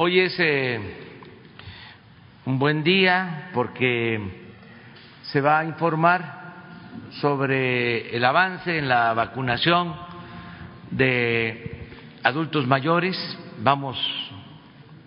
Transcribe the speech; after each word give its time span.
Hoy 0.00 0.20
es 0.20 0.36
eh, 0.38 0.78
un 2.46 2.56
buen 2.56 2.84
día 2.84 3.50
porque 3.52 4.20
se 5.22 5.40
va 5.40 5.58
a 5.58 5.64
informar 5.64 6.52
sobre 7.20 8.14
el 8.16 8.24
avance 8.24 8.78
en 8.78 8.86
la 8.86 9.12
vacunación 9.12 9.96
de 10.92 11.88
adultos 12.22 12.64
mayores. 12.68 13.16
Vamos 13.58 13.98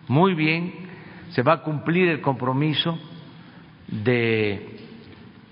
muy 0.09 0.33
bien, 0.33 0.73
se 1.29 1.41
va 1.41 1.53
a 1.53 1.61
cumplir 1.61 2.09
el 2.09 2.19
compromiso 2.19 2.99
de 3.87 4.77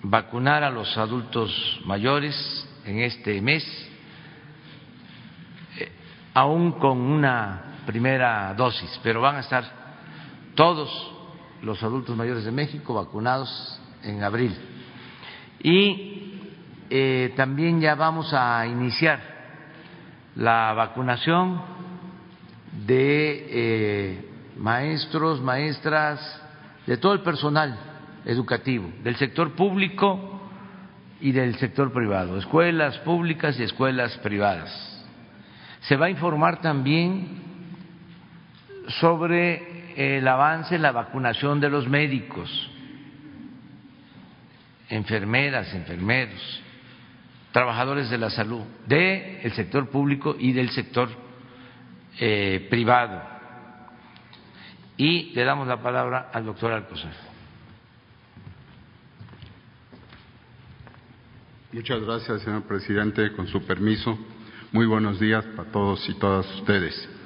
vacunar 0.04 0.66
a 0.66 0.70
los 0.70 0.98
adultos 0.98 1.80
mayores 1.86 2.36
en 2.84 3.00
este 3.00 3.40
mes, 3.40 3.64
eh, 5.80 5.90
aún 6.34 6.74
con 6.74 7.00
una 7.00 7.68
primera 7.90 8.54
dosis, 8.54 9.00
pero 9.02 9.20
van 9.20 9.38
a 9.38 9.40
estar 9.40 9.64
todos 10.54 11.11
los 11.64 11.82
adultos 11.82 12.16
mayores 12.16 12.46
de 12.46 12.52
México 12.52 12.93
vacunados 12.93 13.82
en 14.04 14.21
abril. 14.21 14.56
Y 15.64 16.39
eh, 16.92 17.33
también 17.36 17.82
ya 17.82 17.96
vamos 17.96 18.32
a 18.32 18.68
iniciar 18.68 19.20
la 20.36 20.71
vacunación 20.74 21.64
de 22.86 23.47
eh, 23.50 24.32
maestros, 24.60 25.42
maestras, 25.42 26.44
de 26.86 26.96
todo 26.97 27.14
el 27.14 27.21
personal 27.21 27.75
educativo, 28.24 28.88
del 29.04 29.16
sector 29.16 29.56
público 29.56 30.39
y 31.19 31.32
del 31.32 31.56
sector 31.56 31.92
privado, 31.92 32.38
escuelas 32.38 33.00
públicas 33.00 33.59
y 33.59 33.64
escuelas 33.64 34.16
privadas. 34.19 34.69
Se 35.81 35.95
va 35.95 36.06
a 36.06 36.09
informar 36.11 36.61
también 36.61 37.48
sobre 38.89 40.17
el 40.17 40.28
avance 40.28 40.75
en 40.75 40.81
la 40.81 40.92
vacunación 40.92 41.59
de 41.59 41.70
los 41.70 41.88
médicos, 41.88 42.70
enfermeras, 44.89 45.73
enfermeros, 45.73 46.61
trabajadores 47.52 48.09
de 48.09 48.17
la 48.17 48.30
salud, 48.30 48.63
del 48.88 49.52
sector 49.53 49.89
público 49.89 50.36
y 50.38 50.53
del 50.53 50.69
sector 50.72 51.09
eh, 52.19 52.67
privado. 52.69 53.22
Y 54.97 55.31
le 55.33 55.44
damos 55.44 55.67
la 55.67 55.81
palabra 55.81 56.30
al 56.33 56.45
doctor 56.45 56.72
Alcocer. 56.72 57.11
Muchas 61.72 62.02
gracias, 62.02 62.41
señor 62.41 62.63
presidente. 62.63 63.31
Con 63.33 63.47
su 63.47 63.63
permiso, 63.66 64.17
muy 64.72 64.88
buenos 64.88 65.19
días 65.19 65.45
para 65.56 65.72
todos 65.72 66.09
y 66.09 66.16
todas 66.16 66.45
ustedes. 66.56 67.19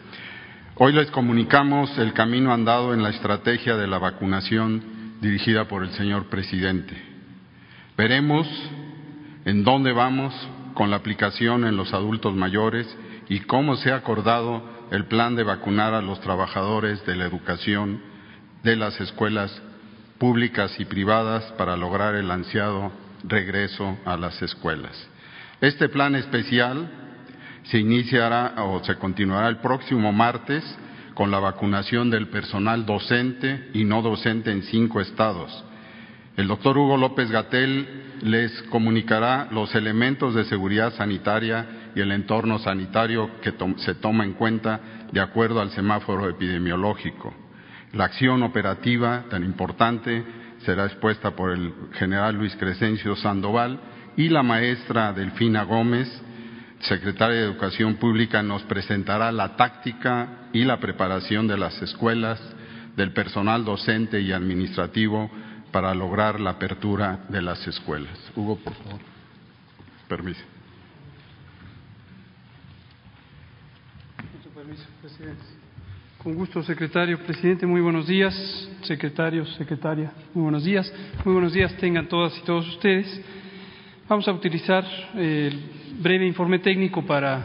Hoy 0.76 0.92
les 0.92 1.12
comunicamos 1.12 1.96
el 2.00 2.14
camino 2.14 2.52
andado 2.52 2.96
en 2.96 3.04
la 3.04 3.12
estrategia 3.12 3.78
de 3.78 3.86
la 3.86 4.00
vacunación 4.00 5.20
dirigida 5.22 5.68
por 5.68 5.84
el 5.84 5.92
señor 5.92 6.30
presidente. 6.30 7.00
Veremos 7.96 8.48
en 9.46 9.64
dónde 9.64 9.92
vamos 9.92 10.34
con 10.74 10.90
la 10.90 10.96
aplicación 10.96 11.64
en 11.64 11.78
los 11.78 11.94
adultos 11.94 12.34
mayores 12.34 12.88
y 13.30 13.42
cómo 13.42 13.76
se 13.76 13.92
ha 13.92 13.98
acordado 13.98 14.64
el 14.90 15.06
plan 15.06 15.36
de 15.36 15.44
vacunar 15.44 15.94
a 15.94 16.02
los 16.02 16.20
trabajadores 16.22 17.06
de 17.06 17.18
la 17.18 17.26
educación 17.26 18.02
de 18.64 18.76
las 18.76 19.00
escuelas 19.00 19.62
públicas 20.18 20.74
y 20.80 20.86
privadas 20.86 21.44
para 21.56 21.78
lograr 21.78 22.16
el 22.16 22.32
ansiado 22.32 22.92
regreso 23.24 24.00
a 24.06 24.18
las 24.18 24.42
escuelas. 24.42 25.08
Este 25.62 25.88
plan 25.88 26.16
especial 26.16 27.03
se 27.64 27.80
iniciará 27.80 28.54
o 28.64 28.84
se 28.84 28.96
continuará 28.96 29.48
el 29.48 29.58
próximo 29.58 30.12
martes 30.12 30.64
con 31.14 31.32
la 31.32 31.40
vacunación 31.40 32.10
del 32.10 32.28
personal 32.28 32.86
docente 32.86 33.70
y 33.74 33.84
no 33.84 34.02
docente 34.02 34.52
en 34.52 34.64
cinco 34.64 35.00
estados. 35.00 35.64
El 36.36 36.48
doctor 36.48 36.78
Hugo 36.78 36.98
López 36.98 37.30
Gatel 37.30 37.88
les 38.22 38.64
comunicará 38.64 39.48
los 39.52 39.76
elementos 39.76 40.34
de 40.34 40.46
seguridad 40.46 40.94
sanitaria 40.94 41.92
y 41.96 42.00
el 42.00 42.12
entorno 42.12 42.58
sanitario 42.58 43.30
que 43.42 43.54
se 43.78 43.96
toma 43.96 44.24
en 44.24 44.34
cuenta 44.34 44.80
de 45.12 45.22
acuerdo 45.22 45.62
al 45.62 45.70
semáforo 45.72 46.28
epidemiológico. 46.28 47.34
La 47.94 48.06
acción 48.06 48.42
operativa 48.42 49.26
tan 49.30 49.44
importante 49.44 50.24
será 50.66 50.86
expuesta 50.86 51.32
por 51.36 51.52
el 51.52 51.72
general 51.94 52.36
Luis 52.36 52.56
Crescencio 52.56 53.16
Sandoval 53.16 53.80
y 54.18 54.30
la 54.30 54.42
maestra 54.42 55.14
Delfina 55.14 55.64
Gómez, 55.64 56.10
secretaria 56.84 57.38
de 57.38 57.46
Educación 57.46 57.96
Pública, 57.96 58.44
nos 58.44 58.64
presentará 58.64 59.32
la 59.32 59.56
táctica 59.56 60.50
y 60.54 60.64
la 60.64 60.80
preparación 60.80 61.48
de 61.48 61.58
las 61.58 61.82
escuelas, 61.82 62.40
del 62.96 63.12
personal 63.12 63.66
docente 63.66 64.22
y 64.22 64.32
administrativo 64.32 65.30
para 65.72 65.94
lograr 65.96 66.40
la 66.40 66.52
apertura 66.52 67.26
de 67.30 67.42
las 67.42 67.66
escuelas. 67.68 68.18
Hugo, 68.36 68.58
por 68.58 68.74
favor. 68.76 69.00
Permiso. 70.08 70.44
Con 76.20 76.36
gusto, 76.36 76.64
secretario. 76.64 77.18
Presidente, 77.20 77.66
muy 77.66 77.82
buenos 77.82 78.08
días. 78.08 78.34
Secretario, 78.84 79.46
secretaria, 79.46 80.12
muy 80.34 80.44
buenos 80.44 80.64
días. 80.64 80.92
Muy 81.26 81.34
buenos 81.34 81.54
días 81.54 81.76
tengan 81.78 82.08
todas 82.08 82.38
y 82.38 82.42
todos 82.42 82.68
ustedes. 82.70 83.22
Vamos 84.10 84.28
a 84.28 84.34
utilizar 84.34 84.84
el 85.16 85.62
breve 86.02 86.28
informe 86.28 86.60
técnico 86.60 87.06
para 87.06 87.42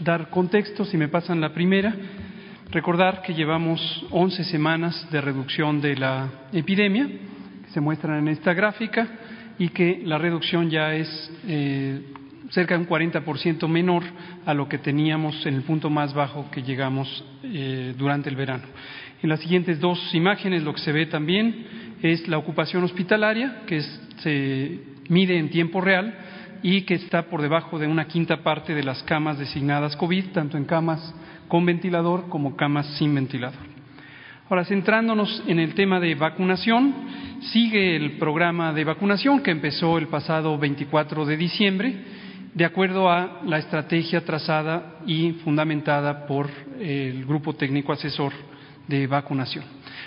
dar 0.00 0.30
contexto, 0.30 0.84
si 0.84 0.96
me 0.96 1.06
pasan 1.06 1.40
la 1.40 1.54
primera. 1.54 1.94
Recordar 2.72 3.22
que 3.22 3.34
llevamos 3.34 4.04
11 4.10 4.42
semanas 4.44 5.08
de 5.12 5.20
reducción 5.20 5.80
de 5.80 5.94
la 5.94 6.28
epidemia, 6.52 7.06
que 7.06 7.70
se 7.70 7.80
muestran 7.80 8.18
en 8.18 8.28
esta 8.28 8.52
gráfica, 8.52 9.06
y 9.60 9.68
que 9.68 10.02
la 10.04 10.18
reducción 10.18 10.70
ya 10.70 10.92
es 10.92 11.08
eh, 11.46 12.02
cerca 12.50 12.74
de 12.74 12.80
un 12.80 12.88
40% 12.88 13.68
menor 13.68 14.02
a 14.44 14.54
lo 14.54 14.68
que 14.68 14.78
teníamos 14.78 15.46
en 15.46 15.54
el 15.54 15.62
punto 15.62 15.88
más 15.88 16.12
bajo 16.12 16.50
que 16.50 16.64
llegamos 16.64 17.24
eh, 17.44 17.94
durante 17.96 18.28
el 18.28 18.34
verano. 18.34 18.64
En 19.22 19.28
las 19.28 19.38
siguientes 19.38 19.78
dos 19.78 20.12
imágenes 20.16 20.64
lo 20.64 20.74
que 20.74 20.80
se 20.80 20.90
ve 20.90 21.06
también 21.06 21.94
es 22.02 22.26
la 22.26 22.38
ocupación 22.38 22.82
hospitalaria, 22.82 23.62
que 23.68 23.76
es, 23.76 24.00
se 24.18 24.95
mide 25.08 25.38
en 25.38 25.50
tiempo 25.50 25.80
real 25.80 26.14
y 26.62 26.82
que 26.82 26.94
está 26.94 27.22
por 27.22 27.42
debajo 27.42 27.78
de 27.78 27.86
una 27.86 28.06
quinta 28.06 28.42
parte 28.42 28.74
de 28.74 28.82
las 28.82 29.02
camas 29.04 29.38
designadas 29.38 29.96
COVID, 29.96 30.32
tanto 30.32 30.56
en 30.56 30.64
camas 30.64 31.14
con 31.48 31.64
ventilador 31.64 32.28
como 32.28 32.56
camas 32.56 32.86
sin 32.98 33.14
ventilador. 33.14 33.76
Ahora, 34.48 34.64
centrándonos 34.64 35.42
en 35.48 35.58
el 35.58 35.74
tema 35.74 35.98
de 35.98 36.14
vacunación, 36.14 36.94
sigue 37.52 37.96
el 37.96 38.12
programa 38.12 38.72
de 38.72 38.84
vacunación 38.84 39.42
que 39.42 39.50
empezó 39.50 39.98
el 39.98 40.06
pasado 40.06 40.56
24 40.56 41.26
de 41.26 41.36
diciembre, 41.36 41.96
de 42.54 42.64
acuerdo 42.64 43.10
a 43.10 43.42
la 43.44 43.58
estrategia 43.58 44.24
trazada 44.24 45.00
y 45.04 45.32
fundamentada 45.44 46.26
por 46.26 46.48
el 46.80 47.24
Grupo 47.26 47.54
Técnico 47.54 47.92
Asesor 47.92 48.32
de 48.86 49.06
Vacunación. 49.06 49.64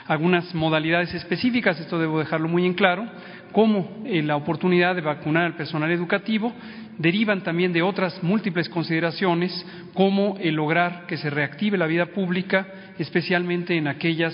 Algunas 0.07 0.55
modalidades 0.55 1.13
específicas, 1.13 1.79
esto 1.79 1.99
debo 1.99 2.19
dejarlo 2.19 2.47
muy 2.47 2.65
en 2.65 2.73
claro, 2.73 3.05
como 3.51 4.03
la 4.05 4.35
oportunidad 4.35 4.95
de 4.95 5.01
vacunar 5.01 5.45
al 5.45 5.55
personal 5.55 5.91
educativo, 5.91 6.53
derivan 6.97 7.41
también 7.41 7.73
de 7.73 7.81
otras 7.81 8.21
múltiples 8.21 8.69
consideraciones, 8.69 9.65
como 9.93 10.37
el 10.39 10.55
lograr 10.55 11.05
que 11.07 11.17
se 11.17 11.29
reactive 11.29 11.77
la 11.77 11.87
vida 11.87 12.07
pública, 12.07 12.67
especialmente 12.97 13.75
en 13.75 13.87
aquellos 13.87 14.33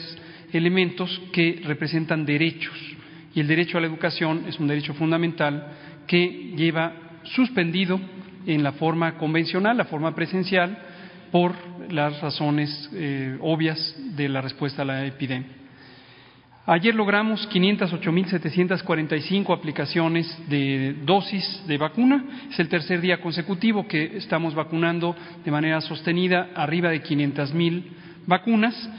elementos 0.52 1.22
que 1.32 1.62
representan 1.64 2.26
derechos. 2.26 2.76
Y 3.34 3.40
el 3.40 3.48
derecho 3.48 3.78
a 3.78 3.82
la 3.82 3.88
educación 3.88 4.46
es 4.48 4.60
un 4.60 4.68
derecho 4.68 4.94
fundamental 4.94 5.68
que 6.08 6.54
lleva 6.56 6.94
suspendido 7.24 8.00
en 8.46 8.64
la 8.64 8.74
forma 8.74 9.18
convencional, 9.18 9.78
la 9.78 9.86
forma 9.86 10.16
presencial, 10.16 10.78
por 11.32 11.54
las 11.92 12.22
razones 12.22 12.90
eh, 12.94 13.38
obvias 13.42 13.96
de 14.16 14.30
la 14.30 14.42
respuesta 14.42 14.84
a 14.84 14.86
la 14.86 15.06
epidemia. 15.06 15.65
Ayer 16.68 16.96
logramos 16.96 17.48
508.745 17.50 19.56
aplicaciones 19.56 20.36
de 20.50 20.96
dosis 21.06 21.62
de 21.68 21.78
vacuna. 21.78 22.26
Es 22.50 22.60
el 22.60 22.70
tercer 22.70 23.02
día 23.02 23.22
consecutivo 23.22 23.88
que 23.88 24.18
estamos 24.18 24.56
vacunando 24.56 25.16
de 25.44 25.52
manera 25.52 25.80
sostenida 25.82 26.50
arriba 26.56 26.90
de 26.90 27.04
500.000 27.04 27.84
vacunas, 28.26 28.90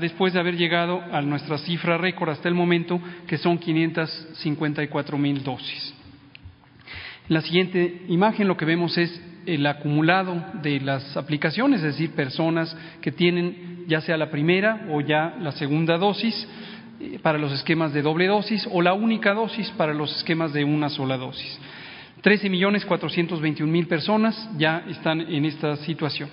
después 0.00 0.34
de 0.34 0.40
haber 0.40 0.58
llegado 0.58 1.00
a 1.00 1.22
nuestra 1.22 1.56
cifra 1.56 1.96
récord 1.96 2.28
hasta 2.28 2.50
el 2.50 2.54
momento, 2.54 3.00
que 3.26 3.38
son 3.38 3.58
554.000 3.58 5.42
dosis. 5.42 5.94
En 7.26 7.36
la 7.36 7.40
siguiente 7.40 8.02
imagen 8.08 8.48
lo 8.48 8.58
que 8.58 8.66
vemos 8.66 8.98
es 8.98 9.18
el 9.46 9.66
acumulado 9.66 10.44
de 10.62 10.78
las 10.80 11.16
aplicaciones, 11.16 11.80
es 11.80 11.96
decir, 11.96 12.10
personas 12.10 12.76
que 13.00 13.12
tienen 13.12 13.86
ya 13.86 14.02
sea 14.02 14.18
la 14.18 14.30
primera 14.30 14.88
o 14.90 15.00
ya 15.00 15.36
la 15.40 15.52
segunda 15.52 15.96
dosis 15.96 16.46
para 17.22 17.38
los 17.38 17.52
esquemas 17.52 17.92
de 17.92 18.02
doble 18.02 18.26
dosis 18.26 18.68
o 18.72 18.82
la 18.82 18.94
única 18.94 19.32
dosis 19.34 19.70
para 19.72 19.94
los 19.94 20.14
esquemas 20.16 20.52
de 20.52 20.64
una 20.64 20.88
sola 20.88 21.16
dosis. 21.16 21.58
13 22.20 22.48
millones 22.48 22.84
421 22.86 23.70
mil 23.70 23.86
personas 23.86 24.48
ya 24.56 24.84
están 24.88 25.20
en 25.20 25.44
esta 25.44 25.76
situación. 25.76 26.30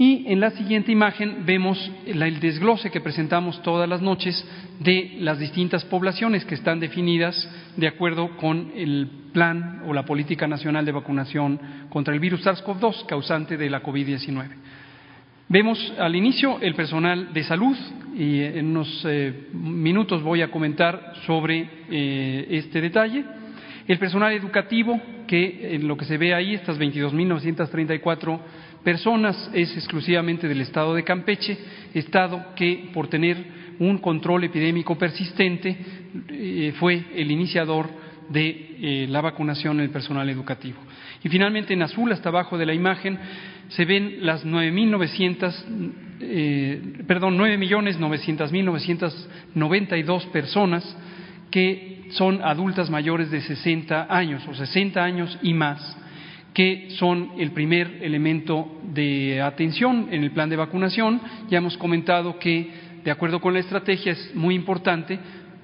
Y 0.00 0.24
en 0.32 0.40
la 0.40 0.50
siguiente 0.52 0.90
imagen 0.92 1.44
vemos 1.44 1.78
el 2.06 2.40
desglose 2.40 2.90
que 2.90 3.02
presentamos 3.02 3.62
todas 3.62 3.86
las 3.86 4.00
noches 4.00 4.42
de 4.78 5.16
las 5.20 5.38
distintas 5.38 5.84
poblaciones 5.84 6.46
que 6.46 6.54
están 6.54 6.80
definidas 6.80 7.46
de 7.76 7.86
acuerdo 7.86 8.34
con 8.38 8.72
el 8.74 9.10
plan 9.34 9.82
o 9.86 9.92
la 9.92 10.06
política 10.06 10.46
nacional 10.46 10.86
de 10.86 10.92
vacunación 10.92 11.60
contra 11.90 12.14
el 12.14 12.20
virus 12.20 12.46
SARS-CoV-2 12.46 13.04
causante 13.04 13.58
de 13.58 13.68
la 13.68 13.82
COVID-19. 13.82 14.48
Vemos 15.52 15.92
al 15.98 16.14
inicio 16.14 16.60
el 16.60 16.76
personal 16.76 17.32
de 17.32 17.42
salud 17.42 17.76
y 18.16 18.40
en 18.40 18.66
unos 18.66 19.02
eh, 19.04 19.48
minutos 19.52 20.22
voy 20.22 20.42
a 20.42 20.50
comentar 20.52 21.14
sobre 21.26 21.68
eh, 21.90 22.46
este 22.50 22.80
detalle. 22.80 23.24
El 23.88 23.98
personal 23.98 24.32
educativo, 24.32 25.00
que 25.26 25.74
en 25.74 25.88
lo 25.88 25.96
que 25.96 26.04
se 26.04 26.18
ve 26.18 26.34
ahí, 26.34 26.54
estas 26.54 26.78
22.934 26.78 28.38
personas 28.84 29.50
es 29.52 29.76
exclusivamente 29.76 30.46
del 30.46 30.60
estado 30.60 30.94
de 30.94 31.02
Campeche, 31.02 31.58
estado 31.94 32.54
que 32.54 32.88
por 32.94 33.08
tener 33.08 33.36
un 33.80 33.98
control 33.98 34.44
epidémico 34.44 34.96
persistente 34.96 35.76
eh, 36.28 36.74
fue 36.78 37.06
el 37.16 37.28
iniciador 37.28 37.90
de 38.28 39.06
la 39.08 39.20
vacunación 39.20 39.80
en 39.80 39.86
el 39.86 39.90
personal 39.90 40.30
educativo. 40.30 40.78
Y 41.24 41.28
finalmente 41.28 41.74
en 41.74 41.82
azul, 41.82 42.12
hasta 42.12 42.28
abajo 42.28 42.56
de 42.56 42.64
la 42.64 42.72
imagen, 42.72 43.18
se 43.70 43.84
ven 43.84 44.18
las 44.20 44.44
9.900, 44.44 45.64
eh, 46.20 47.02
perdón, 47.06 47.38
9.900.992 47.38 50.26
personas 50.30 50.96
que 51.50 52.02
son 52.10 52.42
adultas 52.42 52.90
mayores 52.90 53.30
de 53.30 53.40
60 53.40 54.06
años 54.08 54.46
o 54.48 54.54
60 54.54 55.02
años 55.02 55.38
y 55.42 55.54
más 55.54 55.96
que 56.52 56.88
son 56.98 57.30
el 57.38 57.52
primer 57.52 58.02
elemento 58.02 58.80
de 58.82 59.40
atención 59.40 60.08
en 60.10 60.24
el 60.24 60.32
plan 60.32 60.50
de 60.50 60.56
vacunación. 60.56 61.20
Ya 61.48 61.58
hemos 61.58 61.78
comentado 61.78 62.40
que, 62.40 62.68
de 63.04 63.10
acuerdo 63.10 63.40
con 63.40 63.54
la 63.54 63.60
estrategia, 63.60 64.10
es 64.12 64.34
muy 64.34 64.56
importante 64.56 65.18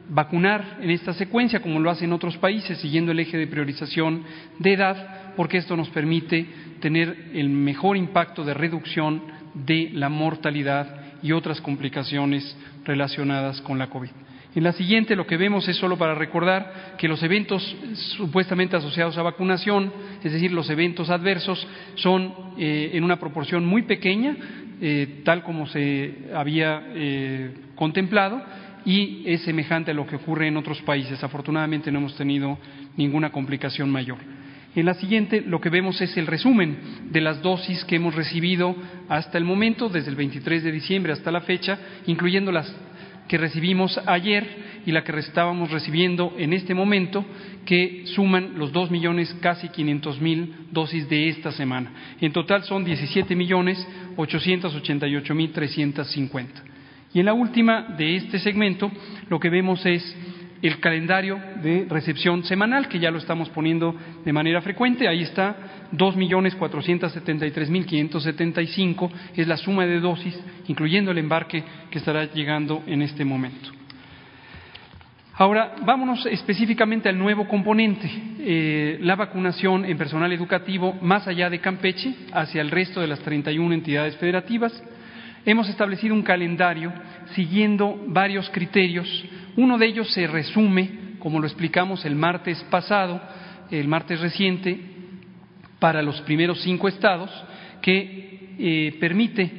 vacunar 0.08 0.78
en 0.80 0.90
esta 0.90 1.12
secuencia, 1.14 1.60
como 1.60 1.80
lo 1.80 1.90
hacen 1.90 2.12
otros 2.12 2.36
países, 2.38 2.78
siguiendo 2.78 3.12
el 3.12 3.20
eje 3.20 3.36
de 3.36 3.46
priorización 3.46 4.22
de 4.58 4.72
edad, 4.72 5.34
porque 5.36 5.58
esto 5.58 5.76
nos 5.76 5.90
permite 5.90 6.46
tener 6.80 7.30
el 7.34 7.48
mejor 7.48 7.96
impacto 7.96 8.44
de 8.44 8.54
reducción 8.54 9.22
de 9.54 9.90
la 9.92 10.08
mortalidad 10.08 11.00
y 11.22 11.32
otras 11.32 11.60
complicaciones 11.60 12.56
relacionadas 12.84 13.60
con 13.62 13.78
la 13.78 13.88
COVID. 13.88 14.10
En 14.54 14.64
la 14.64 14.72
siguiente 14.72 15.16
lo 15.16 15.26
que 15.26 15.36
vemos 15.36 15.68
es 15.68 15.76
solo 15.76 15.98
para 15.98 16.14
recordar 16.14 16.94
que 16.96 17.08
los 17.08 17.22
eventos 17.22 17.76
supuestamente 18.16 18.76
asociados 18.76 19.18
a 19.18 19.22
vacunación, 19.22 19.92
es 20.24 20.32
decir, 20.32 20.50
los 20.50 20.70
eventos 20.70 21.10
adversos, 21.10 21.66
son 21.96 22.32
eh, 22.56 22.92
en 22.94 23.04
una 23.04 23.18
proporción 23.18 23.66
muy 23.66 23.82
pequeña, 23.82 24.34
eh, 24.80 25.20
tal 25.24 25.42
como 25.42 25.66
se 25.66 26.30
había 26.34 26.86
eh, 26.94 27.50
contemplado, 27.74 28.42
y 28.86 29.24
es 29.26 29.42
semejante 29.42 29.90
a 29.90 29.94
lo 29.94 30.06
que 30.06 30.16
ocurre 30.16 30.46
en 30.46 30.56
otros 30.56 30.80
países. 30.82 31.22
Afortunadamente 31.22 31.90
no 31.90 31.98
hemos 31.98 32.16
tenido 32.16 32.56
ninguna 32.96 33.30
complicación 33.30 33.90
mayor. 33.90 34.18
En 34.76 34.86
la 34.86 34.94
siguiente 34.94 35.42
lo 35.44 35.60
que 35.60 35.70
vemos 35.70 36.00
es 36.00 36.16
el 36.16 36.26
resumen 36.26 36.78
de 37.10 37.20
las 37.20 37.42
dosis 37.42 37.84
que 37.84 37.96
hemos 37.96 38.14
recibido 38.14 38.76
hasta 39.08 39.38
el 39.38 39.44
momento, 39.44 39.88
desde 39.88 40.10
el 40.10 40.16
23 40.16 40.62
de 40.62 40.72
diciembre 40.72 41.12
hasta 41.12 41.32
la 41.32 41.40
fecha, 41.40 41.78
incluyendo 42.06 42.52
las 42.52 42.72
que 43.26 43.38
recibimos 43.38 43.98
ayer 44.06 44.46
y 44.86 44.92
la 44.92 45.02
que 45.02 45.18
estábamos 45.18 45.72
recibiendo 45.72 46.34
en 46.38 46.52
este 46.52 46.74
momento, 46.74 47.24
que 47.64 48.04
suman 48.14 48.56
los 48.56 48.70
dos 48.70 48.90
millones 48.92 49.34
casi 49.40 49.68
quinientos 49.70 50.20
mil 50.20 50.54
dosis 50.70 51.08
de 51.08 51.28
esta 51.28 51.50
semana. 51.50 51.90
En 52.20 52.32
total 52.32 52.62
son 52.62 52.84
diecisiete 52.84 53.34
millones 53.34 53.84
ochocientos 54.16 54.74
ochenta 54.76 55.08
y 55.08 55.16
ocho 55.16 55.34
mil 55.34 55.50
trescientos 55.50 56.08
cincuenta. 56.12 56.62
Y 57.12 57.20
en 57.20 57.26
la 57.26 57.34
última 57.34 57.82
de 57.96 58.16
este 58.16 58.38
segmento 58.38 58.90
lo 59.28 59.40
que 59.40 59.50
vemos 59.50 59.84
es 59.86 60.16
el 60.62 60.80
calendario 60.80 61.38
de 61.62 61.86
recepción 61.88 62.44
semanal, 62.44 62.88
que 62.88 62.98
ya 62.98 63.10
lo 63.10 63.18
estamos 63.18 63.48
poniendo 63.50 63.94
de 64.24 64.32
manera 64.32 64.60
frecuente. 64.62 65.06
Ahí 65.06 65.22
está, 65.22 65.88
dos 65.92 66.16
millones 66.16 66.54
cuatrocientos 66.54 67.12
setenta 67.12 67.46
y 67.46 67.50
tres 67.50 67.70
mil 67.70 67.86
quinientos 67.86 68.22
setenta 68.22 68.62
y 68.62 68.66
cinco 68.68 69.10
es 69.34 69.46
la 69.46 69.56
suma 69.56 69.86
de 69.86 70.00
dosis, 70.00 70.38
incluyendo 70.66 71.10
el 71.10 71.18
embarque 71.18 71.62
que 71.90 71.98
estará 71.98 72.24
llegando 72.32 72.82
en 72.86 73.02
este 73.02 73.24
momento. 73.24 73.70
Ahora, 75.38 75.74
vámonos 75.84 76.24
específicamente 76.26 77.10
al 77.10 77.18
nuevo 77.18 77.46
componente, 77.46 78.10
eh, 78.38 78.98
la 79.02 79.16
vacunación 79.16 79.84
en 79.84 79.98
personal 79.98 80.32
educativo 80.32 80.94
más 81.02 81.28
allá 81.28 81.50
de 81.50 81.60
Campeche, 81.60 82.14
hacia 82.32 82.62
el 82.62 82.70
resto 82.70 83.02
de 83.02 83.06
las 83.06 83.20
31 83.20 83.74
entidades 83.74 84.16
federativas. 84.16 84.72
Hemos 85.46 85.68
establecido 85.70 86.14
un 86.14 86.22
calendario 86.22 86.92
siguiendo 87.34 87.98
varios 88.08 88.50
criterios 88.50 89.08
uno 89.56 89.78
de 89.78 89.86
ellos 89.86 90.12
se 90.12 90.26
resume, 90.26 91.16
como 91.18 91.40
lo 91.40 91.46
explicamos 91.46 92.04
el 92.04 92.14
martes 92.14 92.62
pasado, 92.64 93.20
el 93.70 93.88
martes 93.88 94.20
reciente, 94.20 94.78
para 95.78 96.02
los 96.02 96.20
primeros 96.22 96.60
cinco 96.60 96.88
estados, 96.88 97.30
que 97.80 98.54
eh, 98.58 98.96
permite 99.00 99.50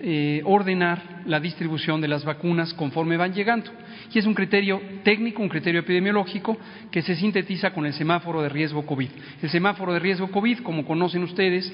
eh, 0.00 0.42
ordenar 0.44 1.22
la 1.26 1.40
distribución 1.40 2.00
de 2.00 2.08
las 2.08 2.24
vacunas 2.24 2.74
conforme 2.74 3.16
van 3.16 3.32
llegando. 3.32 3.70
Y 4.12 4.18
es 4.18 4.26
un 4.26 4.34
criterio 4.34 4.80
técnico, 5.04 5.40
un 5.40 5.48
criterio 5.48 5.80
epidemiológico 5.80 6.58
que 6.90 7.02
se 7.02 7.14
sintetiza 7.14 7.70
con 7.72 7.86
el 7.86 7.94
semáforo 7.94 8.42
de 8.42 8.48
riesgo 8.48 8.84
COVID. 8.84 9.10
El 9.40 9.50
semáforo 9.50 9.92
de 9.92 10.00
riesgo 10.00 10.30
COVID, 10.30 10.58
como 10.58 10.84
conocen 10.84 11.22
ustedes, 11.22 11.72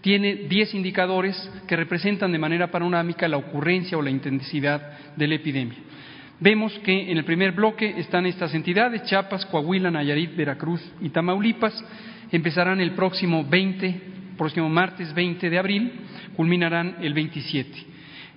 tiene 0.00 0.34
diez 0.48 0.74
indicadores 0.74 1.36
que 1.66 1.76
representan 1.76 2.32
de 2.32 2.38
manera 2.38 2.70
panorámica 2.70 3.28
la 3.28 3.36
ocurrencia 3.36 3.98
o 3.98 4.02
la 4.02 4.10
intensidad 4.10 5.14
de 5.16 5.26
la 5.26 5.34
epidemia. 5.34 5.78
Vemos 6.38 6.78
que 6.80 7.10
en 7.10 7.16
el 7.16 7.24
primer 7.24 7.52
bloque 7.52 7.94
están 7.98 8.26
estas 8.26 8.54
entidades, 8.54 9.04
Chiapas, 9.04 9.46
Coahuila, 9.46 9.90
Nayarit, 9.90 10.36
Veracruz 10.36 10.82
y 11.00 11.08
Tamaulipas. 11.08 11.72
Empezarán 12.30 12.80
el 12.80 12.92
próximo 12.92 13.44
20, 13.44 14.00
próximo 14.36 14.68
martes 14.68 15.14
20 15.14 15.48
de 15.48 15.58
abril, 15.58 15.92
culminarán 16.36 16.96
el 17.00 17.14
27. 17.14 17.70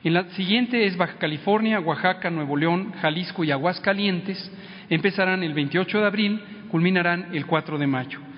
En 0.05 0.13
la 0.13 0.29
siguiente 0.29 0.85
es 0.85 0.95
Baja 0.95 1.17
California, 1.17 1.81
Oaxaca, 1.81 2.29
Nuevo 2.29 2.55
León, 2.55 2.93
Jalisco 3.01 3.43
y 3.43 3.51
Aguascalientes. 3.51 4.49
Empezarán 4.89 5.43
el 5.43 5.53
28 5.53 5.99
de 5.99 6.05
abril, 6.05 6.41
culminarán 6.69 7.35
el 7.35 7.45
4 7.45 7.77
de 7.77 7.87
mayo. 7.87 8.28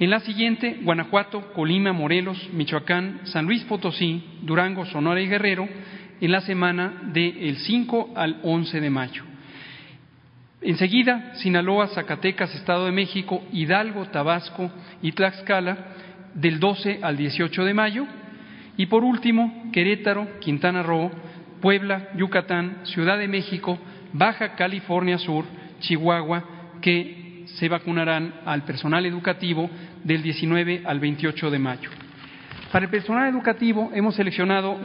En 0.00 0.10
la 0.10 0.20
siguiente, 0.20 0.78
Guanajuato, 0.82 1.52
Colima, 1.52 1.92
Morelos, 1.92 2.50
Michoacán, 2.52 3.20
San 3.24 3.46
Luis 3.46 3.64
Potosí, 3.64 4.22
Durango, 4.42 4.86
Sonora 4.86 5.20
y 5.20 5.26
Guerrero 5.26 5.68
en 6.20 6.30
la 6.32 6.40
semana 6.40 7.10
del 7.12 7.56
5 7.56 8.12
al 8.14 8.38
11 8.44 8.80
de 8.80 8.90
mayo. 8.90 9.24
Enseguida, 10.60 11.34
Sinaloa, 11.36 11.88
Zacatecas, 11.88 12.54
Estado 12.54 12.86
de 12.86 12.92
México, 12.92 13.42
Hidalgo, 13.52 14.06
Tabasco 14.06 14.70
y 15.02 15.12
Tlaxcala 15.12 15.78
del 16.34 16.60
12 16.60 17.00
al 17.02 17.16
18 17.16 17.64
de 17.64 17.74
mayo. 17.74 18.06
Y 18.76 18.86
por 18.86 19.02
último, 19.02 19.70
Querétaro, 19.72 20.38
Quintana 20.38 20.84
Roo, 20.84 21.10
Puebla, 21.60 22.10
Yucatán, 22.16 22.78
Ciudad 22.84 23.18
de 23.18 23.26
México, 23.26 23.78
Baja 24.12 24.54
California 24.54 25.18
Sur, 25.18 25.44
Chihuahua, 25.80 26.44
que 26.80 27.17
se 27.54 27.68
vacunarán 27.68 28.34
al 28.44 28.62
personal 28.62 29.04
educativo 29.06 29.68
del 30.04 30.22
19 30.22 30.82
al 30.84 31.00
28 31.00 31.50
de 31.50 31.58
mayo. 31.58 31.90
Para 32.72 32.84
el 32.84 32.90
personal 32.90 33.28
educativo 33.28 33.90
hemos 33.94 34.14
seleccionado 34.14 34.78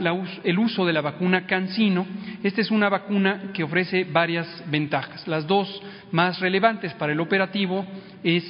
el 0.43 0.59
uso 0.59 0.85
de 0.85 0.93
la 0.93 1.01
vacuna 1.01 1.45
Cancino. 1.45 2.05
Esta 2.41 2.61
es 2.61 2.71
una 2.71 2.87
vacuna 2.87 3.51
que 3.53 3.63
ofrece 3.63 4.05
varias 4.05 4.63
ventajas. 4.67 5.27
Las 5.27 5.45
dos 5.45 5.81
más 6.11 6.39
relevantes 6.39 6.93
para 6.93 7.11
el 7.11 7.19
operativo 7.19 7.85
es 8.23 8.43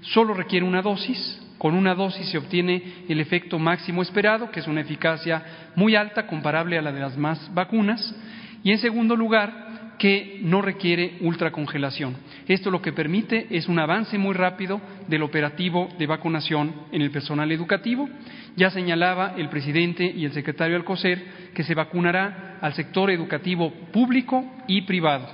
solo 0.00 0.32
requiere 0.32 0.64
una 0.64 0.80
dosis, 0.80 1.40
con 1.58 1.74
una 1.74 1.94
dosis 1.96 2.28
se 2.28 2.38
obtiene 2.38 3.04
el 3.08 3.20
efecto 3.20 3.58
máximo 3.58 4.00
esperado, 4.00 4.48
que 4.52 4.60
es 4.60 4.68
una 4.68 4.80
eficacia 4.80 5.42
muy 5.74 5.96
alta, 5.96 6.28
comparable 6.28 6.78
a 6.78 6.82
la 6.82 6.92
de 6.92 7.00
las 7.00 7.16
más 7.16 7.52
vacunas. 7.52 8.14
Y 8.62 8.70
en 8.70 8.78
segundo 8.78 9.16
lugar, 9.16 9.67
que 9.98 10.38
no 10.42 10.62
requiere 10.62 11.16
ultracongelación. 11.20 12.16
Esto 12.46 12.70
lo 12.70 12.80
que 12.80 12.92
permite 12.92 13.46
es 13.50 13.68
un 13.68 13.78
avance 13.78 14.16
muy 14.16 14.34
rápido 14.34 14.80
del 15.08 15.22
operativo 15.22 15.88
de 15.98 16.06
vacunación 16.06 16.72
en 16.92 17.02
el 17.02 17.10
personal 17.10 17.50
educativo. 17.50 18.08
Ya 18.56 18.70
señalaba 18.70 19.34
el 19.36 19.48
presidente 19.48 20.04
y 20.04 20.24
el 20.24 20.32
secretario 20.32 20.76
Alcocer 20.76 21.50
que 21.54 21.64
se 21.64 21.74
vacunará 21.74 22.58
al 22.60 22.74
sector 22.74 23.10
educativo 23.10 23.72
público 23.92 24.44
y 24.66 24.82
privado. 24.82 25.28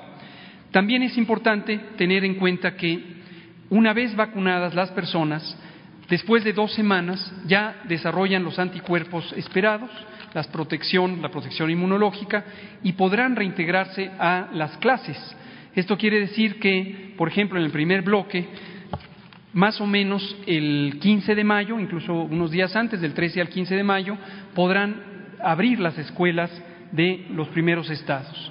También 0.70 1.02
es 1.02 1.16
importante 1.16 1.78
tener 1.96 2.24
en 2.24 2.34
cuenta 2.34 2.74
que 2.74 3.14
una 3.70 3.92
vez 3.92 4.16
vacunadas 4.16 4.74
las 4.74 4.90
personas, 4.90 5.56
después 6.08 6.42
de 6.42 6.52
dos 6.52 6.72
semanas 6.74 7.32
ya 7.46 7.82
desarrollan 7.84 8.44
los 8.44 8.58
anticuerpos 8.58 9.32
esperados 9.36 9.90
la 10.34 10.42
protección, 10.44 11.22
la 11.22 11.30
protección 11.30 11.70
inmunológica 11.70 12.44
y 12.82 12.92
podrán 12.92 13.36
reintegrarse 13.36 14.10
a 14.18 14.48
las 14.52 14.76
clases. 14.78 15.16
Esto 15.74 15.96
quiere 15.96 16.20
decir 16.20 16.58
que, 16.60 17.14
por 17.16 17.28
ejemplo, 17.28 17.58
en 17.58 17.64
el 17.64 17.70
primer 17.70 18.02
bloque, 18.02 18.46
más 19.52 19.80
o 19.80 19.86
menos 19.86 20.36
el 20.46 20.98
15 21.00 21.34
de 21.34 21.44
mayo, 21.44 21.78
incluso 21.78 22.12
unos 22.12 22.50
días 22.50 22.74
antes, 22.74 23.00
del 23.00 23.14
13 23.14 23.40
al 23.40 23.48
15 23.48 23.76
de 23.76 23.84
mayo, 23.84 24.16
podrán 24.54 25.02
abrir 25.42 25.78
las 25.80 25.96
escuelas 25.98 26.50
de 26.90 27.26
los 27.30 27.48
primeros 27.48 27.88
estados. 27.90 28.50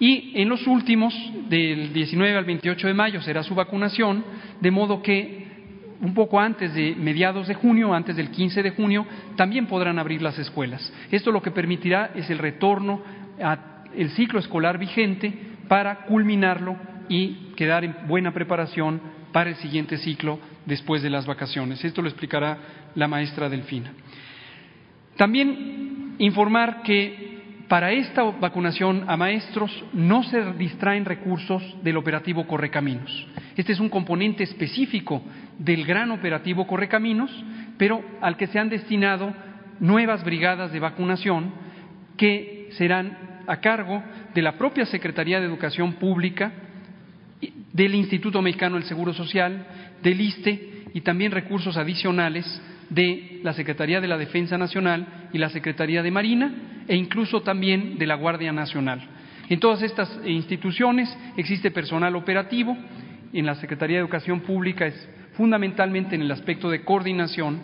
Y 0.00 0.32
en 0.34 0.48
los 0.48 0.66
últimos, 0.66 1.14
del 1.48 1.92
19 1.92 2.36
al 2.36 2.44
28 2.44 2.88
de 2.88 2.94
mayo, 2.94 3.22
será 3.22 3.44
su 3.44 3.54
vacunación, 3.54 4.24
de 4.60 4.70
modo 4.72 5.00
que 5.00 5.41
un 6.02 6.14
poco 6.14 6.38
antes 6.40 6.74
de 6.74 6.94
mediados 6.96 7.46
de 7.46 7.54
junio, 7.54 7.94
antes 7.94 8.16
del 8.16 8.30
15 8.30 8.62
de 8.62 8.70
junio, 8.70 9.06
también 9.36 9.66
podrán 9.66 9.98
abrir 9.98 10.20
las 10.20 10.38
escuelas. 10.38 10.92
Esto 11.10 11.30
lo 11.30 11.40
que 11.40 11.52
permitirá 11.52 12.10
es 12.14 12.28
el 12.28 12.38
retorno 12.38 13.00
al 13.40 14.10
ciclo 14.10 14.40
escolar 14.40 14.78
vigente 14.78 15.32
para 15.68 16.04
culminarlo 16.04 16.76
y 17.08 17.52
quedar 17.56 17.84
en 17.84 17.94
buena 18.08 18.32
preparación 18.32 19.00
para 19.32 19.50
el 19.50 19.56
siguiente 19.56 19.96
ciclo 19.96 20.40
después 20.66 21.02
de 21.02 21.10
las 21.10 21.24
vacaciones. 21.24 21.84
Esto 21.84 22.02
lo 22.02 22.08
explicará 22.08 22.58
la 22.96 23.06
maestra 23.06 23.48
Delfina. 23.48 23.92
También 25.16 26.16
informar 26.18 26.82
que 26.82 27.31
para 27.72 27.90
esta 27.90 28.22
vacunación 28.22 29.04
a 29.08 29.16
maestros 29.16 29.72
no 29.94 30.22
se 30.24 30.52
distraen 30.58 31.06
recursos 31.06 31.62
del 31.82 31.96
operativo 31.96 32.46
Correcaminos. 32.46 33.26
Este 33.56 33.72
es 33.72 33.80
un 33.80 33.88
componente 33.88 34.44
específico 34.44 35.22
del 35.58 35.86
gran 35.86 36.10
operativo 36.10 36.66
Correcaminos, 36.66 37.30
pero 37.78 38.04
al 38.20 38.36
que 38.36 38.46
se 38.48 38.58
han 38.58 38.68
destinado 38.68 39.32
nuevas 39.80 40.22
brigadas 40.22 40.70
de 40.70 40.80
vacunación 40.80 41.50
que 42.18 42.68
serán 42.72 43.40
a 43.46 43.56
cargo 43.56 44.02
de 44.34 44.42
la 44.42 44.58
propia 44.58 44.84
Secretaría 44.84 45.40
de 45.40 45.46
Educación 45.46 45.94
Pública, 45.94 46.52
del 47.72 47.94
Instituto 47.94 48.42
Mexicano 48.42 48.74
del 48.74 48.84
Seguro 48.84 49.14
Social, 49.14 49.66
del 50.02 50.20
ISTE 50.20 50.88
y 50.92 51.00
también 51.00 51.32
recursos 51.32 51.78
adicionales 51.78 52.44
de 52.94 53.40
la 53.42 53.52
Secretaría 53.54 54.00
de 54.00 54.08
la 54.08 54.18
Defensa 54.18 54.58
Nacional 54.58 55.28
y 55.32 55.38
la 55.38 55.48
Secretaría 55.48 56.02
de 56.02 56.10
Marina 56.10 56.84
e 56.86 56.96
incluso 56.96 57.42
también 57.42 57.96
de 57.98 58.06
la 58.06 58.16
Guardia 58.16 58.52
Nacional. 58.52 59.00
En 59.48 59.60
todas 59.60 59.82
estas 59.82 60.20
instituciones 60.26 61.16
existe 61.36 61.70
personal 61.70 62.16
operativo, 62.16 62.76
en 63.32 63.46
la 63.46 63.54
Secretaría 63.54 63.96
de 63.96 64.02
Educación 64.02 64.40
Pública 64.40 64.86
es 64.86 65.08
fundamentalmente 65.34 66.14
en 66.14 66.22
el 66.22 66.30
aspecto 66.30 66.68
de 66.68 66.84
coordinación 66.84 67.60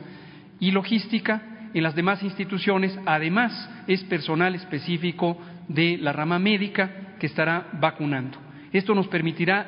y 0.60 0.70
logística, 0.70 1.42
en 1.74 1.82
las 1.82 1.94
demás 1.94 2.22
instituciones 2.22 2.98
además 3.04 3.70
es 3.86 4.02
personal 4.04 4.54
específico 4.54 5.38
de 5.68 5.98
la 5.98 6.12
rama 6.12 6.38
médica 6.38 6.90
que 7.20 7.26
estará 7.26 7.68
vacunando. 7.74 8.38
Esto 8.72 8.94
nos 8.94 9.08
permitirá 9.08 9.66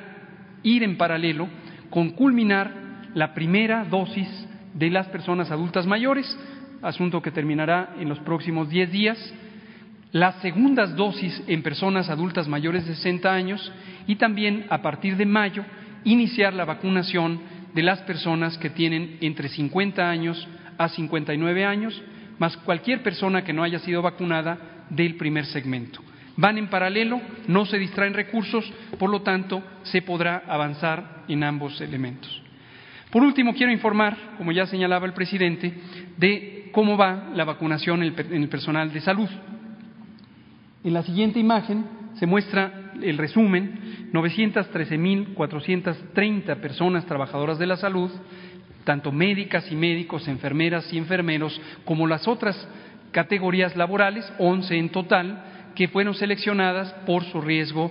ir 0.63 0.83
en 0.83 0.97
paralelo 0.97 1.49
con 1.91 2.11
culminar 2.11 2.73
la 3.15 3.35
primera 3.35 3.85
dosis 3.85 4.29
de 4.75 4.91
las 4.91 5.09
personas 5.09 5.51
adultas 5.51 5.87
mayores, 5.87 6.39
asunto 6.83 7.23
que 7.23 7.31
terminará 7.31 7.95
en 7.99 8.09
los 8.09 8.19
próximos 8.21 8.69
diez 8.69 8.91
días, 8.91 9.19
las 10.13 10.37
segundas 10.43 10.97
dosis 10.97 11.43
en 11.47 11.63
personas 11.63 12.09
adultas 12.09 12.49
mayores 12.49 12.87
de 12.87 12.95
60 12.95 13.33
años 13.33 13.73
y 14.07 14.17
también 14.17 14.67
a 14.71 14.83
partir 14.83 15.17
de 15.17 15.27
mayo 15.27 15.65
iniciar 16.05 16.55
la 16.55 16.65
vacunación 16.65 17.41
de 17.75 17.83
las 17.83 18.01
personas 18.03 18.59
que 18.59 18.71
tienen 18.71 19.19
entre 19.21 19.49
50 19.49 20.09
años 20.09 20.49
a 20.79 20.89
59 20.89 21.65
años, 21.65 22.03
más 22.39 22.57
cualquier 22.57 23.03
persona 23.03 23.45
que 23.45 23.53
no 23.53 23.63
haya 23.63 23.79
sido 23.79 24.03
vacunada 24.03 24.87
del 24.89 25.17
primer 25.17 25.45
segmento. 25.47 26.01
Van 26.37 26.59
en 26.59 26.69
paralelo, 26.69 27.21
no 27.47 27.67
se 27.67 27.79
distraen 27.79 28.15
recursos, 28.15 28.73
por 28.99 29.11
lo 29.11 29.23
tanto, 29.23 29.63
se 29.83 30.03
podrá 30.03 30.43
avanzar 30.49 31.25
en 31.29 31.45
ambos 31.45 31.81
elementos. 31.81 32.43
Por 33.11 33.23
último, 33.23 33.55
quiero 33.55 33.73
informar, 33.73 34.17
como 34.39 34.53
ya 34.53 34.67
señalaba 34.67 35.07
el 35.07 35.13
presidente, 35.13 35.75
de 36.17 36.71
cómo 36.73 36.97
va 36.97 37.31
la 37.35 37.45
vacunación 37.45 38.05
en 38.05 38.43
el 38.43 38.49
personal 38.49 38.93
de 38.93 39.01
salud. 39.01 39.29
En 40.85 40.95
la 40.95 41.03
siguiente 41.03 41.41
imagen 41.41 41.85
se 42.15 42.27
muestra 42.27 42.93
el 43.03 43.19
resumen, 43.19 44.11
913.430 44.13 46.61
personas 46.61 47.05
trabajadoras 47.07 47.59
de 47.59 47.67
la 47.67 47.77
salud, 47.77 48.13
tanto 48.85 49.11
médicas 49.13 49.71
y 49.71 49.77
médicos, 49.77 50.27
enfermeras 50.29 50.91
y 50.93 50.99
enfermeros, 50.99 51.61
como 51.85 52.07
las 52.07 52.29
otras 52.29 52.69
categorías 53.11 53.75
laborales, 53.77 54.33
11 54.39 54.79
en 54.79 54.91
total, 54.91 55.45
que 55.75 55.89
fueron 55.89 56.15
seleccionadas 56.15 56.93
por 57.07 57.25
su 57.25 57.41
riesgo 57.41 57.91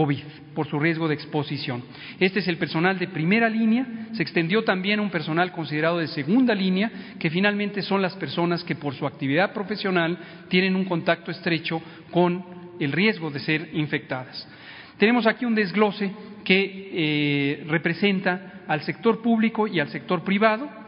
COVID, 0.00 0.54
por 0.54 0.66
su 0.66 0.80
riesgo 0.80 1.08
de 1.08 1.14
exposición. 1.14 1.82
Este 2.18 2.38
es 2.38 2.48
el 2.48 2.56
personal 2.56 2.98
de 2.98 3.08
primera 3.08 3.50
línea, 3.50 3.86
se 4.14 4.22
extendió 4.22 4.64
también 4.64 4.98
a 4.98 5.02
un 5.02 5.10
personal 5.10 5.52
considerado 5.52 5.98
de 5.98 6.08
segunda 6.08 6.54
línea, 6.54 6.90
que 7.18 7.28
finalmente 7.28 7.82
son 7.82 8.00
las 8.00 8.14
personas 8.16 8.64
que 8.64 8.76
por 8.76 8.94
su 8.94 9.06
actividad 9.06 9.52
profesional 9.52 10.16
tienen 10.48 10.74
un 10.74 10.86
contacto 10.86 11.30
estrecho 11.30 11.82
con 12.10 12.42
el 12.80 12.92
riesgo 12.92 13.30
de 13.30 13.40
ser 13.40 13.68
infectadas. 13.74 14.48
Tenemos 14.96 15.26
aquí 15.26 15.44
un 15.44 15.54
desglose 15.54 16.10
que 16.44 16.90
eh, 16.94 17.64
representa 17.66 18.62
al 18.68 18.80
sector 18.80 19.20
público 19.20 19.66
y 19.66 19.80
al 19.80 19.90
sector 19.90 20.24
privado 20.24 20.79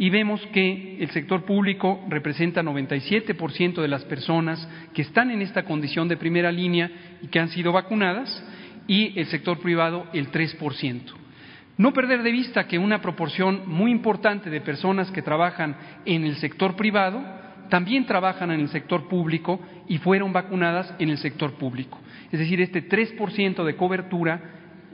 y 0.00 0.08
vemos 0.08 0.40
que 0.46 0.96
el 0.98 1.10
sector 1.10 1.44
público 1.44 2.02
representa 2.08 2.62
97% 2.62 3.82
de 3.82 3.86
las 3.86 4.02
personas 4.06 4.66
que 4.94 5.02
están 5.02 5.30
en 5.30 5.42
esta 5.42 5.64
condición 5.64 6.08
de 6.08 6.16
primera 6.16 6.50
línea 6.50 6.90
y 7.20 7.26
que 7.26 7.38
han 7.38 7.50
sido 7.50 7.70
vacunadas 7.70 8.42
y 8.88 9.18
el 9.20 9.26
sector 9.26 9.60
privado 9.60 10.06
el 10.14 10.32
3%. 10.32 11.02
No 11.76 11.92
perder 11.92 12.22
de 12.22 12.32
vista 12.32 12.66
que 12.66 12.78
una 12.78 13.02
proporción 13.02 13.64
muy 13.66 13.90
importante 13.90 14.48
de 14.48 14.62
personas 14.62 15.10
que 15.10 15.20
trabajan 15.20 15.76
en 16.06 16.24
el 16.24 16.36
sector 16.36 16.76
privado 16.76 17.22
también 17.68 18.06
trabajan 18.06 18.50
en 18.52 18.60
el 18.60 18.70
sector 18.70 19.06
público 19.06 19.60
y 19.86 19.98
fueron 19.98 20.32
vacunadas 20.32 20.94
en 20.98 21.10
el 21.10 21.18
sector 21.18 21.58
público. 21.58 22.00
Es 22.32 22.38
decir, 22.38 22.58
este 22.62 22.88
3% 22.88 23.64
de 23.64 23.76
cobertura 23.76 24.40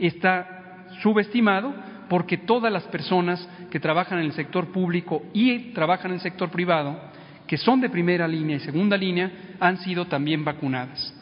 está 0.01 0.89
subestimado 1.01 1.73
porque 2.09 2.39
todas 2.39 2.73
las 2.73 2.85
personas 2.85 3.47
que 3.71 3.81
trabajan 3.81 4.19
en 4.19 4.27
el 4.27 4.33
sector 4.33 4.73
público 4.73 5.25
y 5.33 5.73
trabajan 5.73 6.11
en 6.11 6.17
el 6.17 6.21
sector 6.21 6.51
privado, 6.51 6.99
que 7.47 7.57
son 7.57 7.81
de 7.81 7.91
primera 7.91 8.27
línea 8.27 8.57
y 8.57 8.61
segunda 8.61 8.97
línea, 8.97 9.31
han 9.61 9.79
sido 9.79 10.07
también 10.07 10.45
vacunadas. 10.45 11.15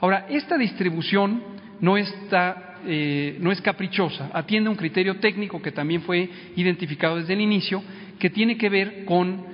Ahora, 0.00 0.26
esta 0.28 0.56
distribución 0.58 1.42
no, 1.80 1.96
está, 1.96 2.76
eh, 2.86 3.38
no 3.40 3.50
es 3.50 3.60
caprichosa, 3.60 4.30
atiende 4.32 4.70
un 4.70 4.76
criterio 4.76 5.16
técnico 5.16 5.60
que 5.60 5.72
también 5.72 6.02
fue 6.02 6.28
identificado 6.56 7.16
desde 7.16 7.34
el 7.34 7.40
inicio, 7.40 7.82
que 8.18 8.30
tiene 8.30 8.56
que 8.56 8.68
ver 8.68 9.04
con 9.04 9.44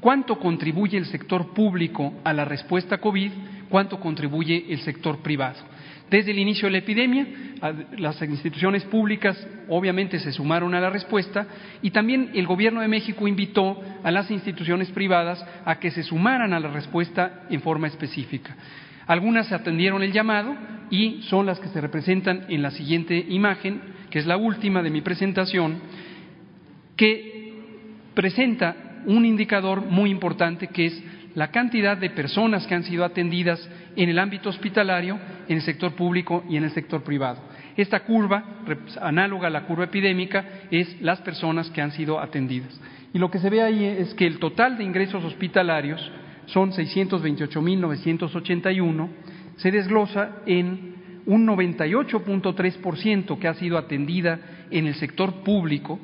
cuánto 0.00 0.38
contribuye 0.38 0.98
el 0.98 1.06
sector 1.06 1.52
público 1.52 2.14
a 2.24 2.32
la 2.32 2.44
respuesta 2.44 2.98
COVID, 2.98 3.30
cuánto 3.68 4.00
contribuye 4.00 4.66
el 4.70 4.80
sector 4.80 5.18
privado. 5.18 5.58
Desde 6.10 6.32
el 6.32 6.40
inicio 6.40 6.66
de 6.66 6.72
la 6.72 6.78
epidemia, 6.78 7.24
las 7.96 8.20
instituciones 8.20 8.82
públicas 8.84 9.46
obviamente 9.68 10.18
se 10.18 10.32
sumaron 10.32 10.74
a 10.74 10.80
la 10.80 10.90
respuesta 10.90 11.46
y 11.82 11.92
también 11.92 12.30
el 12.34 12.48
Gobierno 12.48 12.80
de 12.80 12.88
México 12.88 13.28
invitó 13.28 13.80
a 14.02 14.10
las 14.10 14.28
instituciones 14.28 14.90
privadas 14.90 15.44
a 15.64 15.78
que 15.78 15.92
se 15.92 16.02
sumaran 16.02 16.52
a 16.52 16.58
la 16.58 16.68
respuesta 16.68 17.44
en 17.48 17.62
forma 17.62 17.86
específica. 17.86 18.56
Algunas 19.06 19.52
atendieron 19.52 20.02
el 20.02 20.12
llamado 20.12 20.56
y 20.90 21.22
son 21.28 21.46
las 21.46 21.60
que 21.60 21.68
se 21.68 21.80
representan 21.80 22.46
en 22.48 22.62
la 22.62 22.72
siguiente 22.72 23.16
imagen, 23.28 23.80
que 24.10 24.18
es 24.18 24.26
la 24.26 24.36
última 24.36 24.82
de 24.82 24.90
mi 24.90 25.02
presentación, 25.02 25.80
que 26.96 27.54
presenta 28.14 29.02
un 29.06 29.24
indicador 29.24 29.86
muy 29.86 30.10
importante 30.10 30.66
que 30.66 30.86
es 30.86 31.04
la 31.34 31.50
cantidad 31.50 31.96
de 31.96 32.10
personas 32.10 32.66
que 32.66 32.74
han 32.74 32.84
sido 32.84 33.04
atendidas 33.04 33.68
en 33.96 34.08
el 34.08 34.18
ámbito 34.18 34.48
hospitalario, 34.48 35.18
en 35.48 35.56
el 35.56 35.62
sector 35.62 35.94
público 35.94 36.44
y 36.48 36.56
en 36.56 36.64
el 36.64 36.70
sector 36.70 37.02
privado. 37.02 37.38
Esta 37.76 38.00
curva, 38.00 38.62
análoga 39.00 39.46
a 39.46 39.50
la 39.50 39.64
curva 39.64 39.84
epidémica, 39.84 40.44
es 40.70 41.00
las 41.00 41.20
personas 41.20 41.70
que 41.70 41.80
han 41.80 41.92
sido 41.92 42.18
atendidas. 42.20 42.80
Y 43.12 43.18
lo 43.18 43.30
que 43.30 43.38
se 43.38 43.50
ve 43.50 43.62
ahí 43.62 43.84
es 43.84 44.14
que 44.14 44.26
el 44.26 44.38
total 44.38 44.78
de 44.78 44.84
ingresos 44.84 45.24
hospitalarios 45.24 46.00
son 46.46 46.72
628.981, 46.72 49.08
se 49.56 49.70
desglosa 49.70 50.38
en 50.46 51.22
un 51.26 51.46
98.3% 51.46 53.38
que 53.38 53.48
ha 53.48 53.54
sido 53.54 53.78
atendida 53.78 54.40
en 54.70 54.86
el 54.86 54.94
sector 54.94 55.42
público 55.42 55.98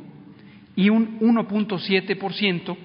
y 0.77 0.91
un 0.91 1.19
1.7% 1.21 2.77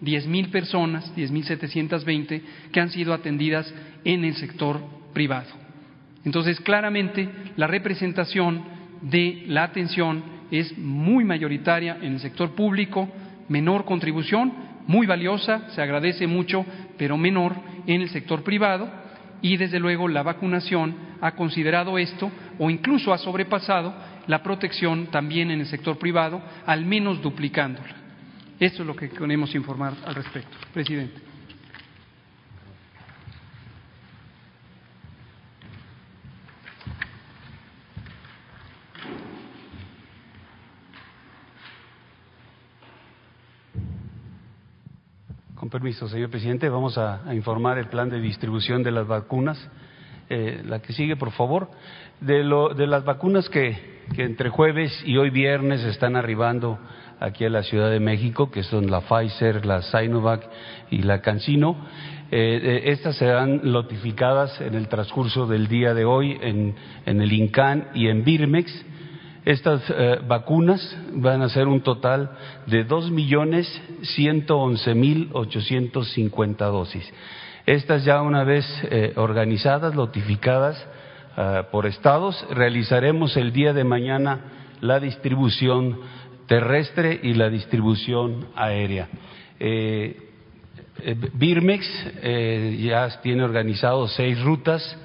diez 0.00 0.26
mil 0.26 0.48
personas, 0.50 1.14
diez 1.14 1.30
mil 1.30 1.44
setecientos 1.44 2.04
veinte, 2.04 2.42
que 2.72 2.80
han 2.80 2.90
sido 2.90 3.14
atendidas 3.14 3.72
en 4.04 4.24
el 4.24 4.34
sector 4.34 4.80
privado. 5.12 5.48
Entonces, 6.24 6.60
claramente, 6.60 7.28
la 7.56 7.66
representación 7.66 8.62
de 9.02 9.44
la 9.46 9.64
atención 9.64 10.22
es 10.50 10.76
muy 10.78 11.24
mayoritaria 11.24 11.98
en 12.00 12.14
el 12.14 12.20
sector 12.20 12.54
público, 12.54 13.08
menor 13.48 13.84
contribución, 13.84 14.52
muy 14.86 15.06
valiosa, 15.06 15.70
se 15.70 15.82
agradece 15.82 16.26
mucho, 16.26 16.64
pero 16.96 17.16
menor 17.16 17.54
en 17.86 18.02
el 18.02 18.08
sector 18.10 18.42
privado 18.42 18.88
y 19.42 19.56
desde 19.56 19.80
luego 19.80 20.08
la 20.08 20.22
vacunación 20.22 20.94
ha 21.20 21.32
considerado 21.32 21.98
esto 21.98 22.30
o 22.58 22.70
incluso 22.70 23.12
ha 23.12 23.18
sobrepasado 23.18 23.94
la 24.26 24.42
protección 24.42 25.06
también 25.06 25.50
en 25.50 25.60
el 25.60 25.66
sector 25.66 25.98
privado, 25.98 26.42
al 26.66 26.84
menos 26.84 27.22
duplicándola. 27.22 28.05
Esto 28.58 28.82
es 28.82 28.86
lo 28.86 28.96
que 28.96 29.10
queremos 29.10 29.54
informar 29.54 29.92
al 30.06 30.14
respecto. 30.14 30.56
Presidente. 30.72 31.20
Con 45.54 45.68
permiso, 45.68 46.08
señor 46.08 46.30
presidente, 46.30 46.70
vamos 46.70 46.96
a, 46.96 47.34
informar 47.34 47.76
el 47.76 47.88
plan 47.88 48.08
de 48.08 48.20
distribución 48.20 48.82
de 48.82 48.90
las 48.90 49.06
vacunas. 49.06 49.58
Eh, 50.30 50.62
la 50.64 50.80
que 50.80 50.94
sigue, 50.94 51.16
por 51.16 51.30
favor, 51.32 51.70
de, 52.20 52.42
lo, 52.42 52.70
de 52.70 52.86
las 52.86 53.04
vacunas 53.04 53.50
que 53.50 53.96
entre 54.16 54.48
jueves 54.48 54.92
y 55.04 55.18
hoy 55.18 55.30
viernes 55.30 55.84
están 55.84 56.16
arribando 56.16 56.78
aquí 57.20 57.44
a 57.44 57.50
la 57.50 57.62
Ciudad 57.62 57.90
de 57.90 58.00
México, 58.00 58.50
que 58.50 58.62
son 58.62 58.90
la 58.90 59.00
Pfizer, 59.00 59.64
la 59.64 59.82
Sinovac 59.82 60.48
y 60.90 61.02
la 61.02 61.20
CanSino. 61.20 61.76
Eh, 62.30 62.60
eh, 62.62 62.82
estas 62.86 63.16
serán 63.16 63.60
notificadas 63.62 64.60
en 64.60 64.74
el 64.74 64.88
transcurso 64.88 65.46
del 65.46 65.68
día 65.68 65.94
de 65.94 66.04
hoy 66.04 66.36
en, 66.40 66.74
en 67.04 67.20
el 67.20 67.32
INCAN 67.32 67.88
y 67.94 68.08
en 68.08 68.24
Birmex 68.24 68.84
estas 69.44 69.80
eh, 69.90 70.18
vacunas 70.26 70.98
van 71.12 71.40
a 71.42 71.48
ser 71.48 71.68
un 71.68 71.82
total 71.82 72.30
de 72.66 72.82
dos 72.82 73.12
millones 73.12 73.66
ciento 74.02 74.58
once 74.58 74.92
mil 74.92 75.30
ochocientos 75.34 76.12
cincuenta 76.14 76.66
dosis. 76.66 77.08
Estas 77.64 78.04
ya 78.04 78.22
una 78.22 78.42
vez 78.42 78.64
organizadas, 79.16 79.94
notificadas 79.94 80.84
eh, 81.36 81.62
por 81.70 81.86
estados, 81.86 82.44
realizaremos 82.50 83.36
el 83.36 83.52
día 83.52 83.72
de 83.72 83.84
mañana 83.84 84.40
la 84.80 84.98
distribución 84.98 85.98
terrestre 86.46 87.20
y 87.22 87.34
la 87.34 87.50
distribución 87.50 88.48
aérea. 88.54 89.08
Birmex 91.34 91.86
ya 92.78 93.20
tiene 93.22 93.42
organizado 93.42 94.08
seis 94.08 94.40
rutas 94.42 94.98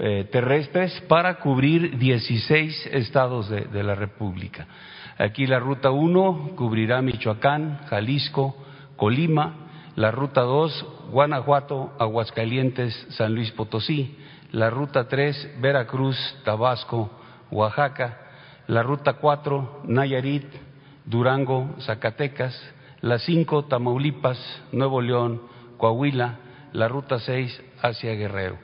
eh, 0.00 0.28
terrestres 0.30 1.00
para 1.08 1.40
cubrir 1.40 1.98
16 1.98 2.90
estados 2.92 3.48
de, 3.48 3.82
la 3.82 3.96
República. 3.96 4.64
Aquí 5.18 5.44
la 5.44 5.58
ruta 5.58 5.90
1 5.90 6.52
cubrirá 6.54 7.02
Michoacán, 7.02 7.80
Jalisco, 7.88 8.56
Colima, 8.94 9.70
la 9.96 10.12
ruta 10.12 10.42
2 10.42 11.10
Guanajuato, 11.10 11.96
Aguascalientes, 11.98 12.94
San 13.10 13.34
Luis 13.34 13.50
Potosí, 13.50 14.16
la 14.52 14.70
ruta 14.70 15.08
3 15.08 15.56
Veracruz, 15.60 16.16
Tabasco, 16.44 17.10
Oaxaca, 17.50 18.18
la 18.68 18.84
ruta 18.84 19.14
4 19.14 19.82
Nayarit, 19.88 20.46
Durango, 21.08 21.74
Zacatecas, 21.80 22.54
la 23.00 23.18
5 23.18 23.64
Tamaulipas, 23.64 24.38
Nuevo 24.72 25.00
León, 25.00 25.42
Coahuila, 25.78 26.38
la 26.72 26.88
ruta 26.88 27.18
6 27.18 27.62
hacia 27.82 28.14
Guerrero. 28.14 28.58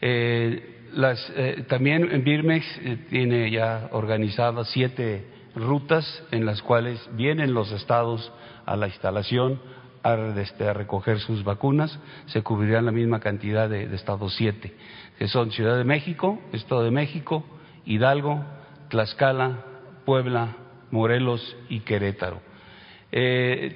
Eh, 0.00 0.76
eh, 0.94 1.64
también 1.68 2.10
en 2.10 2.24
Birmex 2.24 2.64
eh, 2.78 3.06
tiene 3.10 3.50
ya 3.50 3.88
organizadas 3.92 4.68
siete 4.70 5.26
rutas 5.54 6.22
en 6.30 6.46
las 6.46 6.62
cuales 6.62 7.00
vienen 7.12 7.54
los 7.54 7.70
estados 7.72 8.32
a 8.64 8.76
la 8.76 8.88
instalación 8.88 9.60
a, 10.02 10.14
este, 10.38 10.72
recoger 10.72 11.20
sus 11.20 11.44
vacunas. 11.44 11.98
Se 12.26 12.42
cubrirán 12.42 12.86
la 12.86 12.92
misma 12.92 13.20
cantidad 13.20 13.68
de, 13.68 13.94
estados 13.94 14.34
siete, 14.36 14.74
que 15.18 15.28
son 15.28 15.50
Ciudad 15.50 15.76
de 15.76 15.84
México, 15.84 16.40
Estado 16.52 16.84
de 16.84 16.90
México, 16.90 17.44
Hidalgo, 17.84 18.44
Tlaxcala, 18.88 19.64
Puebla, 20.04 20.56
Morelos 20.90 21.56
y 21.68 21.80
Querétaro. 21.80 22.40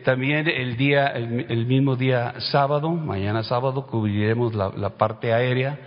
también 0.04 0.48
el 0.48 0.76
día, 0.76 1.06
el, 1.08 1.66
mismo 1.66 1.96
día 1.96 2.34
sábado, 2.52 2.90
mañana 2.90 3.42
sábado, 3.42 3.86
cubriremos 3.86 4.54
la 4.54 4.90
parte 4.90 5.32
aérea 5.32 5.78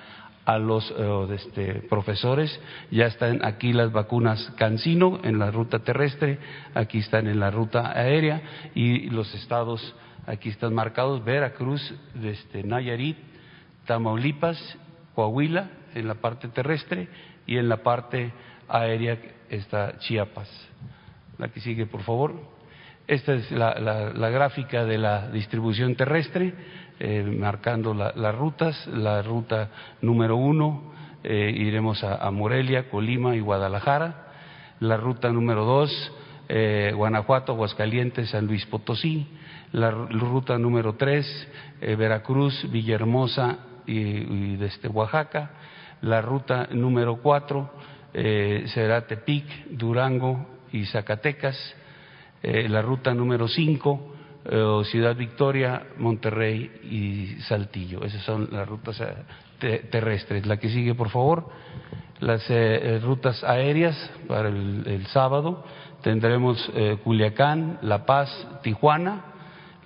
a 0.51 0.59
los 0.59 0.93
eh, 0.97 1.27
este, 1.35 1.75
profesores. 1.89 2.61
Ya 2.91 3.07
están 3.07 3.45
aquí 3.45 3.73
las 3.73 3.93
vacunas 3.93 4.53
Cancino 4.57 5.21
en 5.23 5.39
la 5.39 5.53
ruta 5.53 5.79
terrestre, 5.79 6.39
aquí 6.75 6.99
están 6.99 7.29
en 7.29 7.39
la 7.39 7.53
ruta 7.53 7.93
aérea 7.97 8.43
y 8.75 9.11
los 9.11 9.33
estados 9.35 9.95
aquí 10.27 10.49
están 10.49 10.75
marcados: 10.75 11.25
Veracruz, 11.25 11.95
este, 12.21 12.65
Nayarit, 12.65 13.17
Tamaulipas, 13.87 14.59
Coahuila 15.15 15.71
en 15.95 16.09
la 16.09 16.15
parte 16.15 16.49
terrestre 16.49 17.09
y 17.47 17.57
en 17.57 17.69
la 17.69 17.79
parte 17.85 18.33
aérea 18.69 19.19
está 19.49 19.99
Chiapas. 19.99 20.49
La 21.39 21.49
que 21.49 21.61
sigue, 21.61 21.87
por 21.87 22.03
favor. 22.03 22.35
Esta 23.07 23.35
es 23.35 23.51
la, 23.51 24.31
gráfica 24.31 24.85
de 24.85 24.97
la 24.99 25.29
distribución 25.31 25.97
terrestre, 25.97 26.55
eh, 27.03 27.23
marcando 27.23 27.95
las 27.95 28.35
rutas. 28.35 28.87
La 28.89 29.23
ruta 29.23 29.71
número 30.03 30.37
uno, 30.37 30.93
eh, 31.25 31.51
iremos 31.57 32.05
a, 32.05 32.31
Morelia, 32.31 32.91
Colima 32.91 33.35
y 33.35 33.41
Guadalajara. 33.41 34.27
La 34.81 34.99
ruta 34.99 35.31
número 35.31 35.65
dos, 35.65 35.91
eh, 36.51 36.93
Guanajuato, 36.95 37.53
Aguascalientes, 37.53 38.29
San 38.29 38.47
Luis 38.47 38.67
Potosí. 38.67 39.27
La, 39.73 39.91
ruta 39.91 40.59
número 40.59 40.97
tres, 40.97 41.27
Veracruz, 41.81 42.71
Villahermosa 42.71 43.61
y, 43.87 43.99
y 43.99 44.57
desde 44.57 44.89
Oaxaca 44.89 45.53
la 46.03 46.21
ruta 46.21 46.69
número 46.73 47.17
cuatro 47.17 47.71
será 48.13 49.07
Tepic, 49.07 49.47
Durango 49.71 50.45
y 50.73 50.85
Zacatecas. 50.87 51.57
La 52.43 52.83
ruta 52.83 53.15
número 53.15 53.47
cinco, 53.47 54.17
eh, 54.45 54.83
Ciudad 54.85 55.17
Victoria, 55.17 55.87
Monterrey 55.99 56.71
y 56.85 57.41
Saltillo. 57.43 58.05
Esas 58.05 58.23
son 58.23 58.49
las 58.51 58.69
rutas 58.69 59.03
terrestres. 59.59 60.47
La 60.47 60.57
que 60.59 60.69
sigue, 60.71 60.95
por 60.95 61.11
favor. 61.11 61.49
Las 62.21 62.47
rutas 63.03 63.43
aéreas 63.45 63.97
para 64.29 64.49
el, 64.51 65.07
sábado 65.07 65.65
tendremos 66.03 66.71
Culiacán, 67.03 67.79
La 67.83 68.05
Paz, 68.05 68.31
Tijuana. 68.63 69.25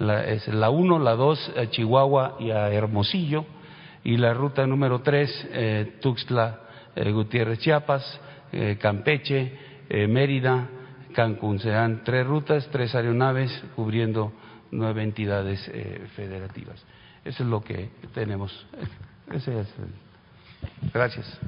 La, 0.00 0.24
es 0.24 0.48
la 0.48 0.70
1, 0.70 0.98
la 0.98 1.12
2 1.12 1.52
a 1.56 1.66
Chihuahua 1.70 2.36
y 2.40 2.50
a 2.50 2.68
Hermosillo 2.72 3.46
y 4.04 4.18
la 4.18 4.34
ruta 4.34 4.66
número 4.66 5.00
tres, 5.00 5.30
eh, 5.50 5.96
Tuxtla, 6.00 6.60
eh, 6.94 7.10
Gutiérrez, 7.10 7.58
Chiapas, 7.58 8.20
eh, 8.52 8.76
Campeche, 8.80 9.74
Mérida, 10.08 10.68
Cancún. 11.14 11.58
Serán 11.58 12.02
tres 12.04 12.26
rutas, 12.26 12.68
tres 12.70 12.94
aeronaves 12.94 13.64
cubriendo 13.74 14.32
nueve 14.70 15.02
entidades 15.02 15.70
federativas. 16.14 16.84
Eso 17.24 17.42
es 17.42 17.48
lo 17.48 17.62
que 17.62 17.90
tenemos. 18.12 18.66
Gracias. 19.26 19.68
Gracias. 20.92 21.38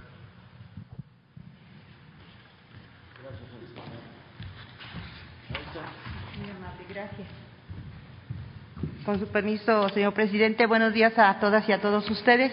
Con 9.04 9.20
su 9.20 9.28
permiso, 9.28 9.88
señor 9.90 10.14
presidente, 10.14 10.66
buenos 10.66 10.92
días 10.92 11.12
a 11.18 11.38
todas 11.38 11.68
y 11.68 11.72
a 11.72 11.80
todos 11.80 12.10
ustedes. 12.10 12.52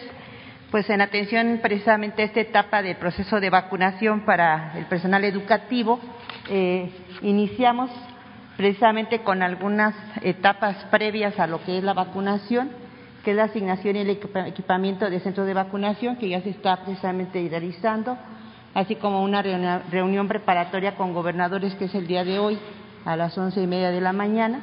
Pues 0.69 0.89
en 0.89 1.01
atención 1.01 1.59
precisamente 1.61 2.21
a 2.21 2.25
esta 2.25 2.41
etapa 2.41 2.81
del 2.81 2.97
proceso 2.97 3.39
de 3.39 3.49
vacunación 3.49 4.25
para 4.25 4.77
el 4.77 4.85
personal 4.85 5.23
educativo, 5.23 5.99
eh, 6.49 6.91
iniciamos 7.23 7.89
precisamente 8.57 9.19
con 9.19 9.41
algunas 9.41 9.95
etapas 10.21 10.75
previas 10.91 11.39
a 11.39 11.47
lo 11.47 11.63
que 11.63 11.77
es 11.77 11.83
la 11.83 11.93
vacunación, 11.93 12.69
que 13.23 13.31
es 13.31 13.37
la 13.37 13.45
asignación 13.45 13.95
y 13.95 13.99
el 13.99 14.09
equipamiento 14.09 15.09
de 15.09 15.19
centros 15.19 15.47
de 15.47 15.53
vacunación, 15.53 16.17
que 16.17 16.29
ya 16.29 16.41
se 16.41 16.49
está 16.51 16.83
precisamente 16.83 17.47
realizando, 17.49 18.17
así 18.73 18.95
como 18.95 19.23
una 19.23 19.41
reunión 19.41 20.27
preparatoria 20.27 20.95
con 20.95 21.13
gobernadores, 21.13 21.73
que 21.75 21.85
es 21.85 21.95
el 21.95 22.05
día 22.05 22.23
de 22.23 22.39
hoy, 22.39 22.59
a 23.05 23.15
las 23.15 23.37
once 23.37 23.61
y 23.61 23.67
media 23.67 23.91
de 23.91 24.01
la 24.01 24.13
mañana 24.13 24.61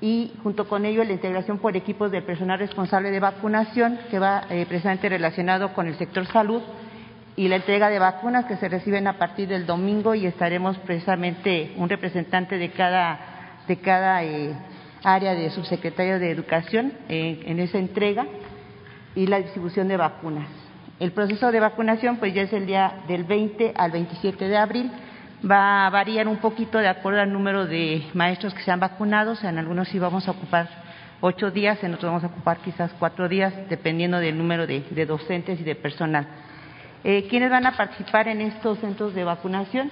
y 0.00 0.32
junto 0.42 0.66
con 0.66 0.84
ello 0.86 1.04
la 1.04 1.12
integración 1.12 1.58
por 1.58 1.76
equipos 1.76 2.10
de 2.10 2.22
personal 2.22 2.58
responsable 2.58 3.10
de 3.10 3.20
vacunación 3.20 3.98
que 4.10 4.18
va 4.18 4.44
eh, 4.48 4.64
precisamente 4.66 5.08
relacionado 5.08 5.74
con 5.74 5.86
el 5.86 5.96
sector 5.96 6.26
salud 6.26 6.62
y 7.40 7.48
la 7.48 7.56
entrega 7.56 7.88
de 7.88 7.98
vacunas 7.98 8.44
que 8.44 8.58
se 8.58 8.68
reciben 8.68 9.06
a 9.06 9.14
partir 9.14 9.48
del 9.48 9.64
domingo 9.64 10.14
y 10.14 10.26
estaremos 10.26 10.76
precisamente 10.80 11.72
un 11.78 11.88
representante 11.88 12.58
de 12.58 12.70
cada 12.70 13.62
de 13.66 13.78
cada 13.78 14.22
eh, 14.22 14.54
área 15.02 15.32
de 15.32 15.48
subsecretario 15.48 16.18
de 16.18 16.30
educación 16.30 16.92
en 17.08 17.58
esa 17.58 17.78
entrega 17.78 18.26
y 19.14 19.26
la 19.26 19.38
distribución 19.38 19.88
de 19.88 19.96
vacunas. 19.96 20.48
El 20.98 21.12
proceso 21.12 21.50
de 21.50 21.60
vacunación 21.60 22.18
pues 22.18 22.34
ya 22.34 22.42
es 22.42 22.52
el 22.52 22.66
día 22.66 23.04
del 23.08 23.24
20 23.24 23.72
al 23.74 23.90
27 23.90 24.46
de 24.46 24.58
abril. 24.58 24.92
Va 25.50 25.86
a 25.86 25.90
variar 25.90 26.28
un 26.28 26.36
poquito 26.36 26.76
de 26.76 26.88
acuerdo 26.88 27.22
al 27.22 27.32
número 27.32 27.64
de 27.64 28.06
maestros 28.12 28.52
que 28.52 28.62
sean 28.64 28.80
vacunados. 28.80 29.42
En 29.44 29.56
algunos 29.56 29.88
sí 29.88 29.98
vamos 29.98 30.28
a 30.28 30.32
ocupar 30.32 30.68
ocho 31.22 31.50
días, 31.50 31.82
en 31.82 31.94
otros 31.94 32.10
vamos 32.10 32.24
a 32.24 32.26
ocupar 32.26 32.58
quizás 32.58 32.92
cuatro 32.98 33.30
días, 33.30 33.54
dependiendo 33.70 34.18
del 34.18 34.36
número 34.36 34.66
de, 34.66 35.06
docentes 35.06 35.58
y 35.58 35.64
de 35.64 35.74
personal. 35.74 36.26
Eh, 37.02 37.26
¿Quiénes 37.30 37.50
van 37.50 37.64
a 37.66 37.76
participar 37.76 38.28
en 38.28 38.42
estos 38.42 38.78
centros 38.78 39.14
de 39.14 39.24
vacunación? 39.24 39.90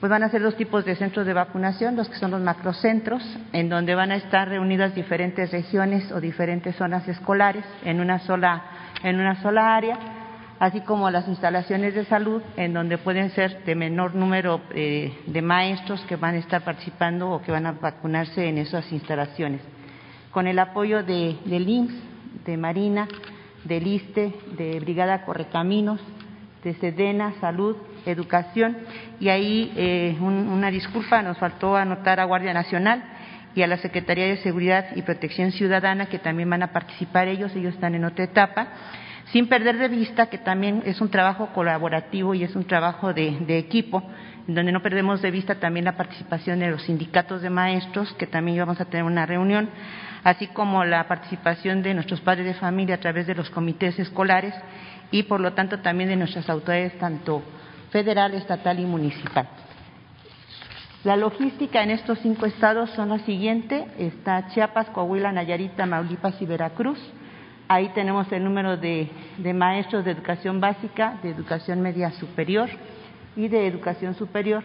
Pues 0.00 0.10
van 0.10 0.22
a 0.22 0.28
ser 0.28 0.42
dos 0.42 0.56
tipos 0.56 0.84
de 0.84 0.96
centros 0.96 1.24
de 1.24 1.32
vacunación, 1.32 1.96
los 1.96 2.08
que 2.08 2.16
son 2.16 2.32
los 2.32 2.40
macrocentros, 2.42 3.22
en 3.52 3.68
donde 3.68 3.94
van 3.94 4.10
a 4.10 4.16
estar 4.16 4.48
reunidas 4.48 4.94
diferentes 4.94 5.50
regiones 5.50 6.10
o 6.12 6.20
diferentes 6.20 6.76
zonas 6.76 7.06
escolares 7.08 7.64
en 7.84 8.00
una 8.00 8.18
sola, 8.18 8.64
en 9.02 9.20
una 9.20 9.40
sola 9.40 9.76
área, 9.76 9.96
así 10.58 10.80
como 10.80 11.08
las 11.08 11.26
instalaciones 11.28 11.94
de 11.94 12.04
salud, 12.04 12.42
en 12.56 12.74
donde 12.74 12.98
pueden 12.98 13.30
ser 13.30 13.64
de 13.64 13.74
menor 13.74 14.14
número 14.14 14.60
eh, 14.74 15.16
de 15.26 15.40
maestros 15.40 16.04
que 16.06 16.16
van 16.16 16.34
a 16.34 16.38
estar 16.38 16.62
participando 16.62 17.30
o 17.30 17.40
que 17.40 17.52
van 17.52 17.66
a 17.66 17.72
vacunarse 17.72 18.46
en 18.46 18.58
esas 18.58 18.90
instalaciones. 18.92 19.62
Con 20.32 20.46
el 20.48 20.58
apoyo 20.58 21.02
de, 21.02 21.36
del 21.46 21.68
IMSS, 21.68 22.44
de 22.44 22.56
Marina, 22.56 23.08
del 23.64 23.86
ISTE, 23.86 24.34
de 24.58 24.80
Brigada 24.80 25.24
Correcaminos, 25.24 26.00
de 26.62 26.74
Sedena, 26.74 27.34
Salud, 27.40 27.76
Educación, 28.06 28.76
y 29.20 29.28
ahí 29.28 29.72
eh, 29.76 30.16
una 30.20 30.70
disculpa, 30.70 31.22
nos 31.22 31.38
faltó 31.38 31.76
anotar 31.76 32.20
a 32.20 32.24
Guardia 32.24 32.52
Nacional 32.52 33.02
y 33.54 33.62
a 33.62 33.66
la 33.66 33.76
Secretaría 33.78 34.26
de 34.26 34.38
Seguridad 34.38 34.86
y 34.94 35.02
Protección 35.02 35.52
Ciudadana, 35.52 36.06
que 36.06 36.18
también 36.18 36.48
van 36.48 36.62
a 36.62 36.72
participar 36.72 37.28
ellos, 37.28 37.54
ellos 37.54 37.74
están 37.74 37.94
en 37.94 38.04
otra 38.04 38.24
etapa, 38.24 38.68
sin 39.32 39.48
perder 39.48 39.78
de 39.78 39.88
vista 39.88 40.26
que 40.26 40.38
también 40.38 40.82
es 40.84 41.00
un 41.00 41.10
trabajo 41.10 41.48
colaborativo 41.54 42.34
y 42.34 42.44
es 42.44 42.54
un 42.54 42.64
trabajo 42.64 43.12
de, 43.12 43.38
de 43.40 43.58
equipo, 43.58 44.02
donde 44.46 44.72
no 44.72 44.82
perdemos 44.82 45.22
de 45.22 45.30
vista 45.30 45.56
también 45.56 45.84
la 45.84 45.96
participación 45.96 46.58
de 46.58 46.70
los 46.70 46.82
sindicatos 46.82 47.42
de 47.42 47.50
maestros, 47.50 48.12
que 48.14 48.26
también 48.26 48.58
vamos 48.58 48.80
a 48.80 48.84
tener 48.84 49.04
una 49.04 49.26
reunión, 49.26 49.68
así 50.24 50.48
como 50.48 50.84
la 50.84 51.06
participación 51.08 51.82
de 51.82 51.94
nuestros 51.94 52.20
padres 52.20 52.46
de 52.46 52.54
familia 52.54 52.96
a 52.96 53.00
través 53.00 53.26
de 53.26 53.34
los 53.34 53.50
comités 53.50 53.98
escolares 53.98 54.54
y 55.12 55.22
por 55.24 55.40
lo 55.40 55.52
tanto 55.52 55.78
también 55.78 56.08
de 56.08 56.16
nuestras 56.16 56.48
autoridades 56.50 56.98
tanto 56.98 57.42
federal, 57.90 58.34
estatal 58.34 58.80
y 58.80 58.86
municipal. 58.86 59.46
La 61.04 61.16
logística 61.16 61.82
en 61.82 61.90
estos 61.90 62.18
cinco 62.20 62.46
estados 62.46 62.88
son 62.90 63.08
la 63.10 63.18
siguiente, 63.20 63.86
está 63.98 64.48
Chiapas, 64.48 64.90
Coahuila, 64.90 65.30
Nayarit, 65.32 65.76
Tamaulipas 65.76 66.40
y 66.40 66.46
Veracruz. 66.46 66.98
Ahí 67.68 67.88
tenemos 67.88 68.30
el 68.32 68.42
número 68.44 68.76
de, 68.76 69.10
maestros 69.52 70.04
de 70.04 70.12
educación 70.12 70.60
básica, 70.60 71.18
de 71.22 71.30
educación 71.30 71.80
media 71.80 72.12
superior 72.12 72.68
y 73.34 73.48
de 73.48 73.66
educación 73.66 74.14
superior, 74.14 74.62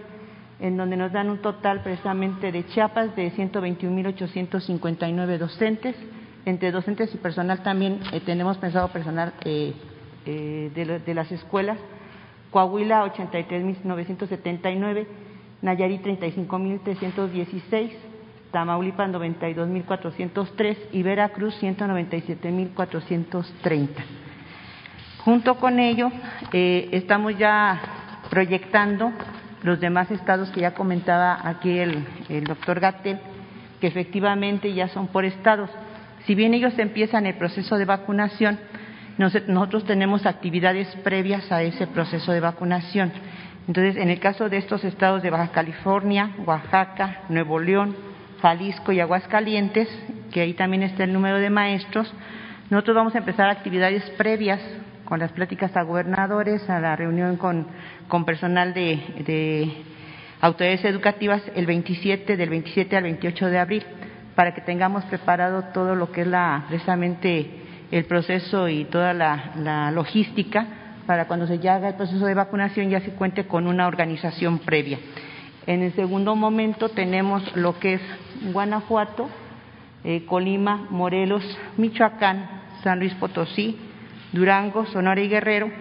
en 0.60 0.78
donde 0.78 0.96
nos 0.96 1.12
dan 1.12 1.32
un 1.32 1.42
total 1.42 1.82
precisamente 1.82 2.52
de 2.52 2.68
Chiapas 2.68 3.16
de 3.16 3.32
121.859 3.32 5.40
docentes. 5.40 5.96
Entre 6.46 6.72
docentes 6.72 7.16
y 7.16 7.18
personal 7.18 7.64
también 7.64 8.00
eh, 8.14 8.20
tenemos 8.20 8.58
pensado 8.58 8.90
personal 8.90 9.34
eh, 9.44 9.74
eh, 10.28 10.70
de, 10.76 11.14
las 11.14 11.32
escuelas, 11.32 11.78
Coahuila 12.52 13.06
83.979, 13.16 15.08
Nayarit 15.62 16.04
35.316, 16.04 17.92
Tamaulipas 18.52 19.10
92.403 19.10 20.78
y 20.92 21.02
Veracruz 21.02 21.56
197.430. 21.62 23.88
Junto 25.20 25.56
con 25.56 25.80
ello, 25.80 26.12
eh, 26.52 26.90
estamos 26.92 27.38
ya 27.38 27.80
proyectando 28.30 29.14
los 29.64 29.80
demás 29.80 30.12
estados 30.12 30.52
que 30.52 30.60
ya 30.60 30.74
comentaba 30.74 31.40
aquí 31.48 31.80
el, 31.80 32.06
el 32.28 32.44
doctor 32.44 32.82
Gatel, 32.82 33.18
que 33.80 33.88
efectivamente 33.88 34.74
ya 34.74 34.90
son 34.90 35.08
por 35.08 35.24
estados. 35.24 35.70
Si 36.26 36.36
bien 36.36 36.54
ellos 36.54 36.78
empiezan 36.78 37.26
el 37.26 37.36
proceso 37.36 37.78
de 37.78 37.86
vacunación, 37.86 38.60
nosotros 39.18 39.86
tenemos 39.86 40.26
actividades 40.26 40.88
previas 41.04 41.52
a 41.52 41.64
ese 41.64 41.88
proceso 41.88 42.32
de 42.32 42.40
vacunación. 42.40 43.12
Entonces, 43.68 43.98
en 43.98 44.10
el 44.10 44.20
caso 44.20 44.48
de 44.48 44.58
estos 44.58 44.84
estados 44.84 45.24
de 45.24 45.30
Baja 45.30 45.52
California, 45.52 46.32
Oaxaca, 46.46 47.24
Nuevo 47.28 47.60
León, 47.60 47.96
Jalisco 48.42 48.92
y 48.92 49.00
Aguascalientes, 49.00 49.90
que 50.32 50.42
ahí 50.42 50.54
también 50.54 50.84
está 50.84 51.04
el 51.04 51.14
número 51.14 51.40
de 51.40 51.50
maestros, 51.50 52.14
nosotros 52.70 52.96
vamos 52.96 53.16
a 53.16 53.18
empezar 53.18 53.50
actividades 53.50 54.04
previas 54.12 54.62
con 55.04 55.20
las 55.20 55.32
pláticas 55.32 55.76
a 55.76 55.82
gobernadores, 55.84 56.70
a 56.70 56.80
la 56.80 56.96
reunión 56.96 57.38
con, 57.38 57.68
con 58.08 58.24
personal 58.26 58.74
de, 58.74 59.02
de 59.26 59.72
autoridades 60.42 60.86
educativas 60.86 61.42
el 61.56 61.66
27, 61.66 62.38
del 62.38 62.50
27 62.50 62.96
al 62.96 63.04
28 63.04 63.48
de 63.48 63.60
abril, 63.60 63.84
para 64.36 64.54
que 64.54 64.62
tengamos 64.62 65.04
preparado 65.06 65.64
todo 65.74 65.96
lo 65.96 66.12
que 66.12 66.22
es 66.22 66.28
la 66.28 66.66
precisamente 66.68 67.67
el 67.92 68.06
proceso 68.06 68.68
y 68.68 68.86
toda 68.86 69.14
la, 69.14 69.92
logística 69.92 70.66
para 71.06 71.28
cuando 71.28 71.48
se 71.48 71.56
haga 71.70 71.90
el 71.90 71.96
proceso 71.96 72.26
de 72.26 72.34
vacunación 72.34 72.90
ya 72.90 73.00
se 73.00 73.12
cuente 73.12 73.48
con 73.48 73.68
una 73.68 73.88
organización 73.88 74.60
previa. 74.60 75.00
En 75.66 75.82
el 75.82 75.94
segundo 75.94 76.36
momento 76.36 76.90
tenemos 76.90 77.56
lo 77.56 77.80
que 77.80 77.96
es 77.96 78.02
Guanajuato, 78.52 79.30
eh, 80.04 80.26
Colima, 80.26 80.88
Morelos, 80.90 81.44
Michoacán, 81.78 82.50
San 82.84 83.00
Luis 83.00 83.14
Potosí, 83.16 83.78
Durango, 84.34 84.86
Sonora 84.88 85.22
y 85.22 85.30
Guerrero, 85.30 85.72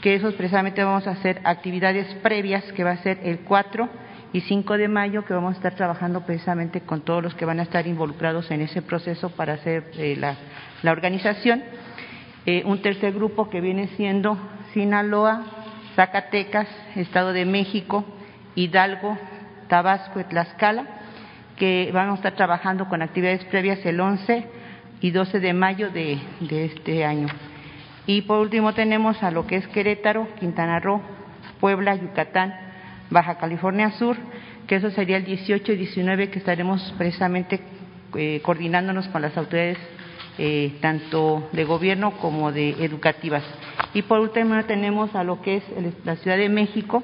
que 0.00 0.14
esos 0.14 0.34
precisamente 0.34 0.82
vamos 0.82 1.06
a 1.06 1.12
hacer 1.12 1.40
actividades 1.44 2.06
previas, 2.16 2.64
que 2.72 2.84
va 2.84 2.92
a 2.92 2.96
ser 2.98 3.20
el 3.22 3.40
4 3.40 3.88
y 4.32 4.42
5 4.42 4.76
de 4.76 4.88
mayo, 4.88 5.24
que 5.24 5.34
vamos 5.34 5.54
a 5.54 5.56
estar 5.56 5.74
trabajando 5.74 6.20
precisamente 6.24 6.82
con 6.82 7.00
todos 7.00 7.22
los 7.22 7.34
que 7.34 7.44
van 7.44 7.60
a 7.60 7.64
estar 7.64 7.86
involucrados 7.86 8.50
en 8.50 8.60
ese 8.60 8.82
proceso 8.82 9.30
para 9.30 9.54
hacer 9.54 9.90
eh, 9.96 10.16
la 10.16 10.36
la 10.82 10.92
organización, 10.92 11.62
eh, 12.46 12.62
un 12.64 12.80
tercer 12.82 13.12
grupo 13.12 13.50
que 13.50 13.60
viene 13.60 13.88
siendo 13.96 14.36
Sinaloa, 14.72 15.44
Zacatecas, 15.94 16.68
Estado 16.96 17.32
de 17.32 17.44
México, 17.44 18.04
Hidalgo, 18.54 19.18
Tabasco 19.68 20.20
y 20.20 20.24
Tlaxcala, 20.24 20.86
que 21.56 21.90
van 21.92 22.10
a 22.10 22.14
estar 22.14 22.34
trabajando 22.34 22.88
con 22.88 23.02
actividades 23.02 23.44
previas 23.44 23.84
el 23.84 24.00
11 24.00 24.46
y 25.00 25.10
12 25.10 25.40
de 25.40 25.52
mayo 25.52 25.90
de, 25.90 26.18
de 26.40 26.64
este 26.66 27.04
año. 27.04 27.28
Y 28.06 28.22
por 28.22 28.40
último 28.40 28.72
tenemos 28.72 29.22
a 29.22 29.30
lo 29.30 29.46
que 29.46 29.56
es 29.56 29.68
Querétaro, 29.68 30.26
Quintana 30.38 30.80
Roo, 30.80 31.02
Puebla, 31.60 31.94
Yucatán, 31.94 32.54
Baja 33.10 33.38
California 33.38 33.90
Sur, 33.92 34.16
que 34.66 34.76
eso 34.76 34.90
sería 34.90 35.16
el 35.16 35.24
18 35.24 35.72
y 35.72 35.76
19 35.76 36.30
que 36.30 36.38
estaremos 36.38 36.94
precisamente 36.96 37.60
eh, 38.14 38.40
coordinándonos 38.42 39.08
con 39.08 39.22
las 39.22 39.36
autoridades 39.36 39.78
eh, 40.38 40.78
tanto 40.80 41.48
de 41.52 41.64
gobierno 41.64 42.12
como 42.12 42.52
de 42.52 42.70
educativas. 42.84 43.44
Y 43.92 44.02
por 44.02 44.20
último 44.20 44.64
tenemos 44.64 45.14
a 45.14 45.24
lo 45.24 45.42
que 45.42 45.56
es 45.56 45.64
la 46.04 46.16
Ciudad 46.16 46.36
de 46.36 46.48
México 46.48 47.02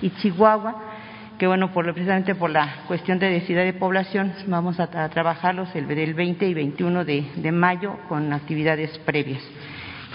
y 0.00 0.10
Chihuahua, 0.10 0.92
que 1.38 1.46
bueno, 1.46 1.72
por, 1.72 1.84
precisamente 1.92 2.34
por 2.34 2.50
la 2.50 2.84
cuestión 2.88 3.18
de 3.18 3.28
densidad 3.28 3.64
de 3.64 3.72
población 3.72 4.32
vamos 4.46 4.80
a, 4.80 4.88
trabajarlos 5.10 5.74
el 5.74 5.86
del 5.86 6.14
20 6.14 6.46
y 6.46 6.54
21 6.54 7.04
de, 7.04 7.52
mayo 7.52 7.96
con 8.08 8.32
actividades 8.32 8.98
previas. 9.00 9.42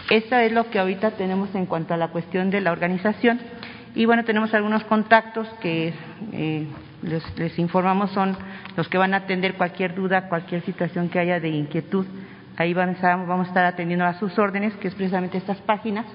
Esto 0.09 0.37
es 0.37 0.51
lo 0.51 0.69
que 0.69 0.79
ahorita 0.79 1.11
tenemos 1.11 1.53
en 1.53 1.65
cuanto 1.65 1.93
a 1.93 1.97
la 1.97 2.09
cuestión 2.09 2.49
de 2.49 2.61
la 2.61 2.71
organización. 2.71 3.39
Y 3.97 4.05
bueno, 4.05 4.23
tenemos 4.23 4.53
algunos 4.53 4.83
contactos 4.83 5.47
que 5.59 5.91
eh, 6.31 6.67
les, 7.01 7.57
informamos 7.57 8.11
son 8.11 8.37
los 8.75 8.87
que 8.89 8.99
van 8.99 9.15
a 9.15 9.17
atender 9.17 9.55
cualquier 9.55 9.95
duda, 9.95 10.29
cualquier 10.29 10.61
situación 10.61 11.09
que 11.09 11.17
haya 11.17 11.39
de 11.39 11.49
inquietud 11.49 12.05
Ahí 12.57 12.75
vamos 12.75 13.03
a, 13.03 13.41
estar 13.41 13.65
atendiendo 13.65 14.05
a 14.05 14.13
sus 14.13 14.37
órdenes, 14.37 14.75
que 14.75 14.87
es 14.87 14.93
precisamente 14.93 15.39
estas 15.39 15.57
páginas. 15.61 16.05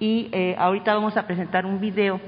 Y 0.00 0.28
eh, 0.32 0.56
ahorita 0.58 0.92
vamos 0.92 1.16
a 1.16 1.24
presentar 1.24 1.66
un 1.66 1.80
video 1.80 2.20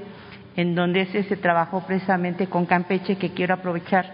en 0.55 0.73
donde 0.73 1.05
se, 1.07 1.23
se 1.23 1.35
trabajó 1.35 1.85
precisamente 1.85 2.47
con 2.47 2.65
Campeche, 2.65 3.17
que 3.17 3.31
quiero 3.31 3.55
aprovechar 3.55 4.05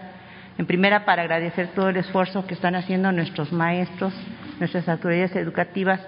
en 0.58 0.66
primera 0.66 1.04
para 1.04 1.22
agradecer 1.22 1.68
todo 1.68 1.88
el 1.88 1.98
esfuerzo 1.98 2.48
que 2.48 2.54
están 2.54 2.74
haciendo 2.74 3.12
nuestros 3.12 3.52
maestros, 3.52 4.12
nuestras 4.58 4.88
autoridades 4.88 5.36
educativas 5.36 6.00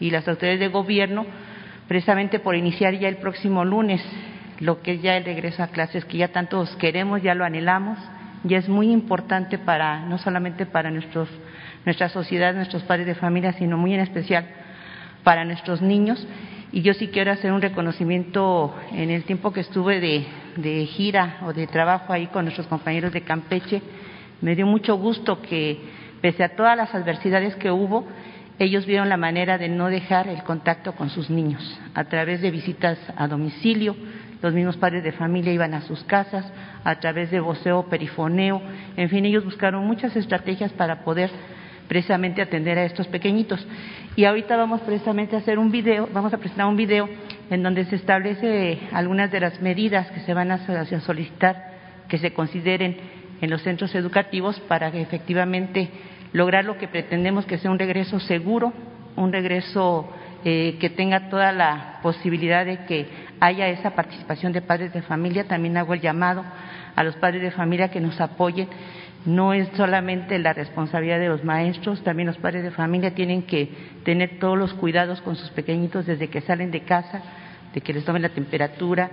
y 0.00 0.10
las 0.10 0.26
autoridades 0.26 0.60
de 0.60 0.68
gobierno, 0.68 1.26
precisamente 1.88 2.38
por 2.38 2.54
iniciar 2.54 2.94
ya 2.94 3.08
el 3.08 3.16
próximo 3.16 3.64
lunes 3.64 4.00
lo 4.60 4.82
que 4.82 4.94
es 4.94 5.02
ya 5.02 5.16
el 5.16 5.24
regreso 5.24 5.62
a 5.62 5.68
clases, 5.68 6.04
que 6.04 6.18
ya 6.18 6.28
tantos 6.28 6.74
queremos, 6.76 7.22
ya 7.22 7.34
lo 7.34 7.44
anhelamos, 7.44 7.98
ya 8.44 8.58
es 8.58 8.68
muy 8.68 8.90
importante 8.90 9.58
para, 9.58 10.00
no 10.00 10.18
solamente 10.18 10.66
para 10.66 10.90
nuestros 10.90 11.28
nuestra 11.84 12.08
sociedad, 12.08 12.54
nuestros 12.54 12.82
padres 12.82 13.06
de 13.06 13.14
familia, 13.14 13.52
sino 13.54 13.78
muy 13.78 13.94
en 13.94 14.00
especial 14.00 14.46
para 15.24 15.44
nuestros 15.44 15.80
niños. 15.80 16.26
Y 16.70 16.82
yo 16.82 16.92
sí 16.92 17.08
quiero 17.08 17.32
hacer 17.32 17.50
un 17.50 17.62
reconocimiento 17.62 18.74
en 18.92 19.10
el 19.10 19.24
tiempo 19.24 19.52
que 19.52 19.60
estuve 19.60 20.00
de, 20.00 20.86
gira 20.86 21.38
o 21.46 21.52
de 21.52 21.66
trabajo 21.66 22.12
ahí 22.12 22.26
con 22.26 22.44
nuestros 22.44 22.66
compañeros 22.66 23.12
de 23.12 23.22
Campeche. 23.22 23.80
Me 24.42 24.54
dio 24.54 24.66
mucho 24.66 24.96
gusto 24.96 25.40
que, 25.40 25.80
pese 26.20 26.44
a 26.44 26.56
todas 26.56 26.76
las 26.76 26.94
adversidades 26.94 27.56
que 27.56 27.70
hubo, 27.70 28.06
ellos 28.58 28.86
vieron 28.86 29.08
la 29.08 29.16
manera 29.16 29.56
de 29.56 29.68
no 29.68 29.88
dejar 29.88 30.28
el 30.28 30.42
contacto 30.42 30.92
con 30.92 31.10
sus 31.10 31.30
niños 31.30 31.80
a 31.94 32.04
través 32.04 32.40
de 32.40 32.50
visitas 32.50 32.98
a 33.16 33.28
domicilio. 33.28 33.94
Los 34.42 34.52
mismos 34.52 34.76
padres 34.76 35.04
de 35.04 35.12
familia 35.12 35.52
iban 35.52 35.74
a 35.74 35.82
sus 35.82 36.02
casas 36.04 36.44
a 36.84 36.98
través 36.98 37.30
de 37.30 37.40
voceo, 37.40 37.88
perifoneo, 37.88 38.62
en 38.96 39.08
fin, 39.08 39.24
ellos 39.24 39.44
buscaron 39.44 39.86
muchas 39.86 40.14
estrategias 40.16 40.72
para 40.72 41.04
poder 41.04 41.30
precisamente 41.88 42.42
atender 42.42 42.78
a 42.78 42.84
estos 42.84 43.08
pequeñitos. 43.08 43.66
Y 44.14 44.24
ahorita 44.24 44.56
vamos 44.56 44.80
precisamente 44.82 45.36
a 45.36 45.40
hacer 45.40 45.58
un 45.58 45.70
video, 45.70 46.08
vamos 46.12 46.32
a 46.34 46.38
presentar 46.38 46.66
un 46.66 46.76
video 46.76 47.08
en 47.50 47.62
donde 47.62 47.84
se 47.86 47.96
establece 47.96 48.78
algunas 48.92 49.30
de 49.30 49.40
las 49.40 49.60
medidas 49.60 50.10
que 50.10 50.20
se 50.20 50.34
van 50.34 50.50
a 50.50 50.58
solicitar 51.00 51.78
que 52.08 52.18
se 52.18 52.32
consideren 52.32 52.96
en 53.40 53.50
los 53.50 53.62
centros 53.62 53.94
educativos 53.94 54.58
para 54.60 54.90
que 54.90 55.00
efectivamente 55.00 55.90
lograr 56.32 56.64
lo 56.64 56.78
que 56.78 56.88
pretendemos 56.88 57.46
que 57.46 57.58
sea 57.58 57.70
un 57.70 57.78
regreso 57.78 58.20
seguro, 58.20 58.72
un 59.16 59.32
regreso 59.32 60.08
eh, 60.44 60.76
que 60.80 60.90
tenga 60.90 61.28
toda 61.30 61.52
la 61.52 61.98
posibilidad 62.02 62.64
de 62.64 62.84
que 62.86 63.08
haya 63.40 63.68
esa 63.68 63.90
participación 63.94 64.52
de 64.52 64.62
padres 64.62 64.92
de 64.92 65.02
familia. 65.02 65.44
También 65.44 65.76
hago 65.76 65.94
el 65.94 66.00
llamado 66.00 66.44
a 66.94 67.04
los 67.04 67.16
padres 67.16 67.42
de 67.42 67.50
familia 67.50 67.90
que 67.90 68.00
nos 68.00 68.20
apoyen. 68.20 68.68
No 69.24 69.52
es 69.52 69.68
solamente 69.76 70.38
la 70.38 70.52
responsabilidad 70.52 71.18
de 71.18 71.28
los 71.28 71.44
maestros, 71.44 72.02
también 72.04 72.28
los 72.28 72.38
padres 72.38 72.62
de 72.62 72.70
familia 72.70 73.14
tienen 73.14 73.42
que 73.42 73.68
tener 74.04 74.38
todos 74.38 74.56
los 74.56 74.74
cuidados 74.74 75.20
con 75.22 75.34
sus 75.34 75.50
pequeñitos 75.50 76.06
desde 76.06 76.28
que 76.28 76.40
salen 76.40 76.70
de 76.70 76.82
casa, 76.82 77.20
de 77.74 77.80
que 77.80 77.92
les 77.92 78.04
tomen 78.04 78.22
la 78.22 78.28
temperatura, 78.28 79.10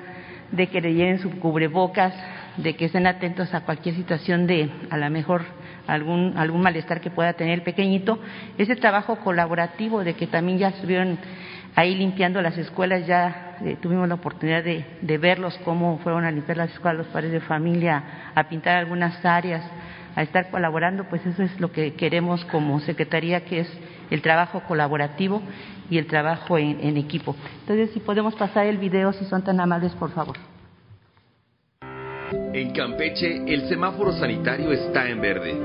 de 0.52 0.68
que 0.68 0.80
le 0.80 0.94
lleven 0.94 1.20
su 1.20 1.32
cubrebocas, 1.40 2.14
de 2.58 2.76
que 2.76 2.86
estén 2.86 3.08
atentos 3.08 3.54
a 3.54 3.62
cualquier 3.62 3.96
situación 3.96 4.46
de, 4.46 4.70
a 4.90 4.98
lo 4.98 5.10
mejor, 5.10 5.44
algún, 5.88 6.34
algún 6.38 6.62
malestar 6.62 7.02
que 7.02 7.10
pueda 7.10 7.34
tener 7.34 7.56
el 7.56 7.62
pequeñito. 7.62 8.20
Ese 8.58 8.76
trabajo 8.76 9.18
colaborativo 9.18 10.04
de 10.04 10.14
que 10.14 10.28
también 10.28 10.58
ya 10.58 10.70
estuvieron 10.70 11.18
ahí 11.76 11.96
limpiando 11.96 12.42
las 12.42 12.58
escuelas, 12.58 13.06
ya 13.06 13.58
eh, 13.64 13.78
tuvimos 13.82 14.08
la 14.08 14.16
oportunidad 14.16 14.64
de, 14.64 14.86
de, 15.02 15.18
verlos 15.18 15.60
cómo 15.66 16.00
fueron 16.00 16.24
a 16.24 16.32
limpiar 16.32 16.58
las 16.58 16.72
escuelas, 16.72 17.06
los 17.06 17.08
padres 17.08 17.32
de 17.32 17.42
familia, 17.42 18.32
a 18.34 18.44
pintar 18.48 18.78
algunas 18.78 19.24
áreas, 19.26 19.64
a 20.16 20.22
estar 20.22 20.50
colaborando, 20.50 21.04
pues 21.06 21.26
eso 21.26 21.44
es 21.44 21.60
lo 21.60 21.72
que 21.72 21.94
queremos 21.94 22.46
como 22.46 22.80
Secretaría, 22.80 23.44
que 23.44 23.60
es 23.62 23.70
el 24.10 24.22
trabajo 24.22 24.62
colaborativo 24.62 25.42
y 25.90 25.98
el 25.98 26.08
trabajo 26.08 26.58
en, 26.58 26.80
en 26.82 26.96
equipo. 26.98 27.36
Entonces, 27.62 27.92
si 27.92 28.00
podemos 28.00 28.36
pasar 28.36 28.66
el 28.66 28.78
video, 28.78 29.12
si 29.12 29.26
son 29.26 29.44
tan 29.44 29.60
amables, 29.60 29.92
por 29.94 30.12
favor. 30.12 30.55
En 32.32 32.72
Campeche, 32.72 33.44
el 33.48 33.68
semáforo 33.68 34.12
sanitario 34.14 34.72
está 34.72 35.10
en 35.10 35.22
verde. 35.22 35.56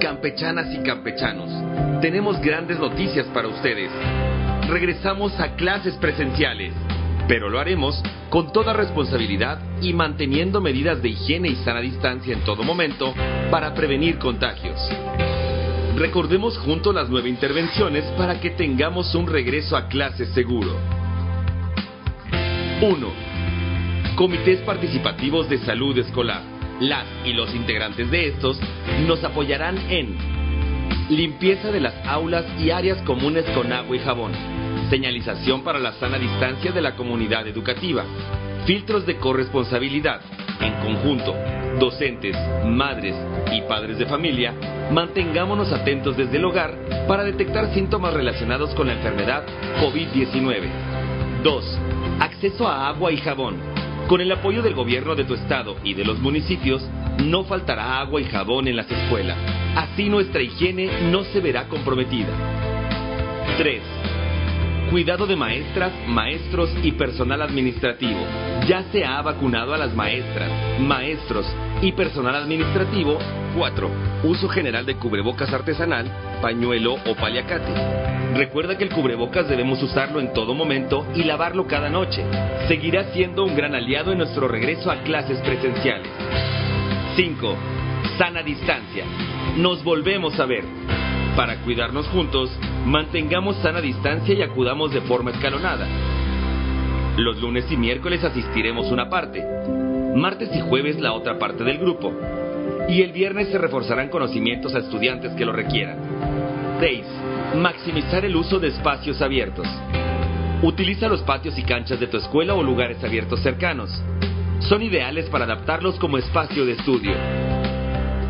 Campechanas 0.00 0.74
y 0.74 0.82
campechanos, 0.82 1.50
tenemos 2.00 2.40
grandes 2.40 2.78
noticias 2.78 3.26
para 3.28 3.48
ustedes. 3.48 3.90
Regresamos 4.68 5.38
a 5.40 5.54
clases 5.56 5.94
presenciales, 5.94 6.74
pero 7.26 7.48
lo 7.48 7.58
haremos 7.58 8.02
con 8.28 8.52
toda 8.52 8.72
responsabilidad 8.72 9.58
y 9.80 9.92
manteniendo 9.92 10.60
medidas 10.60 11.00
de 11.00 11.10
higiene 11.10 11.48
y 11.48 11.56
sana 11.56 11.80
distancia 11.80 12.34
en 12.34 12.44
todo 12.44 12.62
momento 12.62 13.14
para 13.50 13.72
prevenir 13.74 14.18
contagios. 14.18 14.78
Recordemos 15.96 16.58
juntos 16.58 16.94
las 16.94 17.08
nueve 17.08 17.28
intervenciones 17.28 18.04
para 18.18 18.40
que 18.40 18.50
tengamos 18.50 19.14
un 19.14 19.28
regreso 19.28 19.76
a 19.76 19.88
clases 19.88 20.28
seguro. 20.30 20.76
1 22.82 23.33
comités 24.14 24.60
participativos 24.60 25.48
de 25.48 25.58
salud 25.58 25.96
escolar. 25.98 26.42
Las 26.80 27.04
y 27.24 27.32
los 27.32 27.54
integrantes 27.54 28.10
de 28.10 28.28
estos 28.28 28.58
nos 29.06 29.22
apoyarán 29.24 29.78
en 29.90 30.16
limpieza 31.08 31.70
de 31.70 31.80
las 31.80 31.94
aulas 32.06 32.44
y 32.58 32.70
áreas 32.70 33.00
comunes 33.02 33.44
con 33.54 33.72
agua 33.72 33.96
y 33.96 34.00
jabón, 34.00 34.32
señalización 34.88 35.62
para 35.62 35.78
la 35.78 35.92
sana 35.94 36.18
distancia 36.18 36.72
de 36.72 36.80
la 36.80 36.96
comunidad 36.96 37.46
educativa, 37.46 38.04
filtros 38.66 39.04
de 39.04 39.16
corresponsabilidad, 39.16 40.20
en 40.60 40.72
conjunto, 40.74 41.34
docentes, 41.78 42.36
madres 42.64 43.14
y 43.52 43.60
padres 43.62 43.98
de 43.98 44.06
familia, 44.06 44.54
mantengámonos 44.92 45.72
atentos 45.72 46.16
desde 46.16 46.36
el 46.36 46.44
hogar 46.44 46.74
para 47.06 47.24
detectar 47.24 47.72
síntomas 47.74 48.14
relacionados 48.14 48.74
con 48.74 48.86
la 48.86 48.94
enfermedad 48.94 49.44
COVID-19. 49.80 51.42
2. 51.42 51.78
Acceso 52.20 52.66
a 52.66 52.88
agua 52.88 53.12
y 53.12 53.18
jabón 53.18 53.73
con 54.08 54.20
el 54.20 54.30
apoyo 54.32 54.62
del 54.62 54.74
gobierno 54.74 55.14
de 55.14 55.24
tu 55.24 55.34
estado 55.34 55.76
y 55.82 55.94
de 55.94 56.04
los 56.04 56.18
municipios, 56.18 56.86
no 57.22 57.44
faltará 57.44 58.00
agua 58.00 58.20
y 58.20 58.24
jabón 58.24 58.68
en 58.68 58.76
las 58.76 58.90
escuelas. 58.90 59.38
Así 59.76 60.08
nuestra 60.08 60.42
higiene 60.42 61.10
no 61.10 61.24
se 61.24 61.40
verá 61.40 61.68
comprometida. 61.68 62.28
3. 63.56 64.03
Cuidado 64.94 65.26
de 65.26 65.34
maestras, 65.34 65.92
maestros 66.06 66.70
y 66.84 66.92
personal 66.92 67.42
administrativo. 67.42 68.20
Ya 68.68 68.84
se 68.92 69.04
ha 69.04 69.20
vacunado 69.22 69.74
a 69.74 69.76
las 69.76 69.92
maestras, 69.92 70.48
maestros 70.78 71.44
y 71.82 71.90
personal 71.90 72.36
administrativo. 72.36 73.18
4. 73.56 73.90
Uso 74.22 74.48
general 74.48 74.86
de 74.86 74.94
cubrebocas 74.94 75.52
artesanal, 75.52 76.06
pañuelo 76.40 76.94
o 76.94 77.16
paliacate. 77.16 77.74
Recuerda 78.36 78.78
que 78.78 78.84
el 78.84 78.90
cubrebocas 78.90 79.48
debemos 79.48 79.82
usarlo 79.82 80.20
en 80.20 80.32
todo 80.32 80.54
momento 80.54 81.04
y 81.16 81.24
lavarlo 81.24 81.66
cada 81.66 81.90
noche. 81.90 82.24
Seguirá 82.68 83.12
siendo 83.12 83.44
un 83.44 83.56
gran 83.56 83.74
aliado 83.74 84.12
en 84.12 84.18
nuestro 84.18 84.46
regreso 84.46 84.92
a 84.92 85.02
clases 85.02 85.40
presenciales. 85.40 86.08
5. 87.16 87.56
Sana 88.16 88.44
distancia. 88.44 89.04
Nos 89.56 89.82
volvemos 89.82 90.38
a 90.38 90.46
ver. 90.46 90.62
Para 91.36 91.56
cuidarnos 91.62 92.06
juntos, 92.08 92.48
mantengamos 92.86 93.56
sana 93.56 93.80
distancia 93.80 94.32
y 94.34 94.42
acudamos 94.42 94.92
de 94.92 95.00
forma 95.00 95.32
escalonada. 95.32 95.84
Los 97.16 97.40
lunes 97.40 97.64
y 97.72 97.76
miércoles 97.76 98.22
asistiremos 98.22 98.92
una 98.92 99.10
parte, 99.10 99.44
martes 100.14 100.50
y 100.54 100.60
jueves 100.60 101.00
la 101.00 101.12
otra 101.12 101.36
parte 101.36 101.64
del 101.64 101.78
grupo, 101.78 102.12
y 102.88 103.02
el 103.02 103.10
viernes 103.10 103.48
se 103.48 103.58
reforzarán 103.58 104.10
conocimientos 104.10 104.76
a 104.76 104.78
estudiantes 104.78 105.32
que 105.32 105.44
lo 105.44 105.52
requieran. 105.52 105.98
6. 106.78 107.04
Maximizar 107.56 108.24
el 108.24 108.36
uso 108.36 108.60
de 108.60 108.68
espacios 108.68 109.20
abiertos. 109.20 109.66
Utiliza 110.62 111.08
los 111.08 111.22
patios 111.22 111.58
y 111.58 111.64
canchas 111.64 111.98
de 111.98 112.06
tu 112.06 112.16
escuela 112.16 112.54
o 112.54 112.62
lugares 112.62 113.02
abiertos 113.02 113.40
cercanos. 113.40 113.90
Son 114.60 114.82
ideales 114.82 115.28
para 115.30 115.46
adaptarlos 115.46 115.98
como 115.98 116.16
espacio 116.16 116.64
de 116.64 116.72
estudio. 116.74 117.12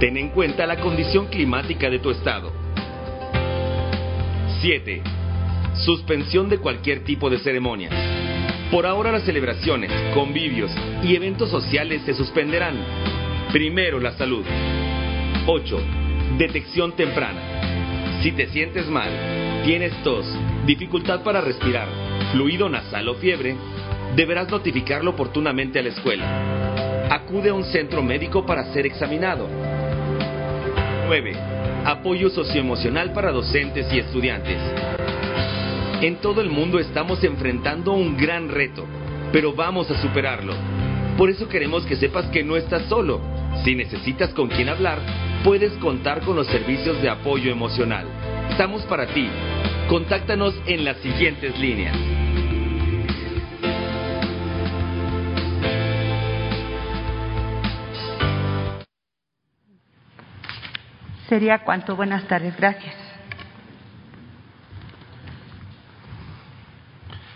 Ten 0.00 0.16
en 0.16 0.30
cuenta 0.30 0.66
la 0.66 0.80
condición 0.80 1.26
climática 1.26 1.90
de 1.90 1.98
tu 1.98 2.10
estado 2.10 2.63
7. 4.64 5.02
Suspensión 5.84 6.48
de 6.48 6.56
cualquier 6.56 7.04
tipo 7.04 7.28
de 7.28 7.38
ceremonia. 7.38 7.90
Por 8.70 8.86
ahora 8.86 9.12
las 9.12 9.24
celebraciones, 9.24 9.90
convivios 10.14 10.70
y 11.02 11.14
eventos 11.14 11.50
sociales 11.50 12.00
se 12.06 12.14
suspenderán. 12.14 12.74
Primero 13.52 14.00
la 14.00 14.12
salud. 14.12 14.42
8. 15.46 15.80
Detección 16.38 16.96
temprana. 16.96 18.22
Si 18.22 18.32
te 18.32 18.46
sientes 18.46 18.86
mal, 18.88 19.10
tienes 19.66 19.92
tos, 20.02 20.24
dificultad 20.64 21.22
para 21.22 21.42
respirar, 21.42 21.86
fluido 22.32 22.70
nasal 22.70 23.06
o 23.10 23.16
fiebre, 23.16 23.56
deberás 24.16 24.48
notificarlo 24.48 25.10
oportunamente 25.10 25.78
a 25.78 25.82
la 25.82 25.90
escuela. 25.90 27.08
Acude 27.10 27.50
a 27.50 27.54
un 27.54 27.64
centro 27.64 28.02
médico 28.02 28.46
para 28.46 28.72
ser 28.72 28.86
examinado. 28.86 29.46
9 31.06 31.53
apoyo 31.84 32.30
socioemocional 32.30 33.12
para 33.12 33.30
docentes 33.30 33.86
y 33.92 33.98
estudiantes. 33.98 34.58
En 36.00 36.16
todo 36.16 36.40
el 36.40 36.50
mundo 36.50 36.78
estamos 36.78 37.22
enfrentando 37.24 37.92
un 37.92 38.16
gran 38.16 38.48
reto, 38.48 38.86
pero 39.32 39.52
vamos 39.52 39.90
a 39.90 40.00
superarlo. 40.00 40.54
Por 41.18 41.30
eso 41.30 41.48
queremos 41.48 41.84
que 41.84 41.96
sepas 41.96 42.26
que 42.26 42.42
no 42.42 42.56
estás 42.56 42.82
solo. 42.86 43.20
Si 43.64 43.74
necesitas 43.74 44.30
con 44.30 44.48
quién 44.48 44.68
hablar, 44.68 44.98
puedes 45.44 45.72
contar 45.74 46.22
con 46.22 46.36
los 46.36 46.46
servicios 46.46 47.00
de 47.02 47.08
apoyo 47.08 47.52
emocional. 47.52 48.06
Estamos 48.50 48.82
para 48.82 49.06
ti. 49.06 49.28
Contáctanos 49.88 50.54
en 50.66 50.84
las 50.84 50.96
siguientes 50.98 51.58
líneas. 51.58 51.96
Sería 61.28 61.60
cuanto. 61.60 61.96
Buenas 61.96 62.24
tardes. 62.28 62.56
Gracias. 62.56 62.94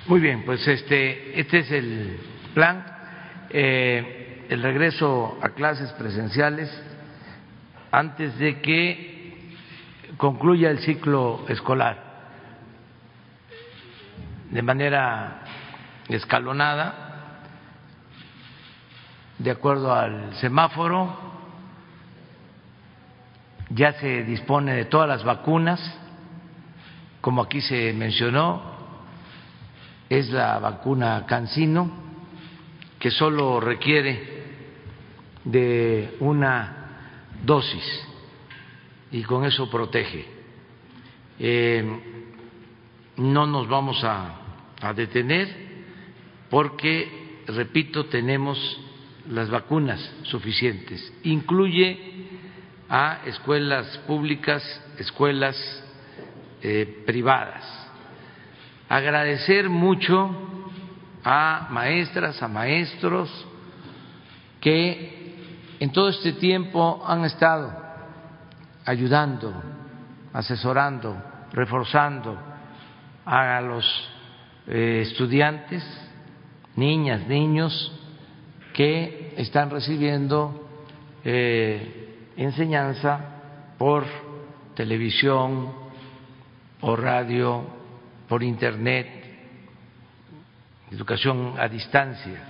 Muy 0.07 0.21
bien, 0.21 0.45
pues 0.45 0.67
este, 0.67 1.39
este 1.39 1.59
es 1.59 1.71
el 1.71 2.21
plan. 2.55 2.85
Eh, 3.51 4.47
el 4.49 4.63
regreso 4.63 5.39
a 5.43 5.51
clases 5.51 5.91
presenciales 5.93 6.71
antes 7.91 8.39
de 8.39 8.61
que 8.61 9.55
concluya 10.17 10.71
el 10.71 10.79
ciclo 10.81 11.45
escolar 11.49 12.09
de 14.51 14.63
manera 14.63 15.43
escalonada, 16.09 17.43
de 19.39 19.51
acuerdo 19.51 19.95
al 19.95 20.35
semáforo 20.37 21.28
ya 23.71 23.93
se 23.95 24.25
dispone 24.25 24.75
de 24.75 24.85
todas 24.87 25.09
las 25.09 25.25
vacunas 25.25 25.81
como 27.21 27.43
aquí 27.43 27.61
se 27.61 27.93
mencionó, 27.93 28.63
es 30.09 30.31
la 30.31 30.59
vacuna 30.59 31.27
Cancino, 31.27 31.91
que 32.99 33.11
solo 33.11 33.61
requiere 33.61 34.39
de 35.45 36.17
una 36.21 36.77
dosis 37.45 38.07
y 39.11 39.23
con 39.23 39.45
eso 39.45 39.69
protege. 39.69 40.25
Eh, 41.39 42.01
no 43.17 43.47
nos 43.47 43.69
vamos 43.69 44.03
a, 44.05 44.37
a 44.81 44.93
detener 44.95 45.49
porque, 46.51 47.43
repito, 47.49 48.07
tenemos 48.07 48.81
las 49.29 49.51
vacunas 49.51 50.01
suficientes. 50.23 51.13
Incluye 51.25 52.18
a 52.89 53.21
escuelas 53.27 53.99
públicas, 54.07 54.63
escuelas 54.99 55.57
eh, 56.63 57.03
privadas. 57.07 57.65
Agradecer 58.89 59.69
mucho 59.69 60.35
a 61.23 61.69
maestras, 61.71 62.43
a 62.43 62.49
maestros 62.49 63.47
que 64.61 65.37
en 65.81 65.93
todo 65.93 66.09
este 66.09 66.33
tiempo 66.33 67.05
han 67.07 67.25
estado 67.25 67.71
ayudando, 68.85 69.53
asesorando, 70.33 71.17
reforzando 71.53 72.39
a 73.25 73.61
los 73.61 73.85
eh, 74.67 75.03
estudiantes, 75.03 75.85
niñas, 76.75 77.27
niños 77.27 77.93
que 78.73 79.35
están 79.37 79.71
recibiendo 79.71 80.69
eh, 81.25 82.08
enseñanza 82.45 83.21
por 83.79 84.05
televisión, 84.75 85.73
por 86.81 87.03
radio, 87.03 87.65
por 88.29 88.43
internet, 88.43 89.09
educación 90.91 91.55
a 91.59 91.69
distancia. 91.69 92.41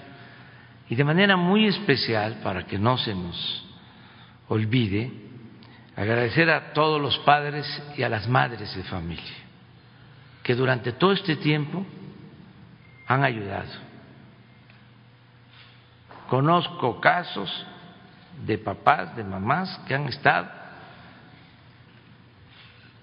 Y 0.89 0.95
de 0.95 1.05
manera 1.05 1.37
muy 1.37 1.67
especial, 1.67 2.41
para 2.43 2.67
que 2.67 2.79
no 2.79 2.97
se 2.97 3.15
nos 3.15 3.67
olvide, 4.49 5.11
agradecer 5.97 6.49
a 6.51 6.73
todos 6.73 7.01
los 7.01 7.19
padres 7.19 7.67
y 7.97 8.03
a 8.03 8.09
las 8.09 8.29
madres 8.29 8.75
de 8.77 8.83
familia 8.85 9.49
que 10.49 10.55
durante 10.55 10.93
todo 10.93 11.13
este 11.13 11.37
tiempo 11.37 11.85
han 13.07 13.23
ayudado. 13.23 13.69
Conozco 16.31 17.03
casos 17.03 17.67
de 18.47 18.59
papás, 18.59 19.17
de 19.17 19.25
mamás 19.25 19.81
que 19.87 19.95
han 19.95 20.07
estado 20.07 20.49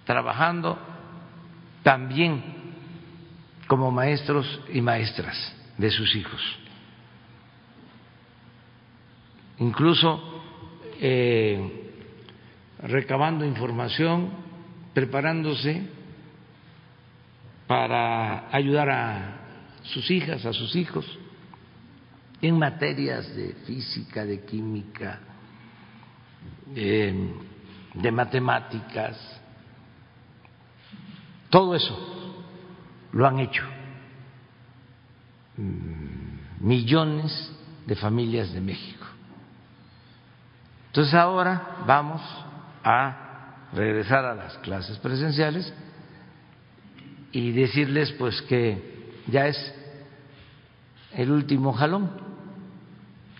trabajando 0.05 0.77
también 1.83 2.43
como 3.67 3.91
maestros 3.91 4.61
y 4.71 4.81
maestras 4.81 5.35
de 5.77 5.91
sus 5.91 6.15
hijos. 6.15 6.41
Incluso 9.57 10.43
eh, 10.99 11.91
recabando 12.79 13.45
información, 13.45 14.29
preparándose 14.93 15.89
para 17.67 18.55
ayudar 18.55 18.89
a 18.89 19.37
sus 19.83 20.09
hijas, 20.11 20.45
a 20.45 20.53
sus 20.53 20.75
hijos, 20.75 21.05
en 22.41 22.59
materias 22.59 23.33
de 23.35 23.53
física, 23.65 24.25
de 24.25 24.41
química, 24.41 25.19
de, 26.67 27.33
de 27.93 28.11
matemáticas, 28.11 29.17
todo 31.49 31.75
eso 31.75 32.43
lo 33.13 33.25
han 33.25 33.39
hecho 33.39 33.63
mm, 35.57 36.65
millones 36.65 37.51
de 37.85 37.95
familias 37.95 38.51
de 38.53 38.61
México. 38.61 39.05
Entonces 40.87 41.13
ahora 41.13 41.83
vamos 41.85 42.21
a 42.83 43.67
regresar 43.73 44.25
a 44.25 44.35
las 44.35 44.57
clases 44.59 44.97
presenciales 44.99 45.73
y 47.31 47.51
decirles 47.51 48.11
pues 48.13 48.41
que 48.43 49.13
ya 49.27 49.47
es 49.47 49.75
el 51.13 51.31
último 51.31 51.73
jalón, 51.73 52.24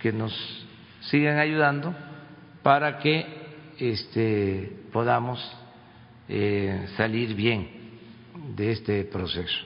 que 0.06 0.14
nos 0.14 0.32
sigan 1.10 1.40
ayudando 1.40 1.92
para 2.62 3.00
que 3.00 3.26
este, 3.80 4.84
podamos 4.94 5.40
eh, 6.30 6.86
salir 6.96 7.34
bien 7.34 7.68
de 8.56 8.72
este 8.72 9.04
proceso. 9.06 9.66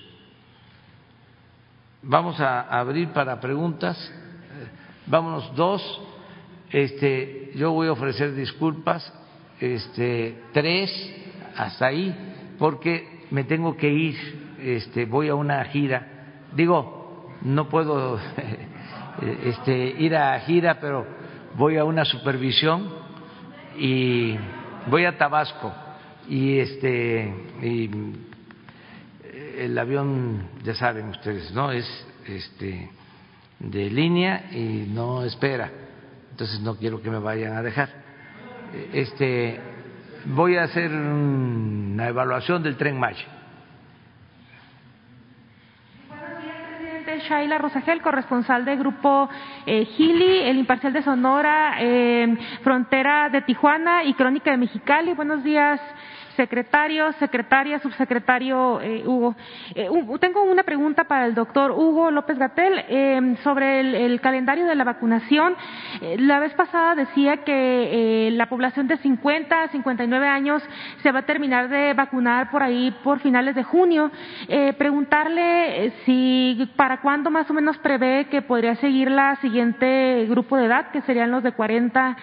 Vamos 2.04 2.40
a 2.40 2.62
abrir 2.62 3.10
para 3.10 3.38
preguntas. 3.42 3.98
Vámonos 5.08 5.54
dos. 5.58 5.82
Este, 6.72 7.52
yo 7.56 7.74
voy 7.74 7.90
a 7.90 7.92
ofrecer 7.92 8.34
disculpas. 8.34 9.14
Este, 9.60 10.44
tres 10.54 10.90
hasta 11.58 11.88
ahí, 11.88 12.16
porque 12.58 13.26
me 13.30 13.44
tengo 13.44 13.76
que 13.76 13.90
ir, 13.90 14.16
este, 14.62 15.04
voy 15.04 15.28
a 15.28 15.36
una 15.36 15.62
gira. 15.66 16.46
Digo, 16.56 17.30
no 17.42 17.68
puedo 17.68 18.18
este, 19.22 19.74
ir 19.76 20.16
a 20.16 20.40
gira, 20.42 20.80
pero 20.80 21.06
voy 21.56 21.78
a 21.78 21.84
una 21.84 22.06
supervisión 22.06 22.90
y 23.78 24.38
voy 24.88 25.06
a 25.06 25.18
Tabasco. 25.18 25.74
Y 26.28 26.60
este 26.60 27.34
y 27.62 27.90
el 29.58 29.78
avión 29.78 30.48
ya 30.64 30.76
saben 30.76 31.10
ustedes 31.10 31.52
no 31.52 31.72
es 31.72 31.86
este 32.28 32.90
de 33.60 33.90
línea 33.90 34.50
y 34.52 34.88
no 34.90 35.24
espera. 35.24 35.70
Entonces 36.32 36.60
no 36.62 36.76
quiero 36.76 37.02
que 37.02 37.10
me 37.10 37.20
vayan 37.20 37.58
a 37.58 37.62
dejar. 37.62 37.90
Este 38.94 39.60
voy 40.26 40.56
a 40.58 40.64
hacer 40.64 40.92
una 40.92 42.08
evaluación 42.08 42.62
del 42.64 42.78
tren 42.78 43.00
Maya. 43.00 43.26
Buenos 46.08 46.44
días, 46.44 46.56
presidente 46.78 47.19
Shaila 47.30 47.60
Rosagel, 47.60 48.02
corresponsal 48.02 48.66
del 48.66 48.80
grupo 48.80 49.30
eh, 49.68 49.86
Gili, 49.86 50.40
el 50.40 50.58
imparcial 50.58 50.92
de 50.94 51.04
Sonora, 51.04 51.76
eh, 51.80 52.36
Frontera 52.64 53.30
de 53.30 53.44
Tijuana 53.44 54.04
y 54.04 54.16
Crónica 54.16 54.50
de 54.50 54.58
Mexicali. 54.58 55.14
Buenos 55.14 55.44
días, 55.44 55.80
secretario, 56.40 57.12
secretaria, 57.20 57.80
subsecretario 57.80 58.80
eh, 58.80 59.04
Hugo. 59.06 59.36
Eh, 59.76 59.90
tengo 60.22 60.42
una 60.44 60.64
pregunta 60.64 61.04
para 61.04 61.26
el 61.26 61.36
doctor 61.36 61.72
Hugo 61.72 62.12
López 62.12 62.38
Gatel 62.38 62.86
eh, 62.88 63.36
sobre 63.44 63.82
el, 63.82 63.94
el, 63.94 64.22
calendario 64.22 64.66
de 64.66 64.74
la 64.74 64.86
vacunación. 64.86 65.58
Eh, 66.02 66.16
la 66.18 66.40
vez 66.40 66.54
pasada 66.54 66.96
decía 66.96 67.44
que 67.44 68.28
eh, 68.28 68.32
la 68.32 68.48
población 68.48 68.88
de 68.88 68.96
50 68.96 69.64
a 69.64 69.68
59 69.68 70.28
años 70.28 70.64
se 71.04 71.12
va 71.12 71.20
a 71.20 71.26
terminar 71.26 71.68
de 71.68 71.94
vacunar 71.94 72.52
por 72.52 72.64
ahí 72.64 72.96
por 73.04 73.20
finales 73.20 73.54
de 73.54 73.64
junio. 73.64 74.10
Eh, 74.48 74.72
preguntarle 74.78 75.92
si 76.06 76.72
para 76.78 77.02
cuándo 77.02 77.30
más 77.30 77.50
o 77.50 77.54
menos 77.54 77.78
prevé 77.80 78.28
que 78.32 78.42
podría 78.42 78.76
seguir 78.76 79.12
la 79.12 79.36
siguiente 79.42 80.26
grupo 80.30 80.56
de 80.56 80.68
edad, 80.68 80.92
que 80.92 81.02
serían 81.02 81.32
los 81.32 81.44
de 81.44 81.52
40 81.52 82.16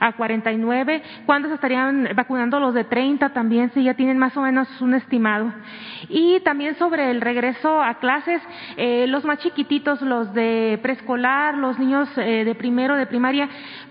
a 0.00 0.12
49. 0.12 1.02
¿Cuándo 1.26 1.48
se 1.48 1.54
estarían 1.54 2.08
vacunando 2.14 2.60
los 2.60 2.74
de 2.74 2.84
30 2.84 3.30
también? 3.30 3.70
Si 3.72 3.82
ya 3.82 3.94
tienen 3.94 4.18
más 4.18 4.36
o 4.36 4.42
menos 4.42 4.68
un 4.80 4.94
estimado. 4.94 5.52
Y 6.08 6.40
también 6.40 6.76
sobre 6.76 7.10
el 7.10 7.20
regreso 7.20 7.82
a 7.82 7.94
clases, 7.94 8.40
eh, 8.76 9.06
los 9.08 9.24
más 9.24 9.38
chiquititos, 9.38 10.00
los 10.02 10.32
de 10.34 10.78
preescolar, 10.82 11.56
los 11.56 11.78
niños 11.78 12.08
eh, 12.16 12.44
de 12.44 12.54
primero, 12.54 12.96
de 12.96 13.06
primaria, 13.06 13.48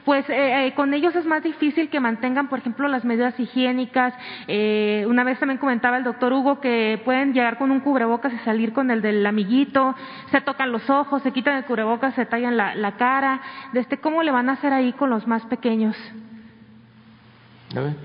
pues 0.08 0.24
eh, 0.30 0.68
eh, 0.68 0.74
con 0.74 0.94
ellos 0.94 1.14
es 1.18 1.26
más 1.26 1.44
difícil 1.44 1.90
que 1.90 2.00
mantengan, 2.00 2.48
por 2.48 2.60
ejemplo, 2.60 2.88
las 2.88 3.04
medidas 3.04 3.38
higiénicas. 3.38 4.14
Eh, 4.48 5.06
una 5.06 5.26
vez 5.26 5.38
también 5.38 5.58
comentaba 5.58 5.98
el 5.98 6.06
doctor 6.06 6.32
Hugo 6.32 6.62
que 6.62 7.02
pueden 7.04 7.34
llegar 7.34 7.58
con 7.58 7.72
un 7.72 7.82
cubrebocas 7.82 8.32
y 8.32 8.38
salir 8.46 8.72
con 8.72 8.90
el 8.90 9.02
del 9.02 9.26
amiguito, 9.26 9.96
se 10.32 10.40
tocan 10.40 10.72
los 10.72 10.90
ojos, 10.90 11.22
se 11.24 11.34
quitan 11.34 11.58
el 11.58 11.66
cubrebocas, 11.66 12.16
se 12.16 12.26
tallan 12.26 12.56
la, 12.56 12.74
la 12.76 12.94
cara. 12.94 13.42
Este, 13.74 13.98
¿Cómo 13.98 14.24
le 14.24 14.32
van 14.32 14.48
a 14.48 14.54
hacer 14.54 14.72
ahí 14.72 14.94
con 14.94 15.10
los 15.10 15.28
más 15.28 15.46
pequeños? 15.48 15.97
A 17.76 17.80
ver. 17.82 17.96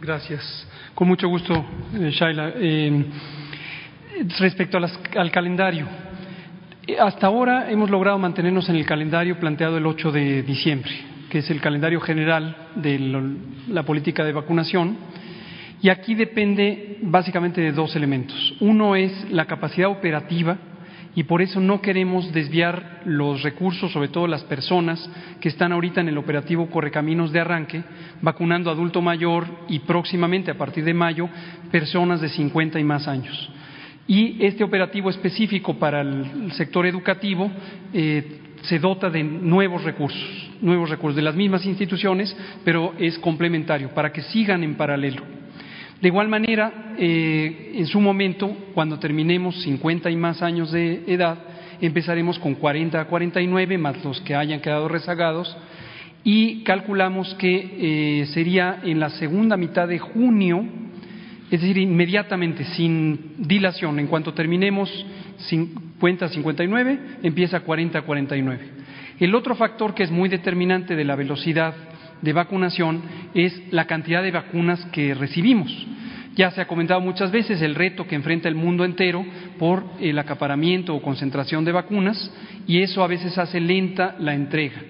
Gracias. 0.00 0.66
Con 0.94 1.08
mucho 1.08 1.28
gusto, 1.28 1.54
eh, 1.94 2.10
Shaila. 2.10 2.52
Eh, 2.56 3.04
respecto 4.38 4.76
a 4.78 4.80
las, 4.80 4.98
al 5.16 5.30
calendario, 5.30 5.86
eh, 6.86 6.96
hasta 6.98 7.26
ahora 7.26 7.70
hemos 7.70 7.90
logrado 7.90 8.18
mantenernos 8.18 8.68
en 8.68 8.76
el 8.76 8.86
calendario 8.86 9.38
planteado 9.38 9.76
el 9.76 9.86
8 9.86 10.10
de 10.10 10.42
diciembre, 10.42 10.90
que 11.28 11.38
es 11.38 11.50
el 11.50 11.60
calendario 11.60 12.00
general 12.00 12.68
de 12.76 12.98
lo, 12.98 13.22
la 13.68 13.82
política 13.82 14.24
de 14.24 14.32
vacunación. 14.32 14.96
Y 15.82 15.88
aquí 15.88 16.14
depende 16.14 16.98
básicamente 17.02 17.60
de 17.60 17.72
dos 17.72 17.94
elementos. 17.96 18.54
Uno 18.60 18.96
es 18.96 19.30
la 19.30 19.46
capacidad 19.46 19.88
operativa 19.88 20.56
y 21.14 21.24
por 21.24 21.42
eso 21.42 21.60
no 21.60 21.80
queremos 21.80 22.32
desviar 22.32 23.02
los 23.04 23.42
recursos, 23.42 23.90
sobre 23.90 24.08
todo 24.08 24.26
las 24.26 24.44
personas 24.44 25.10
que 25.40 25.48
están 25.48 25.72
ahorita 25.72 26.00
en 26.00 26.08
el 26.08 26.18
operativo 26.18 26.70
Correcaminos 26.70 27.32
de 27.32 27.40
Arranque, 27.40 27.82
vacunando 28.22 28.70
adulto 28.70 29.02
mayor 29.02 29.46
y 29.68 29.80
próximamente, 29.80 30.50
a 30.50 30.58
partir 30.58 30.84
de 30.84 30.94
mayo, 30.94 31.28
personas 31.72 32.20
de 32.20 32.28
50 32.28 32.78
y 32.78 32.84
más 32.84 33.08
años. 33.08 33.50
Y 34.06 34.44
este 34.44 34.64
operativo 34.64 35.10
específico 35.10 35.74
para 35.78 36.00
el 36.02 36.52
sector 36.52 36.86
educativo 36.86 37.50
eh, 37.92 38.40
se 38.62 38.78
dota 38.78 39.10
de 39.10 39.22
nuevos 39.22 39.82
recursos, 39.84 40.50
nuevos 40.60 40.90
recursos 40.90 41.16
de 41.16 41.22
las 41.22 41.34
mismas 41.34 41.64
instituciones, 41.66 42.36
pero 42.64 42.94
es 42.98 43.18
complementario 43.18 43.90
para 43.94 44.12
que 44.12 44.22
sigan 44.22 44.62
en 44.62 44.76
paralelo. 44.76 45.39
De 46.00 46.08
igual 46.08 46.28
manera, 46.28 46.94
eh, 46.96 47.72
en 47.74 47.86
su 47.86 48.00
momento, 48.00 48.56
cuando 48.72 48.98
terminemos 48.98 49.60
50 49.62 50.10
y 50.10 50.16
más 50.16 50.40
años 50.40 50.72
de 50.72 51.04
edad, 51.06 51.38
empezaremos 51.80 52.38
con 52.38 52.54
40 52.54 52.98
a 52.98 53.04
49, 53.04 53.76
más 53.76 54.02
los 54.02 54.18
que 54.22 54.34
hayan 54.34 54.60
quedado 54.60 54.88
rezagados, 54.88 55.54
y 56.24 56.62
calculamos 56.64 57.34
que 57.34 58.20
eh, 58.22 58.26
sería 58.28 58.80
en 58.82 58.98
la 58.98 59.10
segunda 59.10 59.58
mitad 59.58 59.88
de 59.88 59.98
junio, 59.98 60.64
es 61.50 61.60
decir, 61.60 61.76
inmediatamente, 61.76 62.64
sin 62.76 63.34
dilación, 63.36 63.98
en 63.98 64.06
cuanto 64.06 64.32
terminemos 64.32 64.90
50 65.48 66.24
a 66.24 66.28
59, 66.28 66.98
empieza 67.22 67.60
40 67.60 67.98
a 67.98 68.02
49. 68.02 68.60
El 69.18 69.34
otro 69.34 69.54
factor 69.54 69.94
que 69.94 70.04
es 70.04 70.10
muy 70.10 70.30
determinante 70.30 70.96
de 70.96 71.04
la 71.04 71.14
velocidad 71.14 71.74
de 72.22 72.32
vacunación 72.32 73.02
es 73.34 73.60
la 73.70 73.86
cantidad 73.86 74.22
de 74.22 74.30
vacunas 74.30 74.84
que 74.86 75.14
recibimos. 75.14 75.86
Ya 76.36 76.50
se 76.50 76.60
ha 76.60 76.66
comentado 76.66 77.00
muchas 77.00 77.30
veces 77.32 77.60
el 77.60 77.74
reto 77.74 78.06
que 78.06 78.14
enfrenta 78.14 78.48
el 78.48 78.54
mundo 78.54 78.84
entero 78.84 79.24
por 79.58 79.84
el 80.00 80.18
acaparamiento 80.18 80.94
o 80.94 81.02
concentración 81.02 81.64
de 81.64 81.72
vacunas 81.72 82.30
y 82.66 82.80
eso 82.82 83.02
a 83.02 83.08
veces 83.08 83.36
hace 83.36 83.60
lenta 83.60 84.16
la 84.18 84.34
entrega. 84.34 84.80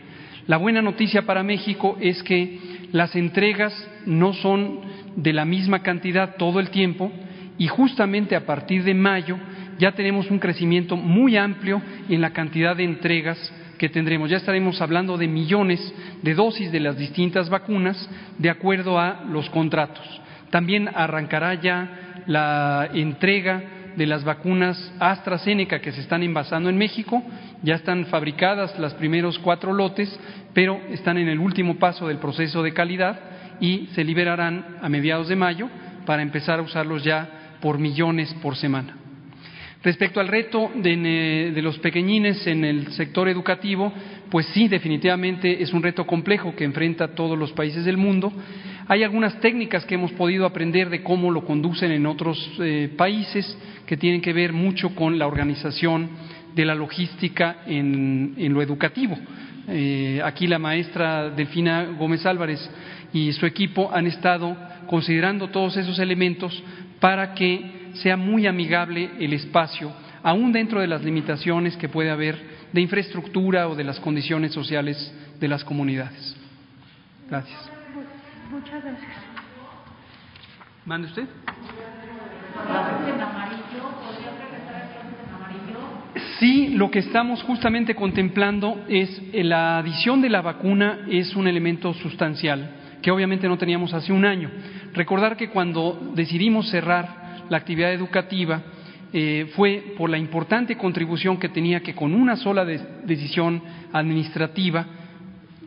La 0.47 0.59
buena 0.59 0.83
noticia 0.83 1.22
para 1.22 1.43
México 1.43 1.97
es 2.01 2.22
que 2.22 2.59
las 2.93 3.14
entregas 3.16 3.72
no 4.07 4.33
son 4.33 4.81
de 5.16 5.33
la 5.33 5.45
misma 5.45 5.83
cantidad 5.83 6.37
todo 6.37 6.61
el 6.61 6.70
tiempo 6.70 7.11
y 7.59 7.68
justamente 7.68 8.37
a 8.37 8.47
partir 8.47 8.85
de 8.85 8.95
mayo 8.95 9.39
ya 9.78 9.93
tenemos 9.93 10.31
un 10.31 10.39
crecimiento 10.39 10.97
muy 10.97 11.37
amplio 11.37 11.81
en 12.09 12.20
la 12.20 12.31
cantidad 12.31 12.76
de 12.76 12.85
entregas 12.85 13.39
que 13.81 13.89
tendremos. 13.89 14.28
Ya 14.28 14.37
estaremos 14.37 14.83
hablando 14.83 15.16
de 15.16 15.26
millones 15.26 15.81
de 16.20 16.35
dosis 16.35 16.70
de 16.70 16.81
las 16.81 16.99
distintas 16.99 17.49
vacunas 17.49 18.11
de 18.37 18.51
acuerdo 18.51 19.01
a 19.01 19.24
los 19.24 19.49
contratos. 19.49 20.05
También 20.51 20.91
arrancará 20.95 21.55
ya 21.55 22.22
la 22.26 22.91
entrega 22.93 23.62
de 23.97 24.07
las 24.07 24.22
vacunas 24.22 24.93
AstraZeneca 25.01 25.81
que 25.81 25.93
se 25.93 26.03
están 26.03 26.22
envasando 26.22 26.68
en 26.68 26.76
México. 26.76 27.22
Ya 27.62 27.76
están 27.76 28.05
fabricadas 28.05 28.78
los 28.78 28.93
primeros 28.93 29.39
cuatro 29.39 29.72
lotes, 29.72 30.14
pero 30.53 30.78
están 30.91 31.16
en 31.16 31.28
el 31.28 31.39
último 31.39 31.78
paso 31.78 32.07
del 32.07 32.18
proceso 32.18 32.62
de 32.62 32.74
calidad 32.74 33.18
y 33.61 33.89
se 33.95 34.05
liberarán 34.05 34.76
a 34.83 34.91
mediados 34.91 35.28
de 35.28 35.37
mayo 35.37 35.70
para 36.05 36.20
empezar 36.20 36.59
a 36.59 36.62
usarlos 36.62 37.03
ya 37.03 37.57
por 37.62 37.78
millones 37.78 38.35
por 38.43 38.57
semana. 38.57 38.99
Respecto 39.83 40.20
al 40.20 40.28
reto 40.28 40.70
de, 40.74 41.59
los 41.62 41.78
pequeñines 41.78 42.47
en 42.47 42.64
el 42.66 42.93
sector 42.93 43.31
educativo, 43.31 43.91
pues 44.31 44.45
sí, 44.53 44.68
definitivamente 44.68 45.62
es 45.62 45.72
un 45.72 45.83
reto 45.83 46.07
complejo 46.07 46.55
que 46.55 46.64
enfrenta 46.64 47.14
todos 47.14 47.39
los 47.39 47.53
países 47.53 47.87
del 47.87 47.97
mundo. 47.97 48.31
Hay 48.89 49.03
algunas 49.03 49.41
técnicas 49.41 49.87
que 49.87 49.95
hemos 49.95 50.12
podido 50.12 50.45
aprender 50.45 50.91
de 50.91 51.03
cómo 51.03 51.31
lo 51.31 51.47
conducen 51.47 51.93
en 51.93 52.05
otros 52.05 52.39
eh, 52.61 52.91
países 52.95 53.57
que 53.87 53.97
tienen 53.97 54.20
que 54.20 54.35
ver 54.35 54.53
mucho 54.53 54.95
con 54.95 55.18
la 55.18 55.26
organización 55.26 56.11
de 56.55 56.64
la 56.66 56.74
logística 56.74 57.62
en, 57.66 58.35
lo 58.53 58.61
educativo. 58.61 59.16
Eh, 59.66 60.20
aquí 60.22 60.47
la 60.47 60.59
maestra 60.59 61.31
Delfina 61.31 61.85
Gómez 61.99 62.26
Álvarez 62.26 62.61
y 63.14 63.33
su 63.33 63.47
equipo 63.47 63.91
han 63.91 64.07
estado 64.07 64.55
considerando 64.89 65.49
todos 65.49 65.78
esos 65.78 65.99
elementos 65.99 66.62
para 67.01 67.33
que 67.33 67.80
sea 67.95 68.16
muy 68.16 68.47
amigable 68.47 69.11
el 69.18 69.32
espacio, 69.32 69.93
aún 70.22 70.53
dentro 70.53 70.80
de 70.80 70.86
las 70.86 71.03
limitaciones 71.03 71.76
que 71.76 71.88
puede 71.88 72.11
haber 72.11 72.38
de 72.72 72.80
infraestructura 72.80 73.68
o 73.68 73.74
de 73.74 73.84
las 73.84 73.99
condiciones 74.01 74.53
sociales 74.53 75.12
de 75.38 75.49
las 75.49 75.64
comunidades. 75.64 76.36
Gracias. 77.28 77.70
Muchas 78.51 78.82
gracias. 78.82 79.12
¿Mande 80.84 81.09
usted? 81.09 81.24
Sí, 86.38 86.68
lo 86.68 86.91
que 86.91 87.01
estamos 87.01 87.43
justamente 87.43 87.95
contemplando 87.95 88.84
es 88.88 89.22
eh, 89.32 89.45
la 89.45 89.78
adición 89.78 90.22
de 90.22 90.30
la 90.30 90.41
vacuna 90.41 91.01
es 91.09 91.36
un 91.36 91.47
elemento 91.47 91.93
sustancial 91.95 92.70
que 93.03 93.11
obviamente 93.11 93.49
no 93.49 93.59
teníamos 93.59 93.95
hace 93.95 94.12
un 94.12 94.24
año. 94.24 94.51
Recordar 94.93 95.36
que 95.36 95.51
cuando 95.51 96.12
decidimos 96.14 96.68
cerrar 96.70 97.20
la 97.51 97.59
actividad 97.59 97.92
educativa 97.92 98.62
eh, 99.12 99.51
fue 99.55 99.94
por 99.98 100.09
la 100.09 100.16
importante 100.16 100.76
contribución 100.76 101.36
que 101.36 101.48
tenía 101.48 101.80
que 101.80 101.94
con 101.94 102.14
una 102.14 102.36
sola 102.36 102.64
decisión 102.64 103.61
administrativa 103.92 104.86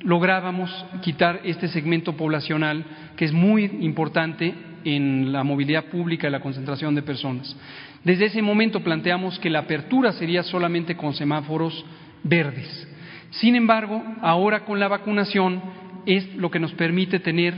lográbamos 0.02 0.70
quitar 1.02 1.42
este 1.44 1.68
segmento 1.68 2.16
poblacional 2.16 2.84
que 3.16 3.26
es 3.26 3.34
muy 3.34 3.66
importante 3.82 4.54
en 4.86 5.32
la 5.32 5.44
movilidad 5.44 5.86
pública 5.86 6.28
y 6.28 6.32
la 6.32 6.42
concentración 6.42 6.96
de 6.96 7.04
personas. 7.04 7.56
Desde 8.04 8.26
ese 8.26 8.42
momento 8.42 8.82
planteamos 8.82 9.40
que 9.40 9.50
la 9.50 9.60
apertura 9.60 10.12
sería 10.14 10.44
solamente 10.44 10.96
con 10.96 11.14
semáforos 11.14 11.86
verdes. 12.24 12.88
Sin 13.32 13.56
embargo, 13.56 14.04
ahora 14.22 14.66
con 14.66 14.80
la 14.80 14.90
vacunación 14.90 15.62
es 16.06 16.36
lo 16.36 16.52
que 16.52 16.60
nos 16.60 16.74
permite 16.74 17.20
tener 17.20 17.54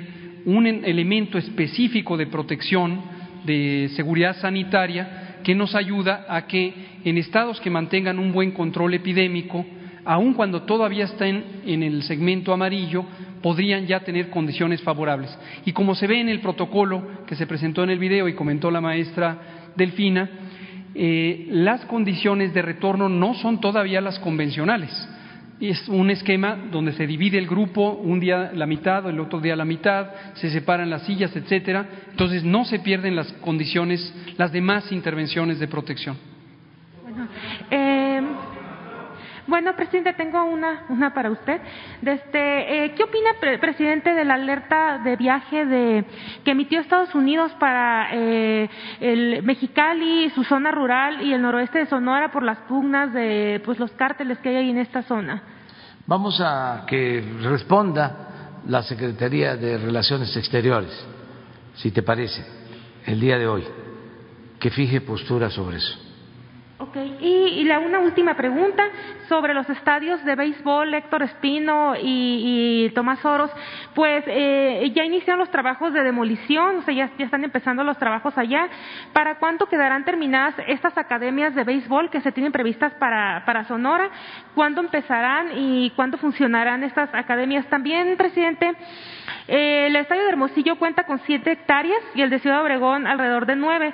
un 0.46 0.68
elemento 0.68 1.40
específico 1.40 2.16
de 2.16 2.28
protección 2.28 3.15
de 3.46 3.90
seguridad 3.96 4.36
sanitaria 4.38 5.38
que 5.44 5.56
nos 5.56 5.76
ayuda 5.76 6.26
a 6.28 6.48
que 6.48 6.74
en 7.04 7.18
estados 7.18 7.60
que 7.62 7.70
mantengan 7.70 8.20
un 8.20 8.32
buen 8.32 8.52
control 8.52 8.94
epidémico, 8.94 9.66
aun 10.04 10.34
cuando 10.34 10.64
todavía 10.64 11.06
estén 11.06 11.44
en 11.66 11.84
el 11.84 12.04
segmento 12.04 12.52
amarillo, 12.54 13.06
podrían 13.42 13.86
ya 13.86 14.00
tener 14.00 14.30
condiciones 14.30 14.82
favorables. 14.82 15.38
Y 15.66 15.72
como 15.72 15.94
se 15.94 16.08
ve 16.08 16.20
en 16.20 16.30
el 16.30 16.40
protocolo 16.40 17.26
que 17.28 17.36
se 17.36 17.46
presentó 17.46 17.84
en 17.84 17.92
el 17.92 18.00
video 18.00 18.28
y 18.28 18.34
comentó 18.34 18.72
la 18.72 18.82
maestra 18.82 19.38
Delfina, 19.76 20.30
eh, 20.96 21.48
las 21.50 21.86
condiciones 21.86 22.54
de 22.54 22.62
retorno 22.62 23.10
no 23.10 23.36
son 23.36 23.60
todavía 23.60 24.02
las 24.02 24.18
convencionales 24.20 24.92
es 25.60 25.88
un 25.88 26.10
esquema 26.10 26.58
donde 26.72 26.92
se 26.94 27.08
divide 27.08 27.38
el 27.38 27.48
grupo, 27.48 27.92
un 27.92 28.20
día 28.20 28.52
la 28.54 28.66
mitad, 28.66 29.08
el 29.10 29.20
otro 29.20 29.40
día 29.40 29.56
la 29.56 29.66
mitad, 29.66 30.10
se 30.34 30.50
separan 30.50 30.90
las 30.90 31.04
sillas, 31.04 31.36
etcétera. 31.36 31.88
Entonces 32.12 32.44
no 32.44 32.66
se 32.66 32.80
pierden 32.80 33.16
las 33.16 33.32
condiciones, 33.34 34.14
las 34.38 34.52
demás 34.52 34.92
intervenciones 34.92 35.60
de 35.60 35.68
protección. 35.68 36.18
Bueno, 37.04 37.28
eh, 37.72 38.22
bueno, 39.48 39.76
presidente, 39.76 40.14
tengo 40.14 40.44
una, 40.44 40.86
una 40.90 41.14
para 41.14 41.30
usted. 41.30 41.62
Desde, 42.02 42.86
eh, 42.86 42.94
¿Qué 42.96 43.04
opina, 43.04 43.32
presidente, 43.60 44.14
de 44.14 44.26
la 44.26 44.36
alerta 44.36 45.00
de 45.00 45.16
viaje 45.16 45.66
de, 45.66 46.06
que 46.44 46.52
emitió 46.52 46.80
Estados 46.80 47.14
Unidos 47.14 47.52
para 47.60 48.10
eh, 48.14 48.70
el 49.00 49.44
Mexicali, 49.44 50.30
su 50.32 50.44
zona 50.44 50.72
rural 50.72 51.22
y 51.22 51.34
el 51.34 51.42
noroeste 51.42 51.80
de 51.80 51.86
Sonora 51.86 52.32
por 52.32 52.44
las 52.44 52.58
pugnas 52.60 53.14
de 53.14 53.62
pues, 53.64 53.80
los 53.80 53.92
cárteles 53.92 54.40
que 54.40 54.50
hay 54.50 54.56
ahí 54.56 54.70
en 54.72 54.80
esta 54.80 55.04
zona? 55.04 55.42
Vamos 56.08 56.42
a 56.42 56.86
que 56.88 57.24
responda 57.42 58.62
la 58.68 58.82
Secretaría 58.84 59.56
de 59.56 59.78
Relaciones 59.78 60.36
Exteriores, 60.36 60.92
si 61.76 61.92
te 61.92 62.02
parece, 62.02 62.44
el 63.06 63.20
día 63.20 63.38
de 63.38 63.48
hoy, 63.48 63.64
que 64.60 64.72
fije 64.72 65.02
postura 65.02 65.50
sobre 65.50 65.78
eso. 65.78 66.05
Y, 67.22 67.64
la, 67.66 67.80
una 67.80 68.00
última 68.00 68.36
pregunta 68.36 68.84
sobre 69.28 69.54
los 69.54 69.70
estadios 69.70 70.24
de 70.24 70.36
béisbol, 70.36 70.94
Héctor 70.94 71.24
Espino 71.24 71.94
y, 72.02 72.90
Tomás 72.96 73.24
Oros. 73.26 73.52
Pues 73.94 74.24
eh, 74.28 74.92
ya 74.96 75.04
iniciaron 75.04 75.40
los 75.40 75.52
trabajos 75.52 75.94
de 75.94 76.04
demolición, 76.04 76.78
o 76.78 76.82
sea, 76.84 76.94
ya, 76.94 77.12
están 77.18 77.44
empezando 77.44 77.84
los 77.84 77.98
trabajos 77.98 78.38
allá. 78.38 78.70
¿Para 79.12 79.40
cuándo 79.40 79.66
quedarán 79.66 80.06
terminadas 80.06 80.56
estas 80.68 80.98
academias 80.98 81.54
de 81.54 81.64
béisbol 81.64 82.10
que 82.10 82.22
se 82.22 82.32
tienen 82.32 82.52
previstas 82.52 82.94
para, 82.94 83.44
para 83.46 83.66
Sonora? 83.66 84.10
¿Cuándo 84.54 84.80
empezarán 84.82 85.50
y 85.56 85.90
cuándo 85.92 86.18
funcionarán 86.18 86.84
estas 86.84 87.14
academias? 87.14 87.66
También, 87.68 88.16
presidente, 88.16 88.72
eh, 89.48 89.88
el 89.88 89.96
estadio 89.96 90.24
de 90.24 90.30
Hermosillo 90.30 90.78
cuenta 90.78 91.04
con 91.04 91.20
siete 91.26 91.52
hectáreas 91.52 92.02
y 92.14 92.22
el 92.22 92.30
de 92.30 92.40
Ciudad 92.40 92.62
Obregón 92.62 93.06
alrededor 93.06 93.46
de 93.46 93.56
nueve. 93.56 93.94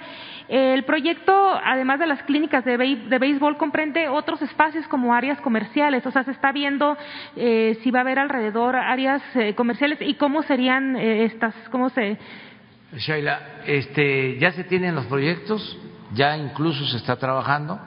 El 0.52 0.84
proyecto, 0.84 1.34
además 1.64 1.98
de 1.98 2.08
las 2.08 2.24
clínicas 2.24 2.66
de, 2.66 2.76
béisbol, 2.76 3.56
comprende 3.56 4.10
otros 4.10 4.42
espacios 4.42 4.86
como 4.90 5.14
áreas 5.14 5.40
comerciales. 5.40 6.06
O 6.06 6.12
sea, 6.12 6.26
se 6.26 6.32
está 6.32 6.52
viendo 6.52 6.98
eh, 7.38 7.80
si 7.82 7.90
va 7.90 8.00
a 8.00 8.02
haber 8.02 8.20
alrededor 8.20 8.76
áreas 8.76 9.22
eh, 9.36 9.56
comerciales 9.56 10.00
y 10.02 10.16
cómo 10.16 10.44
serían 10.44 10.98
eh, 10.98 11.24
estas, 11.24 11.56
cómo 11.72 11.90
se. 11.90 12.18
Shaila, 12.98 13.62
este, 13.66 14.38
ya 14.40 14.52
se 14.52 14.66
tienen 14.66 14.94
los 14.94 15.06
proyectos, 15.06 15.80
ya 16.14 16.36
incluso 16.36 16.86
se 16.86 16.98
está 16.98 17.16
trabajando. 17.16 17.80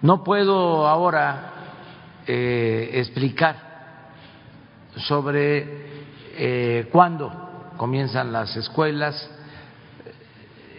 No 0.00 0.24
puedo 0.24 0.88
ahora 0.88 1.52
eh, 2.26 2.92
explicar 2.94 3.56
sobre 4.96 5.90
cuándo 6.90 7.74
comienzan 7.76 8.32
las 8.32 8.56
escuelas, 8.56 9.30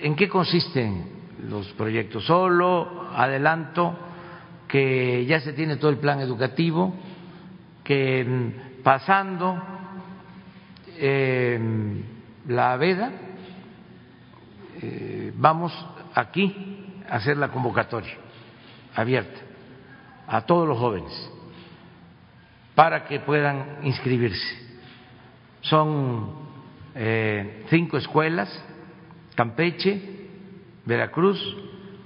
en 0.01 0.15
qué 0.15 0.27
consisten 0.27 1.05
los 1.47 1.67
proyectos. 1.73 2.25
Solo 2.25 3.09
adelanto 3.15 3.97
que 4.67 5.25
ya 5.25 5.39
se 5.41 5.53
tiene 5.53 5.77
todo 5.77 5.91
el 5.91 5.97
plan 5.97 6.19
educativo, 6.21 6.93
que 7.83 8.23
mm, 8.23 8.83
pasando 8.83 9.61
eh, 10.97 11.59
la 12.47 12.77
veda 12.77 13.11
eh, 14.81 15.31
vamos 15.35 15.73
aquí 16.15 16.93
a 17.09 17.15
hacer 17.15 17.37
la 17.37 17.49
convocatoria 17.49 18.13
abierta 18.95 19.39
a 20.27 20.41
todos 20.41 20.67
los 20.67 20.77
jóvenes 20.77 21.31
para 22.73 23.05
que 23.05 23.19
puedan 23.19 23.79
inscribirse. 23.83 24.59
Son 25.61 26.31
eh, 26.95 27.65
cinco 27.69 27.97
escuelas, 27.97 28.49
Campeche, 29.35 29.99
Veracruz, 30.85 31.39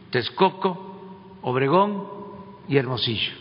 Texcoco, 0.09 1.39
Obregón 1.41 2.03
y 2.67 2.77
Hermosillo. 2.77 3.33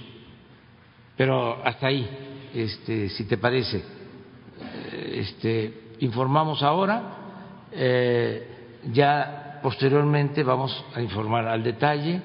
Pero 1.16 1.64
hasta 1.64 1.86
ahí, 1.86 2.08
este, 2.54 3.08
si 3.10 3.24
te 3.24 3.38
parece, 3.38 3.78
eh, 3.78 5.16
este, 5.20 5.74
informamos 6.00 6.62
ahora, 6.62 7.68
eh, 7.72 8.48
ya 8.92 9.60
posteriormente 9.62 10.42
vamos 10.42 10.84
a 10.94 11.00
informar 11.00 11.46
al 11.46 11.62
detalle 11.62 12.20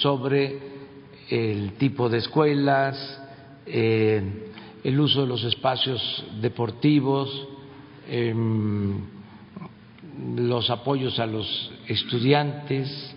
sobre 0.00 0.58
el 1.30 1.74
tipo 1.74 2.08
de 2.08 2.18
escuelas, 2.18 3.22
eh, 3.64 4.20
el 4.82 4.98
uso 4.98 5.22
de 5.22 5.28
los 5.28 5.44
espacios 5.44 6.24
deportivos, 6.40 7.48
em, 8.08 9.00
los 10.36 10.70
apoyos 10.70 11.18
a 11.18 11.26
los 11.26 11.72
estudiantes, 11.88 13.16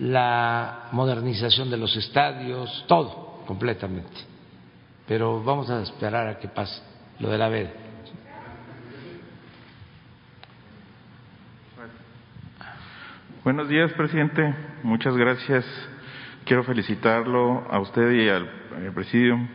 la 0.00 0.88
modernización 0.92 1.70
de 1.70 1.76
los 1.76 1.96
estadios, 1.96 2.84
todo 2.88 3.42
completamente. 3.46 4.12
Pero 5.06 5.42
vamos 5.42 5.70
a 5.70 5.82
esperar 5.82 6.28
a 6.28 6.38
que 6.38 6.48
pase 6.48 6.82
lo 7.20 7.30
de 7.30 7.38
la 7.38 7.48
veda. 7.48 7.70
Buenos 13.44 13.68
días, 13.68 13.92
presidente. 13.92 14.54
Muchas 14.82 15.14
gracias 15.16 15.66
Quiero 16.44 16.62
felicitarlo 16.62 17.66
a 17.70 17.80
usted 17.80 18.10
y 18.10 18.28
al, 18.28 18.46
Presidium 18.94 19.48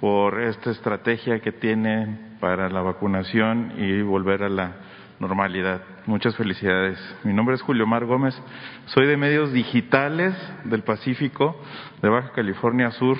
por 0.00 0.40
esta 0.40 0.70
estrategia 0.70 1.40
que 1.40 1.50
tienen 1.50 2.27
para 2.40 2.68
la 2.68 2.82
vacunación 2.82 3.72
y 3.76 4.02
volver 4.02 4.42
a 4.42 4.48
la 4.48 4.72
normalidad. 5.18 5.82
Muchas 6.06 6.36
felicidades. 6.36 6.98
Mi 7.24 7.32
nombre 7.32 7.54
es 7.54 7.62
Julio 7.62 7.86
Mar 7.86 8.04
Gómez. 8.04 8.40
Soy 8.86 9.06
de 9.06 9.16
medios 9.16 9.52
digitales 9.52 10.34
del 10.64 10.82
Pacífico, 10.82 11.60
de 12.02 12.08
Baja 12.08 12.30
California 12.32 12.90
Sur. 12.92 13.18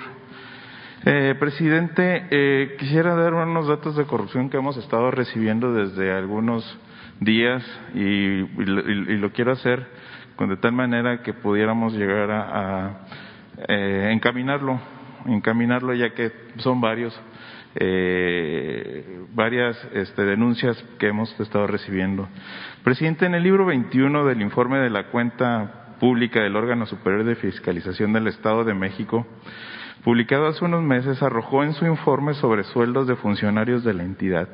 Eh, 1.05 1.35
presidente, 1.39 2.27
eh, 2.31 2.77
quisiera 2.79 3.15
dar 3.15 3.35
unos 3.35 3.69
datos 3.69 3.97
de 3.97 4.05
corrupción 4.05 4.51
que 4.51 4.57
hemos 4.57 4.77
estado 4.77 5.11
recibiendo 5.11 5.73
desde 5.73 6.13
algunos 6.13 6.79
días 7.21 7.65
y 7.95 8.41
lo 8.57 9.33
quiero 9.33 9.53
hacer 9.53 9.87
de 10.47 10.57
tal 10.57 10.73
manera 10.73 11.23
que 11.23 11.35
pudiéramos 11.35 11.95
llegar 11.95 12.31
a, 12.31 13.01
eh, 13.67 14.11
encaminarlo, 14.13 14.79
encaminarlo 15.27 15.95
ya 15.95 16.11
que 16.11 16.31
son 16.59 16.81
varios, 16.81 17.19
eh, 17.81 19.25
varias 19.35 19.77
este, 19.93 20.25
denuncias 20.25 20.83
que 20.99 21.09
hemos 21.09 21.39
estado 21.41 21.67
recibiendo. 21.67 22.29
Presidente, 22.85 23.27
en 23.27 23.35
el 23.35 23.43
libro 23.43 23.67
21 23.67 24.25
del 24.25 24.43
informe 24.43 24.79
de 24.79 24.91
la 24.91 25.05
cuenta 25.11 25.97
pública 26.01 26.41
del 26.41 26.57
órgano 26.57 26.87
superior 26.87 27.25
de 27.25 27.37
fiscalización 27.37 28.13
del 28.13 28.29
Estado 28.29 28.65
de 28.65 28.75
México, 28.75 29.27
publicado 30.05 30.47
hace 30.47 30.65
unos 30.65 30.83
meses, 30.83 31.23
arrojó 31.23 31.65
en 31.65 31.75
su 31.75 31.87
informe 31.87 32.35
sobre 32.35 32.65
sueldos 32.65 33.07
de 33.07 33.17
funcionarios 33.17 33.85
de 33.85 33.95
la 33.95 34.05
entidad 34.05 34.49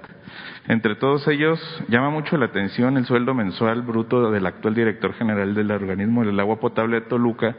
entre 0.66 0.95
todos 0.95 1.29
ellos, 1.29 1.61
llama 1.89 2.09
mucho 2.09 2.39
la 2.39 2.47
atención 2.47 2.97
el 2.97 3.05
sueldo 3.05 3.35
mensual 3.35 3.83
bruto 3.83 4.31
del 4.31 4.47
actual 4.47 4.75
director 4.75 5.12
general 5.12 5.55
del 5.55 5.70
organismo 5.70 6.25
del 6.25 6.41
agua 6.41 6.59
potable 6.59 7.01
de 7.01 7.07
Toluca, 7.07 7.55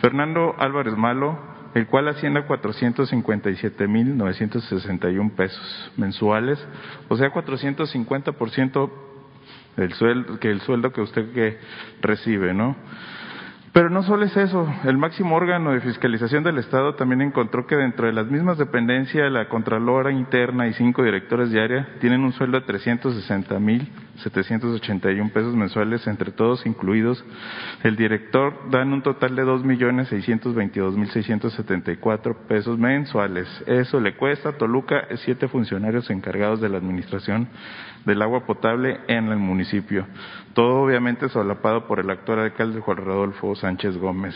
Fernando 0.00 0.54
Álvarez 0.58 0.96
Malo, 0.96 1.38
el 1.74 1.86
cual 1.86 2.08
asciende 2.08 2.40
a 2.40 2.48
457.961 2.48 5.30
pesos 5.32 5.92
mensuales, 5.96 6.58
o 7.08 7.16
sea, 7.16 7.32
450% 7.32 8.90
del 9.76 9.92
sueldo, 9.92 10.40
que 10.40 10.50
el 10.50 10.60
sueldo 10.62 10.92
que 10.92 11.00
usted 11.00 11.32
que 11.32 11.58
recibe, 12.00 12.52
¿no? 12.54 12.74
Pero 13.72 13.90
no 13.90 14.02
solo 14.02 14.24
es 14.24 14.36
eso, 14.36 14.66
el 14.84 14.96
máximo 14.96 15.36
órgano 15.36 15.72
de 15.72 15.80
fiscalización 15.80 16.42
del 16.42 16.58
Estado 16.58 16.94
también 16.94 17.20
encontró 17.20 17.66
que 17.66 17.76
dentro 17.76 18.06
de 18.06 18.12
las 18.12 18.26
mismas 18.26 18.56
dependencias, 18.56 19.30
la 19.30 19.48
Contralora 19.48 20.10
Interna 20.10 20.66
y 20.66 20.72
cinco 20.72 21.02
directores 21.02 21.50
de 21.50 21.58
tienen 22.00 22.24
un 22.24 22.32
sueldo 22.32 22.58
de 22.60 22.66
360.781 22.66 25.32
pesos 25.32 25.54
mensuales, 25.54 26.06
entre 26.06 26.32
todos 26.32 26.64
incluidos. 26.66 27.22
El 27.82 27.96
director 27.96 28.70
dan 28.70 28.90
un 28.92 29.02
total 29.02 29.36
de 29.36 29.44
2.622.674 29.44 32.36
pesos 32.48 32.78
mensuales. 32.78 33.46
Eso 33.66 34.00
le 34.00 34.16
cuesta 34.16 34.48
a 34.50 34.52
Toluca 34.52 35.08
siete 35.16 35.48
funcionarios 35.48 36.08
encargados 36.10 36.60
de 36.60 36.68
la 36.70 36.78
administración 36.78 37.48
del 38.08 38.22
agua 38.22 38.46
potable 38.46 39.00
en 39.06 39.28
el 39.28 39.36
municipio. 39.36 40.06
Todo 40.54 40.82
obviamente 40.82 41.28
solapado 41.28 41.86
por 41.86 42.00
el 42.00 42.10
actual 42.10 42.40
alcalde 42.40 42.80
Juan 42.80 42.96
Rodolfo 42.96 43.54
Sánchez 43.54 43.98
Gómez. 43.98 44.34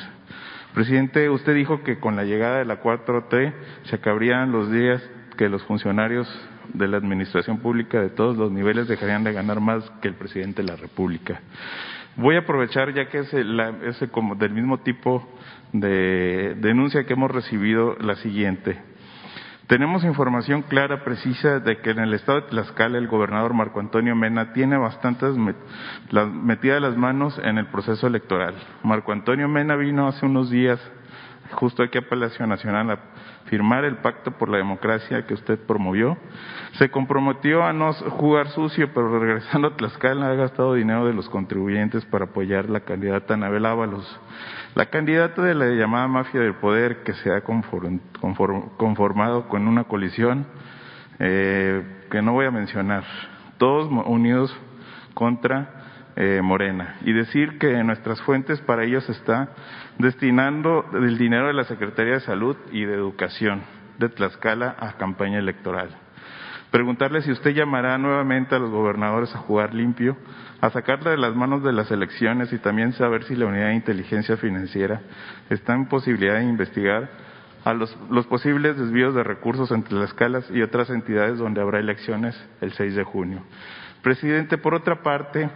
Presidente, 0.75 1.29
usted 1.29 1.55
dijo 1.55 1.83
que 1.83 1.99
con 1.99 2.15
la 2.15 2.25
llegada 2.25 2.59
de 2.59 2.65
la 2.67 2.83
4T 2.83 3.53
se 3.85 3.97
acabarían 3.97 4.53
los 4.53 4.71
días 4.71 5.03
que 5.37 5.49
los 5.49 5.63
funcionarios 5.65 6.29
de 6.73 6.87
la 6.87 6.99
administración 6.99 7.59
pública 7.59 8.01
de 8.01 8.11
todos 8.11 8.37
los 8.37 8.53
niveles 8.53 8.89
dejarían 8.89 9.25
de 9.25 9.33
ganar 9.33 9.61
más 9.61 9.89
que 10.01 10.09
el 10.09 10.15
presidente 10.15 10.63
de 10.63 10.69
la 10.69 10.77
República. 10.77 11.41
Voy 12.17 12.37
a 12.37 12.41
aprovechar, 12.41 12.93
ya 12.93 13.09
que 13.09 13.21
es, 13.21 14.11
como 14.11 14.35
del 14.35 14.53
mismo 14.53 14.81
tipo 14.81 15.27
de 15.73 16.55
denuncia 16.59 17.05
que 17.05 17.15
hemos 17.15 17.31
recibido, 17.31 17.97
la 18.01 18.17
siguiente. 18.17 18.79
Tenemos 19.69 20.05
información 20.05 20.63
clara, 20.63 21.05
precisa, 21.05 21.61
de 21.61 21.79
que 21.79 21.91
en 21.91 22.01
el 22.01 22.15
estado 22.15 22.41
de 22.41 22.49
Tlaxcala 22.49 22.99
el 22.99 23.07
gobernador 23.07 23.55
Marco 23.55 23.81
Antonio 23.81 24.15
Mena 24.17 24.53
tiene 24.53 24.77
bastantes 24.77 25.37
metidas 26.11 26.83
las 26.83 26.97
manos 26.97 27.41
en 27.43 27.59
el 27.59 27.67
proceso 27.67 28.07
electoral. 28.07 28.55
Marco 28.83 29.13
Antonio 29.13 29.49
Mena 29.49 29.77
vino 29.77 30.09
hace 30.09 30.27
unos 30.27 30.51
días, 30.51 30.81
justo 31.53 31.83
aquí 31.83 31.99
a 31.99 32.09
Palacio 32.09 32.47
Nacional, 32.47 32.91
a 32.91 32.99
firmar 33.47 33.85
el 33.85 33.97
pacto 33.99 34.33
por 34.33 34.49
la 34.49 34.59
democracia 34.59 35.27
que 35.27 35.35
usted 35.35 35.59
promovió. 35.61 36.19
Se 36.73 36.91
comprometió 36.91 37.63
a 37.63 37.73
no 37.73 37.93
jugar 37.93 38.49
sucio, 38.49 38.93
pero 38.93 39.19
regresando 39.19 39.69
a 39.69 39.77
Tlaxcala 39.77 40.29
ha 40.29 40.35
gastado 40.35 40.75
dinero 40.75 41.07
de 41.07 41.15
los 41.15 41.29
contribuyentes 41.29 42.05
para 42.07 42.27
apoyar 42.27 42.69
la 42.69 42.81
candidata 42.81 43.35
Anabel 43.35 43.67
Ábalos 43.67 44.21
la 44.75 44.87
candidata 44.87 45.43
de 45.43 45.55
la 45.55 45.67
llamada 45.67 46.09
mafia 46.09 46.41
del 46.41 46.55
poder 46.55 47.03
que 47.03 47.13
se 47.15 47.31
ha 47.31 47.43
conformado 47.43 49.49
con 49.49 49.69
una 49.69 49.85
colisión 49.85 50.47
eh, 51.19 52.07
que 52.11 52.23
no 52.23 52.33
voy 52.33 52.47
a 52.47 52.51
mencionar, 52.51 53.05
todos 53.59 53.91
unidos 54.07 54.57
contra 55.15 55.69
eh, 56.17 56.41
Morena. 56.43 56.97
Y 57.03 57.13
decir 57.13 57.59
que 57.59 57.83
nuestras 57.85 58.21
fuentes 58.23 58.61
para 58.61 58.85
ellos 58.85 59.09
está 59.09 59.51
destinando 59.99 60.87
el 60.95 61.19
dinero 61.19 61.49
de 61.49 61.55
la 61.55 61.65
Secretaría 61.65 62.15
de 62.15 62.21
Salud 62.21 62.57
y 62.71 62.85
de 62.85 62.95
Educación 62.95 63.63
de 63.99 64.09
Tlaxcala 64.09 64.77
a 64.79 64.95
campaña 64.95 65.39
electoral. 65.39 65.91
Preguntarle 66.71 67.21
si 67.21 67.31
usted 67.31 67.51
llamará 67.51 67.99
nuevamente 67.99 68.55
a 68.55 68.59
los 68.59 68.71
gobernadores 68.71 69.35
a 69.35 69.39
jugar 69.39 69.75
limpio 69.75 70.17
a 70.63 70.71
sacarla 70.71 71.11
de 71.11 71.19
las 71.19 71.35
manos 71.35 71.65
de 71.65 71.73
las 71.73 71.91
elecciones 71.91 72.53
y 72.53 72.59
también 72.59 72.93
saber 72.93 73.25
si 73.25 73.35
la 73.35 73.47
unidad 73.47 73.67
de 73.67 73.75
inteligencia 73.75 74.37
financiera 74.37 75.03
está 75.51 75.75
en 75.75 75.89
posibilidad 75.89 76.37
de 76.37 76.45
investigar 76.45 77.11
a 77.65 77.75
los, 77.75 77.93
posibles 78.29 78.79
desvíos 78.79 79.13
de 79.13 79.25
recursos 79.25 79.73
entre 79.73 79.95
las 79.95 80.11
escalas 80.11 80.49
y 80.53 80.63
otras 80.63 80.89
entidades 80.91 81.39
donde 81.39 81.61
habrá 81.61 81.81
elecciones 81.81 82.41
el 82.61 82.73
6 82.73 82.95
de 82.95 83.03
junio. 83.03 83.43
Presidente, 84.03 84.57
por 84.57 84.75
otra 84.75 85.03
parte, 85.03 85.51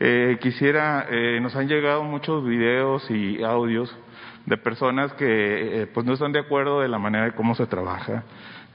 eh, 0.00 0.38
quisiera, 0.40 1.06
eh, 1.10 1.40
nos 1.42 1.54
han 1.54 1.68
llegado 1.68 2.02
muchos 2.04 2.42
videos 2.42 3.10
y 3.10 3.42
audios 3.42 3.94
de 4.46 4.56
personas 4.56 5.12
que 5.12 5.82
eh, 5.82 5.86
pues 5.88 6.06
no 6.06 6.14
están 6.14 6.32
de 6.32 6.40
acuerdo 6.40 6.80
de 6.80 6.88
la 6.88 6.98
manera 6.98 7.26
de 7.26 7.32
cómo 7.32 7.54
se 7.54 7.66
trabaja 7.66 8.24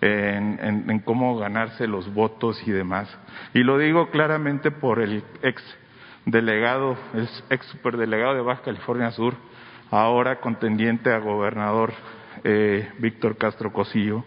en, 0.04 1.00
cómo 1.00 1.38
ganarse 1.38 1.88
los 1.88 2.14
votos 2.14 2.62
y 2.68 2.72
demás. 2.72 3.10
Y 3.54 3.60
lo 3.60 3.78
digo 3.78 4.10
claramente 4.10 4.72
por 4.72 5.02
el 5.02 5.24
ex 5.42 5.64
delegado, 6.26 6.98
el 7.14 7.30
ex 7.50 7.66
superdelegado 7.68 8.36
de 8.36 8.42
Baja 8.42 8.64
California 8.64 9.12
Sur, 9.12 9.36
ahora 9.92 10.40
contendiente 10.42 11.12
a 11.12 11.20
gobernador 11.20 11.94
eh, 12.44 12.90
Víctor 13.00 13.38
Castro 13.38 13.72
Cosillo, 13.72 14.26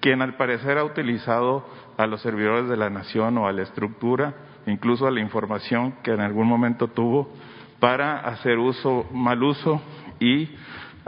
quien 0.00 0.22
al 0.22 0.36
parecer 0.36 0.78
ha 0.78 0.84
utilizado 0.84 1.68
a 1.96 2.06
los 2.06 2.20
servidores 2.22 2.68
de 2.68 2.76
la 2.76 2.90
nación 2.90 3.38
o 3.38 3.46
a 3.46 3.52
la 3.52 3.62
estructura, 3.62 4.34
incluso 4.66 5.06
a 5.06 5.12
la 5.12 5.20
información 5.20 5.94
que 6.02 6.12
en 6.12 6.20
algún 6.20 6.48
momento 6.48 6.88
tuvo, 6.88 7.32
para 7.78 8.20
hacer 8.20 8.58
uso, 8.58 9.06
mal 9.12 9.42
uso 9.42 9.80
y 10.18 10.50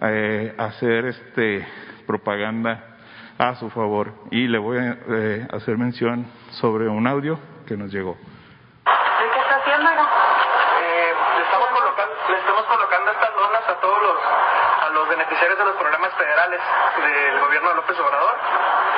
eh, 0.02 0.54
hacer 0.58 1.06
este 1.06 1.66
propaganda 2.06 2.93
a 3.38 3.54
su 3.56 3.70
favor. 3.70 4.12
Y 4.30 4.46
le 4.48 4.58
voy 4.58 4.78
a 4.78 4.96
eh, 5.08 5.48
hacer 5.52 5.76
mención 5.78 6.26
sobre 6.60 6.88
un 6.88 7.06
audio 7.06 7.38
que 7.66 7.76
nos 7.76 7.92
llegó. 7.92 8.14
¿De 8.14 9.30
qué 9.32 9.40
está 9.40 9.56
haciendo? 9.56 9.90
Eh, 9.90 11.14
le, 11.36 11.42
estamos 11.42 11.68
colocando, 11.68 12.14
le 12.28 12.38
estamos 12.38 12.64
colocando 12.64 13.10
estas 13.10 13.34
donas 13.36 13.68
a 13.68 13.74
todos 13.80 14.02
los, 14.02 14.16
a 14.82 14.88
los 14.90 15.08
beneficiarios 15.08 15.58
de 15.58 15.64
los 15.64 15.74
programas 15.76 16.12
federales 16.14 16.60
del 17.02 17.40
gobierno 17.40 17.68
de 17.70 17.74
López 17.76 17.98
Obrador. 17.98 18.34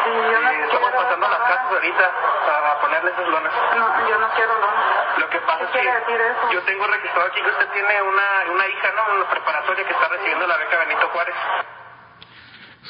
Sí, 0.05 0.11
yo 0.11 0.41
no 0.41 0.53
y 0.53 0.57
estamos 0.57 0.91
pasando 0.93 1.27
a 1.27 1.31
las 1.31 1.41
casas 1.41 1.73
ahorita 1.73 2.11
para 2.47 2.81
ponerle 2.81 3.11
esas 3.11 3.27
donas. 3.27 3.53
No, 3.77 4.09
yo 4.09 4.19
no 4.19 4.29
quiero 4.37 4.55
donar. 4.55 5.19
Lo 5.19 5.29
que 5.31 5.41
pasa 5.41 5.65
es 5.65 5.71
¿Qué 5.71 5.79
que 5.79 5.85
quiere 5.85 6.01
decir 6.01 6.21
eso? 6.21 6.53
yo 6.53 6.63
tengo 6.63 6.87
registrado 6.87 7.27
aquí 7.29 7.43
que 7.43 7.51
usted 7.51 7.69
tiene 7.71 8.03
una, 8.03 8.53
una 8.53 8.67
hija, 8.69 8.89
¿no? 8.95 9.13
En 9.15 9.21
la 9.21 9.27
preparatoria 9.31 9.85
que 9.85 9.93
está 9.93 10.09
recibiendo 10.09 10.47
la 10.47 10.57
beca 10.59 10.79
Benito 10.79 11.09
Juárez. 11.09 11.35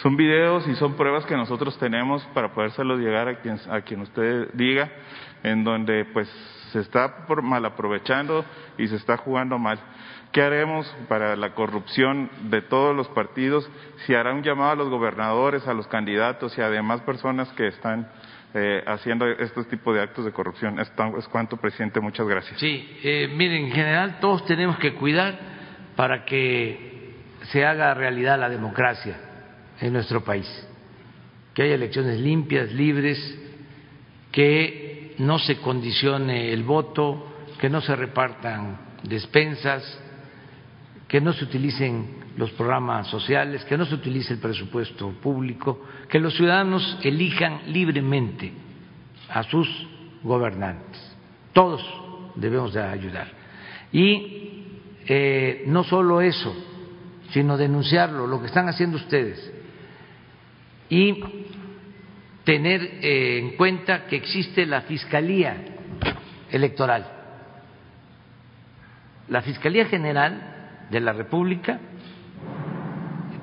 Son 0.03 0.16
videos 0.16 0.66
y 0.68 0.74
son 0.74 0.94
pruebas 0.94 1.24
que 1.24 1.36
nosotros 1.36 1.78
tenemos 1.78 2.22
para 2.34 2.53
podérselos 2.53 3.01
llegar 3.01 3.28
a 3.28 3.36
quien, 3.36 3.59
a 3.70 3.80
quien 3.80 4.01
usted 4.01 4.51
diga, 4.53 4.90
en 5.42 5.64
donde 5.64 6.05
pues 6.12 6.28
se 6.72 6.80
está 6.80 7.26
por 7.26 7.40
mal 7.42 7.64
aprovechando 7.64 8.44
y 8.76 8.88
se 8.88 8.97
está 8.97 9.16
jugando 9.16 9.59
mal. 9.59 9.78
¿Qué 10.32 10.42
haremos 10.42 10.86
para 11.09 11.34
la 11.34 11.55
corrupción 11.55 12.28
de 12.51 12.61
todos 12.61 12.94
los 12.94 13.09
partidos? 13.09 13.70
Si 14.05 14.14
hará 14.14 14.34
un 14.34 14.42
llamado 14.42 14.72
a 14.72 14.74
los 14.76 14.90
gobernadores, 14.90 15.66
a 15.66 15.72
los 15.72 15.86
candidatos 15.86 16.59
y 16.59 16.61
a 16.61 16.68
demás 16.68 17.01
personas 17.03 17.49
que 17.53 17.68
están 17.68 18.07
eh, 18.53 18.82
haciendo 18.86 19.26
estos 19.26 19.66
tipos 19.68 19.94
de 19.94 20.03
actos 20.03 20.26
de 20.26 20.32
corrupción. 20.32 20.78
Es, 20.78 20.92
es 21.18 21.28
cuanto, 21.28 21.57
presidente. 21.57 22.01
Muchas 22.01 22.26
gracias. 22.26 22.61
Sí, 22.61 22.99
eh, 23.03 23.32
miren, 23.34 23.66
en 23.66 23.72
general 23.72 24.18
todos 24.20 24.44
tenemos 24.44 24.76
que 24.78 24.92
cuidar 24.92 25.38
para 25.94 26.26
que 26.26 27.14
se 27.44 27.64
haga 27.64 27.94
realidad 27.94 28.38
la 28.38 28.51
democracia 28.51 29.26
en 29.81 29.93
nuestro 29.93 30.24
país, 30.24 30.47
que 31.55 31.62
haya 31.62 31.74
elecciones 31.74 32.20
limpias, 32.20 32.72
libres, 32.72 33.39
que 34.33 35.14
no 35.18 35.39
se 35.39 35.57
condicione 35.59 36.53
el 36.53 36.62
voto, 36.62 37.33
que 37.59 37.70
no 37.70 37.81
se 37.81 37.97
repartan 37.97 38.79
despensas, 39.03 40.01
que 41.09 41.20
no 41.20 41.33
se 41.33 41.45
utilicen 41.45 42.27
los 42.37 42.51
programas 42.53 43.07
sociales, 43.09 43.64
que 43.64 43.79
no 43.79 43.87
se 43.87 43.95
utilice 43.95 44.35
el 44.35 44.41
presupuesto 44.41 45.11
público, 45.22 45.81
que 46.09 46.20
los 46.20 46.35
ciudadanos 46.37 46.99
elijan 47.03 47.72
libremente 47.72 48.53
a 49.29 49.43
sus 49.45 49.68
gobernantes. 50.22 51.01
Todos 51.53 51.83
debemos 52.35 52.74
de 52.74 52.83
ayudar. 52.83 53.29
Y 53.93 54.64
eh, 55.07 55.64
no 55.66 55.85
solo 55.85 56.20
eso, 56.20 56.55
sino 57.31 57.57
denunciarlo, 57.57 58.27
lo 58.27 58.41
que 58.41 58.47
están 58.47 58.68
haciendo 58.68 58.97
ustedes. 58.97 59.53
Y 60.89 61.22
tener 62.45 62.80
eh, 63.03 63.39
en 63.39 63.57
cuenta 63.57 64.07
que 64.07 64.16
existe 64.16 64.66
la 64.66 64.82
Fiscalía 64.82 65.57
Electoral. 66.51 67.05
La 69.28 69.43
Fiscalía 69.43 69.87
General 69.87 70.87
de 70.91 71.01
la 71.01 71.12
República 71.12 71.80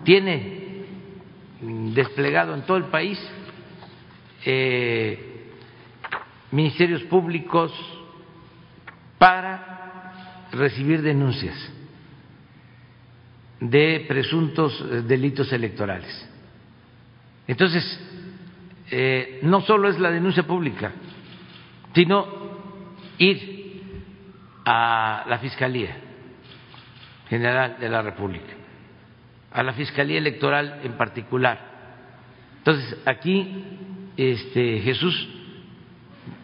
tiene 0.06 0.86
mm, 1.62 1.94
desplegado 1.94 2.54
en 2.54 2.62
todo 2.62 2.78
el 2.78 2.86
país 2.86 3.20
eh, 4.46 5.50
ministerios 6.52 7.04
públicos 7.04 7.74
para 9.18 10.48
recibir 10.52 11.02
denuncias 11.02 11.56
de 13.60 14.06
presuntos 14.08 14.80
eh, 14.80 15.02
delitos 15.02 15.52
electorales. 15.52 16.30
Entonces, 17.48 17.84
eh, 18.92 19.40
no 19.44 19.62
solo 19.62 19.90
es 19.90 20.00
la 20.00 20.12
denuncia 20.12 20.44
pública, 20.44 20.92
sino 21.94 22.28
ir 23.18 23.82
a 24.66 25.26
la 25.28 25.40
Fiscalía 25.40 25.98
General 27.30 27.78
de 27.80 27.90
la 27.90 28.02
República, 28.02 28.54
a 29.52 29.64
la 29.64 29.74
Fiscalía 29.74 30.18
Electoral 30.18 30.82
en 30.84 30.94
particular. 30.94 31.60
Entonces, 32.60 32.98
aquí 33.06 33.64
este, 34.16 34.80
Jesús 34.80 35.28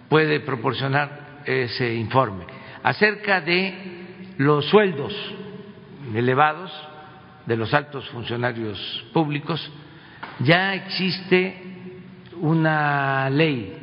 puede 0.10 0.40
proporcionar 0.42 1.42
ese 1.46 1.94
informe 1.96 2.46
acerca 2.84 3.42
de 3.42 4.00
los 4.38 4.66
sueldos 4.66 5.14
elevados 6.14 6.72
de 7.46 7.58
los 7.58 7.74
altos 7.74 8.08
funcionarios 8.10 9.06
públicos. 9.14 9.72
Ya 10.40 10.74
existe 10.74 11.62
una 12.40 13.30
ley 13.30 13.76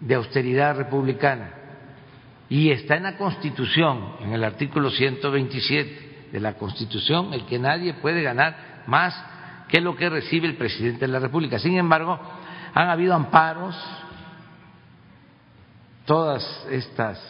de 0.00 0.14
austeridad 0.14 0.76
republicana 0.76 1.50
y 2.48 2.70
está 2.70 2.96
en 2.96 3.04
la 3.04 3.16
Constitución, 3.16 4.16
en 4.20 4.32
el 4.32 4.44
artículo 4.44 4.90
127 4.90 6.28
de 6.32 6.40
la 6.40 6.54
Constitución, 6.54 7.32
el 7.32 7.46
que 7.46 7.58
nadie 7.58 7.94
puede 7.94 8.22
ganar 8.22 8.84
más 8.86 9.14
que 9.68 9.80
lo 9.80 9.96
que 9.96 10.10
recibe 10.10 10.46
el 10.46 10.56
presidente 10.56 11.06
de 11.06 11.12
la 11.12 11.18
República. 11.18 11.58
Sin 11.58 11.76
embargo, 11.76 12.20
han 12.74 12.88
habido 12.88 13.14
amparos, 13.14 13.74
todas 16.04 16.66
estas 16.70 17.20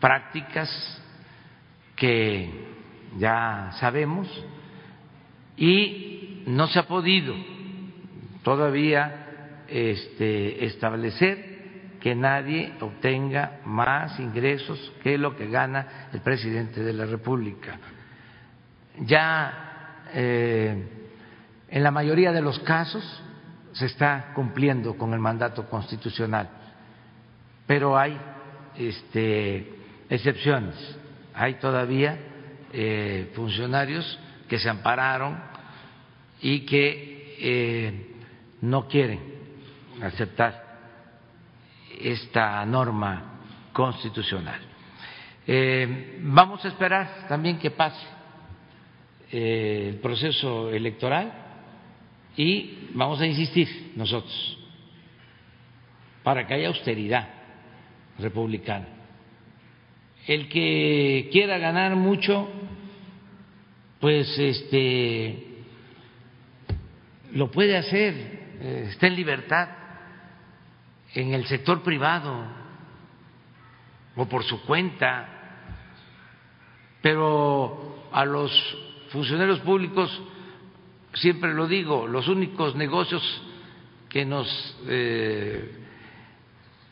prácticas 0.00 0.68
que 1.96 2.68
ya 3.18 3.70
sabemos 3.78 4.28
y 5.56 6.42
no 6.46 6.66
se 6.66 6.78
ha 6.78 6.86
podido 6.86 7.34
todavía 8.42 9.64
este, 9.68 10.64
establecer 10.64 11.50
que 12.00 12.14
nadie 12.14 12.72
obtenga 12.80 13.60
más 13.64 14.18
ingresos 14.18 14.92
que 15.02 15.18
lo 15.18 15.36
que 15.36 15.48
gana 15.48 16.08
el 16.12 16.20
presidente 16.20 16.82
de 16.82 16.92
la 16.92 17.04
República. 17.04 17.78
Ya 19.00 20.06
eh, 20.14 20.88
en 21.68 21.82
la 21.82 21.90
mayoría 21.90 22.32
de 22.32 22.40
los 22.40 22.58
casos 22.60 23.22
se 23.72 23.86
está 23.86 24.32
cumpliendo 24.34 24.96
con 24.96 25.12
el 25.12 25.20
mandato 25.20 25.68
constitucional, 25.68 26.48
pero 27.66 27.96
hay 27.96 28.18
este, 28.76 29.72
excepciones, 30.08 30.74
hay 31.34 31.54
todavía 31.54 32.18
eh, 32.72 33.30
funcionarios 33.34 34.18
que 34.48 34.58
se 34.58 34.68
ampararon 34.68 35.38
y 36.40 36.60
que 36.66 37.36
eh, 37.38 38.09
no 38.62 38.86
quieren 38.86 39.20
aceptar 40.02 40.70
esta 42.00 42.64
norma 42.64 43.40
constitucional. 43.72 44.60
Eh, 45.46 46.18
vamos 46.22 46.64
a 46.64 46.68
esperar 46.68 47.26
también 47.28 47.58
que 47.58 47.70
pase 47.70 48.06
eh, 49.32 49.88
el 49.90 49.96
proceso 49.96 50.70
electoral 50.70 51.32
y 52.36 52.88
vamos 52.94 53.20
a 53.20 53.26
insistir 53.26 53.92
nosotros 53.96 54.58
para 56.22 56.46
que 56.46 56.54
haya 56.54 56.68
austeridad 56.68 57.28
republicana. 58.18 58.86
El 60.26 60.48
que 60.48 61.28
quiera 61.32 61.58
ganar 61.58 61.96
mucho, 61.96 62.48
pues 63.98 64.38
este 64.38 65.46
lo 67.32 67.50
puede 67.50 67.76
hacer, 67.76 68.39
eh, 68.60 68.88
está 68.90 69.06
en 69.06 69.16
libertad 69.16 69.68
en 71.14 71.34
el 71.34 71.46
sector 71.46 71.82
privado 71.82 72.44
o 74.16 74.26
por 74.26 74.44
su 74.44 74.60
cuenta, 74.62 75.28
pero 77.00 78.08
a 78.12 78.24
los 78.24 78.50
funcionarios 79.10 79.60
públicos, 79.60 80.10
siempre 81.14 81.54
lo 81.54 81.66
digo, 81.66 82.06
los 82.06 82.28
únicos 82.28 82.76
negocios 82.76 83.22
que 84.08 84.24
nos 84.24 84.46
eh, 84.86 85.78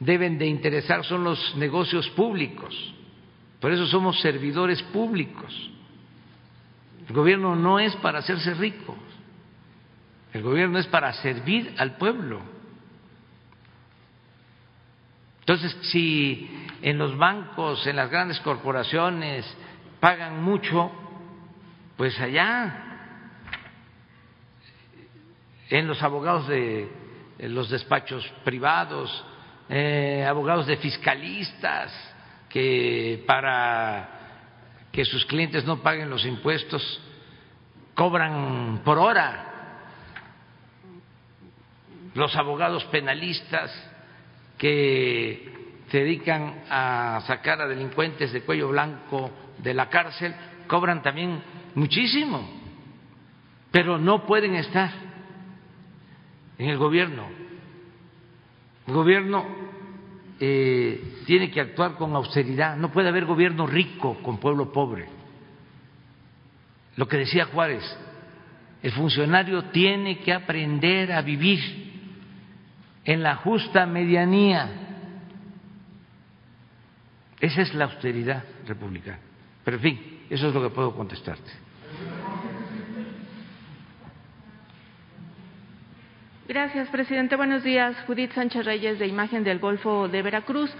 deben 0.00 0.38
de 0.38 0.46
interesar 0.46 1.04
son 1.04 1.24
los 1.24 1.56
negocios 1.56 2.08
públicos, 2.10 2.94
por 3.60 3.72
eso 3.72 3.86
somos 3.86 4.20
servidores 4.20 4.82
públicos. 4.84 5.70
El 7.08 7.14
gobierno 7.14 7.56
no 7.56 7.78
es 7.78 7.94
para 7.96 8.20
hacerse 8.20 8.54
rico, 8.54 8.96
el 10.32 10.42
gobierno 10.42 10.78
es 10.78 10.86
para 10.86 11.12
servir 11.14 11.74
al 11.78 11.96
pueblo. 11.96 12.40
Entonces, 15.40 15.76
si 15.90 16.66
en 16.82 16.98
los 16.98 17.16
bancos, 17.16 17.86
en 17.86 17.96
las 17.96 18.10
grandes 18.10 18.38
corporaciones 18.40 19.46
pagan 19.98 20.42
mucho, 20.42 20.92
pues 21.96 22.18
allá 22.20 22.84
en 25.70 25.86
los 25.86 26.02
abogados 26.02 26.48
de 26.48 26.90
los 27.38 27.70
despachos 27.70 28.26
privados, 28.44 29.24
eh, 29.68 30.24
abogados 30.28 30.66
de 30.66 30.76
fiscalistas 30.76 31.92
que 32.48 33.24
para 33.26 34.08
que 34.92 35.04
sus 35.04 35.24
clientes 35.26 35.64
no 35.64 35.82
paguen 35.82 36.10
los 36.10 36.24
impuestos 36.24 37.00
cobran 37.94 38.80
por 38.84 38.98
hora, 38.98 39.47
los 42.18 42.34
abogados 42.34 42.84
penalistas 42.86 43.70
que 44.58 45.76
se 45.88 45.98
dedican 45.98 46.64
a 46.68 47.22
sacar 47.26 47.60
a 47.62 47.68
delincuentes 47.68 48.32
de 48.32 48.42
cuello 48.42 48.68
blanco 48.68 49.30
de 49.58 49.72
la 49.72 49.88
cárcel 49.88 50.34
cobran 50.66 51.00
también 51.00 51.40
muchísimo, 51.76 52.46
pero 53.70 53.98
no 53.98 54.26
pueden 54.26 54.56
estar 54.56 54.90
en 56.58 56.68
el 56.68 56.76
gobierno. 56.76 57.28
El 58.88 58.94
gobierno 58.94 59.46
eh, 60.40 61.22
tiene 61.24 61.52
que 61.52 61.60
actuar 61.60 61.94
con 61.94 62.16
austeridad, 62.16 62.76
no 62.76 62.90
puede 62.90 63.10
haber 63.10 63.26
gobierno 63.26 63.64
rico 63.64 64.18
con 64.24 64.38
pueblo 64.38 64.72
pobre. 64.72 65.06
Lo 66.96 67.06
que 67.06 67.18
decía 67.18 67.46
Juárez, 67.46 67.84
el 68.82 68.90
funcionario 68.90 69.66
tiene 69.66 70.18
que 70.18 70.32
aprender 70.32 71.12
a 71.12 71.22
vivir 71.22 71.87
en 73.08 73.22
la 73.22 73.36
justa 73.36 73.86
medianía. 73.86 74.68
Esa 77.40 77.62
es 77.62 77.72
la 77.72 77.86
austeridad 77.86 78.44
republicana. 78.66 79.18
Pero 79.64 79.78
en 79.78 79.82
fin, 79.82 80.20
eso 80.28 80.48
es 80.48 80.54
lo 80.54 80.62
que 80.62 80.68
puedo 80.68 80.94
contestarte. 80.94 81.50
Gracias, 86.46 86.88
presidente. 86.90 87.34
Buenos 87.36 87.64
días. 87.64 87.96
Judith 88.06 88.32
Sánchez 88.32 88.66
Reyes, 88.66 88.98
de 88.98 89.06
Imagen 89.06 89.42
del 89.42 89.58
Golfo 89.58 90.06
de 90.08 90.20
Veracruz. 90.20 90.70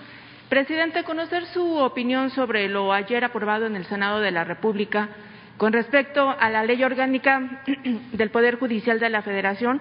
Presidente, 0.51 1.05
conocer 1.05 1.47
su 1.47 1.79
opinión 1.79 2.29
sobre 2.29 2.69
lo 2.69 2.93
ayer 2.93 3.25
aprobado 3.25 3.65
en 3.65 3.75
el 3.75 3.87
Senado 3.87 4.21
de 4.21 4.33
la 4.33 4.45
República 4.45 5.09
con 5.57 5.73
respecto 5.73 6.29
a 6.29 6.51
la 6.51 6.63
ley 6.63 6.85
orgánica 6.85 7.63
del 8.13 8.31
Poder 8.31 8.59
Judicial 8.59 9.01
de 9.01 9.09
la 9.09 9.23
Federación, 9.23 9.81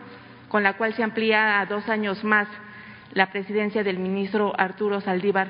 con 0.50 0.64
la 0.64 0.74
cual 0.74 0.94
se 0.94 1.04
amplía 1.04 1.60
a 1.60 1.66
dos 1.66 1.88
años 1.90 2.24
más 2.24 2.48
la 3.14 3.32
presidencia 3.32 3.84
del 3.84 4.00
ministro 4.00 4.54
Arturo 4.58 5.02
Saldívar 5.02 5.48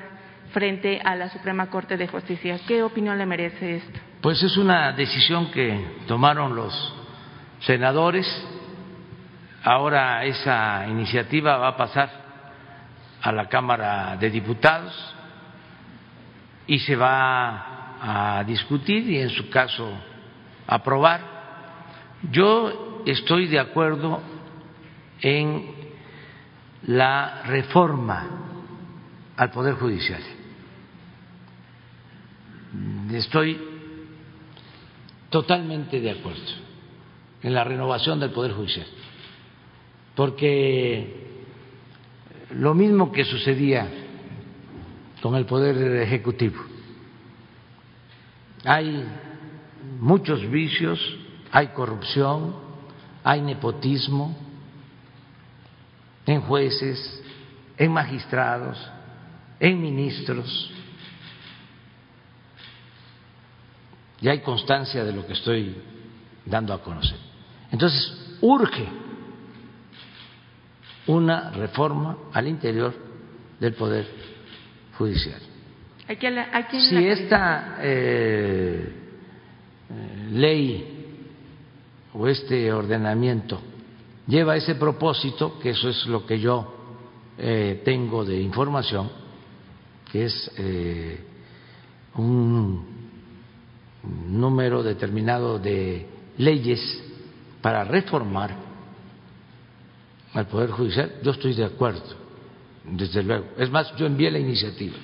frente 0.52 1.00
a 1.04 1.14
la 1.14 1.28
Suprema 1.28 1.66
Corte 1.66 1.96
de 1.96 2.08
Justicia. 2.08 2.58
¿Qué 2.66 2.82
opinión 2.82 3.18
le 3.18 3.26
merece 3.26 3.76
esto? 3.76 4.00
Pues 4.20 4.42
es 4.42 4.56
una 4.56 4.92
decisión 4.92 5.50
que 5.50 5.98
tomaron 6.06 6.54
los 6.56 6.94
senadores 7.60 8.26
Ahora 9.64 10.24
esa 10.24 10.86
iniciativa 10.88 11.56
va 11.56 11.68
a 11.68 11.76
pasar 11.76 12.10
a 13.20 13.32
la 13.32 13.48
Cámara 13.48 14.16
de 14.16 14.30
Diputados 14.30 15.14
y 16.66 16.78
se 16.78 16.94
va 16.94 18.38
a 18.38 18.44
discutir 18.44 19.10
y 19.10 19.18
en 19.18 19.30
su 19.30 19.50
caso 19.50 19.92
aprobar. 20.66 21.20
Yo 22.30 23.02
estoy 23.04 23.46
de 23.48 23.58
acuerdo 23.58 24.22
en 25.20 25.66
la 26.86 27.42
reforma 27.42 28.26
al 29.36 29.50
Poder 29.50 29.74
Judicial. 29.74 30.22
Estoy 33.12 33.58
totalmente 35.30 36.00
de 36.00 36.10
acuerdo 36.10 36.40
en 37.42 37.54
la 37.54 37.64
renovación 37.64 38.20
del 38.20 38.30
Poder 38.30 38.52
Judicial 38.52 38.86
porque 40.18 41.28
lo 42.50 42.74
mismo 42.74 43.12
que 43.12 43.24
sucedía 43.24 43.88
con 45.22 45.36
el 45.36 45.46
Poder 45.46 45.76
Ejecutivo, 46.02 46.60
hay 48.64 49.04
muchos 50.00 50.50
vicios, 50.50 50.98
hay 51.52 51.68
corrupción, 51.68 52.52
hay 53.22 53.42
nepotismo 53.42 54.36
en 56.28 56.42
jueces, 56.42 57.22
en 57.78 57.90
magistrados, 57.90 58.78
en 59.58 59.80
ministros, 59.80 60.70
y 64.20 64.28
hay 64.28 64.40
constancia 64.40 65.04
de 65.04 65.12
lo 65.12 65.26
que 65.26 65.32
estoy 65.32 65.74
dando 66.44 66.74
a 66.74 66.82
conocer. 66.82 67.16
Entonces, 67.70 68.36
urge 68.42 68.86
una 71.06 71.50
reforma 71.50 72.18
al 72.34 72.46
interior 72.46 72.94
del 73.58 73.72
Poder 73.72 74.06
Judicial. 74.98 75.40
si 76.80 77.06
esta 77.06 77.78
eh, 77.80 78.92
ley 80.30 81.16
o 82.12 82.28
este 82.28 82.70
ordenamiento 82.70 83.62
lleva 84.28 84.56
ese 84.56 84.74
propósito, 84.76 85.58
que 85.58 85.70
eso 85.70 85.88
es 85.88 86.06
lo 86.06 86.24
que 86.24 86.38
yo 86.38 86.74
eh, 87.38 87.82
tengo 87.84 88.24
de 88.24 88.40
información, 88.40 89.10
que 90.12 90.26
es 90.26 90.50
eh, 90.58 91.24
un 92.14 92.86
número 94.28 94.82
determinado 94.82 95.58
de 95.58 96.06
leyes 96.36 97.02
para 97.60 97.84
reformar 97.84 98.54
al 100.34 100.46
Poder 100.46 100.70
Judicial, 100.70 101.14
yo 101.22 101.32
estoy 101.32 101.54
de 101.54 101.64
acuerdo, 101.64 102.02
desde 102.84 103.22
luego. 103.22 103.46
Es 103.56 103.70
más, 103.70 103.96
yo 103.96 104.06
envié 104.06 104.30
la 104.30 104.38
iniciativa 104.38 104.96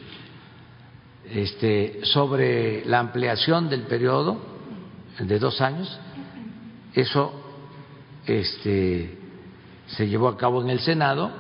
este, 1.31 2.01
sobre 2.05 2.85
la 2.85 3.01
ampliación 3.01 3.69
del 3.69 3.83
periodo 3.83 4.39
de 5.19 5.39
dos 5.39 5.61
años. 5.61 5.99
Eso 6.93 7.44
este, 8.27 9.19
se 9.87 10.09
llevó 10.09 10.29
a 10.29 10.37
cabo 10.37 10.63
en 10.63 10.71
el 10.71 10.81
Senado, 10.81 11.31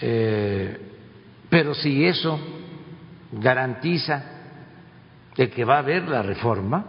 eh, 0.00 0.78
pero 1.48 1.74
si 1.74 2.04
eso 2.04 2.38
garantiza 3.32 4.24
de 5.36 5.50
que 5.50 5.64
va 5.64 5.76
a 5.76 5.78
haber 5.78 6.08
la 6.08 6.22
reforma, 6.22 6.84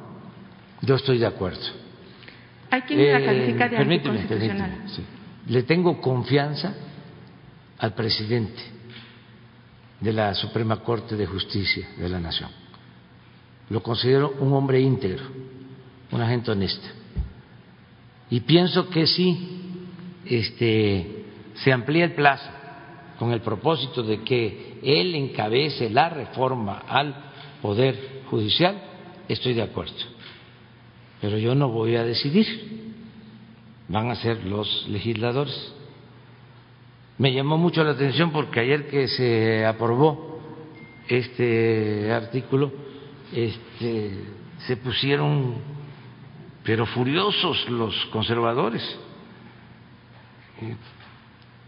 yo 0.81 0.95
estoy 0.95 1.17
de 1.17 1.25
acuerdo. 1.25 1.61
Hay 2.71 2.81
quien 2.81 3.11
la 3.11 3.25
califica 3.25 3.69
de 3.69 3.77
permíteme, 3.77 4.27
sí 4.87 5.03
le 5.47 5.63
tengo 5.63 6.01
confianza 6.01 6.73
al 7.77 7.93
presidente 7.93 8.61
de 9.99 10.13
la 10.13 10.33
Suprema 10.33 10.77
Corte 10.77 11.15
de 11.15 11.25
Justicia 11.25 11.87
de 11.97 12.09
la 12.09 12.19
Nación. 12.19 12.49
Lo 13.69 13.81
considero 13.81 14.35
un 14.39 14.53
hombre 14.53 14.79
íntegro, 14.79 15.23
una 16.11 16.27
gente 16.27 16.51
honesta. 16.51 16.87
Y 18.29 18.41
pienso 18.41 18.89
que 18.89 19.07
si 19.07 19.47
este, 20.25 21.25
se 21.55 21.71
amplía 21.71 22.05
el 22.05 22.13
plazo 22.13 22.49
con 23.19 23.31
el 23.31 23.41
propósito 23.41 24.03
de 24.03 24.21
que 24.23 24.79
él 24.83 25.15
encabece 25.15 25.89
la 25.89 26.09
reforma 26.09 26.83
al 26.87 27.15
Poder 27.61 28.23
Judicial, 28.29 28.81
estoy 29.27 29.53
de 29.53 29.61
acuerdo. 29.61 29.93
Pero 31.21 31.37
yo 31.37 31.55
no 31.55 31.69
voy 31.69 31.95
a 31.95 32.03
decidir 32.03 32.85
van 33.87 34.09
a 34.09 34.15
ser 34.15 34.43
los 34.45 34.87
legisladores. 34.89 35.73
Me 37.17 37.33
llamó 37.33 37.57
mucho 37.57 37.83
la 37.83 37.91
atención 37.91 38.31
porque 38.31 38.59
ayer 38.59 38.87
que 38.87 39.07
se 39.07 39.65
aprobó 39.65 40.39
este 41.07 42.11
artículo, 42.11 42.71
este, 43.31 44.11
se 44.65 44.77
pusieron 44.77 45.55
pero 46.65 46.87
furiosos 46.87 47.69
los 47.69 47.93
conservadores. 48.07 48.83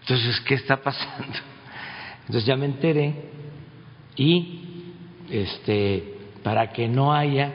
Entonces, 0.01 0.41
¿qué 0.41 0.55
está 0.55 0.81
pasando? 0.81 1.37
Entonces 2.21 2.45
ya 2.45 2.55
me 2.57 2.65
enteré 2.65 3.13
y 4.15 4.61
este 5.29 6.15
para 6.43 6.71
que 6.71 6.87
no 6.87 7.13
haya 7.13 7.53